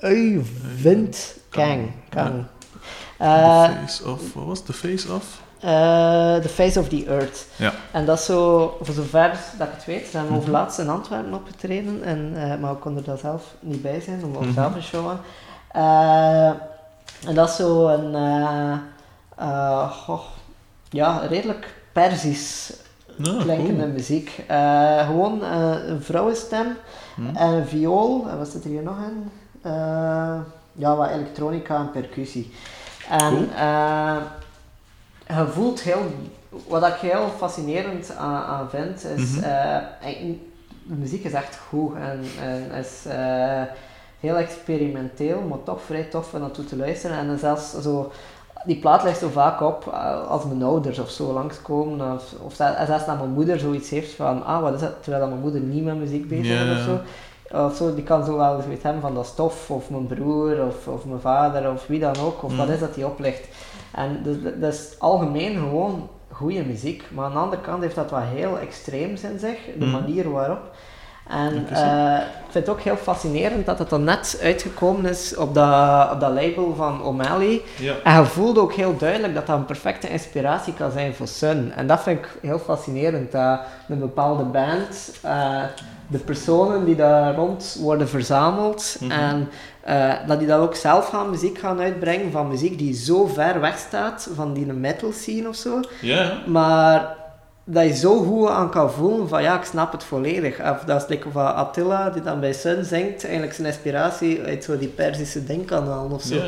Uyvind 0.00 1.36
Kang. 1.48 1.90
Kang. 2.08 2.44
the 3.16 3.24
eh, 3.24 3.64
face 3.64 4.04
of, 4.04 4.34
wat 4.34 4.44
was 4.44 4.62
The 4.62 4.72
face 4.72 5.12
of? 5.14 5.40
Uh, 5.64 6.36
the 6.36 6.48
Face 6.48 6.80
of 6.80 6.88
the 6.88 7.04
Earth. 7.06 7.46
Ja. 7.56 7.72
En 7.92 8.04
dat 8.04 8.18
is 8.18 8.24
zo, 8.24 8.76
voor 8.80 8.94
zover 8.94 9.38
dat 9.58 9.66
ik 9.66 9.74
het 9.74 9.84
weet, 9.84 10.06
zijn 10.06 10.26
we 10.26 10.36
over 10.36 10.50
laatst 10.50 10.78
in 10.78 10.88
Antwerpen 10.88 11.34
opgetreden, 11.34 12.02
en, 12.02 12.32
uh, 12.34 12.56
maar 12.60 12.72
ik 12.72 12.80
kon 12.80 12.96
er 12.96 13.04
daar 13.04 13.18
zelf 13.18 13.54
niet 13.60 13.82
bij 13.82 14.00
zijn, 14.00 14.24
om 14.24 14.46
mm 14.46 14.52
zelf 14.52 14.74
een 14.74 14.82
show 14.82 15.08
aan. 15.08 15.20
Uh, 15.76 16.46
en 17.26 17.34
dat 17.34 17.48
is 17.48 17.56
zo 17.56 17.88
een, 17.88 18.14
goh, 19.90 20.20
ja, 20.90 21.18
redelijk 21.18 21.74
Persisch 21.92 22.72
klinkende 23.38 23.86
muziek. 23.86 24.44
Gewoon 25.06 25.42
een 25.42 26.02
vrouwenstem 26.02 26.76
hmm. 27.14 27.36
en 27.36 27.48
een 27.48 27.66
viool. 27.66 28.28
En 28.28 28.38
wat 28.38 28.48
zit 28.48 28.64
er 28.64 28.70
hier 28.70 28.82
nog 28.82 28.96
in? 28.96 29.30
Ja, 30.72 30.96
wat 30.96 31.10
elektronica 31.10 31.76
en 31.76 31.90
percussie. 31.90 32.52
En 33.08 33.34
je 35.26 35.46
voelt 35.46 35.80
heel... 35.80 36.02
Wat 36.68 36.86
ik 36.86 36.94
heel 36.94 37.28
fascinerend 37.36 38.16
aan, 38.16 38.44
aan 38.44 38.70
vind, 38.70 39.04
is... 39.04 39.30
Mm 39.30 39.42
de 40.90 40.96
muziek 40.96 41.24
is 41.24 41.32
echt 41.32 41.58
goed 41.68 41.94
en, 41.94 42.24
en 42.40 42.70
is 42.70 43.04
heel 44.20 44.36
experimenteel, 44.36 45.40
maar 45.40 45.62
toch 45.64 45.82
vrij 45.82 46.04
tof 46.04 46.34
om 46.34 46.40
naartoe 46.40 46.64
te 46.64 46.76
luisteren. 46.76 47.16
En 47.16 47.38
zelfs 47.38 47.80
zo 47.80 48.12
die 48.64 48.76
plaat 48.76 49.02
ligt 49.02 49.18
zo 49.18 49.28
vaak 49.28 49.60
op 49.60 49.86
eh, 49.92 50.28
als 50.28 50.44
mijn 50.44 50.62
ouders 50.62 50.98
of 50.98 51.10
zo 51.10 51.32
langskomen. 51.32 52.14
Of, 52.14 52.34
of 52.42 52.54
zelfs 52.54 53.06
dat 53.06 53.18
mijn 53.18 53.30
moeder 53.30 53.58
zoiets 53.58 53.90
heeft 53.90 54.12
van, 54.12 54.44
ah, 54.44 54.62
wat 54.62 54.74
is 54.74 54.80
dat? 54.80 55.02
Terwijl 55.02 55.28
mijn 55.28 55.40
moeder 55.40 55.60
niet 55.60 55.84
met 55.84 55.98
muziek 55.98 56.28
bezig 56.28 56.64
is 56.64 56.76
of 56.76 56.82
zo. 56.82 57.00
Of 57.52 57.76
zo, 57.76 57.94
die 57.94 58.04
kan 58.04 58.24
zo 58.24 58.36
wel 58.36 58.60
zoiets 58.62 58.82
hebben 58.82 59.02
van 59.02 59.14
dat 59.14 59.26
stof, 59.26 59.70
of 59.70 59.90
mijn 59.90 60.06
broer, 60.06 60.66
of, 60.66 60.88
of 60.88 61.04
mijn 61.04 61.20
vader, 61.20 61.70
of 61.70 61.86
wie 61.86 61.98
dan 61.98 62.16
ook, 62.16 62.42
of 62.42 62.56
wat 62.56 62.66
mm. 62.66 62.72
is 62.72 62.80
dat 62.80 62.94
die 62.94 63.06
oplicht. 63.06 63.48
En 63.94 64.20
dus, 64.22 64.36
dat 64.60 64.72
is 64.72 64.94
algemeen 64.98 65.54
gewoon 65.54 66.08
goede 66.30 66.64
muziek, 66.64 67.04
maar 67.10 67.24
aan 67.24 67.32
de 67.32 67.38
andere 67.38 67.62
kant 67.62 67.82
heeft 67.82 67.94
dat 67.94 68.10
wat 68.10 68.22
heel 68.22 68.58
extreems 68.58 69.22
in 69.22 69.38
zich, 69.38 69.58
de 69.78 69.84
mm. 69.84 69.90
manier 69.90 70.30
waarop. 70.30 70.70
En 71.30 71.66
uh, 71.72 72.18
ik 72.20 72.50
vind 72.50 72.66
het 72.66 72.68
ook 72.68 72.80
heel 72.80 72.96
fascinerend 72.96 73.66
dat 73.66 73.78
het 73.78 73.90
dan 73.90 74.04
net 74.04 74.40
uitgekomen 74.42 75.10
is 75.10 75.36
op 75.36 75.54
dat, 75.54 76.10
op 76.12 76.20
dat 76.20 76.32
label 76.32 76.74
van 76.76 77.02
O'Malley. 77.02 77.62
Ja. 77.76 77.94
En 78.04 78.20
je 78.20 78.24
voelde 78.24 78.60
ook 78.60 78.72
heel 78.72 78.96
duidelijk 78.96 79.34
dat 79.34 79.46
dat 79.46 79.56
een 79.56 79.64
perfecte 79.64 80.08
inspiratie 80.08 80.74
kan 80.74 80.90
zijn 80.90 81.14
voor 81.14 81.28
Sun. 81.28 81.72
En 81.76 81.86
dat 81.86 82.02
vind 82.02 82.18
ik 82.18 82.28
heel 82.42 82.58
fascinerend, 82.58 83.32
dat 83.32 83.60
een 83.88 83.98
bepaalde 83.98 84.44
band, 84.44 85.12
uh, 85.24 85.62
de 86.06 86.18
personen 86.18 86.84
die 86.84 86.96
daar 86.96 87.34
rond 87.34 87.76
worden 87.80 88.08
verzameld, 88.08 88.96
mhm. 89.00 89.10
en 89.10 89.48
uh, 89.88 90.12
dat 90.26 90.38
die 90.38 90.48
dan 90.48 90.60
ook 90.60 90.74
zelf 90.74 91.08
gaan 91.08 91.30
muziek 91.30 91.58
gaan 91.58 91.80
uitbrengen, 91.80 92.30
van 92.30 92.48
muziek 92.48 92.78
die 92.78 92.94
zo 92.94 93.26
ver 93.26 93.60
weg 93.60 93.78
staat 93.78 94.28
van 94.34 94.52
die 94.52 94.66
metal 94.66 95.12
scene 95.12 95.48
of 95.48 95.56
zo. 95.56 95.80
Ja. 96.00 96.32
Maar 96.46 97.18
dat 97.72 97.84
je 97.84 97.94
zo 97.94 98.22
goed 98.22 98.48
aan 98.48 98.70
kan 98.70 98.90
voelen 98.90 99.28
van 99.28 99.42
ja, 99.42 99.58
ik 99.58 99.64
snap 99.64 99.92
het 99.92 100.04
volledig. 100.04 100.60
Of 100.60 100.84
dat 100.84 101.02
is 101.02 101.08
like 101.08 101.30
van 101.30 101.54
Attila, 101.54 102.10
die 102.10 102.22
dan 102.22 102.40
bij 102.40 102.52
Sun 102.52 102.84
zingt, 102.84 103.22
eigenlijk 103.22 103.54
zijn 103.54 103.66
inspiratie 103.66 104.42
uit 104.42 104.64
zo 104.64 104.78
die 104.78 104.88
Persische 104.88 105.44
denkkanaal 105.44 106.08
of 106.10 106.22
zo. 106.22 106.40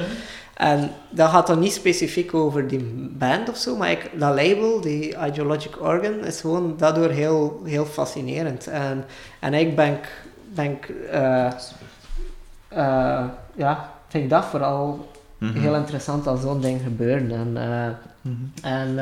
En 0.55 0.91
dat 1.11 1.31
gaat 1.31 1.47
dan 1.47 1.59
niet 1.59 1.73
specifiek 1.73 2.35
over 2.35 2.69
die 2.69 3.11
band 3.19 3.49
of 3.49 3.57
zo, 3.57 3.77
maar 3.77 3.91
ik, 3.91 4.11
dat 4.15 4.35
label, 4.35 4.81
die 4.81 5.17
Ideologic 5.27 5.81
Organ, 5.81 6.25
is 6.25 6.41
gewoon 6.41 6.75
daardoor 6.77 7.11
heel, 7.11 7.61
heel 7.65 7.85
fascinerend. 7.85 8.67
En, 8.67 9.05
en 9.41 9.55
ik 9.55 9.77
ben, 9.77 9.99
ben 10.55 10.79
uh, 11.13 11.53
uh, 12.73 13.25
ja, 13.55 13.91
vind 14.09 14.31
dat 14.31 14.45
vooral 14.45 15.09
mhm. 15.39 15.61
heel 15.61 15.75
interessant 15.75 16.27
als 16.27 16.41
zo'n 16.41 16.61
ding 16.61 16.81
gebeurt. 16.83 17.31
En, 17.31 17.55
uh, 17.55 18.73
en, 18.73 18.95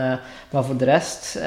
maar 0.51 0.65
voor 0.65 0.77
de 0.77 0.85
rest 0.85 1.39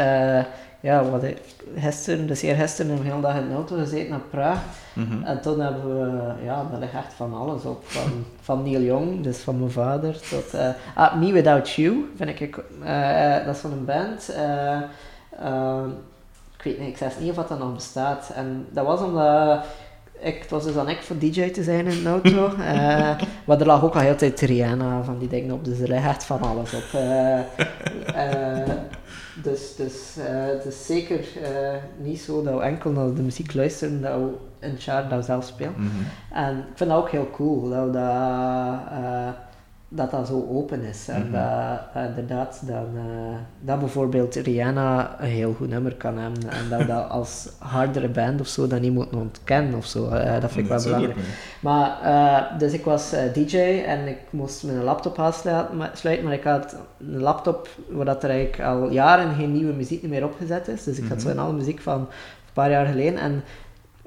ja, 0.84 1.10
wat 1.10 1.24
ik, 1.24 1.38
gisteren, 1.78 2.28
dus 2.28 2.42
hier 2.42 2.56
gisteren 2.56 2.88
hebben 2.88 3.06
we 3.06 3.12
een 3.12 3.22
hele 3.22 3.34
dag 3.34 3.44
in 3.44 3.50
de 3.50 3.56
auto 3.56 3.76
gezeten 3.76 4.10
naar 4.10 4.20
Praag. 4.20 4.60
Mhm. 4.94 5.24
En 5.24 5.42
toen 5.42 5.60
hebben 5.60 6.00
we, 6.00 6.34
ja, 6.44 6.66
daar 6.72 6.80
ligt 6.80 6.94
echt 6.94 7.14
van 7.14 7.34
alles 7.34 7.64
op. 7.66 7.84
Van, 7.86 8.26
van 8.42 8.64
Neil 8.64 8.82
Young, 8.82 9.24
dus 9.24 9.38
van 9.38 9.60
mijn 9.60 9.72
vader, 9.72 10.20
tot 10.30 10.56
uh, 10.56 10.70
ah, 10.96 11.16
Me 11.16 11.32
Without 11.32 11.70
You, 11.70 12.12
vind 12.16 12.40
ik, 12.40 12.58
uh, 12.84 13.46
dat 13.46 13.56
is 13.56 13.62
van 13.62 13.72
een 13.72 13.86
band. 13.86 14.36
Uh, 14.38 14.80
ik 16.58 16.64
weet 16.64 16.80
niet, 16.80 16.90
ik 16.90 16.98
zeg 16.98 17.20
niet 17.20 17.38
of 17.38 17.48
dat 17.48 17.60
nog 17.60 17.74
bestaat. 17.74 18.32
En 18.36 18.68
dat 18.70 18.86
was 18.86 19.02
omdat 19.02 19.66
ik, 20.20 20.40
het 20.42 20.50
was 20.50 20.64
dus 20.64 20.76
aan 20.76 20.90
ik 20.90 21.02
voor 21.02 21.18
DJ 21.18 21.50
te 21.50 21.64
zijn 21.64 21.88
in 21.88 22.04
de 22.04 22.10
auto. 22.10 22.52
Eh, 22.64 23.16
maar 23.46 23.60
er 23.60 23.66
lag 23.66 23.84
ook 23.84 23.96
al 23.96 24.02
heel 24.02 24.16
tijd 24.16 24.42
Rihanna 24.42 25.04
van 25.04 25.20
die 25.20 25.28
dingen 25.28 25.54
op, 25.54 25.66
dus 25.66 25.80
er 25.80 25.88
ligt 25.88 26.06
echt 26.06 26.24
van 26.24 26.42
alles 26.42 26.74
op. 26.74 27.00
Eh, 27.00 27.40
eh, 27.40 28.70
dus 29.42 29.76
dus 29.76 30.18
eh, 30.18 30.46
het 30.46 30.66
is 30.66 30.86
zeker 30.86 31.20
eh, 31.44 31.76
niet 31.98 32.20
zo 32.20 32.44
dat 32.44 32.54
we 32.54 32.62
enkel 32.62 32.92
naar 32.92 33.14
de 33.14 33.22
muziek 33.22 33.54
luisteren, 33.54 34.02
dat 34.02 34.14
we 34.14 34.34
in 34.60 34.70
het 34.70 34.84
jaar 34.84 35.10
dat 35.10 35.26
zelf 35.26 35.46
spelen. 35.46 35.74
Mhm. 35.78 35.90
En 36.34 36.58
ik 36.58 36.78
vind 36.78 36.90
dat 36.90 37.00
ook 37.00 37.10
heel 37.10 37.30
cool, 37.32 37.70
dat 37.70 37.86
we 37.86 37.92
dat, 37.92 38.02
eh, 38.92 39.30
dat, 39.96 40.12
dat 40.12 40.28
zo 40.28 40.48
open 40.52 40.82
is. 40.82 41.08
En 41.08 41.22
Mhm. 41.22 41.32
dat 41.32 41.80
eh, 41.94 42.06
inderdaad, 42.06 42.62
dan, 42.68 42.88
eh, 42.96 43.36
dat 43.60 43.80
bijvoorbeeld 43.80 44.36
Rihanna 44.36 45.16
een 45.20 45.28
heel 45.30 45.54
goed 45.54 45.70
nummer 45.70 45.96
kan 45.96 46.18
hebben. 46.18 46.50
En 46.50 46.70
dat 46.70 46.88
dat 46.88 47.10
als 47.20 47.50
hardere 47.60 48.10
band 48.10 48.40
of 48.42 48.48
zo 48.48 48.68
dat 48.68 48.82
niet 48.82 48.94
moeten 48.94 49.18
ontkennen 49.18 49.74
of 49.76 49.86
zo. 49.86 50.10
Eh, 50.10 50.42
dat 50.42 50.52
vind 50.52 50.66
ik 50.66 50.72
wel 50.72 50.84
belangrijk. 50.84 51.18
Maar, 51.60 52.56
dus 52.58 52.74
ik 52.74 52.84
was 52.86 53.14
DJ 53.34 53.58
en 53.86 54.08
ik 54.08 54.18
moest 54.30 54.64
mijn 54.64 54.84
laptop 54.84 55.20
aansluiten, 55.20 55.78
maar 56.24 56.34
ik 56.34 56.44
had 56.44 56.76
een 57.00 57.20
laptop 57.22 57.70
waar 57.90 58.06
dat 58.06 58.24
er 58.24 58.30
eigenlijk 58.30 58.64
al 58.70 58.92
jaren 58.92 59.34
geen 59.36 59.52
nieuwe 59.52 59.74
muziek 59.74 60.04
meer 60.08 60.24
opgezet 60.26 60.68
is. 60.68 60.84
Dus 60.84 60.98
ik 60.98 61.10
had 61.10 61.22
zo 61.22 61.28
Mhm. 61.28 61.38
in 61.38 61.44
alle 61.44 61.54
muziek 61.54 61.80
van 61.82 62.00
een 62.00 62.08
paar 62.54 62.70
jaar 62.70 62.86
geleden. 62.86 63.20
En 63.20 63.44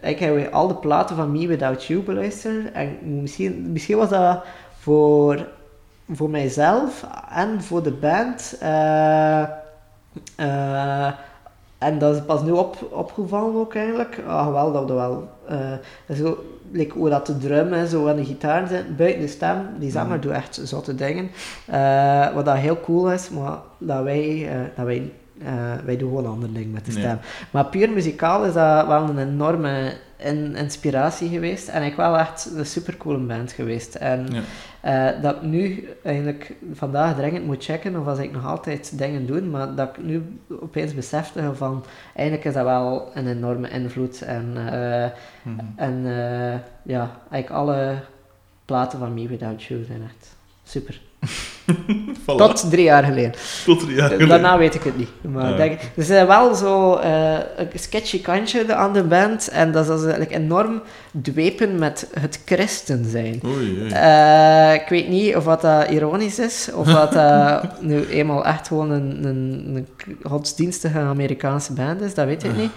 ik 0.01 0.19
heb 0.19 0.53
al 0.53 0.69
de 0.69 0.75
platen 0.75 1.17
van 1.17 1.33
Me 1.33 1.47
Without 1.47 1.85
You 1.85 2.01
beluisterd. 2.03 2.73
En 2.73 2.97
misschien, 3.21 3.73
misschien 3.73 3.97
was 3.97 4.09
dat 4.09 4.45
voor, 4.79 5.47
voor 6.13 6.31
mijzelf 6.31 7.07
en 7.35 7.63
voor 7.63 7.83
de 7.83 7.93
band. 7.93 8.57
eh, 8.61 9.43
eh, 10.37 11.07
en 11.79 11.99
dat 11.99 12.15
is 12.15 12.23
pas 12.27 12.43
nu 12.43 12.51
op, 12.51 12.89
opgevallen 12.91 13.55
ook 13.55 13.75
eigenlijk. 13.75 14.19
Ah, 14.27 14.53
wel, 14.53 14.73
dat 14.73 14.87
we 14.89 14.93
wel... 14.95 15.29
eh, 15.49 16.15
zo, 16.17 16.45
like 16.73 16.99
hoe 16.99 17.09
dat 17.11 17.27
de 17.27 17.37
drum 17.39 17.73
en 17.73 17.89
zo 17.89 18.07
en 18.07 18.17
de 18.17 18.25
gitaar 18.25 18.67
zijn, 18.69 18.97
buiten 18.97 19.21
de 19.21 19.29
stem, 19.29 19.59
die 19.79 19.91
zanger 19.91 20.11
Mhm. 20.17 20.21
doet 20.21 20.33
echt 20.33 20.61
zotte 20.65 20.95
dingen. 20.95 21.31
Wat 22.35 22.45
dat 22.45 22.57
heel 22.57 22.81
cool 22.81 23.13
is, 23.13 23.31
maar 23.31 23.57
dat 23.79 24.03
wij, 24.03 24.49
dat 24.77 24.85
wij, 24.85 25.13
eh, 25.45 25.53
wij 25.85 25.97
doen 25.97 26.09
gewoon 26.09 26.27
andere 26.27 26.53
dingen 26.53 26.71
met 26.71 26.85
de 26.87 26.93
Ja. 26.93 26.99
stem. 26.99 27.19
Maar 27.51 27.65
puur 27.67 27.91
muzikaal 27.91 28.45
is 28.45 28.53
dat 28.53 28.87
wel 28.87 29.03
een 29.03 29.19
enorme 29.19 29.93
in- 30.17 30.55
inspiratie 30.57 31.29
geweest. 31.29 31.69
En 31.69 31.83
ik 31.83 31.97
wel 31.97 32.19
echt 32.19 32.51
een 32.57 32.67
supercoole 32.67 33.19
band 33.19 33.53
geweest. 33.53 33.95
En 33.95 34.27
Ja. 34.33 34.41
Eh, 34.87 35.23
dat 35.23 35.35
ik 35.37 35.43
nu 35.43 35.89
eigenlijk 36.03 36.55
vandaag 36.73 37.17
dringend 37.17 37.45
moet 37.47 37.65
checken 37.65 38.01
of 38.01 38.07
als 38.07 38.19
ik 38.19 38.33
nog 38.33 38.47
altijd 38.47 38.99
dingen 38.99 39.27
doe, 39.27 39.41
maar 39.41 39.75
dat 39.75 39.89
ik 39.89 40.05
nu 40.05 40.39
opeens 40.61 40.95
besefte 40.95 41.55
van 41.55 41.85
eigenlijk 42.15 42.47
is 42.49 42.55
dat 42.55 42.65
wel 42.65 43.11
een 43.15 43.29
enorme 43.29 43.69
invloed. 43.69 44.23
En, 44.23 44.53
eh, 44.57 45.11
Mhm. 45.43 45.65
en 45.77 45.97
eh, 46.07 46.59
ja, 46.83 47.11
eigenlijk 47.31 47.51
alle 47.51 47.95
platen 48.65 48.99
van 48.99 49.15
Me 49.15 49.29
Without 49.29 49.63
You 49.63 49.85
zijn 49.85 50.03
echt 50.03 50.37
super. 50.65 51.01
Voilà. 52.25 52.37
Tot 52.37 52.71
drie 52.71 52.85
jaar 52.85 53.05
geleden. 53.05 53.33
Tot 53.65 53.81
drie 53.81 53.95
jaar 53.95 54.07
geleden. 54.09 54.29
Daarna 54.29 54.59
weet 54.59 54.75
ik 54.75 54.83
het 54.83 54.97
niet. 54.99 55.09
Maar 55.21 55.51
Ja. 55.51 55.57
denk, 55.57 55.81
er 55.81 55.89
is 55.95 56.09
wel 56.09 56.55
zo 56.55 56.95
eh, 56.95 57.33
een 57.57 57.69
sketchy 57.75 58.21
kantje 58.23 58.75
aan 58.75 58.93
de 58.93 59.03
band. 59.03 59.49
En 59.49 59.73
dat 59.73 59.85
is 59.85 59.91
eigenlijk 59.91 60.33
enorm 60.33 60.83
dwepen 61.23 61.79
met 61.79 62.09
het 62.21 62.41
christen 62.45 63.05
zijn. 63.11 63.41
Oei, 63.45 63.79
oei. 63.81 63.91
Eh, 63.91 64.75
ik 64.75 64.89
weet 64.89 65.09
niet 65.09 65.37
of 65.37 65.45
wat 65.45 65.61
dat 65.61 65.89
ironisch 65.89 66.39
is, 66.39 66.69
of 66.75 66.87
dat 66.87 67.13
nu 67.81 68.07
eenmaal 68.07 68.45
echt 68.45 68.67
gewoon 68.67 68.91
een, 68.91 69.25
een, 69.25 69.65
een 69.75 70.17
godsdienstige 70.23 70.99
Amerikaanse 70.99 71.73
band 71.73 72.01
is, 72.01 72.15
dat 72.15 72.27
weet 72.27 72.45
ik 72.45 72.57
niet. 72.57 72.71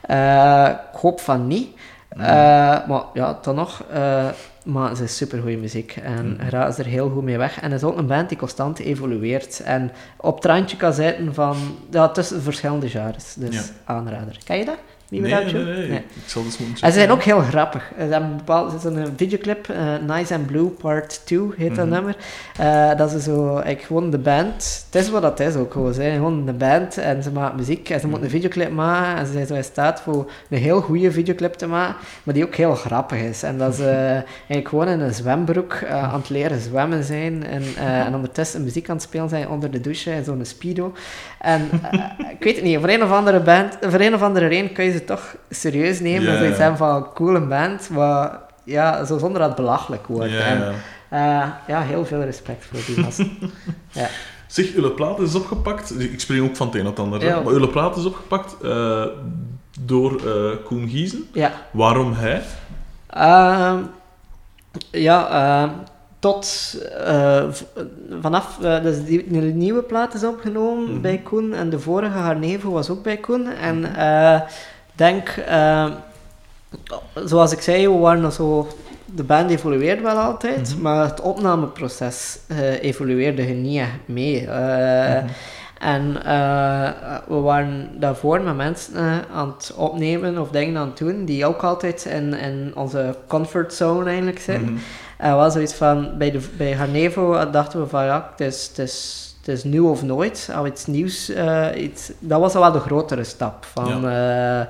Eh, 0.00 0.68
ik 0.92 1.00
hoop 1.00 1.20
van 1.20 1.46
niet. 1.46 1.68
Eh, 2.08 2.18
maar 2.88 3.02
ja, 3.14 3.38
dan 3.42 3.54
nog. 3.54 3.82
Maar 4.68 4.88
het 4.90 5.00
is 5.00 5.16
super 5.16 5.40
goede 5.40 5.56
muziek 5.56 5.96
en 6.02 6.38
je 6.44 6.50
raakt 6.50 6.78
er 6.78 6.84
heel 6.86 7.10
goed 7.10 7.22
mee 7.22 7.36
weg. 7.38 7.60
En 7.60 7.70
het 7.72 7.82
is 7.82 7.88
ook 7.88 7.96
een 7.96 8.06
band 8.06 8.28
die 8.28 8.38
constant 8.38 8.78
evolueert 8.78 9.60
en 9.60 9.90
op 10.16 10.34
het 10.34 10.44
randje 10.44 10.76
kan 10.76 10.92
zitten 10.92 11.34
van 11.34 11.56
ja, 11.90 12.08
tussen 12.08 12.42
verschillende 12.42 12.88
genres. 12.88 13.34
Dus 13.34 13.54
Ja. 13.54 13.62
aanrader. 13.84 14.38
Ken 14.44 14.58
je 14.58 14.64
dat? 14.64 14.78
Wie 15.08 15.20
nee, 15.20 15.32
nee, 15.44 15.52
nee, 15.52 15.88
Nee. 15.88 15.98
Ik 15.98 16.22
zal 16.26 16.42
dus 16.42 16.58
moeten 16.58 16.84
En 16.86 16.92
ze 16.92 16.98
zijn 16.98 17.10
ook 17.10 17.22
heel 17.22 17.40
grappig. 17.40 17.90
Ze 17.98 18.04
hebben 18.04 18.36
bepaald, 18.36 18.70
er 18.70 18.76
is 18.78 18.84
een 18.84 19.12
videoclip, 19.16 19.68
eh, 19.68 20.16
Nice 20.16 20.34
and 20.34 20.46
Blue 20.46 20.64
Part 20.66 21.20
2 21.24 21.40
heet 21.56 21.74
dat 21.76 21.84
Mhm. 21.86 21.94
nummer. 21.94 22.16
Eh, 22.58 22.96
dat 22.96 23.12
is 23.12 23.24
zo, 23.24 23.46
eigenlijk 23.48 23.82
gewoon 23.82 24.10
de 24.10 24.18
band. 24.18 24.84
Het 24.90 25.02
is 25.02 25.10
wat 25.10 25.22
dat 25.22 25.40
is 25.40 25.54
ook 25.54 25.72
gewoon. 25.72 25.94
Ze 25.94 26.00
zijn 26.00 26.14
gewoon 26.14 26.48
een 26.48 26.56
band 26.56 26.98
en 26.98 27.22
ze 27.22 27.30
maken 27.30 27.56
muziek 27.56 27.90
en 27.90 28.00
ze 28.00 28.06
moeten 28.06 28.24
een 28.24 28.30
videoclip 28.30 28.70
maken. 28.72 29.18
En 29.20 29.26
ze 29.26 29.32
zijn 29.32 29.46
zo 29.46 29.54
in 29.54 29.64
staat 29.64 30.00
voor 30.00 30.30
een 30.50 30.58
heel 30.58 30.80
goede 30.80 31.12
videoclip 31.12 31.52
te 31.54 31.66
maken, 31.66 31.96
maar 32.22 32.34
die 32.34 32.44
ook 32.44 32.54
heel 32.54 32.74
grappig 32.74 33.18
is. 33.18 33.42
En 33.42 33.58
dat 33.58 33.74
ze 33.74 33.84
eigenlijk 34.48 34.68
gewoon 34.68 34.88
in 34.88 35.00
een 35.00 35.14
zwembroek 35.14 35.72
eh, 35.72 36.12
aan 36.12 36.20
het 36.20 36.28
leren 36.28 36.60
zwemmen 36.60 37.04
zijn 37.04 37.46
en, 37.46 37.62
eh, 37.76 37.98
en 38.06 38.14
ondertussen 38.14 38.62
muziek 38.64 38.88
aan 38.88 38.94
het 38.96 39.04
spelen 39.04 39.28
zijn 39.28 39.48
onder 39.48 39.70
de 39.70 39.80
douche 39.80 40.10
in 40.10 40.24
zo'n 40.24 40.44
speedo. 40.44 40.92
En 41.40 41.68
ik 42.30 42.42
weet 42.44 42.54
het 42.54 42.64
niet, 42.64 42.78
voor 42.78 42.88
een 42.88 43.02
of 43.02 43.10
andere 43.10 43.40
band, 43.40 43.76
voor 43.80 44.00
een 44.00 44.14
of 44.14 44.22
andere 44.22 44.46
reden 44.46 44.72
kun 44.72 44.84
je 44.84 44.96
ze 44.98 45.04
toch 45.04 45.34
serieus 45.50 46.00
nemen. 46.00 46.22
Ja, 46.22 46.32
en 46.32 46.38
zoiets 46.38 46.56
ja. 46.56 46.62
hebben 46.62 46.78
van 46.78 46.94
een 46.96 47.12
coole 47.14 47.40
band, 47.40 47.90
maar 47.90 48.38
ja, 48.64 49.04
zo 49.04 49.18
zonder 49.18 49.38
dat 49.40 49.48
het 49.48 49.56
belachelijk 49.56 50.06
wordt. 50.06 50.30
Ja, 50.30 50.38
en, 50.38 50.74
ja. 51.10 51.60
ja, 51.66 51.80
heel 51.82 52.04
veel 52.06 52.22
respect 52.22 52.64
voor 52.64 52.78
die 52.94 53.04
gasten. 53.04 53.38
Zeg, 54.46 54.74
uw 54.74 54.94
plaat 54.94 55.18
is 55.18 55.34
opgepakt. 55.34 56.00
Ik 56.00 56.20
spring 56.20 56.48
ook 56.48 56.56
van 56.56 56.66
het 56.66 56.76
een 56.76 56.82
naar 56.82 56.90
het 56.90 57.00
ander. 57.00 57.24
Ja. 57.24 57.40
Maar 57.40 57.52
uw 57.52 57.70
plaat 57.70 57.96
is 57.96 58.04
opgepakt 58.04 58.56
eh, 58.62 59.04
door 59.80 60.20
eh, 60.26 60.64
Koen 60.64 60.88
Giezen. 60.88 61.24
ja. 61.32 61.52
Waarom 61.70 62.12
hij? 62.12 62.42
Ehm, 63.06 63.78
ja, 64.90 65.28
ehm, 65.30 65.70
tot 66.18 66.74
eh, 67.06 67.44
vanaf, 68.20 68.56
dus 68.82 69.04
die, 69.04 69.30
de 69.30 69.38
nieuwe 69.40 69.82
plaat 69.82 70.14
is 70.14 70.24
opgenomen 70.24 70.90
Mhm. 70.92 71.00
bij 71.00 71.18
Koen 71.18 71.54
en 71.54 71.70
de 71.70 71.78
vorige 71.78 72.18
Harnevo 72.18 72.70
was 72.70 72.90
ook 72.90 73.02
bij 73.02 73.16
Koen. 73.16 73.46
En 73.46 73.94
eh, 73.96 74.40
denk, 74.98 75.28
eh, 75.28 75.86
zoals 77.14 77.52
ik 77.52 77.60
zei, 77.60 77.88
we 77.88 77.98
waren 77.98 78.32
zo, 78.32 78.68
de 79.04 79.22
band 79.24 79.50
evolueerde 79.50 80.02
wel 80.02 80.16
altijd, 80.18 80.72
Mhm. 80.74 80.82
maar 80.82 81.04
het 81.04 81.20
opnameproces 81.20 82.38
eh, 82.46 82.82
evolueerde 82.82 83.42
er 83.42 83.54
niet 83.54 83.78
echt 83.80 83.90
mee. 84.04 84.46
Eh, 84.46 85.14
Mhm. 85.22 85.26
En 85.78 86.24
eh, 86.24 86.90
we 87.28 87.34
waren 87.34 87.90
daarvoor 88.00 88.40
met 88.40 88.56
mensen 88.56 89.24
aan 89.34 89.48
het 89.56 89.72
opnemen 89.76 90.38
of 90.38 90.48
dingen 90.50 90.76
aan 90.80 90.88
het 90.88 90.98
doen 90.98 91.24
die 91.24 91.46
ook 91.46 91.62
altijd 91.62 92.04
in, 92.04 92.34
in 92.34 92.72
onze 92.74 93.14
comfortzone 93.26 94.06
eigenlijk 94.08 94.38
zitten. 94.38 94.72
Mhm. 94.72 94.80
En 95.16 95.36
was 95.36 95.52
zoiets 95.52 95.74
van, 95.74 96.18
bij, 96.18 96.30
de, 96.30 96.40
bij 96.56 96.72
Harnevo 96.74 97.50
dachten 97.50 97.80
we 97.80 97.86
van 97.86 98.04
ja, 98.04 98.28
het 98.36 98.46
is, 98.46 98.66
het 98.68 98.78
is, 98.78 99.26
het 99.48 99.56
is 99.58 99.64
nu 99.64 99.78
of 99.80 100.02
nooit. 100.02 100.50
We 100.62 100.68
iets 100.68 100.86
nieuws, 100.86 101.28
eh, 101.28 101.66
iets, 101.76 102.12
dat 102.18 102.40
was 102.40 102.54
al 102.54 102.60
wel 102.60 102.72
de 102.72 102.80
grotere 102.80 103.24
stap 103.24 103.64
van, 103.64 104.08
eh, 104.08 104.60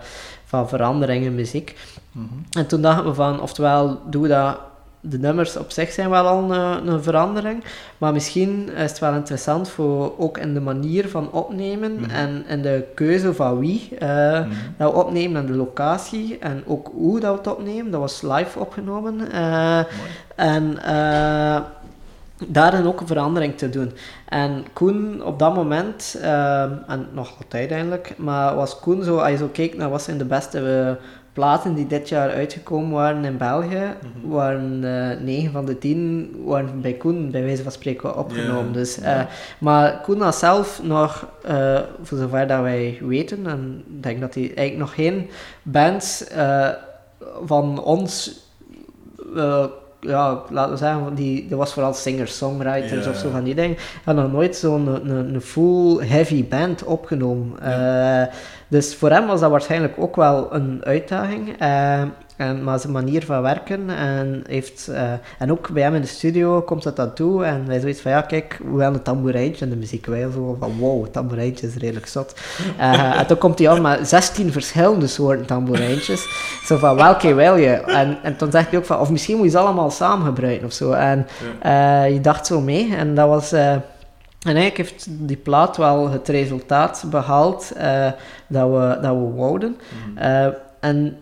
van 0.44 0.68
verandering 0.68 1.24
in 1.24 1.34
muziek. 1.34 1.76
Mhm. 2.12 2.24
En 2.52 2.66
toen 2.66 2.80
dachten 2.82 3.04
we 3.06 3.14
van, 3.14 3.40
oftewel 3.40 4.00
doen 4.06 4.22
we 4.22 4.28
dat, 4.28 4.58
de 5.00 5.18
nummers 5.18 5.56
op 5.56 5.70
zich 5.70 5.90
zijn 5.92 6.10
wel 6.10 6.26
al 6.26 6.52
een, 6.52 6.86
een 6.88 7.02
verandering, 7.02 7.64
maar 7.98 8.12
misschien 8.12 8.68
is 8.76 8.90
het 8.90 8.98
wel 8.98 9.12
interessant 9.14 9.68
voor 9.68 10.14
ook 10.18 10.38
in 10.38 10.54
de 10.54 10.60
manier 10.60 11.08
van 11.08 11.32
opnemen 11.32 11.92
Mhm. 12.00 12.10
en 12.10 12.44
in 12.48 12.62
de 12.62 12.84
keuze 12.94 13.34
van 13.34 13.58
wie 13.58 13.88
eh, 13.98 14.08
Mhm. 14.08 14.48
dat 14.76 14.92
we 14.92 14.98
opnemen 14.98 15.40
en 15.40 15.46
de 15.46 15.56
locatie 15.56 16.38
en 16.38 16.62
ook 16.66 16.90
hoe 16.94 17.20
dat 17.20 17.30
we 17.32 17.38
het 17.38 17.46
opnemen. 17.58 17.90
Dat 17.90 18.00
was 18.00 18.22
live 18.22 18.58
opgenomen. 18.58 19.32
en 20.36 20.78
daarin 22.46 22.86
ook 22.86 23.00
een 23.00 23.06
verandering 23.06 23.56
te 23.58 23.70
doen. 23.70 23.92
En 24.28 24.64
Koen 24.72 25.24
op 25.24 25.38
dat 25.38 25.54
moment, 25.54 26.18
eh, 26.22 26.62
en 26.62 27.06
nog 27.12 27.32
altijd 27.38 27.70
eigenlijk, 27.70 28.14
maar 28.16 28.54
was 28.54 28.80
Koen 28.80 29.02
zo, 29.04 29.16
als 29.18 29.30
je 29.30 29.36
zo 29.36 29.48
keek 29.52 29.76
naar 29.76 29.90
wat 29.90 30.02
zijn 30.02 30.18
de 30.18 30.24
beste 30.24 30.58
eh, 30.98 31.04
platen 31.32 31.74
die 31.74 31.86
dit 31.86 32.08
jaar 32.08 32.30
uitgekomen 32.30 32.90
waren 32.90 33.24
in 33.24 33.36
België, 33.36 33.82
Mhm. 34.22 34.28
waren 34.28 34.84
eh 34.84 35.20
9 35.20 35.52
van 35.52 35.64
de 35.64 35.78
10 35.78 36.30
waren 36.44 36.80
bij 36.80 36.92
Koen 36.92 37.30
bij 37.30 37.42
wijze 37.42 37.62
van 37.62 37.72
spreken 37.72 38.16
opgenomen. 38.16 38.72
Dus, 38.72 39.00
eh, 39.00 39.20
maar 39.58 40.00
Koen 40.00 40.20
had 40.20 40.34
zelf 40.36 40.80
nog, 40.82 41.26
eh, 41.44 41.80
voor 42.02 42.18
zover 42.18 42.46
dat 42.46 42.60
wij 42.60 42.98
weten, 43.02 43.46
en 43.46 43.82
ik 43.96 44.02
denk 44.02 44.20
dat 44.20 44.34
hij 44.34 44.42
eigenlijk 44.42 44.78
nog 44.78 44.94
geen 44.94 45.30
bands 45.62 46.24
eh, 46.24 46.68
van 47.44 47.82
ons 47.82 48.40
eh, 49.36 49.64
ja, 50.00 50.42
laten 50.50 50.72
we 50.72 50.78
zeggen, 50.78 51.14
die, 51.14 51.48
dat 51.48 51.58
was 51.58 51.72
vooral 51.72 51.92
singers-songwriters 51.94 53.04
Ja. 53.04 53.10
of 53.10 53.16
zo 53.16 53.30
van 53.30 53.44
die 53.44 53.54
dingen. 53.54 53.76
had 54.04 54.16
nog 54.16 54.32
nooit 54.32 54.56
zo'n 54.56 54.86
een, 54.86 55.10
een, 55.10 55.34
een 55.34 55.40
full 55.40 56.06
heavy 56.06 56.48
band 56.48 56.84
opgenomen. 56.84 57.60
Eh, 57.62 58.34
dus 58.68 58.94
voor 58.96 59.10
hem 59.10 59.26
was 59.26 59.40
dat 59.40 59.50
waarschijnlijk 59.50 59.94
ook 59.98 60.16
wel 60.16 60.54
een 60.54 60.80
uitdaging. 60.84 61.58
Eh, 61.58 62.02
En, 62.38 62.64
maar 62.64 62.78
zijn 62.78 62.92
manier 62.92 63.24
van 63.24 63.42
werken 63.42 63.90
en 63.90 64.42
heeft... 64.48 64.88
eh, 64.88 65.12
en 65.38 65.50
ook 65.50 65.70
bij 65.70 65.82
hem 65.82 65.94
in 65.94 66.00
de 66.00 66.06
studio 66.06 66.60
komt 66.60 66.82
dat 66.82 66.96
dan 66.96 67.14
toe 67.14 67.44
en 67.44 67.66
wij 67.66 67.80
zoiets 67.80 68.00
van, 68.00 68.10
ja 68.10 68.20
kijk, 68.20 68.58
we 68.58 68.82
hebben 68.82 68.98
een 68.98 69.02
tamboerijntje 69.02 69.64
in 69.64 69.70
de 69.70 69.76
muziek. 69.76 70.06
Wij 70.06 70.30
zo 70.32 70.56
van, 70.60 70.78
wow, 70.78 71.02
het 71.02 71.12
tamboerijntje 71.12 71.66
is 71.66 71.74
redelijk 71.74 72.06
zot. 72.06 72.40
Eh, 72.78 73.18
en 73.18 73.26
toen 73.26 73.38
komt 73.38 73.58
hij 73.58 73.68
aan 73.68 73.82
met 73.82 74.08
16 74.08 74.52
verschillende 74.52 75.06
soorten 75.06 75.46
tamboerijntjes. 75.46 76.26
Zo 76.64 76.76
van, 76.76 76.96
welke 76.96 77.34
wil 77.34 77.56
je? 77.56 77.70
En, 77.70 78.18
en 78.22 78.36
toen 78.36 78.50
zegt 78.50 78.70
hij 78.70 78.78
ook 78.78 78.84
van, 78.84 78.98
of 78.98 79.10
misschien 79.10 79.36
moet 79.36 79.44
je 79.44 79.50
ze 79.50 79.58
allemaal 79.58 79.90
samen 79.90 80.26
gebruiken 80.26 80.66
of 80.66 80.72
zo. 80.72 80.92
En 80.92 81.26
eh, 81.60 82.10
je 82.12 82.20
dacht 82.20 82.46
zo 82.46 82.60
mee 82.60 82.94
en 82.94 83.14
dat 83.14 83.28
was... 83.28 83.52
en 83.52 83.82
eigenlijk 84.38 84.76
heeft 84.76 85.06
die 85.08 85.36
plaat 85.36 85.76
wel 85.76 86.10
het 86.10 86.28
resultaat 86.28 87.04
behaald 87.10 87.72
eh, 87.76 88.06
dat, 88.46 88.68
we, 88.70 88.98
dat 89.02 89.14
we 89.14 89.32
wouden. 89.34 89.76
Mhm. 90.14 90.50
En 90.80 91.16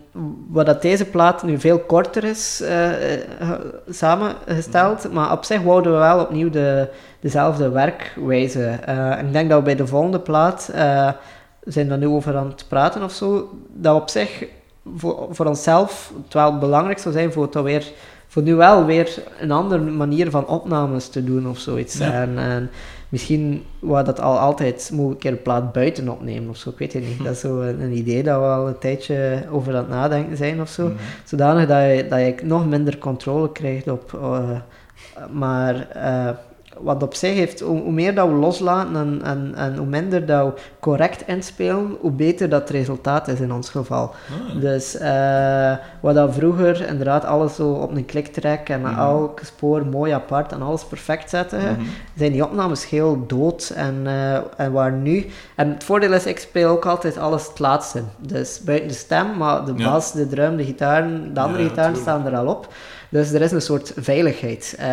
wat 0.49 0.65
dat 0.65 0.81
deze 0.81 1.05
plaat 1.05 1.43
nu 1.43 1.59
veel 1.59 1.79
korter 1.79 2.23
is 2.23 2.61
eh, 2.61 3.13
eh, 3.13 3.51
samengesteld, 3.89 5.11
maar 5.11 5.31
op 5.31 5.43
zich 5.43 5.61
wouden 5.61 5.91
we 5.91 5.97
wel 5.97 6.19
opnieuw 6.19 6.49
de, 6.49 6.87
dezelfde 7.19 7.69
werkwijze. 7.69 8.65
Eh, 8.65 9.17
en 9.17 9.25
ik 9.25 9.33
denk 9.33 9.49
dat 9.49 9.59
we 9.59 9.65
bij 9.65 9.75
de 9.75 9.87
volgende 9.87 10.19
plaat, 10.19 10.69
we 11.59 11.71
zijn 11.71 11.89
daar 11.89 11.97
nu 11.97 12.07
over 12.07 12.37
aan 12.37 12.47
het 12.47 12.65
praten 12.67 13.03
of 13.03 13.11
zo, 13.11 13.49
dat 13.73 14.01
op 14.01 14.09
zich 14.09 14.45
voor, 14.95 15.27
voor 15.31 15.45
onszelf 15.45 16.13
het 16.23 16.33
wel 16.33 16.57
belangrijk 16.57 16.99
zou 16.99 17.13
zijn 17.13 17.31
voor 17.31 17.43
het 17.43 17.55
alweer 17.55 17.91
voor 18.27 18.43
nu 18.43 18.55
wel 18.55 18.85
weer 18.85 19.23
een 19.39 19.51
andere 19.51 19.81
manier 19.81 20.29
van 20.29 20.47
opnames 20.47 21.07
te 21.07 21.23
doen 21.23 21.49
of 21.49 21.59
zoiets. 21.59 21.97
Ja. 21.97 22.11
En, 22.11 22.37
en 22.37 22.69
misschien 23.09 23.63
was 23.79 24.05
dat 24.05 24.21
al 24.21 24.37
altijd, 24.37 24.89
moet 24.93 25.05
ik 25.05 25.13
een 25.13 25.17
keer 25.17 25.31
een 25.31 25.41
plaat 25.41 25.71
buiten 25.71 26.09
opnemen 26.09 26.49
of 26.49 26.57
zo, 26.57 26.69
ik 26.69 26.77
weet 26.77 26.93
het 26.93 27.03
niet. 27.07 27.23
Dat 27.23 27.33
is 27.33 27.39
zo 27.39 27.59
een, 27.59 27.81
een 27.81 27.97
idee 27.97 28.23
dat 28.23 28.39
we 28.39 28.45
al 28.45 28.67
een 28.67 28.77
tijdje 28.77 29.45
over 29.51 29.73
aan 29.73 29.79
het 29.79 29.89
nadenken 29.89 30.37
zijn 30.37 30.61
of 30.61 30.69
zo. 30.69 30.87
Mhm. 30.87 30.95
Zodanig 31.23 31.67
dat 31.67 31.81
je, 31.81 32.07
dat 32.09 32.19
je 32.19 32.35
nog 32.43 32.67
minder 32.67 32.97
controle 32.97 33.51
krijgt 33.51 33.87
op... 33.87 34.13
eh, 34.13 34.49
maar 35.31 35.89
eh, 35.89 36.29
wat 36.81 37.03
op 37.03 37.13
zich 37.13 37.33
heeft, 37.33 37.59
hoe, 37.59 37.81
hoe 37.81 37.91
meer 37.91 38.15
dat 38.15 38.27
we 38.27 38.33
loslaten 38.33 38.95
en, 38.95 39.21
en, 39.23 39.51
en 39.55 39.75
hoe 39.77 39.85
minder 39.87 40.25
dat 40.25 40.45
we 40.45 40.61
correct 40.79 41.27
inspelen, 41.27 41.95
hoe 42.01 42.11
beter 42.11 42.49
dat 42.49 42.69
resultaat 42.69 43.27
is 43.27 43.39
in 43.39 43.53
ons 43.53 43.69
geval. 43.69 44.03
Ah. 44.53 44.61
Dus 44.61 44.97
eh, 44.97 45.71
wat 45.99 46.15
dat 46.15 46.33
vroeger 46.33 46.87
inderdaad 46.87 47.25
alles 47.25 47.55
zo 47.55 47.69
op 47.71 47.95
een 47.95 48.05
kliktrek 48.05 48.69
en 48.69 48.81
Mhm. 48.81 48.99
elk 48.99 49.39
spoor 49.43 49.85
mooi 49.85 50.11
apart 50.11 50.51
en 50.51 50.61
alles 50.61 50.83
perfect 50.85 51.29
zetten, 51.29 51.59
Mhm. 51.59 51.81
zijn 52.15 52.31
die 52.31 52.45
opnames 52.45 52.89
heel 52.89 53.23
dood 53.27 53.71
en, 53.75 54.01
eh, 54.05 54.35
en 54.57 54.71
waar 54.71 54.91
nu... 54.91 55.25
En 55.55 55.69
het 55.69 55.83
voordeel 55.83 56.13
is, 56.13 56.25
ik 56.25 56.39
speel 56.39 56.69
ook 56.69 56.85
altijd 56.85 57.17
alles 57.17 57.47
het 57.47 57.59
laatste. 57.59 58.01
Dus 58.19 58.61
buiten 58.65 58.87
de 58.87 58.93
stem, 58.93 59.37
maar 59.37 59.65
de 59.65 59.73
Ja. 59.75 59.91
bas, 59.91 60.11
de 60.11 60.27
drum, 60.27 60.57
de 60.57 60.63
gitaren, 60.63 61.33
de 61.33 61.39
andere 61.39 61.63
Ja, 61.63 61.69
gitaren 61.69 61.95
staan 61.95 62.25
er 62.25 62.35
al 62.37 62.47
op. 62.47 62.67
Dus 63.09 63.31
er 63.31 63.41
is 63.41 63.51
een 63.51 63.61
soort 63.61 63.93
veiligheid. 63.95 64.75
eh, 64.77 64.87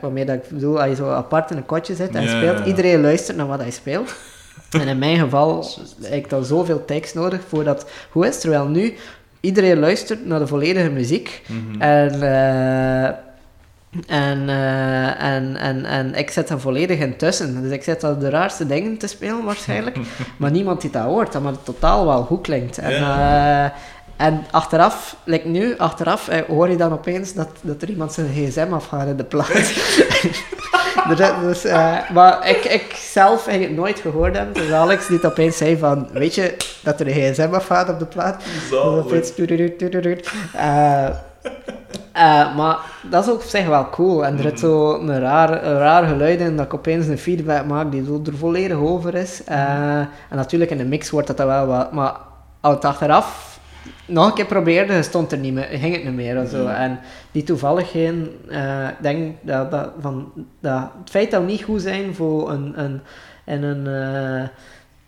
waarmee 0.00 0.24
dat 0.24 0.34
ik 0.34 0.48
bedoel, 0.48 0.80
als 0.80 0.88
je 0.88 0.94
zo 0.94 1.10
apart 1.10 1.50
in 1.50 1.56
een 1.56 1.66
kotje 1.66 1.94
zit 1.94 2.14
en 2.14 2.22
Ja, 2.22 2.36
speelt, 2.36 2.58
ja, 2.58 2.64
iedereen 2.64 3.00
luistert 3.00 3.36
naar 3.36 3.46
wat 3.46 3.60
hij 3.60 3.70
speelt. 3.70 4.14
en 4.80 4.88
in 4.88 4.98
mijn 4.98 5.18
geval 5.18 5.66
heb 6.00 6.12
ik 6.12 6.30
dan 6.30 6.44
zoveel 6.44 6.84
tekst 6.84 7.14
nodig 7.14 7.40
voor 7.48 7.64
dat... 7.64 7.90
Hoe 8.10 8.26
is 8.26 8.32
het? 8.32 8.40
Terwijl 8.40 8.66
nu 8.66 8.94
iedereen 9.40 9.78
luistert 9.78 10.26
naar 10.26 10.38
de 10.38 10.46
volledige 10.46 10.90
muziek. 10.90 11.42
Mhm. 11.46 11.80
En, 11.80 12.22
eh, 12.22 13.04
en, 14.06 14.48
eh, 14.48 15.22
en, 15.22 15.56
en, 15.56 15.84
en 15.84 16.14
ik 16.14 16.30
zit 16.30 16.48
er 16.48 16.60
volledig 16.60 16.98
intussen. 16.98 17.62
Dus 17.62 17.70
ik 17.70 17.82
zit 17.82 18.04
al 18.04 18.18
de 18.18 18.30
raarste 18.30 18.66
dingen 18.66 18.96
te 18.96 19.06
spelen 19.06 19.44
waarschijnlijk. 19.44 19.96
maar 20.38 20.50
niemand 20.50 20.80
die 20.80 20.90
dat 20.90 21.04
hoort, 21.04 21.40
maar 21.40 21.52
het 21.52 21.64
totaal 21.64 22.06
wel 22.06 22.22
goed 22.22 22.40
klinkt. 22.40 22.78
En, 22.78 23.02
en 24.22 24.44
achteraf, 24.50 25.16
like 25.24 25.48
nu, 25.48 25.78
achteraf 25.78 26.28
eh, 26.28 26.40
hoor 26.48 26.68
je 26.68 26.76
dan 26.76 26.92
opeens 26.92 27.34
dat, 27.34 27.48
dat 27.60 27.82
er 27.82 27.88
iemand 27.88 28.12
zijn 28.12 28.26
gsm 28.26 28.72
afgaat 28.72 29.06
in 29.06 29.16
de 29.16 29.24
plaats. 29.24 29.74
dus, 31.08 31.30
dus, 31.40 31.64
eh, 31.64 32.10
maar 32.10 32.48
ik, 32.48 32.64
ik 32.64 32.94
zelf 32.96 33.46
heb 33.46 33.60
het 33.60 33.70
nooit 33.70 33.98
gehoord 33.98 34.36
heb. 34.36 34.54
Dus 34.54 34.72
Alex 34.72 35.06
die 35.06 35.16
het 35.16 35.26
opeens 35.26 35.56
zei 35.56 35.78
van, 35.78 36.08
weet 36.12 36.34
je 36.34 36.56
dat 36.82 37.00
er 37.00 37.06
een 37.06 37.32
gsm 37.32 37.48
afgaat 37.52 37.88
op 37.88 37.98
de 37.98 38.06
plaat? 38.06 38.42
Opeens. 38.72 39.34
Eh, 40.52 41.06
eh, 42.12 42.56
maar 42.56 42.78
dat 43.10 43.24
is 43.24 43.30
ook 43.30 43.36
op 43.36 43.42
zich 43.42 43.66
wel 43.66 43.90
cool. 43.90 44.24
En 44.24 44.36
er 44.36 44.42
zit 44.42 44.58
zo 44.58 44.94
een 44.94 45.20
raar, 45.20 45.64
een 45.64 45.78
raar 45.78 46.06
geluid 46.06 46.40
in 46.40 46.56
dat 46.56 46.66
ik 46.66 46.74
opeens 46.74 47.06
een 47.06 47.18
feedback 47.18 47.66
maak 47.66 47.90
die 47.90 48.04
zo 48.04 48.22
er 48.26 48.36
volledig 48.36 48.76
over 48.76 49.14
is. 49.14 49.44
Eh, 49.44 49.98
en 49.98 50.36
natuurlijk 50.36 50.70
in 50.70 50.78
de 50.78 50.84
mix 50.84 51.10
wordt 51.10 51.26
dat 51.26 51.36
dan 51.36 51.46
wel 51.46 51.66
wat. 51.66 51.92
Maar 51.92 52.14
achteraf 52.60 53.51
nog 54.06 54.26
een 54.26 54.34
keer 54.34 54.46
probeerde, 54.46 55.02
stond 55.02 55.32
er 55.32 55.38
niet 55.38 55.52
meer, 55.54 55.64
ging 55.64 55.94
het 55.94 56.04
niet 56.04 56.14
meer. 56.14 56.36
En, 56.36 56.48
zo. 56.48 56.62
Ja. 56.62 56.76
en 56.76 57.00
die 57.32 57.42
toevalligheden, 57.42 58.28
eh, 58.48 58.88
ik 58.88 59.02
denk 59.02 59.34
dat, 59.40 59.70
dat, 59.70 59.90
van, 60.00 60.32
dat 60.60 60.90
het 61.00 61.10
feit 61.10 61.30
dat 61.30 61.40
we 61.40 61.46
niet 61.46 61.62
goed 61.62 61.82
zijn 61.82 62.14
voor 62.14 62.50
een, 62.50 62.80
een, 62.80 63.00
in 63.44 63.62
een 63.62 63.86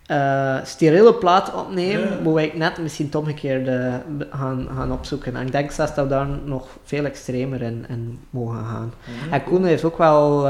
eh, 0.06 0.56
steriele 0.64 1.14
plaat 1.14 1.54
opnemen, 1.54 2.08
Ja. 2.08 2.18
moet 2.22 2.40
ik 2.40 2.54
net 2.54 2.78
misschien 2.78 3.06
het 3.06 3.14
omgekeerde 3.14 3.90
gaan, 4.30 4.68
gaan 4.76 4.92
opzoeken. 4.92 5.36
En 5.36 5.46
ik 5.46 5.52
denk 5.52 5.70
zelfs 5.70 5.94
dat 5.94 6.04
we 6.04 6.10
daar 6.10 6.26
nog 6.44 6.66
veel 6.82 7.04
extremer 7.04 7.62
in, 7.62 7.84
in 7.88 8.18
mogen 8.30 8.64
gaan. 8.64 8.92
Mhm. 9.22 9.32
En 9.32 9.44
Koen 9.44 9.64
heeft 9.64 9.84
ook 9.84 9.98
wel, 9.98 10.46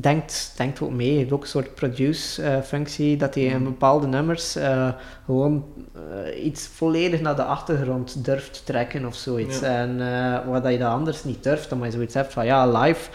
denkt, 0.00 0.52
denkt 0.56 0.80
ook 0.80 0.90
mee, 0.90 1.16
heeft 1.16 1.32
ook 1.32 1.42
een 1.42 1.48
soort 1.48 1.74
produce-functie, 1.74 3.16
dat 3.16 3.34
hij 3.34 3.44
in 3.44 3.64
bepaalde 3.64 4.06
nummers 4.06 4.56
eh, 4.56 4.88
gewoon 5.24 5.64
eh, 5.94 6.44
iets 6.44 6.66
volledig 6.66 7.20
naar 7.20 7.36
de 7.36 7.44
achtergrond 7.44 8.24
durft 8.24 8.66
trekken 8.66 9.06
of 9.06 9.14
zoiets. 9.14 9.60
Ja. 9.60 9.66
En 9.66 10.00
eh 10.00 10.48
wat 10.50 10.62
dat 10.62 10.72
je 10.72 10.78
dat 10.78 10.90
anders 10.90 11.24
niet 11.24 11.42
durft, 11.42 11.72
omdat 11.72 11.86
je 11.88 11.94
zoiets 11.94 12.14
hebt 12.14 12.32
van 12.32 12.44
ja, 12.46 12.66
live. 12.82 13.10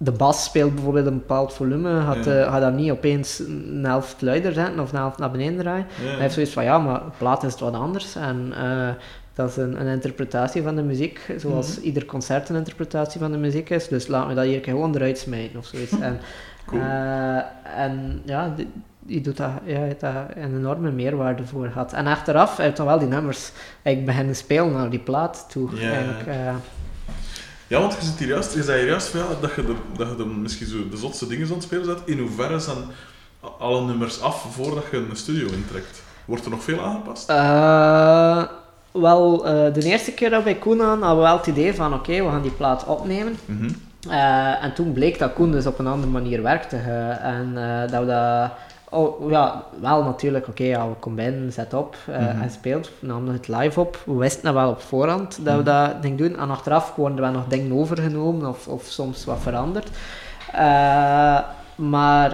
De 0.00 0.12
bas 0.12 0.44
speelt 0.44 0.74
bijvoorbeeld 0.74 1.06
een 1.06 1.18
bepaald 1.18 1.52
volume, 1.52 2.00
gaat, 2.00 2.24
Ja. 2.24 2.40
eh, 2.40 2.52
gaat 2.52 2.60
dat 2.60 2.72
niet 2.72 2.90
opeens 2.90 3.38
een 3.38 3.84
helft 3.84 4.22
luider 4.22 4.52
zetten 4.52 4.80
of 4.80 4.92
een 4.92 4.98
helft 4.98 5.18
naar 5.18 5.30
beneden 5.30 5.58
draaien. 5.58 5.86
Ja. 6.02 6.08
Hij 6.10 6.18
heeft 6.20 6.34
zoiets 6.34 6.52
van, 6.52 6.64
ja, 6.64 6.78
maar 6.78 7.00
plaat 7.18 7.42
is 7.44 7.50
het 7.52 7.60
wat 7.60 7.74
anders. 7.74 8.16
En 8.16 8.52
eh, 8.56 8.88
dat 9.38 9.50
is 9.50 9.56
een, 9.56 9.80
een 9.80 9.86
interpretatie 9.86 10.62
van 10.62 10.76
de 10.76 10.82
muziek, 10.82 11.20
zoals 11.36 11.76
Mhm. 11.76 11.86
ieder 11.86 12.04
concert 12.04 12.48
een 12.48 12.56
interpretatie 12.56 13.20
van 13.20 13.32
de 13.32 13.38
muziek 13.38 13.70
is. 13.70 13.88
Dus 13.88 14.06
laat 14.06 14.26
me 14.28 14.34
dat 14.34 14.44
hier 14.44 14.64
gewoon 14.64 14.94
eruit 14.94 15.18
smijten 15.18 15.58
of 15.58 15.66
zoiets. 15.66 15.92
En, 16.08 16.20
Cool. 16.66 16.80
eh, 16.80 17.36
en 17.76 18.22
ja, 18.24 18.52
die, 18.56 18.68
die 18.98 19.20
doet 19.20 19.36
dat, 19.36 19.50
ja, 19.64 19.86
een 20.36 20.56
enorme 20.56 20.90
meerwaarde 20.90 21.44
voor 21.46 21.66
gehad. 21.66 21.92
En 21.92 22.06
achteraf 22.06 22.56
heeft 22.56 22.76
dan 22.76 22.86
wel 22.86 22.98
die 22.98 23.08
nummers 23.08 23.50
eigenlijk 23.82 24.06
beginnen 24.06 24.36
spelen 24.36 24.72
naar 24.72 24.90
die 24.90 24.98
plaat 24.98 25.46
toe. 25.50 25.76
Ja. 25.80 25.90
Eigenlijk, 25.90 26.26
eh. 26.26 26.54
Ja, 27.66 27.80
want 27.80 27.94
je 27.94 28.04
zit 28.04 28.18
hier 28.18 28.28
juist, 28.28 28.54
je 28.54 28.62
zei 28.62 28.78
hier 28.80 28.88
juist 28.88 29.12
ja, 29.12 29.24
dat 29.40 29.54
je, 29.54 29.74
dat 29.96 30.08
je 30.18 30.24
misschien 30.24 30.66
zo 30.66 30.88
de 30.88 30.96
zotste 30.96 31.26
dingen 31.26 31.46
aan 31.46 31.52
het 31.52 31.62
spelen 31.62 31.86
bent. 31.86 31.98
In 32.04 32.18
hoeverre 32.18 32.58
zijn 32.58 32.78
alle 33.58 33.84
nummers 33.86 34.20
af 34.20 34.46
voordat 34.54 34.84
je 34.90 34.96
een 34.96 35.16
studio 35.16 35.46
intrekt? 35.52 36.02
Wordt 36.24 36.44
er 36.44 36.50
nog 36.50 36.62
veel 36.62 36.80
aangepast? 36.80 37.28
Eh, 37.30 38.42
wel, 38.92 39.46
eh, 39.46 39.74
de 39.74 39.82
eerste 39.82 40.12
keer 40.12 40.30
dat 40.30 40.38
we 40.38 40.44
bij 40.44 40.54
Koen 40.54 40.82
aan 40.82 41.02
hadden 41.02 41.16
we 41.16 41.22
wel 41.28 41.36
het 41.36 41.46
idee 41.46 41.74
van 41.74 41.94
oké, 41.94 42.22
we 42.24 42.28
gaan 42.30 42.42
die 42.42 42.50
plaat 42.50 42.84
opnemen. 42.86 43.36
Mhm. 43.44 43.68
Eh, 44.10 44.64
en 44.64 44.74
toen 44.74 44.92
bleek 44.92 45.18
dat 45.18 45.32
Koen 45.32 45.50
dus 45.52 45.66
op 45.66 45.78
een 45.78 45.86
andere 45.86 46.12
manier 46.12 46.42
werkte. 46.42 46.76
eh, 46.76 47.24
en 47.24 47.54
dat 47.90 48.00
we 48.00 48.06
dat... 48.06 48.50
Oh, 48.90 49.30
ja, 49.30 49.62
wel 49.80 50.02
natuurlijk, 50.02 50.48
oké, 50.48 50.62
ja, 50.64 50.88
we 50.88 50.94
komen 50.94 51.24
binnen, 51.24 51.52
zet 51.52 51.74
op 51.74 51.96
eh, 52.06 52.18
Mhm. 52.18 52.42
en 52.42 52.50
speelt. 52.50 52.90
We 53.00 53.06
namen 53.06 53.32
het 53.32 53.48
live 53.48 53.80
op. 53.80 53.98
We 54.06 54.14
wisten 54.14 54.44
dat 54.44 54.54
wel 54.54 54.70
op 54.70 54.80
voorhand 54.80 55.38
dat 55.44 55.54
we 55.54 55.60
Mhm. 55.62 55.64
dat 55.64 56.02
ding 56.02 56.18
doen. 56.18 56.36
En 56.38 56.50
achteraf 56.50 56.94
worden 56.96 57.24
er 57.24 57.32
nog 57.32 57.46
dingen 57.48 57.72
overgenomen 57.78 58.48
of, 58.48 58.68
of 58.68 58.82
soms 58.84 59.24
wat 59.24 59.38
veranderd. 59.40 59.88
Maar 61.76 62.30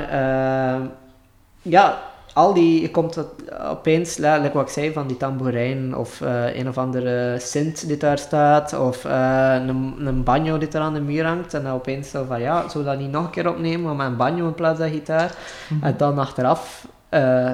ja, 1.63 1.99
al 2.35 2.55
die, 2.55 2.81
je 2.81 2.91
komt 2.91 3.15
dat 3.15 3.27
opeens, 3.71 4.17
like 4.17 4.51
wat 4.53 4.63
ik 4.63 4.73
zei, 4.73 4.93
van 4.93 5.07
die 5.07 5.17
tamboerijn 5.17 5.97
of 5.97 6.21
eh, 6.21 6.57
een 6.57 6.69
of 6.69 6.79
andere 6.79 7.37
synth 7.39 7.87
die 7.87 7.97
daar 7.97 8.19
staat 8.19 8.79
of 8.79 9.05
eh, 9.05 9.55
een, 9.55 9.95
een 10.07 10.23
banjo 10.23 10.59
die 10.59 10.69
er 10.69 10.81
aan 10.81 10.95
de 10.95 11.01
muur 11.01 11.27
hangt 11.27 11.55
en 11.55 11.63
dan 11.63 11.73
opeens 11.73 12.11
zo 12.11 12.25
van 12.25 12.41
ja, 12.41 12.69
zullen 12.69 12.87
we 12.87 12.93
dat 12.93 13.01
niet 13.03 13.11
nog 13.11 13.25
een 13.25 13.31
keer 13.31 13.49
opnemen 13.49 13.97
met 13.97 14.07
een 14.07 14.17
banjo 14.17 14.47
in 14.47 14.55
plaats 14.55 14.79
van 14.79 14.91
gitaar. 14.91 15.35
En 15.83 15.95
dan 15.97 16.19
achteraf 16.19 16.87
eh, 17.09 17.51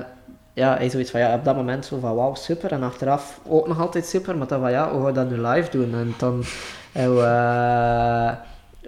ja, 0.52 0.76
hij 0.76 0.90
zoiets 0.90 1.10
van 1.10 1.20
ja, 1.20 1.34
op 1.34 1.44
dat 1.44 1.56
moment 1.56 1.84
zo 1.86 1.98
van 1.98 2.14
wauw, 2.14 2.34
super. 2.34 2.72
En 2.72 2.82
achteraf 2.82 3.40
ook 3.48 3.68
nog 3.68 3.80
altijd 3.80 4.06
super, 4.06 4.36
maar 4.36 4.46
dan 4.46 4.60
van 4.60 4.70
ja, 4.70 4.90
hoe 4.90 4.96
gaan 4.96 5.06
we 5.06 5.12
dat 5.12 5.30
nu 5.30 5.46
live 5.46 5.70
doen. 5.70 5.94
En 5.94 6.14
dan 6.18 6.44
we, 6.92 8.34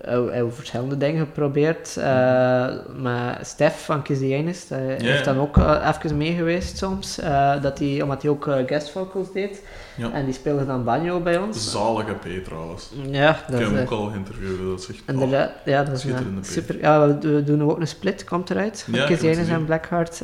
eh, 0.05 0.43
we 0.43 0.51
verschillende 0.51 0.97
dingen 0.97 1.27
geprobeerd. 1.27 1.97
Uh, 1.99 2.67
met 2.97 3.47
Stef 3.47 3.85
van 3.85 4.03
Anus, 4.09 4.69
hij 4.69 4.97
heeft 4.99 5.25
dan 5.25 5.39
ook 5.39 5.57
uh, 5.57 5.93
even 5.95 6.17
mee 6.17 6.35
geweest 6.35 6.77
soms. 6.77 7.17
dat 7.63 7.79
hij, 7.79 8.03
omdat 8.03 8.23
hij 8.23 8.31
ook 8.31 8.51
guest 8.67 8.91
vocals 8.91 9.33
deed. 9.33 9.63
Ja. 9.97 10.13
En 10.13 10.25
die 10.25 10.35
speelde 10.35 10.67
dan 10.67 10.85
banjo 10.85 11.21
bij 11.21 11.39
ons. 11.39 11.71
Zalige 11.71 12.13
P 12.13 12.45
trouwens. 12.45 12.91
Ja, 13.11 13.39
dat 13.49 13.61
Ik 13.61 13.67
heb 13.67 13.75
hem 13.75 13.83
ook 13.83 13.91
al 13.91 14.07
geïnterviewd, 14.07 14.71
dat 14.71 14.81
is 14.81 14.89
echt 14.89 15.03
Inderdaad, 15.07 15.49
oh, 15.49 15.55
ja, 15.65 15.85
dat 15.85 15.95
is 15.95 16.53
super. 16.53 16.81
Ja, 16.81 17.19
we 17.19 17.43
doen 17.45 17.63
ook 17.63 17.81
een 17.81 17.87
split, 17.87 18.25
komt 18.25 18.51
eruit. 18.51 18.83
Van 18.91 18.95
ja, 18.95 19.09
en 19.49 19.65
Blackheart. 19.65 20.23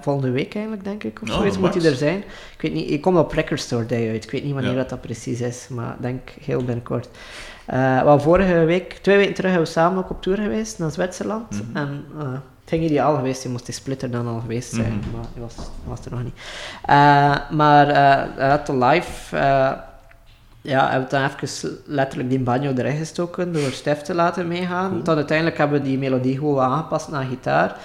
volgende 0.00 0.30
week 0.30 0.54
eigenlijk, 0.54 0.84
denk 0.84 1.04
ik, 1.04 1.20
of 1.22 1.28
zoiets 1.28 1.58
moet 1.58 1.74
hij 1.74 1.84
er 1.84 1.96
zijn. 1.96 2.18
Ik 2.54 2.60
weet 2.60 2.72
niet, 2.72 2.90
ik 2.90 3.00
kom 3.00 3.16
op 3.16 3.32
Record 3.32 3.60
Store 3.60 3.86
Day 3.86 4.10
uit. 4.10 4.24
Ik 4.24 4.30
weet 4.30 4.44
niet 4.44 4.54
wanneer 4.54 4.74
dat, 4.74 4.88
dat 4.88 5.00
precies 5.00 5.40
is, 5.40 5.68
maar 5.68 5.96
denk 6.00 6.30
heel 6.40 6.64
binnenkort. 6.64 7.08
Uh, 7.72 8.02
wel, 8.02 8.20
vorige 8.20 8.64
week, 8.64 8.92
twee 8.92 9.16
weken 9.16 9.34
terug, 9.34 9.50
hebben 9.50 9.68
we 9.68 9.74
samen 9.74 9.98
ook 9.98 10.10
op 10.10 10.22
tour 10.22 10.38
geweest 10.38 10.78
naar 10.78 10.90
Zwitserland. 10.90 11.50
Mm 11.50 11.58
-hmm. 11.58 11.76
En 11.76 12.04
uh, 12.16 12.32
het 12.32 12.68
ging 12.68 12.84
ideaal 12.84 13.16
geweest, 13.16 13.42
je 13.42 13.48
moest 13.48 13.66
die 13.66 13.74
splitter 13.74 14.10
dan 14.10 14.26
al 14.26 14.40
geweest 14.40 14.72
zijn, 14.72 14.92
mm 14.92 15.00
-hmm. 15.02 15.10
maar 15.12 15.24
die 15.32 15.42
was, 15.42 15.54
was 15.84 16.04
er 16.04 16.10
nog 16.10 16.22
niet. 16.22 16.34
Uh, 16.90 17.36
maar 17.50 17.88
uh, 17.88 18.64
de 18.64 18.76
live, 18.76 19.36
ja, 20.60 20.90
hebben 20.90 21.08
we 21.08 21.16
dan 21.16 21.30
even 21.42 21.78
letterlijk 21.86 22.28
die 22.28 22.38
banjo 22.38 22.72
erin 22.76 22.96
gestoken 22.96 23.52
door 23.52 23.70
Stef 23.70 24.02
te 24.02 24.14
laten 24.14 24.48
meegaan. 24.48 24.90
Cool. 24.90 25.02
Tot 25.02 25.16
uiteindelijk 25.16 25.58
hebben 25.58 25.80
we 25.80 25.86
die 25.86 25.98
melodie 25.98 26.38
gewoon 26.38 26.60
aangepast 26.60 27.10
naar 27.10 27.24
gitaar. 27.24 27.76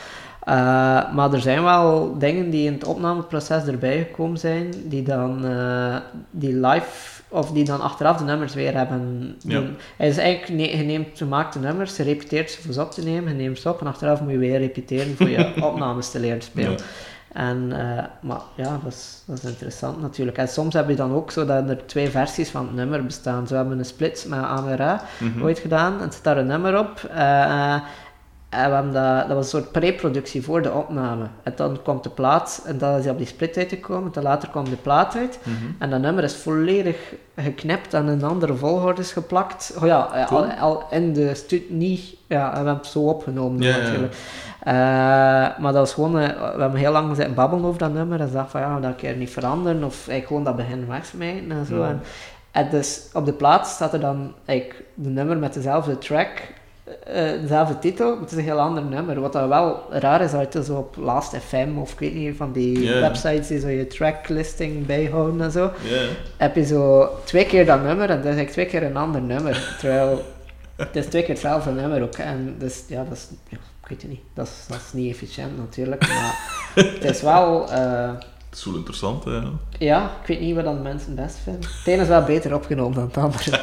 Uh, 0.48 1.14
maar 1.14 1.34
er 1.34 1.42
zijn 1.42 1.64
wel 1.64 2.18
dingen 2.18 2.50
die 2.50 2.66
in 2.66 2.74
het 2.74 2.84
opnameproces 2.84 3.66
erbij 3.66 3.98
gekomen 3.98 4.38
zijn, 4.38 4.74
die 4.86 5.04
dan 5.04 5.46
uh, 5.46 5.96
die 6.32 6.56
live, 6.56 7.13
of 7.34 7.52
die 7.52 7.64
dan 7.64 7.82
achteraf 7.82 8.18
de 8.18 8.24
nummers 8.24 8.54
weer 8.54 8.74
hebben. 8.74 9.36
Ja. 9.40 9.64
Hij 9.98 10.08
is 10.08 10.18
eigenlijk, 10.18 10.72
je 10.72 10.84
neemt, 10.84 11.18
je 11.18 11.26
maakt 11.26 11.54
de 11.54 11.60
nummers, 11.60 11.98
je 11.98 12.04
repeteert 12.04 12.52
ze 12.52 12.62
voor 12.62 12.74
ze 12.74 12.82
op 12.82 12.92
te 12.92 13.04
nemen, 13.04 13.38
je 13.38 13.44
neemt 13.44 13.60
ze 13.60 13.70
op 13.70 13.82
en 13.82 13.88
achteraf 13.88 14.22
moet 14.22 14.32
je 14.32 14.38
weer 14.38 14.60
repeteren 14.60 15.16
voor 15.16 15.30
je 15.30 15.54
opnames 15.70 16.12
te 16.12 16.20
leren 16.20 16.42
spelen. 16.42 16.72
Ja. 16.72 16.78
En, 17.34 17.70
uh, 17.70 18.04
maar 18.22 18.42
ja, 18.56 18.80
dat 18.84 18.94
is, 18.94 19.24
dat 19.26 19.38
is 19.38 19.50
interessant 19.50 20.02
natuurlijk. 20.02 20.38
En 20.38 20.48
soms 20.48 20.74
heb 20.74 20.90
je 20.90 20.96
dan 20.96 21.14
ook 21.14 21.32
zo 21.32 21.46
dat 21.46 21.70
er 21.70 21.86
twee 21.86 22.10
versies 22.10 22.50
van 22.50 22.66
het 22.66 22.76
nummer 22.76 23.06
bestaan. 23.06 23.48
Zo 23.48 23.56
hebben 23.56 23.74
we 23.74 23.80
een 23.80 23.86
split 23.86 24.26
met 24.30 24.40
Amira 24.40 25.02
mm 25.20 25.32
-hmm. 25.34 25.44
ooit 25.44 25.60
gedaan 25.60 26.00
en 26.00 26.08
er 26.08 26.14
staat 26.14 26.38
een 26.38 26.48
nummer 26.48 26.80
op. 26.80 27.10
En 28.54 28.70
we 28.70 28.76
hebben 28.76 28.94
dat, 28.94 29.28
dat 29.28 29.36
was 29.36 29.54
een 29.54 29.60
soort 29.60 29.72
pre-productie 29.72 30.44
voor 30.44 30.62
de 30.62 30.72
opname. 30.72 31.26
En 31.44 31.54
dan 31.56 31.80
komt 31.84 32.04
de 32.04 32.10
plaat, 32.10 32.64
en 32.66 32.78
dan 32.78 32.98
is 32.98 33.04
hij 33.04 33.12
op 33.12 33.18
die 33.18 33.28
split 33.28 33.58
uitgekomen, 33.58 34.12
en 34.14 34.22
later 34.22 34.50
kwam 34.50 34.70
de 34.70 34.76
plaat 34.76 35.16
uit. 35.16 35.40
Mhm. 35.44 35.72
En 35.80 35.90
dat 35.90 36.02
nummer 36.02 36.24
is 36.24 36.36
volledig 36.36 37.14
geknipt 37.36 37.94
en 37.94 38.08
in 38.08 38.24
andere 38.24 38.56
volgorde 38.56 39.04
geplakt. 39.04 39.76
Oh 39.82 39.86
ja, 39.86 40.26
al, 40.30 40.46
al, 40.46 40.84
in 40.90 41.14
de 41.14 41.36
studio, 41.36 41.68
niet, 41.70 42.16
ja, 42.28 42.50
we 42.50 42.56
hebben 42.56 42.76
het 42.76 42.86
zo 42.86 43.00
opgenomen 43.00 43.60
natuurlijk. 43.60 44.14
Uh, 44.68 44.74
maar 44.74 45.60
dat 45.62 45.74
was 45.74 45.94
gewoon, 45.94 46.18
uh, 46.22 46.28
we 46.56 46.62
hebben 46.62 46.80
heel 46.80 46.92
lang 46.92 47.16
zitten 47.16 47.34
babbelen 47.34 47.66
over 47.66 47.80
dat 47.80 47.94
nummer 47.94 48.20
en 48.20 48.32
dachten 48.32 48.52
van 48.52 48.62
ja, 48.62 48.80
dat 48.80 48.96
keer 48.96 49.16
niet 49.16 49.30
veranderen 49.30 49.84
of 49.84 49.96
eigenlijk 49.96 50.28
gewoon 50.28 50.44
dat 50.44 50.56
begin 50.56 50.88
wegsmijten 50.88 51.52
en 51.52 51.66
zo. 51.66 51.84
En, 51.84 52.02
en 52.52 52.70
dus 52.70 53.10
op 53.14 53.26
de 53.26 53.34
plaat 53.34 53.68
staat 53.68 53.94
er 53.94 54.00
dan 54.00 54.34
eigenlijk 54.46 54.84
de 54.94 55.10
nummer 55.10 55.38
met 55.38 55.54
dezelfde 55.54 55.98
track 55.98 56.42
uh, 56.88 57.42
dezelfde 57.42 57.80
titel, 57.80 58.20
het 58.20 58.32
is 58.32 58.38
een 58.38 58.44
heel 58.44 58.60
ander 58.60 58.84
nummer. 58.84 59.22
Wat 59.22 59.34
dat 59.34 59.48
wel 59.48 59.84
raar 59.90 60.22
is, 60.22 60.32
dat 60.32 60.54
je 60.54 60.64
zo 60.64 60.76
op 60.76 60.96
Last 60.96 61.36
FM 61.38 61.78
of 61.78 61.92
ik 61.92 62.00
weet 62.00 62.14
niet, 62.14 62.36
van 62.36 62.52
die 62.52 62.90
websites 62.90 63.48
die 63.48 63.60
zo 63.60 63.68
je 63.68 63.88
tracklisting 63.88 64.86
bijhouden 64.86 65.42
en 65.42 65.52
zo, 65.52 65.72
heb 66.38 66.56
je 66.56 66.66
zo 66.66 67.10
twee 67.24 67.46
keer 67.46 67.66
dat 67.66 67.84
nummer 67.84 68.10
en 68.10 68.22
dan 68.22 68.34
is 68.34 68.52
twee 68.52 68.66
keer 68.66 68.84
een 68.84 68.98
ander 68.98 69.22
nummer. 69.22 69.54
Terwijl 69.80 70.22
het 70.76 70.96
is 70.96 71.06
twee 71.06 71.22
keer 71.22 71.34
hetzelfde 71.34 71.72
nummer 71.72 72.02
ook. 72.02 72.16
En 72.16 72.56
dus 72.58 72.84
ja, 72.88 73.04
dat 73.04 73.18
is, 73.18 73.28
ja, 73.50 73.58
ik 73.84 73.90
weet 73.90 74.02
het 74.02 74.12
niet, 74.12 74.22
dat 74.34 74.48
is, 74.48 74.66
dat 74.68 74.78
is 74.78 74.94
niet 74.94 75.14
efficiënt 75.14 75.58
natuurlijk, 75.58 76.08
maar 76.08 76.40
het 76.94 77.04
is 77.04 77.22
wel... 77.22 77.72
Uh, 77.72 78.12
het 78.54 78.62
is 78.62 78.68
wel 78.68 78.78
interessant, 78.78 79.24
hè? 79.24 79.40
Ja, 79.78 80.12
ik 80.22 80.28
weet 80.28 80.40
niet 80.40 80.56
wat 80.56 80.64
dan 80.64 80.82
mensen 80.82 81.16
best 81.16 81.38
vinden. 81.44 81.62
Het 81.62 81.88
ene 81.88 82.02
is 82.02 82.08
wel 82.08 82.24
beter 82.24 82.56
opgenomen 82.56 82.94
dan 82.94 83.04
het 83.04 83.18
andere. 83.18 83.58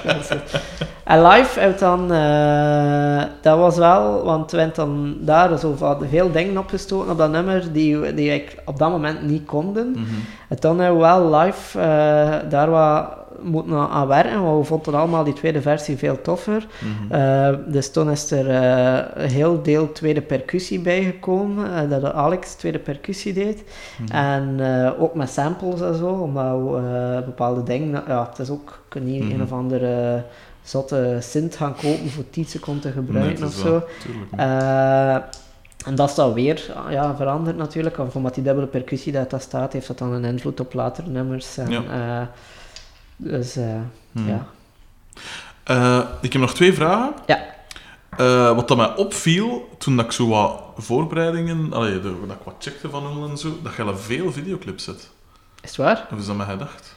en 1.05 1.27
live 1.27 1.61
uit 1.61 1.79
dan, 1.79 2.13
uh, 2.13 3.23
dat 3.41 3.59
was 3.59 3.77
wel, 3.77 4.25
want 4.25 4.51
we 4.51 4.59
hebben 4.59 4.77
dan 4.77 5.17
daar 5.21 5.59
zo 5.59 5.77
veel 6.11 6.33
dingen 6.33 6.59
opgestoken 6.59 7.11
op 7.11 7.19
dat 7.19 7.31
nummer 7.31 7.73
die, 7.73 8.15
die 8.15 8.35
ik 8.35 8.57
op 8.65 8.79
dat 8.79 8.91
moment 8.91 9.23
niet 9.23 9.47
konden. 9.47 9.87
Mm 9.87 9.95
-hmm. 9.95 10.25
En 10.49 10.57
dan 10.61 10.79
hebben 10.79 11.01
we 11.01 11.07
wel 11.07 11.39
live 11.39 11.79
uh, 11.79 12.51
daar 12.51 12.71
wat 12.71 13.20
moeten 13.43 13.89
aan 13.89 14.07
werken, 14.07 14.43
want 14.43 14.59
we 14.59 14.65
vonden 14.65 14.95
allemaal 14.95 15.25
die 15.25 15.33
tweede 15.33 15.63
versie 15.63 15.97
veel 15.97 16.21
toffer. 16.21 16.67
Mm 16.81 17.09
dus 17.67 17.91
toen 17.91 18.11
is 18.11 18.31
er 18.31 18.47
uh, 18.47 19.25
een 19.25 19.31
heel 19.31 19.63
deel 19.63 19.93
tweede 19.93 20.21
percussie 20.21 20.81
bijgekomen, 20.81 21.71
uh, 21.71 21.91
dat 22.01 22.13
Alex 22.13 22.55
tweede 22.55 22.79
percussie 22.79 23.33
deed. 23.33 23.65
Mhm. 23.99 24.17
En 24.17 24.61
ook 24.99 25.15
met 25.15 25.31
samples 25.31 25.81
en 25.81 25.95
zo, 25.95 26.09
omdat 26.09 26.53
we 26.53 27.23
bepaalde 27.25 27.63
dingen, 27.63 28.03
ja, 28.07 28.27
het 28.31 28.39
is 28.39 28.51
ook, 28.51 28.81
niet 29.01 29.23
mm 29.23 29.31
een 29.31 29.43
of 29.43 29.53
andere 29.53 30.23
zotte 30.63 31.17
synth 31.21 31.57
gaan 31.57 31.75
kopen 31.75 32.11
voor 32.11 32.25
10 32.31 32.45
seconden 32.45 32.83
te 32.83 32.91
gebruiken 32.91 33.47
of 33.47 33.53
zo. 33.53 33.83
En 35.87 35.95
dat 35.95 36.09
is 36.09 36.15
dan 36.15 36.33
weer 36.33 36.75
ja, 36.91 37.17
veranderd 37.17 37.57
natuurlijk, 37.57 37.99
of 37.99 38.17
omdat 38.17 38.35
die 38.35 38.45
dubbele 38.45 38.67
percussie 38.67 39.13
dat 39.13 39.31
daar 39.31 39.41
staat, 39.41 39.73
heeft 39.73 39.87
dat 39.87 39.99
dan 39.99 40.13
een 40.13 40.25
invloed 40.25 40.61
op 40.61 40.73
latere 40.73 41.09
nummers. 41.09 41.59
En, 41.59 41.71
ja. 41.71 42.31
Dus 43.23 43.57
uh, 43.57 43.65
ja. 44.13 44.47
Uh, 45.71 46.05
ik 46.21 46.33
heb 46.33 46.43
nog 46.43 46.55
twee 46.55 46.73
vragen. 46.73 47.13
Ja. 47.27 47.39
Uh, 48.21 48.55
wat 48.55 48.69
dat 48.69 48.77
mij 48.77 48.97
opviel 48.97 49.69
toen 49.79 49.97
dat 49.97 50.05
ik 50.05 50.13
zo 50.13 50.29
wat 50.29 50.63
voorbereidingen, 50.77 51.73
allee, 51.73 52.01
dat 52.01 52.13
ik 52.13 52.45
wat 52.45 52.55
checkte 52.59 52.91
van 52.91 53.07
hun 53.07 53.31
en 53.31 53.39
zo, 53.39 53.59
dat 53.63 53.75
je 53.77 53.97
veel 53.97 54.33
videoclips 54.33 54.85
zet. 54.85 55.11
Is 55.61 55.69
het 55.69 55.77
waar? 55.77 56.07
Of 56.13 56.19
is 56.19 56.27
dat 56.27 56.37
mij 56.37 56.47
gedacht? 56.47 56.95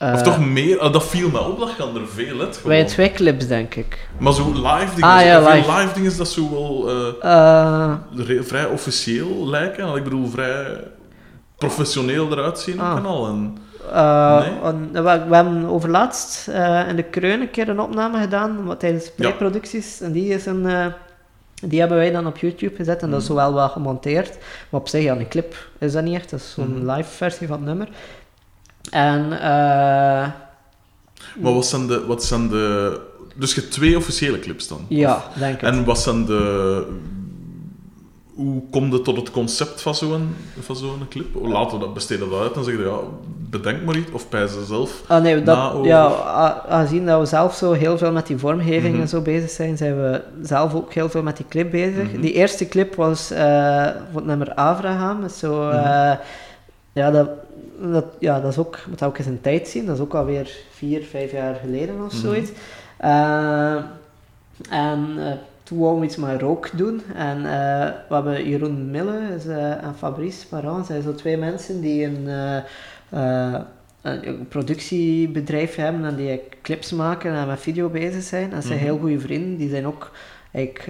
of 0.00 0.22
toch 0.22 0.46
meer? 0.46 0.80
Oh, 0.80 0.92
dat 0.92 1.06
viel 1.06 1.30
me 1.30 1.40
op, 1.40 1.58
dat 1.58 1.76
je 1.76 2.00
er 2.00 2.08
veel 2.08 2.38
hebt. 2.38 2.62
Wij 2.62 2.84
twee 2.84 3.12
clips, 3.12 3.46
denk 3.46 3.74
ik. 3.74 4.08
Maar 4.18 4.32
zo 4.32 4.52
live 4.52 4.94
dingen, 4.94 5.10
ah, 5.10 5.24
ja, 5.24 5.38
live. 5.38 5.72
live 5.72 5.94
dingen, 5.94 6.16
dat 6.16 6.28
zo 6.28 6.50
wel 6.50 8.44
vrij 8.44 8.64
officieel 8.64 9.48
lijken. 9.48 9.96
Ik 9.96 10.04
bedoel, 10.04 10.30
vrij 10.30 10.84
professioneel 11.58 12.32
eruit 12.32 12.58
zien 12.58 12.74
op 12.74 12.80
ah. 12.80 12.94
kanaal. 12.94 13.26
En... 13.26 13.56
Uh, 13.90 14.46
we, 14.92 15.24
we, 15.28 15.34
hebben 15.34 15.64
overlaatst 15.64 16.48
uh, 16.48 16.88
in 16.88 16.96
de 16.96 17.02
Kreun 17.02 17.40
een 17.40 17.50
keer 17.50 17.68
een 17.68 17.80
opname 17.80 18.20
gedaan 18.20 18.74
tijdens 18.78 19.10
pre-producties. 19.10 20.00
En 20.00 20.12
die, 20.12 20.28
is 20.28 20.46
een, 20.46 20.64
uh, 20.64 20.86
die 21.62 21.80
hebben 21.80 21.98
wij 21.98 22.10
dan 22.10 22.26
op 22.26 22.36
YouTube 22.36 22.76
gezet 22.76 23.02
en 23.02 23.10
dat 23.10 23.22
is 23.22 23.28
mhm. 23.28 23.36
wel 23.36 23.54
wel 23.54 23.68
gemonteerd. 23.68 24.38
Maar 24.70 24.80
op 24.80 24.88
zich, 24.88 25.02
ja, 25.02 25.16
een 25.16 25.28
clip 25.28 25.54
is 25.78 25.92
dat 25.92 26.04
niet 26.04 26.14
echt. 26.14 26.30
Dat 26.30 26.40
is 26.40 26.52
zo'n 26.52 26.78
mm. 26.78 26.90
live 26.90 27.10
versie 27.10 27.46
van 27.46 27.56
het 27.56 27.66
nummer. 27.66 27.88
En... 28.90 29.28
maar 29.28 31.52
wat 31.54 31.66
zijn 31.66 31.86
de... 31.86 32.06
Wat 32.06 32.24
zijn 32.24 32.48
de 32.48 33.00
dus 33.36 33.54
je 33.54 33.60
hebt 33.60 33.72
twee 33.72 33.96
officiële 33.96 34.38
clips 34.38 34.68
dan? 34.68 34.84
Ja, 34.88 35.24
denk 35.38 35.54
ik. 35.54 35.62
En 35.62 35.84
wat 35.84 36.00
zijn 36.00 36.24
de 36.24 36.86
hoe 38.34 38.62
kom 38.70 38.92
je 38.92 39.02
tot 39.02 39.16
het 39.16 39.30
concept 39.30 39.82
van 39.82 39.94
zo'n 39.94 40.34
van 40.60 40.76
zo'n 40.76 41.08
clip? 41.08 41.26
Laten 41.42 41.78
we 41.78 41.84
dat 41.84 41.94
besteden 41.94 42.30
dat 42.30 42.40
uit 42.40 42.56
en 42.56 42.64
zeggen 42.64 42.84
ja, 42.84 42.98
bedenk 43.50 43.82
maar 43.82 43.96
iets 43.96 44.10
of 44.10 44.28
pijs 44.28 44.52
ze 44.52 44.64
zelf. 44.64 45.02
Ah, 45.06 45.22
nee, 45.22 45.42
dat, 45.42 45.78
ja, 45.82 46.12
aangezien 46.68 47.06
dat 47.06 47.20
we 47.20 47.26
zelf 47.26 47.54
zo 47.54 47.72
heel 47.72 47.98
veel 47.98 48.12
met 48.12 48.26
die 48.26 48.38
vormgeving 48.38 48.94
en 48.94 49.00
mhm. 49.00 49.06
zo 49.06 49.20
bezig 49.20 49.50
zijn, 49.50 49.76
zijn 49.76 49.96
we 49.96 50.22
zelf 50.42 50.74
ook 50.74 50.92
heel 50.92 51.08
veel 51.08 51.22
met 51.22 51.36
die 51.36 51.46
clip 51.48 51.70
bezig. 51.70 52.12
Mhm. 52.12 52.20
Die 52.20 52.32
eerste 52.32 52.68
clip 52.68 52.94
was 52.94 53.32
uh, 53.32 53.38
voor 54.10 54.20
het 54.20 54.26
nummer 54.26 54.54
Avraham. 54.54 55.28
Zo, 55.28 55.70
uh, 55.70 56.12
ja, 56.92 57.10
dat, 57.10 57.28
dat, 57.80 58.04
ja, 58.18 58.40
dat 58.40 58.50
is 58.50 58.58
ook, 58.58 58.78
moet 58.88 59.02
ook 59.02 59.18
eens 59.18 59.26
een 59.26 59.40
tijd 59.40 59.68
zien. 59.68 59.86
Dat 59.86 59.96
is 59.96 60.02
ook 60.02 60.14
alweer 60.14 60.50
vier, 60.70 61.02
vijf 61.02 61.32
jaar 61.32 61.54
geleden 61.54 62.04
of 62.04 62.12
zoiets. 62.12 62.50
Uh, 63.04 63.74
en 64.70 65.18
toen 65.72 65.80
wouden 65.80 66.00
we 66.00 66.06
iets 66.06 66.16
met 66.16 66.40
rook 66.40 66.70
doen. 66.76 67.02
En 67.14 67.38
uh, 67.38 67.44
we 68.08 68.14
hebben 68.14 68.48
Jeroen 68.48 68.90
Mille 68.90 69.36
uh, 69.46 69.84
en 69.84 69.94
Fabrice 69.96 70.46
Maran. 70.50 70.84
zijn 70.84 71.02
zo 71.02 71.14
twee 71.14 71.36
mensen 71.36 71.80
die 71.80 72.04
een, 72.04 72.26
uh, 73.10 73.60
een 74.02 74.48
productiebedrijf 74.48 75.74
hebben 75.74 76.04
en 76.04 76.16
die 76.16 76.40
clips 76.62 76.92
maken 76.92 77.34
en 77.34 77.46
met 77.46 77.60
video 77.60 77.88
bezig 77.88 78.22
zijn. 78.22 78.52
En 78.52 78.62
ze 78.62 78.68
zijn 78.68 78.78
mhm. 78.78 78.88
heel 78.88 78.98
goede 78.98 79.20
vrienden. 79.20 79.56
Die 79.56 79.70
zijn 79.70 79.86
ook 79.86 80.10
eigenlijk 80.52 80.88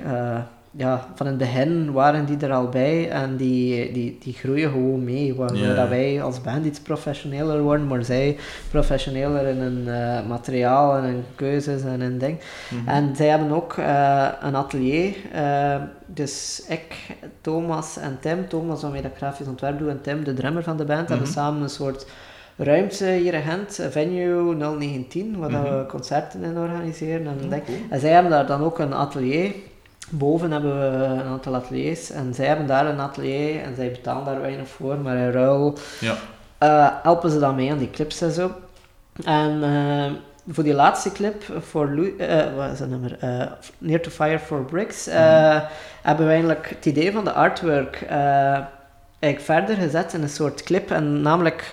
ja, 0.77 1.07
van 1.15 1.27
het 1.27 1.39
begin 1.39 1.93
waren 1.93 2.25
die 2.25 2.37
er 2.37 2.53
al 2.53 2.69
bij 2.69 3.11
en 3.11 3.37
die, 3.37 3.93
die, 3.93 4.19
die 4.21 4.33
groeien 4.33 4.71
gewoon 4.71 5.05
mee. 5.05 5.35
Waardoor 5.35 5.75
dat 5.75 5.89
wij 5.89 6.23
als 6.23 6.41
band 6.41 6.67
iets 6.67 6.81
professioneler 6.81 7.63
worden, 7.63 7.87
maar 7.87 8.05
zij 8.05 8.37
professioneler 8.71 9.47
in 9.47 9.57
hun 9.57 9.85
uh, 9.87 10.27
materiaal 10.29 10.97
en 10.97 11.03
hun 11.03 11.25
keuzes 11.35 11.83
en 11.83 12.01
hun 12.01 12.19
ding. 12.19 12.39
Mhm. 12.71 12.89
En 12.89 13.17
zij 13.17 13.27
hebben 13.27 13.51
ook 13.51 13.77
uh, 13.77 14.29
een 14.41 14.55
atelier. 14.55 15.15
Uh, 15.35 15.75
dus 16.07 16.65
ik, 16.69 17.17
Thomas 17.41 17.97
en 17.97 18.19
Tim, 18.21 18.49
Thomas 18.49 18.83
waarmee 18.83 19.03
dat 19.03 19.17
grafisch 19.17 19.47
ontwerp 19.47 19.79
doe 19.79 19.91
en 19.91 20.01
Tim, 20.01 20.25
de 20.25 20.35
drummer 20.35 20.63
van 20.63 20.77
de 20.77 20.85
band, 20.85 21.09
hebben 21.09 21.27
mhm. 21.27 21.37
samen 21.37 21.63
een 21.63 21.69
soort 21.69 22.07
ruimte 22.57 23.07
hier 23.07 23.35
in 23.35 23.43
Gent, 23.43 23.87
Venue 23.91 24.55
019, 24.55 25.39
waar 25.39 25.51
mm 25.51 25.57
-hmm. 25.57 25.79
we 25.79 25.87
concerten 25.87 26.43
in 26.43 26.59
organiseren. 26.59 27.27
En, 27.27 27.37
mm 27.43 27.51
-hmm. 27.51 27.63
en 27.91 28.01
zij 28.01 28.11
hebben 28.11 28.31
daar 28.31 28.47
dan 28.47 28.63
ook 28.63 28.79
een 28.79 28.95
atelier 28.95 29.53
boven 30.13 30.51
hebben 30.51 30.79
we 30.81 30.97
een 31.05 31.23
aantal 31.23 31.55
ateliers 31.55 32.11
en 32.11 32.35
zij 32.35 32.47
hebben 32.47 32.67
daar 32.67 32.87
een 32.87 33.01
atelier 33.01 33.63
en 33.63 33.75
zij 33.75 33.91
betalen 33.91 34.25
daar 34.25 34.41
weinig 34.41 34.69
voor, 34.69 34.97
maar 34.99 35.17
in 35.17 35.31
ruil 35.31 35.79
Ja. 36.01 36.15
eh, 36.59 36.89
helpen 37.03 37.31
ze 37.31 37.39
dan 37.39 37.55
mee 37.55 37.71
aan 37.71 37.79
die 37.79 37.91
clips 37.91 38.21
en 38.21 38.33
zo. 38.33 38.51
En 39.25 39.63
eh, 39.63 40.13
voor 40.49 40.65
die 40.65 40.75
laatste 40.75 41.13
clip, 41.13 41.43
voor 41.61 41.89
eh, 42.19 42.55
wat 42.57 42.73
is 42.73 42.79
dat 42.79 42.89
nummer? 42.89 43.19
Near 43.79 44.01
to 44.01 44.11
Fire 44.11 44.39
for 44.39 44.65
Bricks, 44.65 45.07
eh, 45.07 45.61
hebben 46.03 46.27
we 46.27 46.33
eigenlijk 46.33 46.69
het 46.69 46.87
idee 46.87 47.13
van 47.13 47.25
de 47.25 47.33
artwork 47.33 48.03
eigenlijk 48.09 49.41
verder 49.41 49.77
gezet 49.77 50.13
in 50.13 50.23
een 50.23 50.29
soort 50.29 50.63
clip. 50.63 50.91
En 50.91 51.21
namelijk 51.23 51.73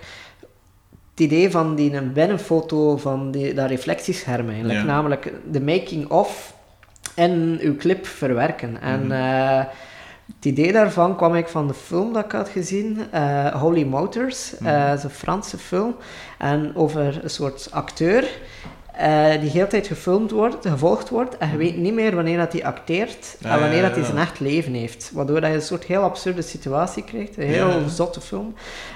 het 1.11 1.19
idee 1.19 1.51
van 1.51 1.75
die 1.75 1.93
een 1.93 2.13
binnenfoto 2.13 2.97
van 2.97 3.31
die, 3.31 3.53
dat 3.53 3.69
reflectiescherm 3.69 4.47
eigenlijk. 4.49 4.79
Ja. 4.79 4.85
Namelijk 4.85 5.33
de 5.51 5.61
making 5.61 6.09
of 6.09 6.53
in 7.19 7.57
uw 7.61 7.75
clip 7.75 8.05
verwerken. 8.07 8.81
En 8.81 9.01
Mhm. 9.03 9.11
eh, 9.11 9.63
het 10.35 10.45
idee 10.45 10.71
daarvan 10.71 11.15
kwam 11.15 11.35
ik 11.35 11.47
van 11.47 11.67
de 11.67 11.73
film 11.73 12.13
dat 12.13 12.25
ik 12.25 12.31
had 12.31 12.49
gezien, 12.49 12.99
eh, 13.11 13.45
Holy 13.45 13.83
Motors. 13.83 14.53
Mhm. 14.59 14.67
Eh, 14.69 14.93
is 14.93 15.03
een 15.03 15.09
Franse 15.09 15.57
film. 15.57 15.95
En 16.37 16.71
over 16.75 17.19
een 17.23 17.29
soort 17.29 17.67
acteur 17.71 18.27
eh, 18.99 19.29
die 19.29 19.39
de 19.39 19.47
hele 19.49 19.67
tijd 19.67 19.87
gefilmd 19.87 20.31
wordt, 20.31 20.67
gevolgd 20.67 21.09
wordt. 21.09 21.37
En 21.37 21.49
je 21.51 21.57
weet 21.57 21.77
niet 21.77 21.93
meer 21.93 22.15
wanneer 22.15 22.37
dat 22.37 22.51
hij 22.51 22.65
acteert 22.65 23.37
Ah, 23.45 23.51
en 23.53 23.59
wanneer 23.59 23.77
ja, 23.81 23.87
dat 23.87 23.95
hij 23.95 24.05
zijn 24.05 24.17
echt 24.17 24.39
leven 24.39 24.73
heeft. 24.73 25.11
Waardoor 25.13 25.41
dat 25.41 25.49
je 25.49 25.55
een 25.55 25.61
soort 25.61 25.83
heel 25.83 26.01
absurde 26.01 26.41
situatie 26.41 27.03
krijgt. 27.03 27.37
Een 27.37 27.43
heel 27.47 27.67
Ja, 27.69 27.87
zotte 27.87 28.21
film. 28.21 28.53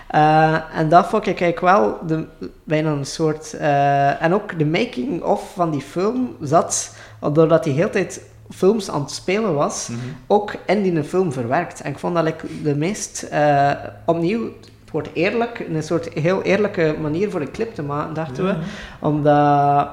Eh, 0.07 0.57
en 0.75 0.89
dat 0.89 1.07
vond 1.07 1.27
ik 1.27 1.41
eigenlijk 1.41 1.59
wel 1.77 1.97
de, 2.07 2.25
bijna 2.63 2.91
een 2.91 3.05
soort... 3.05 3.53
eh, 3.53 4.21
en 4.21 4.33
ook 4.33 4.59
de 4.59 4.65
making-of 4.65 5.53
van 5.53 5.71
die 5.71 5.81
film 5.81 6.35
zat, 6.41 6.95
doordat 7.19 7.63
hij 7.63 7.73
de 7.73 7.79
hele 7.79 7.89
tijd 7.91 8.21
films 8.49 8.89
aan 8.91 9.01
het 9.01 9.11
spelen 9.11 9.53
was, 9.53 9.87
Mhm. 9.87 9.99
ook 10.27 10.53
in 10.65 10.83
die 10.83 11.03
film 11.03 11.31
verwerkt. 11.33 11.81
En 11.81 11.91
ik 11.91 11.99
vond 11.99 12.15
dat 12.15 12.23
like, 12.23 12.45
de 12.63 12.75
meest... 12.75 13.27
opnieuw, 14.05 14.49
wordt 14.93 15.09
eerlijk, 15.13 15.65
een 15.73 15.83
soort 15.83 16.13
heel 16.13 16.41
eerlijke 16.41 16.95
manier 17.01 17.31
voor 17.31 17.41
een 17.41 17.51
clip 17.51 17.73
te 17.75 17.83
maken, 17.83 18.13
dachten 18.13 18.45
we. 18.45 18.55
Omdat... 18.99 19.87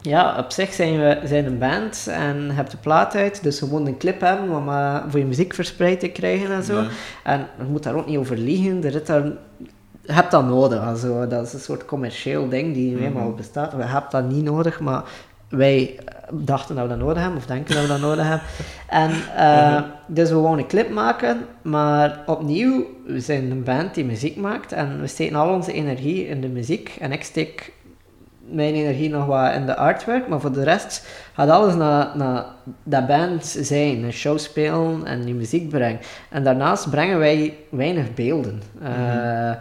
Ja, 0.00 0.38
op 0.38 0.50
zich 0.52 0.72
zijn 0.72 0.98
we 0.98 1.20
zijn 1.24 1.46
een 1.46 1.58
band 1.58 2.06
en 2.10 2.44
je 2.46 2.52
hebt 2.52 2.70
de 2.70 2.76
plaat 2.76 3.14
uit, 3.14 3.42
dus 3.42 3.60
moet 3.60 3.86
een 3.86 3.96
clip 3.98 4.20
hebben 4.20 4.56
om 4.56 4.68
eh, 4.68 4.96
voor 5.08 5.18
je 5.18 5.24
muziek 5.26 5.54
verspreid 5.54 6.00
te 6.00 6.08
krijgen 6.08 6.50
en 6.52 6.62
zo. 6.62 6.84
En 7.24 7.46
je 7.58 7.64
moet 7.64 7.82
daar 7.82 7.94
ook 7.94 8.06
niet 8.06 8.18
over 8.18 8.36
liegen. 8.38 8.84
Er 8.84 9.04
daar, 9.04 9.24
je 10.02 10.12
hebt 10.12 10.30
dat 10.30 10.44
nodig. 10.44 10.80
Also, 10.80 11.26
dat 11.26 11.46
is 11.46 11.52
een 11.52 11.60
soort 11.60 11.84
commercieel 11.84 12.48
ding 12.48 12.74
die 12.74 12.94
nu 12.96 13.04
eenmaal 13.04 13.28
Mhm. 13.28 13.36
bestaat. 13.36 13.72
We 13.74 13.82
hebben 13.84 14.10
dat 14.10 14.28
niet 14.28 14.44
nodig, 14.44 14.80
maar 14.80 15.02
wij 15.48 15.98
dachten 16.30 16.74
dat 16.74 16.84
we 16.84 16.90
dat 16.90 16.98
nodig 16.98 17.18
hebben, 17.22 17.38
of 17.38 17.46
denken 17.46 17.74
dat 17.74 17.82
we 17.82 17.88
dat 17.88 18.00
nodig 18.00 18.24
hebben. 18.26 18.46
En 18.88 19.10
eh, 19.36 19.72
Mhm. 19.72 19.82
dus 20.06 20.28
we 20.28 20.34
wouden 20.36 20.58
een 20.64 20.70
clip 20.70 20.90
maken, 20.90 21.38
maar 21.62 22.18
opnieuw, 22.26 22.86
we 23.06 23.20
zijn 23.20 23.50
een 23.50 23.62
band 23.62 23.94
die 23.94 24.04
muziek 24.04 24.36
maakt 24.36 24.72
en 24.72 25.00
we 25.00 25.06
steken 25.06 25.36
al 25.36 25.54
onze 25.54 25.72
energie 25.72 26.26
in 26.28 26.40
de 26.40 26.48
muziek. 26.48 26.96
En 27.00 27.12
ik 27.12 27.24
steek 27.24 27.72
mijn 28.50 28.74
energie 28.74 29.08
nog 29.10 29.26
wat 29.26 29.54
in 29.54 29.66
de 29.66 29.76
artwork, 29.76 30.28
maar 30.28 30.40
voor 30.40 30.52
de 30.52 30.62
rest 30.64 31.06
gaat 31.32 31.48
alles 31.48 31.74
naar, 31.74 32.08
naar 32.14 32.44
dat 32.82 33.06
band 33.06 33.44
zijn, 33.60 34.02
een 34.02 34.12
show 34.12 34.38
spelen 34.38 35.00
en 35.06 35.24
die 35.24 35.34
muziek 35.34 35.68
brengen. 35.68 36.00
En 36.30 36.44
daarnaast 36.44 36.90
brengen 36.90 37.18
wij 37.18 37.54
weinig 37.68 38.14
beelden. 38.14 38.62
Eh, 38.82 38.88
de- 38.90 39.56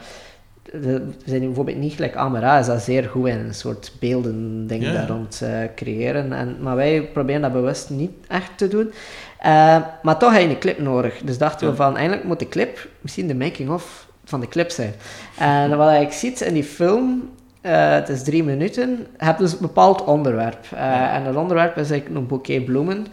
we 0.81 1.02
zijn 1.26 1.39
bijvoorbeeld 1.39 1.77
niet 1.77 1.93
gelijk 1.93 2.15
Amara, 2.15 2.60
is 2.60 2.65
dat 2.65 2.81
zeer 2.81 3.03
goed 3.03 3.27
in 3.27 3.38
een 3.39 3.53
soort 3.53 3.91
beelden 3.99 4.68
ding 4.68 4.84
Ja. 4.84 4.93
daar 4.93 5.07
rond 5.07 5.41
eh, 5.43 5.49
creëren. 5.76 6.34
En, 6.34 6.57
maar 6.61 6.76
wij 6.76 7.10
proberen 7.14 7.41
dat 7.41 7.53
bewust 7.53 7.89
niet 7.89 8.11
echt 8.27 8.57
te 8.57 8.68
doen. 8.68 8.91
Eh, 9.39 9.77
maar 10.03 10.18
toch 10.18 10.31
heb 10.31 10.41
je 10.41 10.47
een 10.49 10.60
clip 10.60 10.80
nodig. 10.80 11.22
Dus 11.23 11.38
dachten 11.38 11.69
we 11.69 11.76
van, 11.76 11.95
eigenlijk 11.97 12.27
moet 12.27 12.39
de 12.39 12.49
clip 12.49 12.89
misschien 13.02 13.27
de 13.27 13.35
making-of 13.35 14.07
van 14.23 14.39
de 14.39 14.47
clip 14.47 14.69
zijn. 14.69 14.93
En 15.38 15.77
wat 15.77 16.02
je 16.02 16.07
ziet 16.10 16.41
in 16.41 16.53
die 16.53 16.64
film, 16.64 17.30
eh, 17.61 17.91
het 17.91 18.10
is 18.10 18.23
drie 18.23 18.43
minuten, 18.43 18.89
je 18.89 19.26
hebt 19.26 19.39
dus 19.39 19.52
een 19.52 19.57
bepaald 19.61 20.03
onderwerp. 20.03 20.65
Ja. 20.72 21.14
En 21.14 21.23
dat 21.23 21.35
onderwerp 21.35 21.77
is 21.77 21.91
eigenlijk 21.91 22.19
een 22.22 22.27
bouquet 22.27 22.65
bloemen, 22.65 23.07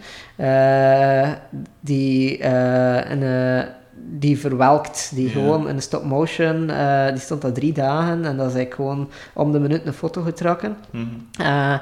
die, 1.79 2.37
eh, 2.37 3.11
een, 3.11 3.65
die 4.05 4.39
verwelkt, 4.39 5.11
die 5.15 5.29
gewoon 5.29 5.69
in 5.69 5.81
stop 5.81 6.03
motion, 6.03 6.69
eh, 6.69 7.07
die 7.07 7.19
stond 7.19 7.43
al 7.43 7.51
drie 7.51 7.73
dagen 7.73 8.25
en 8.25 8.37
dat 8.37 8.47
is 8.47 8.55
eigenlijk 8.55 8.73
gewoon 8.73 9.09
om 9.33 9.51
de 9.51 9.59
minuut 9.59 9.85
een 9.85 9.93
foto 9.93 10.21
getrokken. 10.21 10.77
Mhm. 10.91 11.05
Eh, 11.39 11.73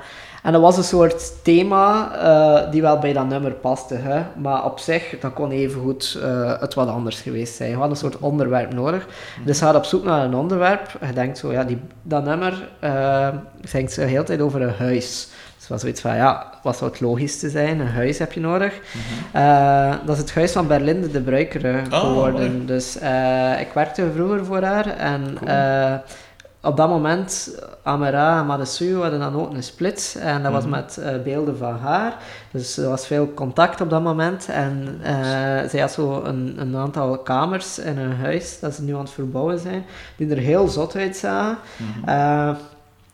en 0.44 0.52
dat 0.52 0.62
was 0.62 0.78
een 0.78 0.84
soort 0.84 1.44
thema 1.44 2.12
eh, 2.16 2.72
die 2.72 2.82
wel 2.82 3.00
bij 3.00 3.14
dat 3.14 3.28
nummer 3.28 3.52
paste. 3.52 3.96
Hè? 3.96 4.24
Maar 4.38 4.66
op 4.66 4.80
zich, 4.80 5.20
dat 5.20 5.34
kon 5.34 5.52
evengoed 5.52 6.20
het 6.60 6.74
wat 6.74 6.88
anders 6.88 7.22
geweest 7.22 7.56
zijn. 7.56 7.70
Je 7.70 7.76
had 7.76 7.90
een 7.90 7.96
soort 7.96 8.20
onderwerp 8.20 8.74
nodig. 8.74 9.08
Dus 9.46 9.60
je 9.60 9.66
gaat 9.66 9.76
op 9.76 9.86
zoek 9.86 10.04
naar 10.04 10.26
een 10.26 10.36
onderwerp. 10.36 10.98
Je 11.06 11.14
denkt 11.14 11.38
zo, 11.38 11.52
ja, 11.52 11.64
die, 11.64 11.80
dat 12.02 12.24
nummer 12.24 12.68
uh, 12.84 13.28
denkt 13.72 13.96
de 13.96 14.02
hele 14.02 14.24
tijd 14.24 14.42
over 14.42 14.62
een 14.62 14.76
huis. 14.78 15.28
Was 15.72 15.82
zoiets 15.82 16.02
van, 16.02 16.16
ja, 16.16 16.46
wat 16.64 16.78
zou 16.78 16.92
het 16.92 17.00
logisch 17.00 17.40
te 17.40 17.50
zijn? 17.50 17.80
Een 17.80 17.88
huis 17.88 18.18
heb 18.20 18.32
je 18.34 18.40
nodig. 18.40 18.74
Mhm. 18.74 19.44
Uh, 19.44 19.94
dat 20.06 20.16
is 20.16 20.22
het 20.22 20.34
huis 20.34 20.52
van 20.52 20.68
Berlinde 20.68 21.12
de 21.12 21.22
Bruikere 21.22 21.82
Oh, 21.92 22.00
geworden. 22.00 22.52
mooi. 22.52 22.66
dus 22.66 22.98
uh, 23.02 23.60
ik 23.60 23.68
werkte 23.74 24.12
vroeger 24.16 24.46
voor 24.46 24.62
haar 24.62 24.88
en 24.98 25.22
Cool. 25.40 25.50
uh, 25.52 25.94
op 26.64 26.78
dat 26.78 26.90
moment, 26.90 27.56
Amara 27.84 28.40
en 28.40 28.46
Madesuyo 28.46 29.02
hadden 29.02 29.20
dan 29.20 29.36
ook 29.42 29.54
een 29.54 29.64
split 29.64 30.18
en 30.20 30.44
dat 30.44 30.52
was 30.52 30.62
Mhm. 30.64 30.72
met 30.72 30.98
uh, 31.00 31.08
beelden 31.24 31.58
van 31.58 31.78
haar. 31.78 32.14
Dus 32.52 32.78
er 32.78 32.90
was 32.90 33.08
veel 33.08 33.34
contact 33.34 33.82
op 33.82 33.90
dat 33.90 34.02
moment 34.04 34.48
en 34.50 35.00
uh, 35.02 35.08
zij 35.70 35.80
had 35.80 35.92
zo 35.92 36.22
een, 36.24 36.56
een, 36.58 36.76
aantal 36.78 37.18
kamers 37.18 37.80
in 37.80 37.98
hun 37.98 38.16
huis 38.16 38.60
dat 38.60 38.74
ze 38.76 38.84
nu 38.84 38.94
aan 38.94 39.00
het 39.00 39.10
verbouwen 39.10 39.60
zijn, 39.60 39.86
die 40.16 40.30
er 40.32 40.38
heel 40.38 40.68
zot 40.68 40.96
uitzagen. 40.96 41.58
Uh, 42.08 42.50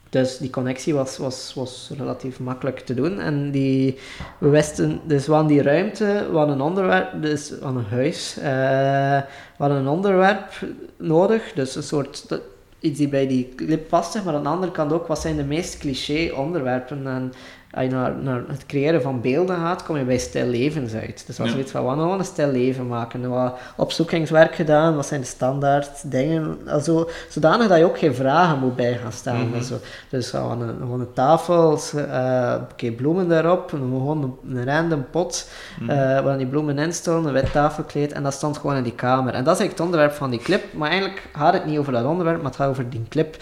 dus 0.09 0.37
die 0.37 0.49
connectie 0.49 0.93
was, 0.93 1.17
was, 1.17 1.53
was 1.53 1.91
relatief 1.97 2.39
makkelijk 2.39 2.79
te 2.79 2.93
doen. 2.93 3.19
En 3.19 3.51
die, 3.51 3.97
we 4.37 4.49
wisten, 4.49 5.01
dus 5.03 5.27
we 5.27 5.45
die 5.45 5.61
ruimte, 5.61 6.27
we 6.31 6.37
een 6.37 6.61
onderwerp, 6.61 7.21
dus 7.21 7.53
hadden 7.61 7.83
een 7.83 7.89
huis, 7.89 8.37
uh, 8.39 9.21
hadden 9.57 9.77
een 9.77 9.87
onderwerp 9.87 10.51
nodig, 10.97 11.53
dus 11.53 11.75
een 11.75 11.83
soort, 11.83 12.41
iets 12.79 12.97
die 12.97 13.09
bij 13.09 13.27
die 13.27 13.53
clip 13.55 13.89
paste, 13.89 14.21
maar 14.23 14.33
aan 14.33 14.43
de 14.43 14.49
andere 14.49 14.71
kant 14.71 14.93
ook, 14.93 15.07
wat 15.07 15.21
zijn 15.21 15.35
de 15.35 15.43
meest 15.43 15.77
cliché 15.77 16.31
onderwerpen? 16.35 17.07
En 17.07 17.33
als 17.71 17.83
je 17.85 17.89
naar, 17.91 18.13
naar 18.15 18.41
het 18.47 18.65
creëren 18.65 19.01
van 19.01 19.21
beelden 19.21 19.55
gaat, 19.55 19.83
kom 19.83 19.97
je 19.97 20.03
bij 20.03 20.17
stil 20.17 20.45
levens 20.45 20.93
uit. 20.93 21.23
Dus 21.27 21.39
als 21.39 21.51
Ja. 21.51 21.57
iets 21.57 21.71
van, 21.71 21.83
wat 21.83 21.95
nou 21.95 22.17
een 22.19 22.25
stil 22.25 22.51
leven 22.51 22.87
maken, 22.87 23.29
wat 23.29 23.57
opzoekingswerk 23.75 24.55
gedaan, 24.55 24.95
wat 24.95 25.05
zijn 25.05 25.21
de 25.21 25.27
standaard 25.27 26.11
dingen, 26.11 26.57
also, 26.67 27.09
zodanig 27.29 27.67
dat 27.67 27.77
je 27.77 27.85
ook 27.85 27.97
geen 27.99 28.15
vragen 28.15 28.59
moet 28.59 28.75
bij 28.75 28.93
gaan 29.03 29.11
stellen. 29.11 29.47
Mhm. 29.49 29.63
Dus 30.09 30.29
gewoon 30.29 30.61
een, 30.61 30.75
gewoon 30.79 30.99
een 30.99 31.13
tafel, 31.13 31.79
uh, 31.95 32.01
een 32.01 32.59
bouquet 32.59 32.95
bloemen 32.95 33.27
daarop, 33.29 33.69
gewoon 33.69 34.37
een, 34.43 34.57
een 34.57 34.65
random 34.65 35.05
pot, 35.11 35.49
Mhm. 35.79 35.89
uh, 35.91 35.97
waar 36.19 36.37
die 36.37 36.47
bloemen 36.47 36.79
in 36.79 36.93
stonden, 36.93 37.35
een 37.35 37.41
wit 37.41 37.51
tafelkleed, 37.51 38.11
en 38.11 38.23
dat 38.23 38.33
stond 38.33 38.57
gewoon 38.57 38.75
in 38.75 38.83
die 38.83 38.95
kamer. 38.95 39.33
En 39.33 39.43
dat 39.43 39.53
is 39.53 39.59
eigenlijk 39.59 39.71
het 39.77 39.81
onderwerp 39.85 40.11
van 40.13 40.29
die 40.29 40.39
clip, 40.39 40.73
maar 40.73 40.89
eigenlijk 40.89 41.29
gaat 41.35 41.53
het 41.53 41.65
niet 41.65 41.77
over 41.77 41.93
dat 41.93 42.05
onderwerp, 42.05 42.37
maar 42.37 42.45
het 42.45 42.55
gaat 42.55 42.69
over 42.69 42.89
die 42.89 43.05
clip. 43.09 43.35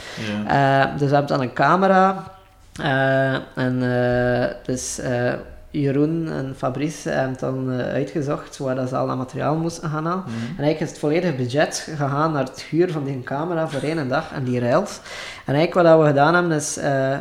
Ja. 0.48 0.84
Uh, 0.86 1.00
dus 1.00 1.10
we 1.10 1.16
hebben 1.16 1.38
dan 1.38 1.42
een 1.48 1.54
camera. 1.54 2.34
Uh, 2.82 3.34
en 3.56 3.82
uh, 3.82 4.46
dus 4.66 5.00
uh, 5.00 5.34
Jeroen 5.70 6.30
en 6.32 6.54
Fabrice 6.58 7.10
hebben 7.10 7.38
dan 7.40 7.82
uitgezocht 7.82 8.58
waar 8.58 8.76
dat 8.76 8.90
ze 8.90 8.96
al 8.96 9.08
dat 9.08 9.18
materiaal 9.18 9.56
moesten 9.56 9.90
gaan 9.90 10.06
halen. 10.06 10.24
Mhm. 10.26 10.34
En 10.36 10.64
eigenlijk 10.64 10.80
is 10.80 10.90
het 10.90 11.00
volledige 11.00 11.34
budget 11.34 11.88
gegaan 11.98 12.32
naar 12.32 12.44
het 12.44 12.62
huur 12.62 12.92
van 12.92 13.04
die 13.04 13.24
camera 13.24 13.68
voor 13.68 13.82
één 13.82 14.08
dag 14.08 14.32
en 14.34 14.44
die 14.44 14.60
rails. 14.60 15.00
En 15.46 15.56
eigenlijk 15.56 15.88
wat 15.88 16.00
we 16.00 16.06
gedaan 16.08 16.34
hebben 16.34 16.52
is, 16.52 16.78
uh, 16.78 17.18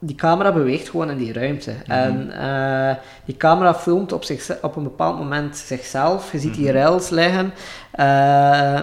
die 0.00 0.16
camera 0.16 0.52
beweegt 0.52 0.88
gewoon 0.88 1.10
in 1.10 1.16
die 1.18 1.32
ruimte. 1.32 1.72
Mhm. 1.86 1.92
En 1.92 2.30
uh, 2.40 2.94
die 3.24 3.36
camera 3.36 3.74
filmt 3.74 4.12
op, 4.12 4.24
zich, 4.24 4.56
op 4.62 4.76
een 4.76 4.82
bepaald 4.82 5.18
moment 5.18 5.56
zichzelf. 5.56 6.32
Je 6.32 6.38
ziet 6.38 6.54
die 6.54 6.64
Mhm. 6.72 6.76
rails 6.76 7.08
liggen. 7.08 7.52
Uh, 8.00 8.80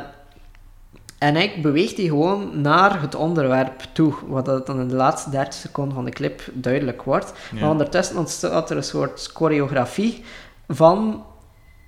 en 1.18 1.36
ik 1.36 1.62
beweegt 1.62 1.98
hij 1.98 2.06
gewoon 2.06 2.62
naar 2.62 3.02
het 3.02 3.16
onderwerp 3.16 3.82
toe, 3.94 4.14
wat 4.28 4.46
dat 4.46 4.66
dan 4.68 4.80
in 4.80 4.88
de 4.88 4.96
laatste 4.96 5.30
30 5.30 5.54
seconden 5.54 5.94
van 5.96 6.06
de 6.06 6.12
clip 6.12 6.42
duidelijk 6.54 7.04
wordt. 7.04 7.34
Ja. 7.54 7.60
Maar 7.60 7.70
ondertussen 7.70 8.18
ontstaat 8.18 8.70
er 8.70 8.78
een 8.78 8.84
soort 8.84 9.30
choreografie 9.34 10.24
van 10.68 11.24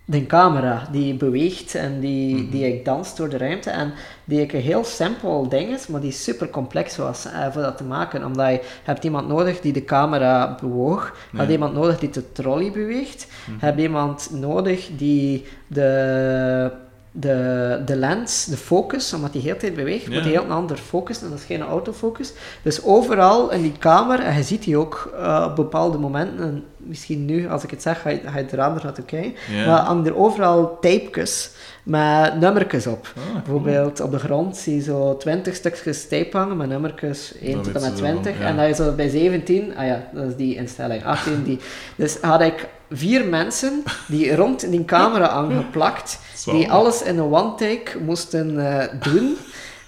de 0.05 0.25
camera 0.25 0.87
die 0.91 1.13
beweegt 1.13 1.75
en 1.75 1.99
die, 1.99 2.35
Mhm. 2.35 2.49
die 2.51 2.67
ik 2.67 2.85
danst 2.85 3.17
door 3.17 3.29
de 3.29 3.37
ruimte. 3.37 3.69
En 3.69 3.93
die 4.25 4.41
ik 4.41 4.53
een 4.53 4.61
heel 4.61 4.83
simpel 4.83 5.49
ding 5.49 5.69
is, 5.69 5.87
maar 5.87 6.01
die 6.01 6.11
super 6.11 6.49
complex 6.49 6.97
was 6.97 7.25
eh, 7.25 7.51
voor 7.51 7.61
dat 7.61 7.77
te 7.77 7.83
maken. 7.83 8.25
Omdat 8.25 8.49
je 8.51 8.61
hebt 8.83 9.03
iemand 9.03 9.27
nodig 9.27 9.59
die 9.59 9.73
de 9.73 9.83
camera 9.85 10.57
bewoog, 10.61 11.15
je 11.31 11.37
hebt 11.37 11.51
iemand 11.51 11.73
nodig 11.73 11.99
die 11.99 12.09
de 12.09 12.31
trolley 12.31 12.71
beweegt, 12.71 13.27
je 13.45 13.65
hebt 13.65 13.79
iemand 13.79 14.29
nodig 14.31 14.89
die 14.97 15.45
de 15.67 16.71
de, 17.11 17.81
de 17.85 17.95
lens, 17.95 18.45
de 18.45 18.57
focus, 18.57 19.13
omdat 19.13 19.34
die 19.34 19.41
heel 19.41 19.57
tijd 19.57 19.75
beweegt, 19.75 20.05
Ja. 20.13 20.21
heel 20.23 20.43
een 20.43 20.51
ander 20.51 20.77
focus 20.77 21.21
en 21.21 21.29
dat 21.29 21.38
is 21.39 21.45
geen 21.45 21.61
autofocus. 21.61 22.34
Dus 22.61 22.84
overal 22.84 23.51
in 23.51 23.61
die 23.61 23.77
kamer, 23.79 24.19
en 24.19 24.35
je 24.35 24.43
ziet 24.43 24.63
die 24.63 24.77
ook 24.77 25.11
eh, 25.17 25.45
op 25.49 25.55
bepaalde 25.55 25.97
momenten 25.97 26.63
misschien 26.77 27.25
nu, 27.25 27.49
als 27.49 27.63
ik 27.63 27.69
het 27.71 27.81
zeg, 27.81 28.01
ga 28.01 28.09
je, 28.09 28.19
ga 28.25 28.38
je 28.38 28.45
er 28.45 28.61
anders 28.61 28.84
naartoe 28.84 29.05
kijken. 29.05 29.34
Ja. 29.51 29.65
Maar 29.65 29.79
hangen 29.79 30.05
er 30.05 30.17
overal 30.17 30.77
tapejes 30.79 31.49
met 31.84 32.39
nummertjes 32.39 32.88
op. 32.88 33.07
Ah, 33.17 33.23
cool. 33.23 33.34
Bijvoorbeeld 33.35 33.99
op 33.99 34.11
de 34.11 34.19
grond 34.19 34.57
zie 34.57 34.75
je 34.75 34.81
zo 34.81 35.17
20 35.17 35.55
stukjes 35.55 36.07
tape 36.07 36.38
hangen 36.38 36.57
met 36.57 36.69
nummertjes 36.69 37.34
1 37.41 37.51
Dan 37.53 37.61
tot 37.63 37.75
en 37.75 37.81
met 37.81 37.97
ze 37.97 38.03
ervan, 38.05 38.21
20. 38.21 38.41
ja. 38.41 38.45
En 38.47 38.55
dan 38.55 38.67
je 38.67 38.73
zo 38.73 38.91
bij 38.91 39.09
17, 39.09 39.77
ah 39.77 39.85
ja, 39.85 40.07
dat 40.13 40.23
is 40.25 40.35
die 40.35 40.55
instelling, 40.55 41.05
18 41.05 41.43
die. 41.43 41.59
Dus 41.95 42.17
had 42.21 42.41
ik 42.41 42.67
vier 42.91 43.26
mensen 43.26 43.84
die 44.07 44.35
rond 44.35 44.72
die 44.72 44.85
camera 44.85 45.27
aangeplakt, 45.30 46.19
die 46.45 46.72
alles 46.72 47.01
in 47.03 47.18
een 47.18 47.34
one-take 47.34 47.99
moesten 48.05 48.72
eh, 48.80 48.88
doen. 49.11 49.38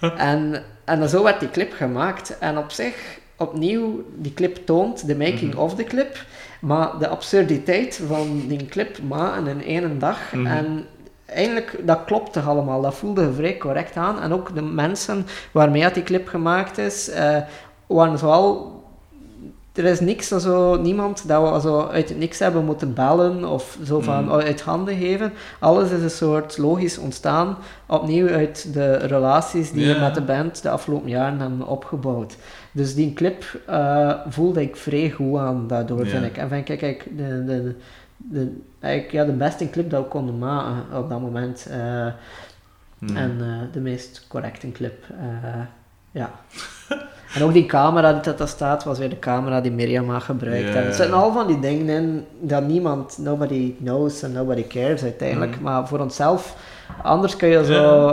en, 0.16 0.62
en 0.84 1.08
zo 1.08 1.22
werd 1.22 1.40
die 1.40 1.50
clip 1.50 1.72
gemaakt. 1.72 2.38
En 2.38 2.58
op 2.58 2.70
zich, 2.70 3.18
opnieuw, 3.36 4.04
die 4.16 4.34
clip 4.34 4.56
toont 4.66 5.06
de 5.06 5.16
making 5.16 5.52
Mhm. 5.54 5.62
of 5.62 5.74
de 5.74 5.84
clip, 5.84 6.24
maar 6.60 6.98
de 6.98 7.08
absurditeit 7.08 8.00
van 8.06 8.44
die 8.48 8.66
clip 8.66 8.98
maken 9.08 9.46
in 9.46 9.64
één 9.64 9.98
dag. 9.98 10.32
Mhm. 10.32 10.46
En 10.46 10.86
eigenlijk, 11.26 11.76
dat 11.82 12.04
klopte 12.04 12.40
allemaal. 12.40 12.80
Dat 12.80 12.94
voelde 12.94 13.32
vrij 13.32 13.56
correct 13.56 13.96
aan. 13.96 14.20
En 14.20 14.32
ook 14.32 14.54
de 14.54 14.62
mensen 14.62 15.26
waarmee 15.52 15.82
dat 15.82 15.94
die 15.94 16.02
clip 16.02 16.28
gemaakt 16.28 16.78
is, 16.78 17.08
eh, 17.08 17.36
waren 17.86 18.18
zoal... 18.18 18.78
Er 19.80 19.90
is 19.90 20.00
niks, 20.00 20.28
zo, 20.28 20.80
niemand 20.80 21.28
dat 21.28 21.52
we 21.54 21.60
zo 21.60 21.86
uit 21.86 22.08
het 22.08 22.18
niks 22.18 22.38
hebben 22.38 22.64
moeten 22.64 22.94
bellen 22.94 23.44
of 23.44 23.78
zo 23.84 24.00
van 24.00 24.24
Mhm. 24.24 24.32
uit 24.34 24.60
handen 24.60 24.96
geven. 24.96 25.32
Alles 25.58 25.90
is 25.90 26.02
een 26.02 26.10
soort 26.10 26.58
logisch 26.58 26.98
ontstaan, 26.98 27.56
opnieuw 27.86 28.28
uit 28.28 28.72
de 28.72 28.94
relaties 28.96 29.72
die 29.72 29.86
Ja. 29.86 30.00
met 30.00 30.14
de 30.14 30.22
band 30.22 30.62
de 30.62 30.70
afgelopen 30.70 31.08
jaren 31.10 31.40
hebben 31.40 31.66
opgebouwd. 31.66 32.36
Dus 32.72 32.94
die 32.94 33.12
clip 33.12 33.44
eh, 33.66 34.12
voelde 34.28 34.60
ik 34.62 34.76
vrij 34.76 35.10
goed 35.10 35.38
aan 35.38 35.66
daardoor, 35.66 36.06
vind 36.06 36.24
ik. 36.24 36.36
En 36.36 36.48
vind 36.48 36.68
ik 36.68 36.82
eigenlijk 36.82 37.16
de, 37.16 37.44
de, 37.44 37.74
de, 38.16 38.56
eigenlijk, 38.80 39.12
ja, 39.12 39.24
de 39.24 39.32
beste 39.32 39.70
clip 39.70 39.90
dat 39.90 40.02
we 40.02 40.08
konden 40.08 40.38
maken 40.38 40.98
op 40.98 41.08
dat 41.08 41.20
moment. 41.20 41.66
eh, 41.70 42.06
Hmm. 42.98 43.16
En 43.16 43.36
eh, 43.40 43.72
de 43.72 43.80
meest 43.80 44.24
correcte 44.28 44.72
clip. 44.72 45.04
ja. 46.10 46.30
en 47.34 47.42
ook 47.42 47.52
die 47.52 47.66
camera 47.66 48.12
die 48.12 48.22
dat 48.22 48.38
daar 48.38 48.48
staat, 48.48 48.84
was 48.84 48.98
weer 48.98 49.08
de 49.08 49.18
camera 49.18 49.60
die 49.60 49.72
Miriam 49.72 50.10
had 50.10 50.22
gebruikt. 50.22 50.74
En 50.74 50.84
er 50.84 50.94
zitten 50.94 51.16
ja. 51.16 51.22
al 51.22 51.32
van 51.32 51.46
die 51.46 51.60
dingen 51.60 51.88
in 51.88 52.26
dat 52.40 52.66
niemand, 52.66 53.18
nobody 53.18 53.74
knows 53.76 54.22
en 54.22 54.32
nobody 54.32 54.66
cares 54.66 55.02
uiteindelijk. 55.02 55.54
Mhm. 55.54 55.62
Maar 55.62 55.88
voor 55.88 55.98
onszelf, 55.98 56.56
anders 57.02 57.36
kun 57.36 57.48
je 57.48 57.64
zo... 57.64 58.08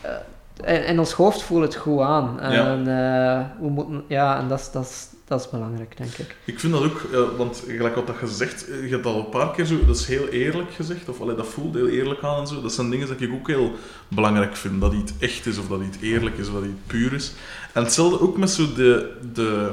eh, 0.00 0.74
in, 0.74 0.84
in 0.84 0.98
ons 0.98 1.12
hoofd 1.12 1.42
voelt 1.42 1.62
het 1.62 1.74
goed 1.74 2.00
aan. 2.00 2.40
En 2.40 2.78
eh, 2.78 3.40
we 3.60 3.68
moeten, 3.68 4.04
ja, 4.06 4.38
en 4.38 4.48
dat 4.48 4.70
is, 4.80 5.08
dat, 5.32 5.44
is, 5.44 5.50
belangrijk, 5.50 5.96
denk 5.96 6.12
ik. 6.12 6.36
Ik 6.44 6.60
vind 6.60 6.72
dat 6.72 6.82
ook, 6.82 7.00
want 7.36 7.62
gelijk 7.66 7.94
wat 7.94 8.06
dat 8.06 8.16
je 8.20 8.26
zegt, 8.26 8.68
eh, 8.68 8.84
je 8.84 8.88
hebt 8.88 9.06
al 9.06 9.18
een 9.18 9.28
paar 9.28 9.50
keer 9.50 9.64
zo, 9.64 9.84
dat 9.86 9.96
is 9.96 10.06
heel 10.06 10.28
eerlijk 10.28 10.72
gezegd, 10.72 11.08
of 11.08 11.20
allee, 11.20 11.36
dat 11.36 11.46
voelt 11.46 11.74
heel 11.74 11.88
eerlijk 11.88 12.22
aan 12.22 12.40
en 12.40 12.46
zo. 12.46 12.62
Dat 12.62 12.72
zijn 12.72 12.90
dingen 12.90 13.08
dat 13.08 13.20
ik 13.20 13.32
ook 13.32 13.46
heel 13.46 13.72
belangrijk 14.08 14.56
vind, 14.56 14.80
dat 14.80 14.92
iets 14.92 15.12
echt 15.18 15.46
is, 15.46 15.58
of 15.58 15.68
dat 15.68 15.80
iets 15.80 15.96
eerlijk 16.00 16.38
is, 16.38 16.48
of 16.48 16.54
dat 16.54 16.64
iets 16.64 16.80
puur 16.86 17.12
is. 17.12 17.32
En 17.72 17.82
hetzelfde 17.82 18.20
ook 18.20 18.36
met 18.36 18.50
zo 18.50 18.72
de, 18.72 19.12
de, 19.32 19.72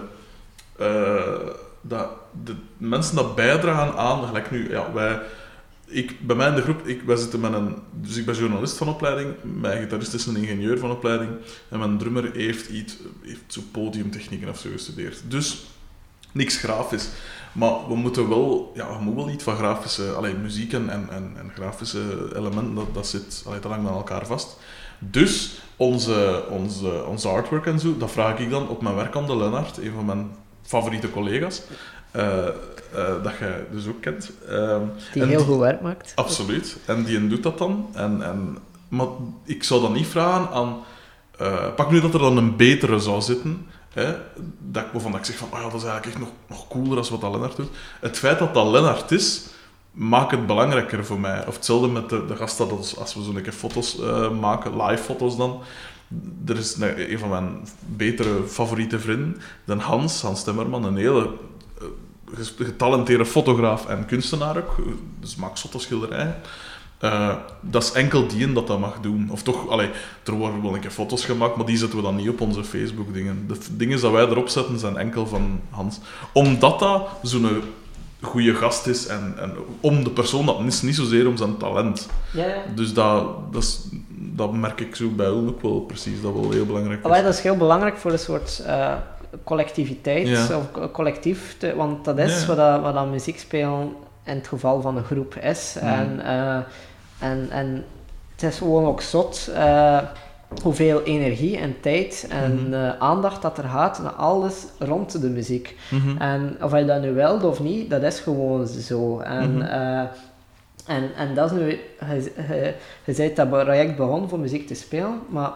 eh, 0.78 1.54
dat, 1.82 2.08
de 2.44 2.56
mensen 2.78 3.16
dat 3.16 3.36
bijdragen 3.36 3.98
aan, 3.98 4.28
gelijk 4.28 4.52
nu, 4.52 4.70
ja, 4.70 4.94
wij, 4.94 5.22
ik, 5.90 6.28
bij 6.28 6.36
mij 6.36 6.48
in 6.48 6.56
de 6.56 6.62
groep, 6.62 6.88
ik, 6.88 7.02
wij 7.02 7.16
zitten 7.16 7.40
met 7.40 7.54
een, 7.54 7.76
dus 7.92 8.18
ik 8.18 8.26
ben 8.26 8.36
journalist 8.36 8.78
van 8.78 8.88
opleiding, 8.88 9.34
mijn 9.44 9.82
gitarist 9.82 10.14
is 10.14 10.26
een 10.26 10.36
ingenieur 10.36 10.80
van 10.80 10.92
opleiding, 10.92 11.32
en 11.70 11.80
mijn 11.80 11.98
drummer 11.98 12.32
heeft 12.34 12.70
iets, 12.70 12.98
heeft 13.22 13.44
zo 13.48 13.62
podiumtechnieken 13.72 14.50
of 14.50 14.60
zo 14.60 14.70
gestudeerd. 14.70 15.22
Dus, 15.28 15.66
niks 16.32 16.58
grafisch. 16.58 17.10
Maar 17.52 17.88
we 17.88 17.96
moeten 17.96 18.30
wel, 18.30 18.72
ja, 18.76 18.98
we 18.98 19.04
moeten 19.04 19.26
wel 19.26 19.34
iets 19.34 19.44
van 19.44 19.56
grafische, 19.56 20.12
alleen 20.12 20.42
muziek 20.42 20.74
en, 20.74 20.90
en, 20.90 21.10
en, 21.12 21.52
grafische 21.56 22.30
elementen, 22.36 22.76
dat, 22.76 22.94
dat 22.94 23.08
zit 23.08 23.44
allee, 23.46 23.60
lang 23.68 23.84
met 23.84 23.92
elkaar 23.92 24.26
vast. 24.26 24.58
Dus 25.00 25.62
onze, 25.76 26.46
onze, 26.50 27.06
onze 27.06 27.28
artwork 27.28 27.66
en 27.66 27.80
zo, 27.80 27.98
dat 27.98 28.12
vraag 28.12 28.40
ik 28.40 28.50
dan 28.50 28.68
op 28.68 28.82
mijn 28.82 28.96
werk 28.96 29.16
aan 29.16 29.26
de 29.26 29.36
Lennart, 29.36 29.78
een 29.78 29.94
van 29.94 30.06
mijn 30.06 30.32
favoriete 30.62 31.12
collega's, 31.12 31.62
eh, 32.12 32.48
eh, 32.48 32.54
dat 33.24 33.34
jij 33.40 33.66
dus 33.72 33.88
ook 33.88 34.02
kent. 34.02 34.32
Ehm, 34.48 34.82
Die 35.14 35.24
heel 35.24 35.38
die- 35.38 35.46
goed 35.46 35.58
werk 35.60 35.82
maakt. 35.82 36.12
Absoluut. 36.16 36.78
En 36.86 37.04
die 37.04 37.28
doet 37.28 37.44
dat 37.44 37.58
dan. 37.58 37.90
En, 37.94 38.24
en, 38.24 38.58
maar 38.88 39.08
ik 39.46 39.64
zou 39.64 39.82
dan 39.82 39.94
niet 39.94 40.08
vragen 40.08 40.50
aan... 40.54 40.78
eh, 41.38 41.74
pak 41.76 41.92
nu 41.92 42.02
dat 42.02 42.14
er 42.14 42.20
dan 42.20 42.38
een 42.38 42.56
betere 42.56 43.00
zou 43.00 43.22
zitten. 43.22 43.68
Hè, 43.94 44.16
dat, 44.60 44.84
ik- 44.84 44.92
waarvan 44.92 45.16
ik 45.16 45.26
zeg 45.26 45.38
van, 45.38 45.48
oh 45.52 45.58
ja, 45.58 45.64
dat 45.70 45.82
is 45.82 45.88
eigenlijk 45.88 46.06
echt 46.06 46.20
nog, 46.26 46.30
nog 46.48 46.68
cooler 46.68 46.98
als 46.98 47.10
wat 47.10 47.22
dat 47.22 47.32
Lennart 47.32 47.56
doet. 47.56 47.70
Het 48.00 48.18
feit 48.18 48.40
dat 48.40 48.54
dat 48.54 48.68
Lennart 48.68 49.12
is, 49.12 49.46
maakt 49.92 50.32
het 50.32 50.48
belangrijker 50.48 51.06
voor 51.06 51.20
mij. 51.20 51.48
Of 51.48 51.56
hetzelfde 51.56 51.88
met 51.88 52.10
de, 52.10 52.26
de 52.26 52.36
gast 52.36 52.58
dat 52.58 52.72
ons, 52.72 52.98
als 52.98 53.14
we 53.14 53.24
zo'n 53.24 53.42
keer 53.42 53.52
foto's 53.54 53.98
maken, 54.40 54.82
live 54.84 55.04
foto's 55.04 55.38
dan. 55.38 55.62
Er 56.46 56.58
is 56.58 56.76
een, 56.76 57.12
een 57.12 57.20
van 57.20 57.30
mijn 57.30 57.68
betere 57.86 58.44
favoriete 58.48 59.00
vrienden, 59.00 59.42
de 59.64 59.76
Hans, 59.76 60.22
Hans 60.22 60.44
Timmerman, 60.44 60.84
een 60.84 60.96
hele 60.98 61.30
getalenteerde 62.58 63.26
fotograaf 63.26 63.86
en 63.86 64.06
kunstenaar 64.06 64.58
ook. 64.58 64.76
Dus 65.20 65.36
maakt 65.36 65.60
zotte 65.60 65.80
schilderijen. 65.80 66.36
Eh, 67.00 67.36
dat 67.62 67.84
is 67.84 67.92
enkel 67.92 68.28
die 68.28 68.54
dat 68.54 68.68
dat 68.68 68.80
mag 68.80 69.00
doen. 69.02 69.30
Of 69.32 69.44
toch, 69.44 69.70
allee, 69.70 69.90
er 70.26 70.34
worden 70.34 70.62
wel 70.62 70.74
een 70.74 70.80
keer 70.80 70.92
foto's 70.92 71.26
gemaakt, 71.26 71.56
maar 71.56 71.66
die 71.66 71.78
zetten 71.78 71.98
we 71.98 72.04
dan 72.04 72.16
niet 72.16 72.30
op 72.30 72.42
onze 72.42 72.64
Facebook-dingen. 72.64 73.48
De 73.48 73.58
dingen 73.72 74.02
dat 74.02 74.12
wij 74.12 74.26
erop 74.26 74.50
zetten 74.50 74.80
zijn 74.80 74.98
enkel 74.98 75.28
van 75.28 75.62
Hans. 75.70 76.00
Omdat 76.34 76.80
dat 76.80 77.08
zo'n 77.22 77.62
goede 78.22 78.56
gast 78.56 78.88
is 78.88 79.08
en, 79.08 79.34
en 79.38 79.54
om 79.80 80.04
de 80.04 80.10
persoon, 80.10 80.46
dat 80.46 80.60
is 80.66 80.82
niet 80.82 80.96
zozeer 80.96 81.28
om 81.28 81.38
zijn 81.38 81.58
talent. 81.58 82.08
Ja. 82.34 82.64
Dus 82.76 82.94
dat, 82.94 83.54
dat, 83.54 83.64
is, 83.64 83.88
dat 84.10 84.54
merk 84.54 84.80
ik 84.80 84.96
zo 84.96 85.10
bij 85.10 85.26
Ulm 85.26 85.48
ook 85.48 85.62
wel 85.62 85.80
precies, 85.80 86.22
dat 86.22 86.34
wel 86.34 86.52
heel 86.52 86.66
belangrijk 86.66 87.00
is. 87.00 87.06
Allee, 87.06 87.24
dat 87.24 87.34
is 87.34 87.42
heel 87.42 87.58
belangrijk 87.58 87.98
voor 87.98 88.12
een 88.12 88.20
soort 88.20 88.62
eh, 88.66 88.94
collectiviteit 89.44 90.28
Ja. 90.28 90.58
of 90.58 90.72
co- 90.72 90.90
collectief, 90.92 91.56
te- 91.58 91.76
want 91.76 92.06
dat 92.06 92.18
is 92.18 92.42
Ja. 92.42 92.48
wat, 92.48 92.58
dat, 92.58 92.82
wat 92.82 92.94
dat 92.94 93.10
muziek 93.10 93.40
spelen 93.40 93.94
in 94.24 94.36
het 94.36 94.48
geval 94.48 94.82
van 94.82 94.98
een 94.98 95.04
groep 95.04 95.36
is. 95.36 95.76
Mhm. 95.82 95.86
En, 95.94 96.22
eh, 96.26 96.58
en, 97.30 97.48
en 97.50 97.86
het 98.34 98.44
is 98.52 98.58
gewoon 98.58 98.86
ook 98.86 99.02
zot 99.02 99.50
eh, 99.56 99.98
hoeveel 100.62 101.02
energie 101.04 101.58
en 101.58 101.76
tijd 101.82 102.28
en 102.30 102.64
Mhm. 102.64 102.74
eh, 102.74 102.98
aandacht 103.00 103.42
dat 103.42 103.58
er 103.58 103.64
gaat 103.64 104.00
naar 104.02 104.12
alles 104.12 104.66
rond 104.80 105.22
de 105.22 105.30
muziek. 105.30 105.76
Mhm. 105.92 106.18
En 106.22 106.58
of 106.62 106.78
je 106.78 106.86
dat 106.86 107.02
nu 107.02 107.14
wilt 107.14 107.44
of 107.44 107.60
niet, 107.60 107.90
dat 107.90 108.04
is 108.04 108.20
gewoon 108.20 108.68
zo. 108.68 109.20
En, 109.20 109.52
Mhm. 109.58 109.62
eh, 109.62 110.00
en, 110.88 111.16
en 111.16 111.34
dat 111.36 111.52
is 111.52 111.58
nu, 111.58 111.68
je, 111.68 111.80
je, 112.48 112.74
je 113.06 113.14
bent 113.14 113.36
dat 113.36 113.50
project 113.50 113.96
begonnen 113.96 114.30
voor 114.30 114.40
muziek 114.40 114.68
te 114.68 114.76
spelen, 114.76 115.20
maar 115.30 115.52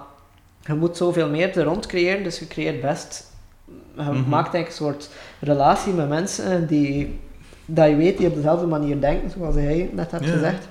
je 0.66 0.74
moet 0.74 0.98
zoveel 0.98 1.30
meer 1.30 1.58
er 1.58 1.64
rond 1.64 1.86
creëren, 1.86 2.24
dus 2.24 2.40
je 2.40 2.48
creëert 2.48 2.82
best, 2.82 3.32
je 3.96 4.02
Mhm. 4.04 4.30
maakt 4.30 4.54
eigenlijk 4.54 4.68
een 4.68 4.72
soort 4.72 5.10
relatie 5.40 5.94
met 5.94 6.10
mensen 6.10 6.68
die, 6.68 7.20
dat 7.66 7.90
je 7.90 7.96
weet, 7.96 8.18
die 8.18 8.28
op 8.28 8.36
dezelfde 8.36 8.66
manier 8.66 9.00
denken, 9.02 9.30
zoals 9.30 9.56
jij 9.56 9.90
net 9.94 10.12
hebt 10.12 10.26
Ja. 10.26 10.32
gezegd. 10.32 10.68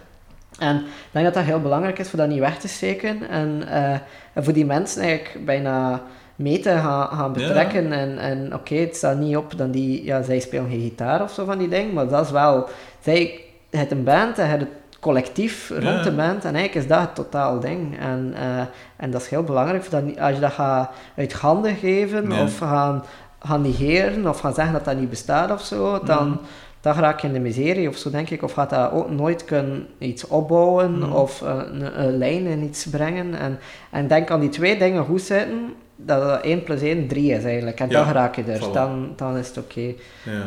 En 0.58 0.76
ik 0.76 0.82
denk 1.10 1.24
dat 1.24 1.34
dat 1.34 1.44
heel 1.44 1.60
belangrijk 1.60 1.98
is 1.98 2.08
voor 2.08 2.18
dat 2.18 2.28
niet 2.28 2.38
weg 2.38 2.58
te 2.58 2.68
steken 2.68 3.28
en, 3.28 3.68
eh, 3.68 3.92
en 4.32 4.44
voor 4.44 4.52
die 4.52 4.66
mensen 4.66 5.02
eigenlijk 5.02 5.44
bijna 5.46 6.02
mee 6.36 6.60
te 6.60 6.68
gaan, 6.70 7.32
betrekken. 7.32 7.92
En, 7.92 8.18
en 8.18 8.54
oké, 8.54 8.74
het 8.74 8.96
staat 8.96 9.18
niet 9.18 9.36
op 9.36 9.56
dan 9.58 9.70
die, 9.70 10.04
ja, 10.04 10.22
zij 10.22 10.40
spelen 10.40 10.70
geen 10.70 10.80
gitaar 10.80 11.22
of 11.22 11.32
zo 11.32 11.44
van 11.44 11.58
die 11.58 11.68
dingen, 11.68 11.92
maar 11.92 12.08
dat 12.08 12.24
is 12.24 12.30
wel, 12.30 12.68
zij, 13.00 13.40
je 13.70 13.76
hebt 13.76 13.90
een 13.90 14.04
band 14.04 14.38
en 14.38 14.48
het 14.50 14.66
collectief 15.02 15.68
rond 15.70 15.82
Ja. 15.82 16.02
de 16.02 16.12
band 16.12 16.44
en 16.44 16.54
eigenlijk 16.54 16.74
is 16.74 16.86
dat 16.86 17.00
het 17.00 17.14
totaal 17.14 17.60
ding. 17.60 17.98
En, 17.98 18.32
eh, 18.36 18.60
en 18.96 19.10
dat 19.10 19.20
is 19.20 19.28
heel 19.28 19.42
belangrijk, 19.42 19.90
dat, 19.90 20.02
als 20.18 20.34
je 20.34 20.40
dat 20.40 20.52
gaat 20.52 20.90
uit 21.16 21.32
handen 21.32 21.74
geven 21.76 22.32
of 22.32 22.58
gaan, 22.58 23.04
gaan 23.40 23.62
negeren 23.62 24.28
of 24.28 24.40
gaan 24.40 24.54
zeggen 24.54 24.72
dat 24.74 24.84
dat 24.84 24.96
niet 24.96 25.10
bestaat 25.10 25.50
of 25.50 25.60
zo, 25.62 26.00
dan, 26.04 26.28
Mhm. 26.28 26.36
dan 26.80 26.94
raak 26.94 27.20
je 27.20 27.26
in 27.26 27.32
de 27.32 27.38
miserie 27.40 27.88
of 27.88 27.96
zo, 27.96 28.10
denk 28.10 28.30
ik. 28.30 28.42
Of 28.42 28.52
gaat 28.52 28.70
dat 28.70 28.92
ook 28.92 29.10
nooit 29.10 29.44
kunnen 29.44 29.86
iets 29.98 30.26
opbouwen 30.26 30.98
Mhm. 30.98 31.12
of 31.12 31.40
een, 31.40 32.00
een 32.04 32.16
lijn 32.18 32.46
in 32.46 32.62
iets 32.62 32.86
brengen. 32.86 33.34
En, 33.38 33.58
en 33.90 34.06
denk 34.06 34.30
aan 34.30 34.40
die 34.40 34.48
twee 34.48 34.78
dingen 34.78 35.04
goed 35.04 35.22
zitten, 35.22 35.74
dat 36.06 36.22
dat 36.22 36.40
1 36.42 36.62
plus 36.62 36.80
1 36.80 37.06
3 37.08 37.32
is 37.32 37.44
eigenlijk. 37.44 37.80
En 37.80 37.88
dan 37.88 38.12
raak 38.12 38.34
je 38.36 38.42
er. 38.42 38.58
voilà. 38.60 38.72
Dan, 38.72 39.12
dan 39.16 39.36
is 39.36 39.48
het 39.48 39.58
oké. 39.58 39.80
Ja. 39.80 39.92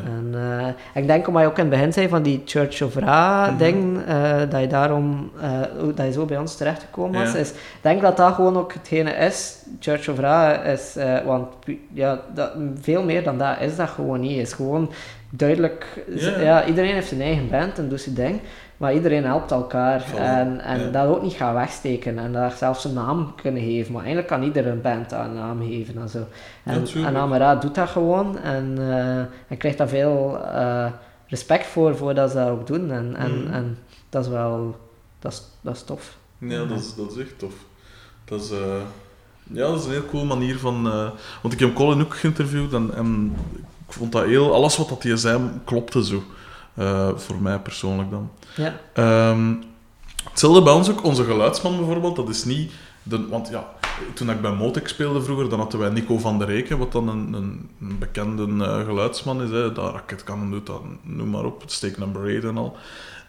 En 0.06 0.30
eh, 0.34 1.02
ik 1.02 1.08
denk, 1.08 1.28
omdat 1.28 1.42
je 1.42 1.48
ook 1.48 1.58
in 1.58 1.66
het 1.66 1.74
begin 1.74 1.94
zei 1.94 2.08
van 2.08 2.24
die 2.24 2.42
Church 2.46 2.82
of 2.82 2.96
Ra 2.96 3.46
Mhm. 3.50 3.58
ding, 3.58 4.02
eh, 4.08 4.34
dat 4.50 4.62
je 4.62 4.68
daarom, 4.68 5.32
eh, 5.42 5.60
dat 5.96 6.06
je 6.06 6.12
zo 6.12 6.26
bij 6.26 6.38
ons 6.38 6.56
terechtgekomen 6.58 7.22
was, 7.24 7.34
is, 7.34 7.50
ik 7.50 7.56
denk 7.82 8.02
dat 8.02 8.18
dat 8.18 8.34
gewoon 8.34 8.58
ook 8.58 8.74
hetgene 8.74 9.12
is. 9.12 9.58
Church 9.80 10.10
of 10.10 10.20
Ra 10.20 10.62
is, 10.64 10.96
want 11.26 11.48
ja, 11.94 12.22
dat, 12.34 12.52
veel 12.82 13.04
meer 13.04 13.24
dan 13.24 13.38
dat 13.38 13.56
is 13.62 13.76
dat 13.76 13.90
gewoon 13.90 14.20
niet. 14.20 14.38
is 14.38 14.54
gewoon 14.54 14.92
duidelijk, 15.30 15.86
ja. 16.40 16.66
iedereen 16.66 16.94
heeft 16.94 17.08
zijn 17.08 17.22
eigen 17.22 17.50
band 17.50 17.78
en 17.78 17.90
doet 17.90 18.02
zijn 18.02 18.16
ding. 18.16 18.40
Maar 18.86 18.94
iedereen 18.94 19.26
helpt 19.26 19.52
elkaar 19.52 20.14
en, 20.16 20.62
en 20.62 20.80
ja. 20.80 20.90
dat 20.90 21.08
ook 21.08 21.22
niet 21.22 21.34
gaan 21.34 21.54
wegsteken 21.54 22.20
en 22.20 22.34
daar 22.34 22.52
zelfs 22.52 22.84
een 22.86 22.94
naam 22.94 23.36
kunnen 23.42 23.62
geven. 23.64 23.92
Maar 23.92 24.04
eigenlijk 24.04 24.32
kan 24.32 24.44
ieder 24.44 24.68
een 24.68 24.82
band 24.82 25.12
een 25.12 25.34
naam 25.34 25.62
geven 25.62 25.98
en 25.98 26.10
zo. 26.10 26.26
En, 26.64 26.88
en 27.06 27.16
Amara 27.16 27.56
doet 27.56 27.76
dat 27.76 27.90
gewoon 27.90 28.38
en, 28.38 28.76
eh, 28.78 29.18
en 29.18 29.58
krijgt 29.58 29.78
daar 29.78 29.88
veel, 29.88 30.40
eh, 30.46 30.92
respect 31.28 31.66
voor, 31.66 31.98
voor 31.98 32.14
dat 32.14 32.30
ze 32.30 32.36
dat 32.36 32.50
ook 32.50 32.68
doen. 32.68 32.92
En, 32.92 33.16
en, 33.16 33.44
Mhm. 33.44 33.54
en 33.54 33.78
dat 34.10 34.26
is 34.26 34.32
wel, 34.32 34.76
dat 35.20 35.32
is, 35.32 35.44
dat 35.62 35.76
is 35.76 35.84
tof. 35.84 36.18
Ja, 36.38 36.66
dat 36.66 36.80
is, 36.80 36.96
dat 36.96 37.12
is 37.12 37.18
echt 37.18 37.40
tof. 37.40 37.54
Dat 38.26 38.42
is, 38.42 38.52
eh, 38.52 38.82
ja, 39.44 39.68
dat 39.68 39.80
is 39.80 39.86
een 39.86 39.92
heel 39.92 40.06
cool 40.06 40.26
manier 40.26 40.60
van... 40.60 40.84
want 41.42 41.54
ik 41.54 41.60
heb 41.60 41.76
Colin 41.76 42.02
ook 42.02 42.16
geïnterviewd 42.16 42.74
en, 42.74 42.94
en 42.96 43.36
ik 43.88 43.94
vond 43.94 44.12
dat 44.12 44.26
heel... 44.26 44.54
Alles 44.54 44.78
wat 44.78 44.90
dat 44.90 45.04
hij 45.04 45.18
zei, 45.18 45.40
klopte 45.64 46.04
zo. 46.06 46.24
Voor 47.16 47.42
mij 47.42 47.60
persoonlijk 47.60 48.10
dan. 48.10 48.30
Ja, 48.56 48.80
Ehm, 48.94 49.54
hetzelfde 50.30 50.64
bij 50.64 50.74
ons 50.74 50.90
ook. 50.90 51.04
Onze 51.04 51.24
geluidsman 51.24 51.78
bijvoorbeeld, 51.78 52.16
dat 52.16 52.30
is 52.30 52.44
niet... 52.44 52.72
De, 53.04 53.28
want 53.28 53.50
ja, 53.50 53.74
toen 54.14 54.30
ik 54.30 54.42
bij 54.42 54.52
Motek 54.52 54.88
speelde 54.88 55.22
vroeger, 55.22 55.50
dan 55.50 55.60
hadden 55.60 55.80
wij 55.80 55.90
Nico 55.90 56.18
van 56.18 56.40
der 56.40 56.48
Reken, 56.48 56.78
wat 56.78 56.92
dan 56.92 57.08
een, 57.08 57.34
een, 57.34 57.70
een 57.82 57.98
bekende 58.00 58.66
eh, 58.66 58.86
geluidsman 58.86 59.42
is. 59.42 59.50
Hè. 59.50 59.72
Dat 59.72 59.94
Racket 59.94 60.24
Cannon 60.24 60.52
doet 60.52 60.66
dat, 60.66 60.82
noem 61.02 61.30
maar 61.30 61.46
op. 61.46 61.64
Steak 61.66 61.98
Number 61.98 62.36
8 62.36 62.44
en 62.44 62.58
al. 62.58 62.78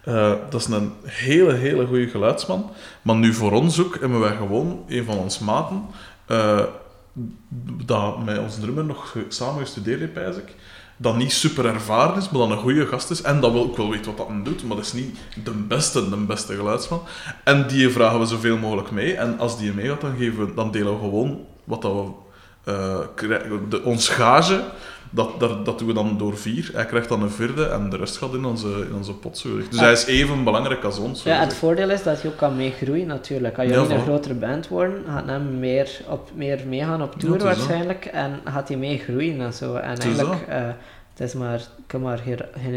Eh, 0.05 0.33
dat 0.51 0.61
is 0.61 0.67
een 0.67 0.93
hele, 1.03 1.53
hele 1.53 1.87
goede 1.87 2.09
geluidsman. 2.09 2.71
Maar 3.03 3.17
nu 3.17 3.33
voor 3.33 3.53
ons 3.53 3.81
ook 3.81 4.01
hebben 4.01 4.21
wij 4.21 4.37
gewoon 4.37 4.85
een 4.89 5.05
van 5.05 5.19
ons 5.19 5.39
maten, 5.39 5.85
eh, 6.27 6.63
dat 7.85 8.25
met 8.25 8.39
ons 8.39 8.61
drummer 8.61 8.85
nog 8.85 9.17
samen 9.29 9.61
gestudeerd 9.61 10.15
heeft, 10.15 10.41
dat 10.97 11.17
niet 11.17 11.33
super 11.33 11.67
ervaren 11.67 12.17
is, 12.17 12.31
maar 12.31 12.41
dat 12.41 12.51
een 12.51 12.63
goede 12.63 12.87
gast 12.87 13.11
is 13.11 13.23
en 13.23 13.41
dat 13.41 13.53
wel 13.53 13.63
ook 13.63 13.77
wel 13.77 13.91
weet 13.91 14.07
wat 14.07 14.17
dat 14.17 14.27
hem 14.27 14.45
doet, 14.45 14.65
maar 14.65 14.77
dat 14.77 14.85
is 14.85 14.93
niet 14.93 15.19
de 15.45 15.51
beste, 15.51 16.09
de 16.09 16.17
beste 16.17 16.55
geluidsman. 16.55 17.03
En 17.45 17.67
die 17.67 17.89
vragen 17.89 18.19
we 18.19 18.27
zoveel 18.27 18.57
mogelijk 18.57 18.91
mee. 18.91 19.15
En 19.15 19.39
als 19.39 19.59
die 19.59 19.73
mee 19.73 19.89
gaat, 19.89 20.01
dan, 20.01 20.17
geven 20.17 20.55
dan 20.55 20.71
delen 20.71 20.93
we 20.93 20.99
gewoon 20.99 21.45
wat 21.65 21.83
dat 21.83 21.93
we 21.93 23.09
krijgen. 23.15 23.69
De, 23.69 23.83
ons 23.83 24.09
gage, 24.09 24.65
dat, 25.17 25.41
dat, 25.41 25.65
dat 25.65 25.79
doen 25.79 25.89
we 25.89 25.95
dan 25.95 26.19
door 26.19 26.37
vier. 26.39 26.71
Hij 26.73 26.87
krijgt 26.87 27.09
dan 27.09 27.23
een 27.23 27.31
vierde 27.31 27.65
en 27.67 27.91
de 27.91 27.97
rest 27.97 28.17
gaat 28.17 28.35
in 28.35 28.45
onze, 28.45 28.69
in 28.89 28.95
onze 28.95 29.13
pot. 29.15 29.39
zo. 29.39 29.49
Dus 29.71 29.81
hij 29.81 29.93
is 29.93 30.07
even 30.07 30.45
belangrijk 30.45 30.85
als 30.85 30.99
ons. 30.99 31.23
zo 31.23 31.29
ja 31.29 31.41
het 31.41 31.55
voordeel 31.55 31.91
is 31.91 32.03
dat 32.03 32.23
je 32.23 32.29
ook 32.29 32.37
kan 32.37 32.57
meegroeien 32.57 33.07
natuurlijk. 33.07 33.59
Als 33.59 33.67
je 33.67 33.73
Ja, 33.73 33.81
niet 33.81 33.91
een 33.91 34.01
grotere 34.01 34.35
band 34.35 34.69
wordt, 34.69 34.95
gaat 35.09 35.27
hem 35.27 35.59
meer, 35.59 36.01
op, 36.09 36.31
meer 36.35 36.61
meegaan 36.69 37.03
op 37.03 37.15
tour 37.19 37.43
waarschijnlijk. 37.43 38.05
En 38.05 38.41
gaat 38.45 38.69
hij 38.69 38.77
meegroeien 38.77 39.41
en 39.41 39.53
zo. 39.53 39.75
En 39.75 39.99
eigenlijk, 39.99 40.43
eh, 40.49 40.69
het 41.17 41.29
is 41.29 41.35
maar, 41.35 41.61
kan 41.87 42.01
maar 42.01 42.23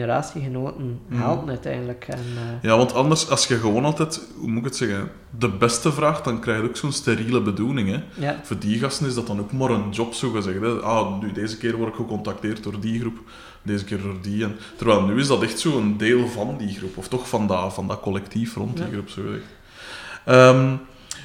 generatiegenoten 0.04 1.00
Mhm. 1.08 1.22
helpen 1.22 1.50
uiteindelijk. 1.50 2.06
En, 2.08 2.18
eh, 2.20 2.64
Ja, 2.70 2.78
want 2.78 2.94
anders, 2.94 3.30
als 3.30 3.48
je 3.48 3.56
gewoon 3.58 3.86
altijd, 3.86 4.22
hoe 4.38 4.48
moet 4.50 4.58
ik 4.58 4.64
het 4.66 4.76
zeggen, 4.76 5.12
de 5.40 5.50
beste 5.50 5.92
vraagt, 5.92 6.24
dan 6.24 6.40
krijg 6.40 6.62
je 6.62 6.68
ook 6.68 6.78
zo'n 6.78 6.92
steriele 6.92 7.42
bedoeling. 7.42 7.90
Hè. 7.90 8.26
ja. 8.26 8.40
Voor 8.44 8.60
die 8.60 8.80
gasten 8.80 9.08
is 9.08 9.14
dat 9.14 9.28
dan 9.28 9.40
ook 9.40 9.52
maar 9.52 9.70
een 9.70 9.90
job, 9.90 10.14
zo 10.14 10.30
gezegd. 10.32 10.60
Hè. 10.62 10.70
Ah, 10.70 11.20
nu, 11.22 11.32
deze 11.32 11.58
keer 11.58 11.76
word 11.78 11.90
ik 11.90 11.96
gecontacteerd 11.96 12.64
door 12.64 12.80
die 12.80 13.00
groep, 13.00 13.18
deze 13.62 13.84
keer 13.84 14.02
door 14.02 14.16
die. 14.22 14.44
En, 14.44 14.56
terwijl 14.78 15.02
nu 15.04 15.20
is 15.20 15.28
dat 15.28 15.42
echt 15.44 15.60
zo 15.60 15.78
een 15.78 15.98
deel 15.98 16.28
van 16.28 16.56
die 16.58 16.78
groep, 16.78 16.98
of 16.98 17.08
toch 17.08 17.30
van 17.30 17.48
dat, 17.48 17.74
van 17.74 17.88
dat 17.88 18.00
collectief 18.00 18.56
rond 18.56 18.76
die 18.78 18.86
Ja. 18.86 18.92
groep, 18.92 19.10
zo 19.10 19.22
gezegd. 19.22 19.44
Ehm, 20.26 20.76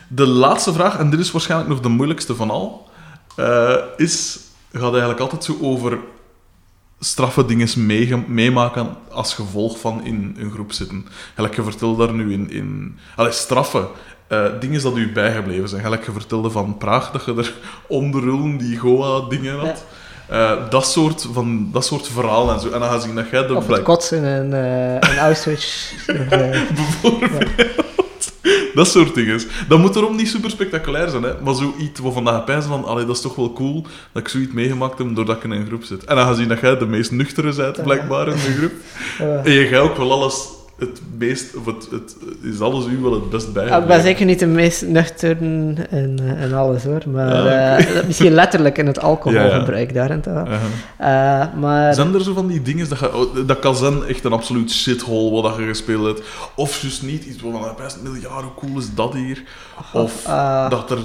de 0.09 0.27
laatste 0.27 0.73
vraag, 0.73 0.99
en 0.99 1.11
dit 1.11 1.21
is 1.21 1.31
waarschijnlijk 1.31 1.71
nog 1.71 1.81
de 1.81 1.89
moeilijkste 1.89 2.35
van 2.35 2.51
al, 2.51 2.89
eh, 3.37 3.75
is, 3.97 4.39
gaat 4.73 4.91
eigenlijk 4.91 5.21
altijd 5.21 5.45
zo 5.45 5.57
over 5.61 5.99
straffe 7.01 7.45
dingen 7.45 7.69
meemaken 8.27 8.97
als 9.11 9.35
gevolg 9.35 9.79
van 9.79 10.05
in 10.05 10.37
een 10.39 10.51
groep 10.51 10.73
zitten. 10.73 11.07
Gelijk 11.35 11.55
je 11.55 11.63
vertelde 11.63 12.07
daar 12.07 12.15
nu 12.15 12.33
in... 12.33 12.51
in 12.51 12.99
allee, 13.17 13.33
straffe 13.33 13.89
eh, 14.27 14.45
dingen 14.61 14.83
dat 14.83 14.97
u 14.97 15.13
bijgebleven 15.13 15.69
zijn. 15.69 15.83
Gelijk 15.83 16.05
je 16.05 16.13
vertelde 16.13 16.51
van 16.51 16.77
Praag, 16.79 17.11
dat 17.11 17.25
je 17.25 17.35
er 17.35 17.55
onderrullen 17.89 18.57
die 18.57 18.79
Goa-dingen 18.79 19.59
had. 19.59 19.85
Eh, 20.29 20.71
dat, 20.71 20.87
soort 20.87 21.29
van, 21.33 21.69
dat 21.73 21.85
soort 21.85 22.09
verhalen 22.09 22.55
en 22.55 22.61
zo. 22.61 22.71
En 22.71 22.81
dan 22.81 22.89
ga 22.89 22.95
je 22.95 23.01
zien 23.01 23.15
dat 23.15 23.29
jij 23.31 23.47
de 23.47 23.55
Of 23.55 23.67
het 23.67 23.83
kotsen 23.83 24.25
in, 24.25 24.53
eh 24.53 25.11
in 25.11 25.19
Auschwitz. 25.19 25.93
Eh, 26.31 26.61
Dat 28.75 28.89
soort 28.89 29.15
dingen. 29.15 29.41
Dat 29.69 29.79
moet 29.79 29.97
erom 29.97 30.17
niet 30.17 30.29
super 30.29 30.51
spectaculair 30.51 31.09
zijn, 31.09 31.23
hè. 31.23 31.41
maar 31.41 31.55
zoiets 31.55 32.01
wat 32.01 32.13
vandaag 32.13 32.45
pijzen 32.45 32.71
van, 32.71 32.85
allee, 32.85 33.07
dat 33.07 33.17
is 33.17 33.23
toch 33.23 33.35
wel 33.35 33.53
cool 33.53 33.87
dat 34.13 34.23
ik 34.23 34.29
zoiets 34.29 34.53
meegemaakt 34.53 34.99
heb 34.99 35.15
doordat 35.15 35.37
ik 35.37 35.45
in 35.45 35.51
een 35.51 35.67
groep 35.67 35.85
zit. 35.85 36.05
En 36.05 36.17
dan 36.17 36.25
ga 36.25 36.31
je 36.31 36.37
zien 36.37 36.49
dat 36.49 36.61
jij 36.61 36.79
de 36.79 36.87
meest 36.87 37.11
nuchtere 37.11 37.55
bent, 37.55 37.83
blijkbaar, 37.83 38.29
in 38.29 38.35
de 38.35 38.55
groep. 38.59 38.73
En 39.47 39.53
je 39.53 39.67
gaat 39.67 39.81
ook 39.81 39.97
wel 39.97 40.13
alles 40.13 40.49
het 40.79 41.01
meest, 41.19 41.57
of 41.57 41.65
het, 41.67 41.89
het, 41.91 42.17
is 42.43 42.61
alles 42.61 42.87
u 42.87 42.99
wel 42.99 43.13
het 43.13 43.31
best 43.31 43.53
bij. 43.53 43.67
Ja, 43.67 43.79
ik 43.79 43.87
ben 43.87 44.03
zeker 44.03 44.27
niet 44.27 44.39
de 44.39 44.47
meest 44.47 44.87
nuchteren 44.87 45.77
en, 45.91 46.19
eh, 46.23 46.43
en 46.43 46.53
alles 46.55 46.85
hoor, 46.85 47.03
maar 47.09 47.45
Ja, 47.45 47.79
eh, 47.79 48.05
misschien 48.07 48.33
letterlijk 48.33 48.79
in 48.79 48.87
het 48.87 49.01
alcoholgebruik 49.01 49.91
gaan. 49.93 50.23
Uh-huh. 50.27 50.55
Eh, 50.97 51.55
maar 51.61 51.95
Zijn 51.95 52.15
er 52.15 52.23
zo 52.23 52.35
van 52.35 52.47
die 52.47 52.63
dingen 52.63 52.89
dat 52.89 52.99
je, 52.99 53.15
oh, 53.17 53.47
dat 53.47 53.59
kan 53.59 53.77
zijn 53.77 54.05
echt 54.05 54.25
een 54.25 54.33
absoluut 54.33 54.71
shithole 54.71 55.43
wat 55.43 55.57
je 55.57 55.67
gespeeld 55.67 56.07
hebt, 56.07 56.23
of 56.57 56.81
juist 56.83 57.03
niet 57.03 57.25
iets 57.25 57.41
van 57.41 57.67
best 57.77 57.99
miljard, 58.03 58.43
hoe 58.43 58.55
cool 58.57 58.79
is 58.79 58.95
dat 58.95 59.13
hier? 59.13 59.43
Of 59.93 60.27
eh, 60.27 60.71
dat 60.71 60.91
er 60.91 60.99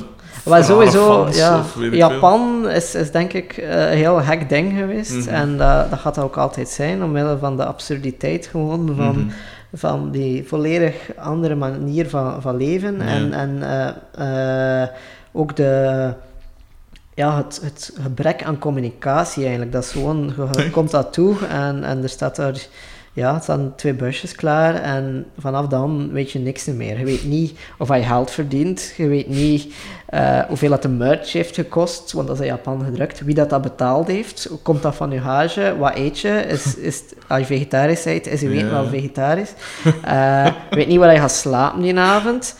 maar 0.45 0.63
sowieso, 0.63 1.23
fans, 1.23 1.37
ja, 1.37 1.63
veel. 1.63 1.93
Japan 1.93 2.69
is, 2.69 2.95
is 2.95 3.11
denk 3.11 3.33
ik 3.33 3.57
een 3.69 3.97
heel 3.97 4.15
gek 4.21 4.49
ding 4.49 4.77
geweest 4.77 5.15
Mhm. 5.25 5.29
en 5.29 5.57
dat, 5.57 5.89
dat 5.89 5.99
gaat 5.99 6.19
ook 6.19 6.37
altijd 6.37 6.69
zijn, 6.69 7.03
omwille 7.03 7.37
van 7.37 7.57
de 7.57 7.65
absurditeit 7.65 8.47
gewoon 8.47 8.93
van, 8.97 9.15
Mhm. 9.19 9.29
Van 9.73 10.11
die 10.11 10.47
volledig 10.47 10.95
andere 11.17 11.55
manier 11.55 12.09
van, 12.09 12.41
van 12.41 12.57
leven. 12.57 12.95
Ja. 12.97 13.05
En, 13.05 13.33
en 13.33 13.63
eh, 13.63 14.83
eh, 14.83 14.89
ook 15.31 15.55
de, 15.55 16.13
ja, 17.13 17.37
het, 17.37 17.59
het 17.63 17.91
gebrek 18.01 18.43
aan 18.43 18.59
communicatie 18.59 19.41
eigenlijk. 19.41 19.71
Dat 19.71 19.83
is 19.83 19.91
gewoon, 19.91 20.33
je, 20.35 20.41
je 20.51 20.57
Nee. 20.57 20.69
komt 20.69 20.91
dat 20.91 21.13
toe 21.13 21.45
en, 21.47 21.83
en 21.83 22.03
er 22.03 22.09
staat 22.09 22.35
daar, 22.35 22.67
ja, 23.19 23.35
er 23.35 23.41
staan 23.41 23.73
twee 23.75 23.93
busjes 23.93 24.35
klaar 24.35 24.75
en 24.75 25.25
vanaf 25.37 25.67
dan 25.67 26.11
weet 26.11 26.31
je 26.31 26.39
niks 26.39 26.65
meer. 26.65 26.97
Je 26.99 27.05
weet 27.05 27.23
niet 27.25 27.59
of 27.77 27.95
je 27.95 28.03
geld 28.03 28.31
verdient, 28.31 28.93
je 28.97 29.07
weet 29.07 29.27
niet 29.27 29.73
eh, 30.05 30.39
hoeveel 30.47 30.69
dat 30.69 30.81
de 30.81 30.87
merch 30.89 31.31
heeft 31.33 31.55
gekost, 31.55 32.11
want 32.11 32.27
dat 32.27 32.35
is 32.35 32.41
in 32.41 32.51
Japan 32.51 32.83
gedrukt, 32.83 33.21
wie 33.21 33.35
dat, 33.35 33.49
dat 33.49 33.61
betaald 33.61 34.07
heeft, 34.07 34.49
komt 34.63 34.81
dat 34.81 34.95
van 34.95 35.11
je 35.11 35.19
hage, 35.19 35.75
wat 35.77 35.95
eet 35.95 36.19
je, 36.19 36.29
is, 36.47 36.75
is, 36.77 36.95
het- 36.99 37.15
als 37.27 37.39
je 37.39 37.45
vegetarisch 37.45 38.03
bent, 38.03 38.27
is 38.27 38.41
je 38.41 38.49
Ja. 38.49 38.69
wel 38.69 38.85
vegetarisch. 38.87 39.53
Je 39.83 40.53
weet 40.69 40.87
niet 40.87 40.97
waar 40.99 41.13
je 41.13 41.19
gaat 41.19 41.31
slapen 41.31 41.81
die 41.81 41.97
avond. 41.99 42.55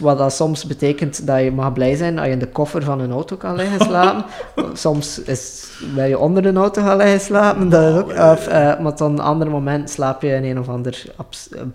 Wat 0.00 0.18
dat 0.18 0.32
soms 0.32 0.64
betekent 0.64 1.26
dat 1.26 1.40
je 1.40 1.50
mag 1.52 1.72
blij 1.72 1.94
zijn 1.96 2.18
als 2.18 2.26
je 2.26 2.32
in 2.32 2.38
de 2.38 2.48
koffer 2.48 2.82
van 2.82 3.00
een 3.00 3.10
auto 3.12 3.36
kan 3.36 3.54
liggen 3.56 3.80
slapen. 3.80 4.24
soms 4.76 5.22
is 5.22 5.68
ben 5.94 6.08
je 6.08 6.18
onder 6.18 6.46
een 6.46 6.56
auto 6.56 6.82
gaan 6.82 6.96
liggen 6.96 7.20
slapen. 7.20 7.68
Dat 7.68 7.94
is 7.94 8.00
ook, 8.00 8.10
of, 8.32 8.46
eh, 8.46 8.78
maar 8.80 8.96
dan 8.96 9.12
een 9.12 9.20
ander 9.20 9.50
moment 9.50 9.90
slaap 9.90 10.22
je 10.22 10.28
in 10.28 10.44
een 10.44 10.58
of 10.58 10.68
ander 10.68 11.04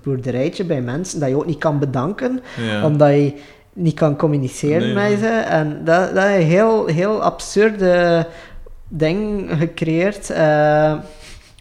boerderijtje 0.04 0.64
bij 0.66 0.82
mensen 0.82 1.20
dat 1.20 1.30
je 1.30 1.36
ook 1.36 1.46
niet 1.46 1.58
kan 1.58 1.80
bedanken, 1.80 2.42
Ja. 2.58 2.86
omdat 2.86 3.10
je 3.10 3.34
niet 3.74 3.96
kan 3.96 4.16
communiceren 4.16 4.94
Nee, 4.94 5.10
met 5.10 5.20
ze. 5.20 5.28
En 5.28 5.82
dat, 5.84 6.16
dat 6.16 6.24
is 6.30 6.36
een 6.36 6.42
heel, 6.48 6.86
heel 6.86 7.24
absurde 7.24 8.26
ding 8.88 9.50
gecreëerd. 9.58 10.30
Eh, 10.30 10.94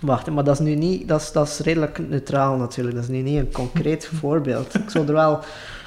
wacht, 0.02 0.30
maar 0.30 0.44
dat 0.44 0.60
is 0.60 0.66
nu 0.66 0.74
niet, 0.74 1.08
dat 1.08 1.20
is, 1.20 1.32
dat 1.32 1.48
is 1.48 1.58
redelijk 1.58 2.08
neutraal 2.08 2.56
natuurlijk. 2.56 2.96
Dat 2.96 3.04
is 3.04 3.10
nu 3.10 3.20
niet 3.22 3.38
een 3.38 3.52
concreet 3.52 4.10
voorbeeld. 4.20 4.74
Ik 4.74 4.90
zou 4.90 5.06
er 5.06 5.12
wel 5.12 5.38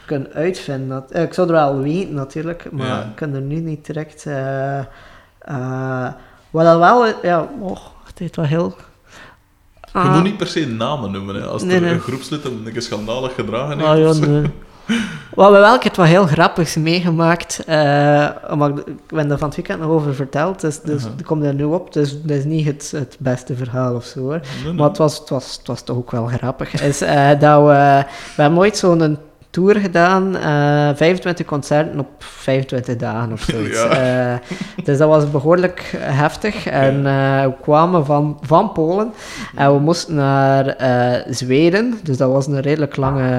kunnen 0.06 0.34
uitvinden, 0.34 0.88
dat, 0.90 1.11
eh, 1.11 1.23
ik 1.23 1.34
zou 1.34 1.48
er 1.48 1.53
wel 1.53 1.80
weten 1.80 2.14
natuurlijk, 2.14 2.68
maar 2.72 2.88
Ja. 2.88 3.02
ik 3.02 3.15
kan 3.15 3.34
er 3.34 3.41
nu 3.41 3.56
niet 3.60 3.86
direct. 3.86 4.26
eh 4.26 4.80
eh, 5.40 6.07
wat 6.49 6.77
wel, 6.77 7.06
ja, 7.22 7.48
oh, 7.60 7.77
het 8.06 8.22
is 8.22 8.30
wel 8.34 8.45
heel. 8.45 8.76
Je 9.86 9.99
Ah. 10.02 10.14
moet 10.14 10.23
niet 10.23 10.38
per 10.38 10.48
se 10.48 10.68
namen 10.68 11.11
noemen, 11.11 11.36
hè. 11.36 11.41
als 11.45 11.64
Nee, 11.64 11.76
er 11.76 11.82
nee. 11.82 11.94
een 11.94 11.99
groepslid 11.99 12.45
een 12.45 12.82
schandalig 12.82 13.34
gedragen 13.36 13.82
Ah, 13.82 13.90
heeft. 13.94 14.02
ja, 14.07 14.14
zo. 14.26 14.32
nee. 14.32 14.52
Wat 15.34 15.52
we 15.52 15.57
wel 15.57 15.77
het 15.80 15.98
wat 15.98 16.06
heel 16.07 16.26
grappigs 16.27 16.76
meegemaakt. 16.76 17.64
maar 17.68 18.69
ik, 18.69 18.77
ik 18.88 18.95
ben 19.07 19.32
er 19.32 19.38
van 19.38 19.48
het 19.48 19.56
weekend 19.56 19.80
nog 19.80 19.90
over 19.90 20.15
verteld. 20.15 20.61
Dus, 20.61 20.82
dus 20.82 21.02
Uh-huh. 21.03 21.19
ik 21.19 21.26
kom 21.26 21.44
er 21.44 21.53
nu 21.53 21.64
op. 21.64 21.94
Dus 21.94 22.22
dat 22.22 22.38
is 22.38 22.44
niet 22.44 22.65
het, 22.65 22.91
het 22.95 23.15
beste 23.19 23.56
verhaal 23.56 23.95
of 23.95 24.06
zo 24.06 24.19
hoor. 24.19 24.32
Nee, 24.40 24.64
nee. 24.64 24.73
Maar 24.73 24.88
het 24.88 24.98
was, 24.98 25.18
het, 25.19 25.30
was, 25.30 25.57
het 25.57 25.68
was 25.68 25.82
toch 25.84 25.98
ook 25.98 26.11
wel 26.11 26.26
grappig. 26.26 26.82
Is, 26.82 26.99
dat 27.40 27.61
we, 27.61 28.03
we 28.36 28.41
hebben 28.41 28.60
ooit 28.60 28.77
zo'n 28.77 29.18
tour 29.56 29.76
gedaan. 29.80 30.36
eh 30.36 30.90
25 30.95 31.45
concerten 31.45 31.99
op 31.99 32.07
25 32.18 32.95
dagen 32.95 33.32
of 33.32 33.41
zoiets. 33.52 33.84
Ja. 33.84 33.90
Eh, 33.90 34.38
dus 34.84 34.98
dat 34.98 35.07
was 35.10 35.32
behoorlijk 35.32 35.94
heftig. 35.99 36.65
En 36.68 37.06
eh, 37.06 37.44
we 37.44 37.53
kwamen 37.61 38.06
van, 38.06 38.38
van 38.41 38.72
Polen. 38.72 39.14
En 39.56 39.73
we 39.73 39.80
moesten 39.80 40.15
naar 40.15 40.65
eh, 40.68 41.22
Zweden. 41.34 41.99
Dus 42.03 42.18
dat 42.18 42.32
was 42.32 42.48
een 42.48 42.61
redelijk 42.61 42.95
lange 42.95 43.30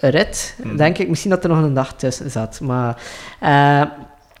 eh, 0.00 0.10
rit, 0.10 0.54
Mhm. 0.62 0.76
denk 0.76 0.98
ik. 0.98 1.08
Misschien 1.08 1.30
dat 1.30 1.44
er 1.44 1.50
nog 1.50 1.62
een 1.62 1.74
dag 1.74 1.92
tussen 1.94 2.30
zat. 2.30 2.60
Maar 2.62 2.96
eh, 3.40 3.82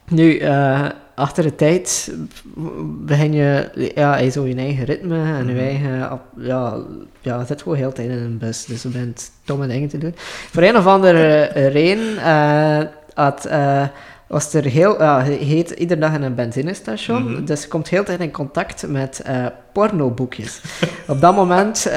nu, 0.08 0.36
eh, 0.38 0.84
achter 1.16 1.42
de 1.42 1.54
tijd 1.54 2.12
begin 3.04 3.32
je 3.32 3.70
ja, 3.94 4.16
je 4.16 4.30
zo 4.30 4.46
je 4.46 4.54
eigen 4.54 4.84
ritme 4.84 5.16
en 5.16 5.46
je 5.46 5.52
Mhm. 5.52 5.62
eigen... 5.62 5.98
Ja, 6.36 6.76
ja, 7.20 7.38
je 7.38 7.46
zit 7.46 7.62
gewoon 7.62 7.78
heel 7.78 7.92
tijd 7.92 8.08
in 8.08 8.16
een 8.18 8.38
bus. 8.38 8.64
Dus 8.64 8.82
je 8.82 8.88
bent 8.88 9.30
domme 9.44 9.66
dingen 9.66 9.88
te 9.88 9.98
doen. 9.98 10.14
Voor 10.50 10.62
een 10.62 10.76
of 10.76 10.86
andere 10.86 11.42
reden 11.78 12.18
eh, 12.18 12.78
had... 13.14 13.44
eh, 13.44 13.82
was 14.28 14.54
er 14.54 14.64
heel, 14.64 15.02
ja, 15.02 15.22
hij 15.22 15.32
heet 15.34 15.70
iedere 15.70 16.00
dag 16.00 16.14
in 16.14 16.22
een 16.22 16.34
benzinestation, 16.34 17.32
Mhm. 17.32 17.44
dus 17.44 17.62
je 17.62 17.68
komt 17.68 17.88
heel 17.88 18.04
tijd 18.04 18.20
in 18.20 18.30
contact 18.32 18.86
met 18.88 19.20
eh 19.24 19.46
pornoboekjes. 19.72 20.60
Op 21.06 21.20
dat 21.20 21.34
moment... 21.34 21.90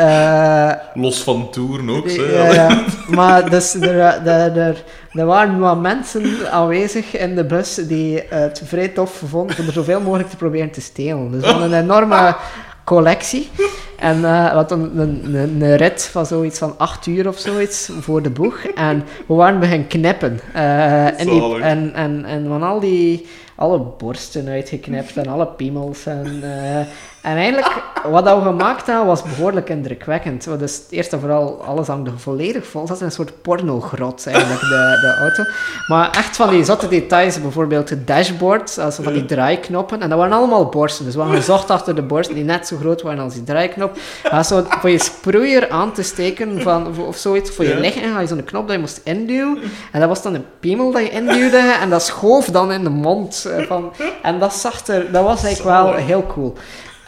Los 0.93 1.23
van 1.23 1.49
toeren 1.51 1.89
ook, 1.89 2.09
ja. 2.09 2.83
maar 3.15 3.49
dus 3.49 3.73
er, 3.73 3.99
er, 4.27 4.57
er, 4.57 4.83
er 5.11 5.25
waren 5.25 5.59
wat 5.59 5.81
mensen 5.81 6.51
aanwezig 6.51 7.17
in 7.17 7.35
de 7.35 7.45
bus 7.45 7.75
die 7.75 8.23
het 8.29 8.61
vrij 8.65 8.87
tof 8.87 9.21
vonden 9.25 9.57
om 9.59 9.67
er 9.67 9.73
zoveel 9.73 10.01
mogelijk 10.01 10.29
te 10.29 10.37
proberen 10.37 10.71
te 10.71 10.81
stelen. 10.81 11.31
Dus 11.31 11.41
we 11.41 11.47
hadden 11.47 11.71
een 11.71 11.83
enorme 11.83 12.35
collectie. 12.83 13.49
En 13.97 14.15
eh 14.15 14.49
we 14.49 14.55
hadden 14.55 14.99
een, 14.99 15.35
een, 15.35 15.61
een 15.61 15.75
rit 15.75 16.03
van 16.11 16.25
zoiets 16.25 16.59
van 16.59 16.73
acht 16.77 17.05
uur 17.05 17.27
of 17.27 17.37
zoiets 17.37 17.89
voor 17.99 18.21
de 18.21 18.29
boeg. 18.29 18.63
En 18.63 19.03
we 19.27 19.33
waren 19.33 19.59
beginnen 19.59 19.87
knippen. 19.87 20.39
Eh, 20.53 21.19
en, 21.19 21.27
die, 21.27 21.61
en, 21.61 21.93
en, 21.93 22.25
en 22.25 22.47
van 22.47 22.63
al 22.63 22.79
die... 22.79 23.27
Alle 23.55 23.79
borsten 23.97 24.47
uitgeknipt 24.47 25.17
en 25.17 25.27
alle 25.27 25.47
piemels. 25.47 26.05
En, 26.05 26.39
eh, 26.43 26.79
en 27.21 27.35
eigenlijk, 27.37 27.83
wat 28.09 28.25
dat 28.25 28.37
we 28.37 28.43
gemaakt 28.43 28.87
hadden, 28.87 29.05
was 29.05 29.21
behoorlijk 29.23 29.69
indrukwekkend. 29.69 30.59
Dus 30.59 30.81
eerst 30.89 31.13
en 31.13 31.19
vooral, 31.19 31.63
alles 31.67 31.87
hangde 31.87 32.11
volledig 32.17 32.65
vol. 32.67 32.85
Dat 32.85 32.95
is 32.95 33.01
een 33.01 33.11
soort 33.11 33.41
pornogrot, 33.41 34.27
eigenlijk, 34.27 34.59
de, 34.59 34.97
de 35.01 35.15
auto. 35.19 35.43
Maar 35.87 36.09
echt 36.11 36.35
van 36.35 36.49
die 36.49 36.63
zotte 36.63 36.87
details, 36.87 37.41
bijvoorbeeld 37.41 37.87
de 37.87 38.03
dashboard, 38.03 38.77
also 38.79 39.03
van 39.03 39.13
die 39.13 39.25
draaiknoppen. 39.25 40.01
En 40.01 40.09
dat 40.09 40.17
waren 40.17 40.33
allemaal 40.33 40.65
borsten. 40.65 41.05
Dus 41.05 41.13
we 41.15 41.19
hadden 41.21 41.39
gezocht 41.39 41.69
achter 41.71 41.95
de 41.95 42.01
borsten 42.01 42.35
die 42.35 42.43
net 42.43 42.67
zo 42.67 42.77
groot 42.77 43.01
waren 43.01 43.23
als 43.23 43.33
die 43.33 43.43
draaiknop. 43.43 43.97
Zo 44.45 44.63
voor 44.69 44.89
je 44.89 44.99
sproeier 45.03 45.69
aan 45.69 45.91
te 45.93 46.03
steken 46.03 46.61
van, 46.61 46.97
of 47.07 47.15
zoiets 47.17 47.51
voor 47.51 47.65
je 47.65 47.73
Ja. 47.73 47.79
liggen, 47.79 48.11
had 48.11 48.21
je 48.21 48.27
zo'n 48.27 48.43
knop 48.43 48.63
dat 48.65 48.75
je 48.75 48.81
moest 48.81 49.01
induwen. 49.03 49.57
En 49.91 49.99
dat 49.99 50.09
was 50.09 50.21
dan 50.21 50.33
een 50.33 50.45
piemel 50.59 50.91
dat 50.91 51.01
je 51.01 51.09
induwde 51.09 51.75
en 51.81 51.89
dat 51.89 52.03
schoof 52.03 52.45
dan 52.45 52.71
in 52.71 52.83
de 52.83 52.89
mond. 52.89 53.47
eh, 53.57 53.65
Van, 53.67 53.91
en 54.21 54.39
dat 54.39 54.53
zag 54.53 54.87
er, 54.87 55.11
dat 55.11 55.23
was 55.23 55.43
eigenlijk 55.43 55.77
wel 55.83 55.93
heel 55.93 56.25
cool. 56.33 56.53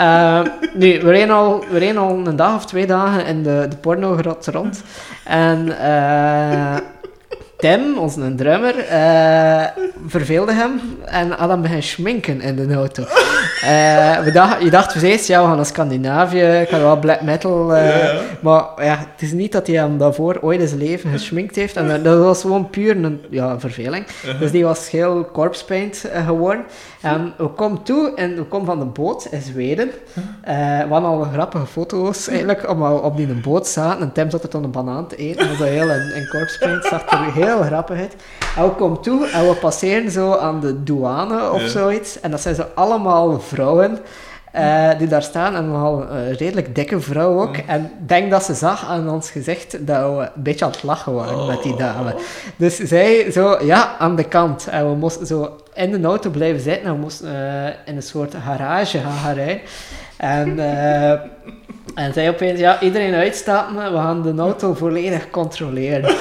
Eh, 0.02 0.42
nu, 0.74 1.00
we 1.02 1.12
reden, 1.12 1.36
al, 1.36 1.64
we 1.70 1.98
al 1.98 2.28
een 2.28 2.36
dag 2.36 2.56
of 2.56 2.66
twee 2.66 2.88
dagen 2.88 3.26
in 3.26 3.44
de, 3.44 3.66
de 3.70 3.76
pornogrot 3.76 4.48
rond. 4.48 4.84
En 5.26 5.80
eh, 5.80 6.78
Tim, 7.62 7.98
onze 7.98 8.36
drummer, 8.36 8.78
eh, 8.80 9.64
verveelde 10.08 10.54
hem 10.54 10.72
en 11.06 11.32
had 11.32 11.50
hem 11.50 11.62
beginnen 11.62 11.86
schminken 11.86 12.42
in 12.42 12.56
de 12.56 12.74
auto. 12.74 13.04
Eh, 13.62 14.20
we 14.20 14.32
dacht, 14.34 14.62
je 14.64 14.70
dacht 14.70 14.94
ja, 15.28 15.42
we 15.42 15.48
gaan 15.48 15.56
naar 15.56 15.66
Scandinavië, 15.66 16.42
ik 16.42 16.70
ga 16.70 16.80
wel 16.80 17.00
black 17.00 17.22
metal. 17.22 17.76
eh. 17.76 18.20
Maar 18.40 18.64
ja, 18.78 18.98
het 18.98 19.22
is 19.22 19.32
niet 19.32 19.52
dat 19.52 19.68
hij 19.68 19.76
hem 19.76 19.98
daarvoor 19.98 20.38
ooit 20.42 20.60
in 20.62 20.68
zijn 20.68 20.80
leven 20.80 21.12
geschminkt 21.12 21.56
heeft. 21.56 21.76
En 21.76 22.04
dat- 22.04 22.20
was 22.24 22.42
gewoon 22.42 22.70
puur 22.70 22.98
een 23.04 23.22
ja, 23.30 23.60
verveling. 23.60 24.06
Dus 24.40 24.52
die 24.52 24.64
was 24.64 24.90
heel 24.90 25.30
corpse 25.34 25.66
paint 25.66 26.06
geworden. 26.26 26.64
En 27.02 27.34
we 27.38 27.48
komen 27.48 27.84
toe 27.84 28.12
en 28.16 28.36
we 28.36 28.44
komen 28.44 28.66
van 28.66 28.80
de 28.80 28.86
boot 28.86 29.28
in 29.32 29.42
Zweden. 29.42 29.90
We 30.44 30.86
hadden 30.90 31.10
al 31.10 31.28
grappige 31.34 31.66
foto's 31.66 32.28
eigenlijk, 32.28 32.70
omdat 32.70 32.92
we 32.92 33.02
op 33.02 33.18
die 33.18 33.28
boot 33.28 33.68
zaten. 33.68 34.02
En 34.02 34.12
Tim 34.12 34.30
zat 34.30 34.44
er 34.44 34.50
toen 34.50 34.64
een 34.64 34.72
banaan 34.72 35.08
te 35.08 35.16
eten. 35.16 35.48
Dat 35.48 35.58
was 35.58 35.68
heel 35.68 35.90
in, 35.90 36.12
in 36.16 36.28
corpse 36.32 36.58
paint, 36.60 36.86
zag 36.86 37.12
er 37.12 37.34
heel 37.34 37.51
grappig 37.64 38.00
uit. 38.00 38.16
En 38.58 38.64
we 38.64 38.70
komen 38.70 39.02
toe 39.02 39.28
en 39.30 39.48
we 39.48 39.56
passeren 39.56 40.12
zo 40.12 40.36
aan 40.36 40.60
de 40.60 40.84
douane 40.84 41.52
of 41.52 41.62
Ja. 41.62 41.68
zoiets. 41.68 42.20
En 42.20 42.32
dat 42.32 42.42
zijn 42.42 42.56
zo 42.56 42.66
allemaal 42.76 43.40
vrouwen. 43.40 44.00
eh, 44.52 44.90
die 44.98 45.08
daar 45.08 45.24
staan 45.24 45.56
en 45.56 45.72
nogal 45.72 46.02
een 46.10 46.34
redelijk 46.38 46.76
dikke 46.76 47.00
vrouw 47.00 47.42
ook. 47.42 47.58
En 47.58 47.82
ik 47.84 48.08
denk 48.08 48.32
dat 48.32 48.44
ze 48.44 48.54
zag 48.54 48.86
aan 48.90 49.10
ons 49.10 49.30
gezicht 49.32 49.88
dat 49.88 50.16
we 50.16 50.22
een 50.36 50.44
beetje 50.44 50.66
aan 50.66 50.72
het 50.72 50.84
lachen 50.84 51.14
waren 51.14 51.46
met 51.48 51.64
die 51.64 51.76
dame. 51.76 52.16
Dus 52.56 52.78
zij 52.78 53.32
zo, 53.32 53.58
ja, 53.64 53.96
aan 54.00 54.16
de 54.16 54.24
kant. 54.24 54.68
En 54.68 54.90
we 54.90 54.96
moesten 54.96 55.28
zo 55.28 55.56
in 55.74 55.92
de 56.02 56.08
auto 56.08 56.30
blijven 56.30 56.62
zitten 56.62 56.84
en 56.88 56.94
we 56.94 57.00
moesten 57.00 57.28
eh, 57.36 57.70
in 57.86 57.96
een 57.96 58.02
soort 58.04 58.36
garage 58.46 58.98
gaan 59.00 59.34
rijden. 59.34 59.60
En, 60.18 60.60
eh, 60.60 61.12
en 61.96 62.14
zij 62.14 62.30
opeens, 62.30 62.60
ja, 62.60 62.80
iedereen 62.82 63.14
uitstappen, 63.14 63.76
we 63.92 63.98
gaan 63.98 64.22
de 64.22 64.34
auto 64.42 64.74
volledig 64.74 65.30
controleren. 65.30 66.16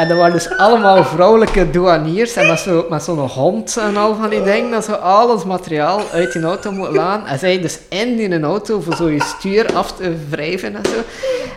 En 0.00 0.10
er 0.10 0.16
waren 0.16 0.32
dus 0.32 0.56
allemaal 0.56 1.04
vrouwelijke 1.04 1.70
douaniers 1.70 2.36
en 2.36 2.46
met 2.46 2.58
zo- 2.58 2.86
met 2.90 3.02
zo'n 3.02 3.18
hond 3.18 3.76
en 3.76 3.96
al 3.96 4.14
van 4.14 4.28
die 4.30 4.42
dingen. 4.42 4.70
Dat 4.70 4.84
zo 4.84 4.92
al 4.92 5.28
ons 5.30 5.44
materiaal 5.44 6.00
uit 6.12 6.32
die 6.32 6.42
auto 6.42 6.72
moet 6.72 6.90
laten. 6.90 7.26
En 7.26 7.38
zij 7.38 7.60
dus 7.60 7.78
in 7.88 8.16
die 8.16 8.42
auto 8.42 8.80
voor 8.80 8.94
zo 8.94 9.08
je 9.10 9.22
stuur 9.22 9.74
af 9.74 9.92
te 9.92 10.14
wrijven 10.30 10.74
en 10.76 10.84
zo. 10.84 11.00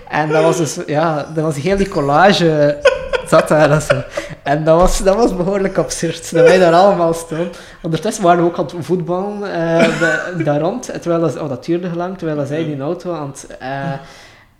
En 0.09 0.29
dat 0.29 0.43
was 0.43 0.57
dus, 0.57 0.77
ja, 0.85 1.27
dat 1.33 1.43
was 1.43 1.55
heel 1.55 1.77
die 1.77 1.87
collage 1.89 2.77
zat 3.27 3.47
daar 3.47 3.71
en 3.71 3.81
zo. 3.81 4.01
En 4.43 4.63
dat 4.63 4.79
was, 4.79 4.97
dat 4.99 5.15
was 5.15 5.35
behoorlijk 5.35 5.77
absurd, 5.77 6.33
dat 6.33 6.47
wij 6.47 6.57
daar 6.59 6.73
allemaal 6.73 7.13
stonden. 7.13 7.51
Ondertussen 7.81 8.23
waren 8.23 8.43
we 8.43 8.49
ook 8.49 8.57
aan 8.57 8.65
het 8.65 8.85
voetballen 8.85 9.53
eh, 9.53 10.45
daar 10.45 10.59
rond. 10.59 10.83
Terwijl 11.01 11.21
dat, 11.21 11.37
oh, 11.39 11.49
dat 11.49 11.65
duurde 11.65 11.89
lang, 11.95 12.17
terwijl 12.17 12.45
zij 12.45 12.63
die 12.63 12.81
auto 12.81 13.13
aan 13.13 13.27
het... 13.27 13.47
eh, 13.59 13.69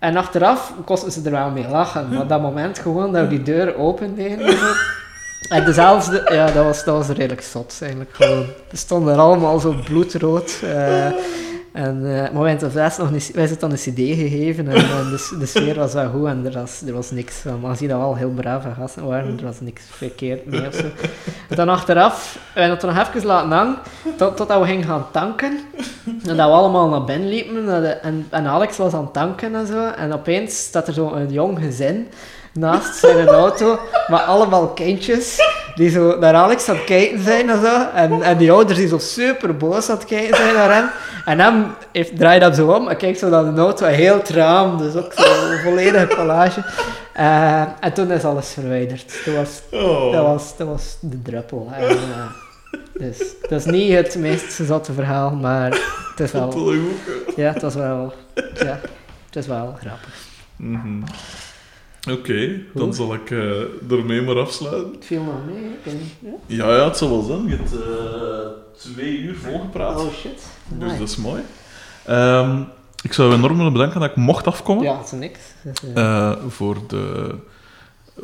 en 0.04 0.16
achteraf 0.16 0.72
kosten 0.84 1.12
ze 1.12 1.20
er 1.24 1.30
wel 1.30 1.50
mee 1.50 1.68
lachen. 1.68 2.08
Maar 2.08 2.26
dat 2.26 2.40
moment 2.40 2.78
gewoon 2.78 3.12
dat 3.12 3.22
we 3.22 3.28
die 3.28 3.42
deur 3.42 3.76
opendeden. 3.76 4.56
en 5.48 5.64
dezelfde, 5.64 6.22
ja, 6.32 6.50
dat 6.50 6.84
was, 6.84 7.06
redelijk 7.08 7.40
zot 7.42 7.78
eigenlijk 7.80 8.14
gewoon. 8.14 8.46
Ze 8.70 8.76
stonden 8.76 9.18
allemaal 9.18 9.58
zo 9.58 9.74
bloedrood. 9.84 10.60
eh, 10.62 11.06
en, 11.74 11.96
eh, 12.04 12.30
maar 12.32 12.42
wij 12.42 12.50
hebben 12.50 12.70
zelfs 12.70 12.96
nog 12.98 13.10
een, 13.10 13.20
wij 13.34 13.46
zijn 13.46 13.58
dan 13.58 13.70
een 13.70 13.76
cd 13.76 13.96
gegeven 13.96 14.68
en, 14.68 14.74
de, 14.74 15.36
de 15.38 15.46
sfeer 15.46 15.74
was 15.74 15.92
wel 15.92 16.10
goed 16.10 16.26
en 16.26 16.46
er 16.46 16.52
was, 16.52 16.82
er 16.86 16.92
was 16.92 17.10
niks. 17.10 17.42
Maar 17.60 17.70
dat 17.70 17.80
wel 17.80 18.14
heel 18.16 18.30
brave 18.30 18.68
gasten 18.78 19.06
waren, 19.06 19.38
er 19.38 19.44
was 19.44 19.60
niks 19.60 19.82
verkeerd 19.90 20.46
mee 20.46 20.66
of 20.66 20.74
zo. 20.74 20.82
En 21.48 21.56
dan 21.56 21.68
achteraf, 21.68 22.38
we 22.54 22.60
hebben 22.60 22.78
het 22.78 22.86
nog 22.96 23.08
even 23.14 23.26
laten 23.26 23.50
hangen, 23.50 23.76
tot, 24.16 24.36
totdat 24.36 24.60
we 24.60 24.66
gingen 24.66 24.84
gaan 24.84 25.06
tanken. 25.10 25.58
En 26.06 26.36
dat 26.36 26.48
we 26.48 26.54
allemaal 26.54 26.88
naar 26.88 27.04
binnen 27.04 27.28
liepen 27.28 27.68
en, 27.74 27.82
de- 27.82 27.88
en, 27.88 28.26
en 28.30 28.46
Alex 28.46 28.76
was 28.76 28.92
aan 28.92 29.04
het 29.04 29.12
tanken 29.12 29.54
en 29.54 29.66
zo. 29.66 29.86
En 29.88 30.12
opeens 30.12 30.58
staat 30.58 30.86
er 30.88 30.94
zo'n 30.94 31.30
jong 31.30 31.58
gezin 31.58 32.08
naast 32.54 32.94
zijn 32.94 33.28
auto, 33.28 33.78
met 34.06 34.20
allemaal 34.20 34.66
kindjes 34.68 35.38
die 35.74 35.90
zo 35.90 36.18
naar 36.18 36.34
Alex 36.34 36.68
aan 36.68 36.76
het 36.76 36.84
kijken 36.84 37.22
zijn 37.22 37.50
en 37.50 37.60
zo. 37.60 37.86
En, 37.94 38.22
en 38.22 38.36
die 38.36 38.52
ouders 38.52 38.78
die 38.78 38.88
zo 38.88 38.98
super 38.98 39.56
boos 39.56 39.90
aan 39.90 39.96
het 39.96 40.04
kijken 40.04 40.36
zijn 40.36 40.54
naar 40.54 40.74
hem. 40.74 40.88
En 41.24 41.38
hem 41.40 41.66
heeft, 41.92 42.16
draait 42.16 42.42
hem 42.42 42.54
zo 42.54 42.70
om 42.70 42.88
en 42.88 42.96
kijkt 42.96 43.18
zo 43.18 43.28
naar 43.28 43.54
de 43.54 43.60
auto, 43.60 43.86
heel 43.86 44.22
traam, 44.22 44.78
dus 44.78 44.94
ook 44.96 45.12
zo 45.12 45.50
een 45.50 45.58
volledige 45.58 46.06
collage. 46.06 46.62
Eh, 47.12 47.60
en 47.80 47.92
toen 47.94 48.10
is 48.10 48.24
alles 48.24 48.50
verwijderd. 48.52 49.14
Dat 49.24 49.34
was, 49.34 49.62
Oh. 49.70 50.12
dat 50.12 50.24
was, 50.26 50.56
dat 50.56 50.66
was 50.68 50.96
de 51.00 51.22
druppel. 51.22 51.70
En, 51.74 51.88
eh, 51.88 51.96
dus, 52.92 53.18
dat 53.40 53.50
is 53.50 53.64
niet 53.64 53.92
het 53.92 54.16
meest 54.16 54.52
zotte 54.52 54.92
verhaal, 54.92 55.30
maar 55.30 55.70
het 56.10 56.20
is 56.20 56.32
wel... 56.32 56.72
Ja, 57.36 57.52
het 57.52 57.62
was 57.62 57.74
wel... 57.74 58.12
Ja, 58.54 58.80
het 59.26 59.36
is 59.36 59.46
wel 59.46 59.76
grappig. 59.80 60.14
Mhm. 60.56 61.02
Oké, 62.10 62.60
dan 62.74 62.94
zal 62.94 63.14
ik 63.14 63.30
eh 63.30 63.90
ermee 63.90 64.22
maar 64.22 64.38
afsluiten. 64.38 64.92
Het 64.92 65.04
viel 65.04 65.22
nog 65.22 65.34
mee. 65.46 65.64
ik 65.84 65.92
niet. 65.92 66.32
Ja? 66.46 66.66
Ja, 66.66 66.76
ja, 66.76 66.84
het 66.84 66.96
zal 66.96 67.08
wel 67.10 67.22
zijn. 67.22 67.48
Je 67.48 67.56
hebt 67.56 67.72
eh, 67.72 68.80
twee 68.92 69.18
uur 69.18 69.34
volgepraat. 69.36 70.00
Oh 70.00 70.12
shit. 70.12 70.46
Dus 70.68 70.78
Nice. 70.88 70.98
dat 70.98 71.08
is 71.08 71.16
mooi. 71.16 71.42
Ehm, 72.04 72.62
ik 73.02 73.12
zou 73.12 73.30
je 73.30 73.36
enorm 73.36 73.56
willen 73.56 73.72
bedanken 73.72 74.00
dat 74.00 74.10
ik 74.10 74.16
mocht 74.16 74.46
afkomen. 74.46 74.84
Ja, 74.84 74.96
het 74.96 75.06
is 75.06 75.12
niks. 75.18 75.38
Eh, 75.94 76.32
voor, 76.48 76.76
de, 76.88 77.34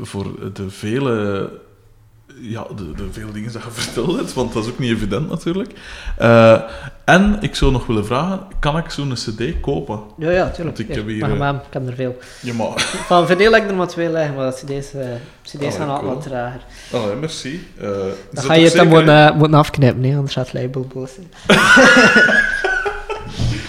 voor 0.00 0.52
de 0.52 0.70
vele... 0.70 1.50
Ja, 2.42 2.66
de, 2.76 2.92
de 2.92 3.12
vele 3.12 3.32
dingen 3.32 3.52
dat 3.52 3.62
je 3.62 3.70
verteld 3.80 4.16
hebt, 4.16 4.32
want 4.32 4.52
dat 4.52 4.64
is 4.64 4.70
ook 4.70 4.78
niet 4.78 4.90
evident 4.90 5.28
natuurlijk. 5.28 5.72
Eh, 6.18 6.60
en 7.04 7.36
ik 7.40 7.54
zou 7.54 7.72
nog 7.72 7.86
willen 7.86 8.06
vragen, 8.06 8.40
kan 8.58 8.78
ik 8.78 8.90
zo'n 8.90 9.12
cd 9.12 9.60
kopen? 9.60 10.00
ja, 10.18 10.30
ja, 10.30 10.50
tuurlijk. 10.50 10.56
Want 10.56 10.78
ik 10.78 10.86
Hier, 10.86 10.96
heb 10.96 11.06
hier, 11.06 11.18
mag 11.20 11.30
eh, 11.30 11.38
maar, 11.38 11.54
ik 11.54 11.72
heb 11.72 11.88
er 11.88 11.94
veel. 11.94 12.18
Ja, 12.40 12.54
maar... 12.54 12.80
Van 13.06 13.26
heb 13.26 13.40
ik 13.40 13.68
er 13.68 13.74
maar 13.74 13.88
twee 13.88 14.10
liggen, 14.10 14.34
maar 14.34 14.52
cd's, 14.52 14.94
eh 14.94 15.06
cd's 15.42 15.76
gaan 15.76 15.88
altijd 15.88 16.14
wat 16.14 16.22
trager. 16.22 16.60
Oh, 16.92 17.06
ja, 17.08 17.14
merci. 17.14 17.68
Eh, 17.80 17.88
Dan 18.32 18.44
ga 18.44 18.54
je 18.54 18.64
het 18.64 18.74
dan 18.74 18.88
moeten, 18.88 19.36
moeten 19.36 19.58
afknippen, 19.58 20.00
nee, 20.00 20.14
anders 20.16 20.34
gaat 20.34 20.50
het 20.50 20.62
label 20.62 20.86
boos 20.94 21.10
zijn. 21.14 21.28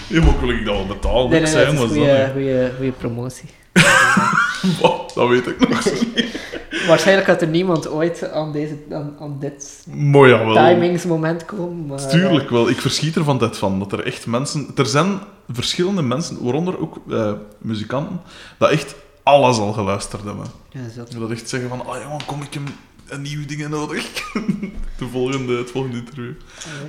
Je 0.08 0.20
moet 0.20 0.34
gelukkig 0.38 0.66
dat 0.66 0.74
wel 0.76 0.86
betalen. 0.86 1.30
Nee, 1.30 1.40
ik 1.40 1.46
nee, 1.46 1.54
nee, 1.54 1.64
het 1.64 1.72
is 1.72 1.96
maar 1.96 2.18
dat, 2.18 2.30
goede, 2.32 2.70
goede 2.76 2.92
promotie. 2.92 3.48
Wat? 4.80 5.12
dat 5.14 5.28
weet 5.28 5.46
ik 5.46 5.68
nog 5.68 5.84
niet. 5.84 6.40
Waarschijnlijk 6.88 7.26
gaat 7.28 7.42
er 7.42 7.48
niemand 7.48 7.88
ooit 7.88 8.30
aan, 8.32 8.52
deze, 8.52 8.78
aan, 8.90 9.16
aan 9.20 9.36
dit 9.40 9.82
jawel. 9.86 10.54
timingsmoment 10.54 11.44
komen. 11.44 11.86
Maar, 11.86 12.08
Tuurlijk 12.08 12.50
wel. 12.50 12.68
Ik 12.68 12.80
verschiet 12.80 13.16
er 13.16 13.24
van 13.24 13.38
dit 13.38 13.56
van. 13.56 13.78
Dat 13.78 13.92
er 13.92 14.04
echt 14.04 14.26
mensen... 14.26 14.66
Er 14.76 14.86
zijn 14.86 15.18
verschillende 15.48 16.02
mensen, 16.02 16.42
waaronder 16.42 16.80
ook 16.80 16.96
eh, 17.10 17.32
muzikanten, 17.58 18.20
dat 18.58 18.70
echt 18.70 18.94
alles 19.22 19.58
al 19.58 19.72
geluisterd 19.72 20.24
hebben. 20.24 20.46
eh, 20.72 20.80
ja, 20.82 20.88
zot. 20.94 21.20
Dat 21.20 21.30
echt 21.30 21.48
zeggen 21.48 21.68
van, 21.68 21.86
oh 21.86 21.96
ja, 22.00 22.08
man, 22.08 22.20
kom 22.26 22.42
ik 22.42 22.54
hem 22.54 22.64
een 23.08 23.22
nieuwe 23.22 23.44
dingen 23.44 23.70
nodig. 23.70 24.04
De 24.98 25.08
volgende, 25.10 25.56
het 25.56 25.70
volgende 25.70 25.96
interview. 25.96 26.32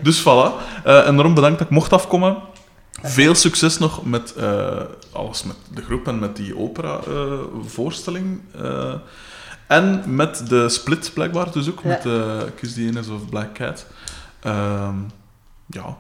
Dus 0.02 0.22
voilà. 0.22 0.52
Eh, 0.84 1.08
en 1.08 1.16
daarom 1.16 1.34
bedankt 1.34 1.58
dat 1.58 1.68
ik 1.68 1.74
mocht 1.74 1.94
afkomen. 1.94 2.38
Veel 3.04 3.36
succes 3.36 3.78
nog 3.78 4.06
met 4.06 4.34
eh, 4.34 4.82
alles 5.12 5.44
met 5.44 5.56
de 5.74 5.82
groep 5.82 6.08
en 6.08 6.20
met 6.20 6.36
die 6.36 6.58
opera-voorstelling. 6.58 8.42
En 9.68 10.16
met 10.16 10.48
de 10.50 10.70
split, 10.70 11.12
blijkbaar, 11.14 11.52
dus 11.52 11.70
ook. 11.70 11.82
Ja. 11.84 11.90
Met 11.90 12.02
de 12.02 12.46
Kiss 12.56 12.74
the 12.74 12.86
Inners 12.86 13.08
of 13.08 13.30
Black 13.30 13.54
Cat. 13.54 13.86
Ehm, 14.40 14.96
ja. 15.66 15.98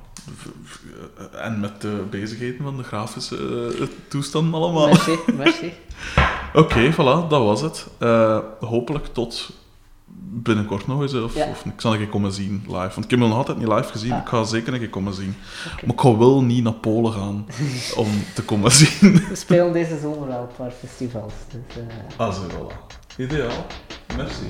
En 1.31 1.59
met 1.59 1.81
de 1.81 2.05
bezigheden 2.09 2.63
van 2.63 2.77
de 2.77 2.83
grafische 2.83 3.37
eh, 3.79 3.87
toestanden 4.07 4.53
allemaal. 4.53 4.87
Merci, 4.87 5.17
merci. 5.33 5.73
Oké, 6.53 6.91
voilà, 6.93 7.27
dat 7.29 7.43
was 7.43 7.61
het. 7.61 7.87
Eh, 7.97 8.39
hopelijk 8.59 9.05
tot 9.05 9.49
binnenkort 10.33 10.87
nog 10.87 11.01
eens. 11.01 11.13
Of, 11.13 11.35
Ja. 11.35 11.47
of 11.49 11.65
ik 11.65 11.71
zal 11.81 11.91
een 11.91 11.97
keer 11.97 12.07
komen 12.09 12.31
zien 12.31 12.63
live. 12.67 12.73
Want 12.77 13.03
ik 13.03 13.09
heb 13.09 13.19
hem 13.19 13.27
nog 13.29 13.37
altijd 13.37 13.57
niet 13.57 13.67
live 13.67 13.91
gezien. 13.91 14.11
Ah. 14.11 14.19
Ik 14.21 14.27
ga 14.27 14.43
zeker 14.43 14.73
een 14.73 14.79
keer 14.79 14.89
komen 14.89 15.13
zien. 15.13 15.35
Maar 15.85 15.93
ik 15.95 16.01
ga 16.01 16.17
wel 16.17 16.43
niet 16.43 16.63
naar 16.63 16.73
Polen 16.73 17.13
gaan 17.13 17.45
om 18.03 18.07
te 18.35 18.43
komen 18.43 18.71
zien. 18.71 19.13
We 19.29 19.35
spelen 19.35 19.73
deze 19.73 19.99
zomer 20.01 20.27
wel 20.27 20.41
een 20.41 20.55
paar 20.57 20.71
festivals. 20.71 21.33
Dus, 21.51 21.77
eh, 21.77 22.19
Ah, 22.19 22.33
zo, 22.33 22.41
voilà. 22.41 22.95
Ideaal. 23.17 23.65
Merci. 24.17 24.43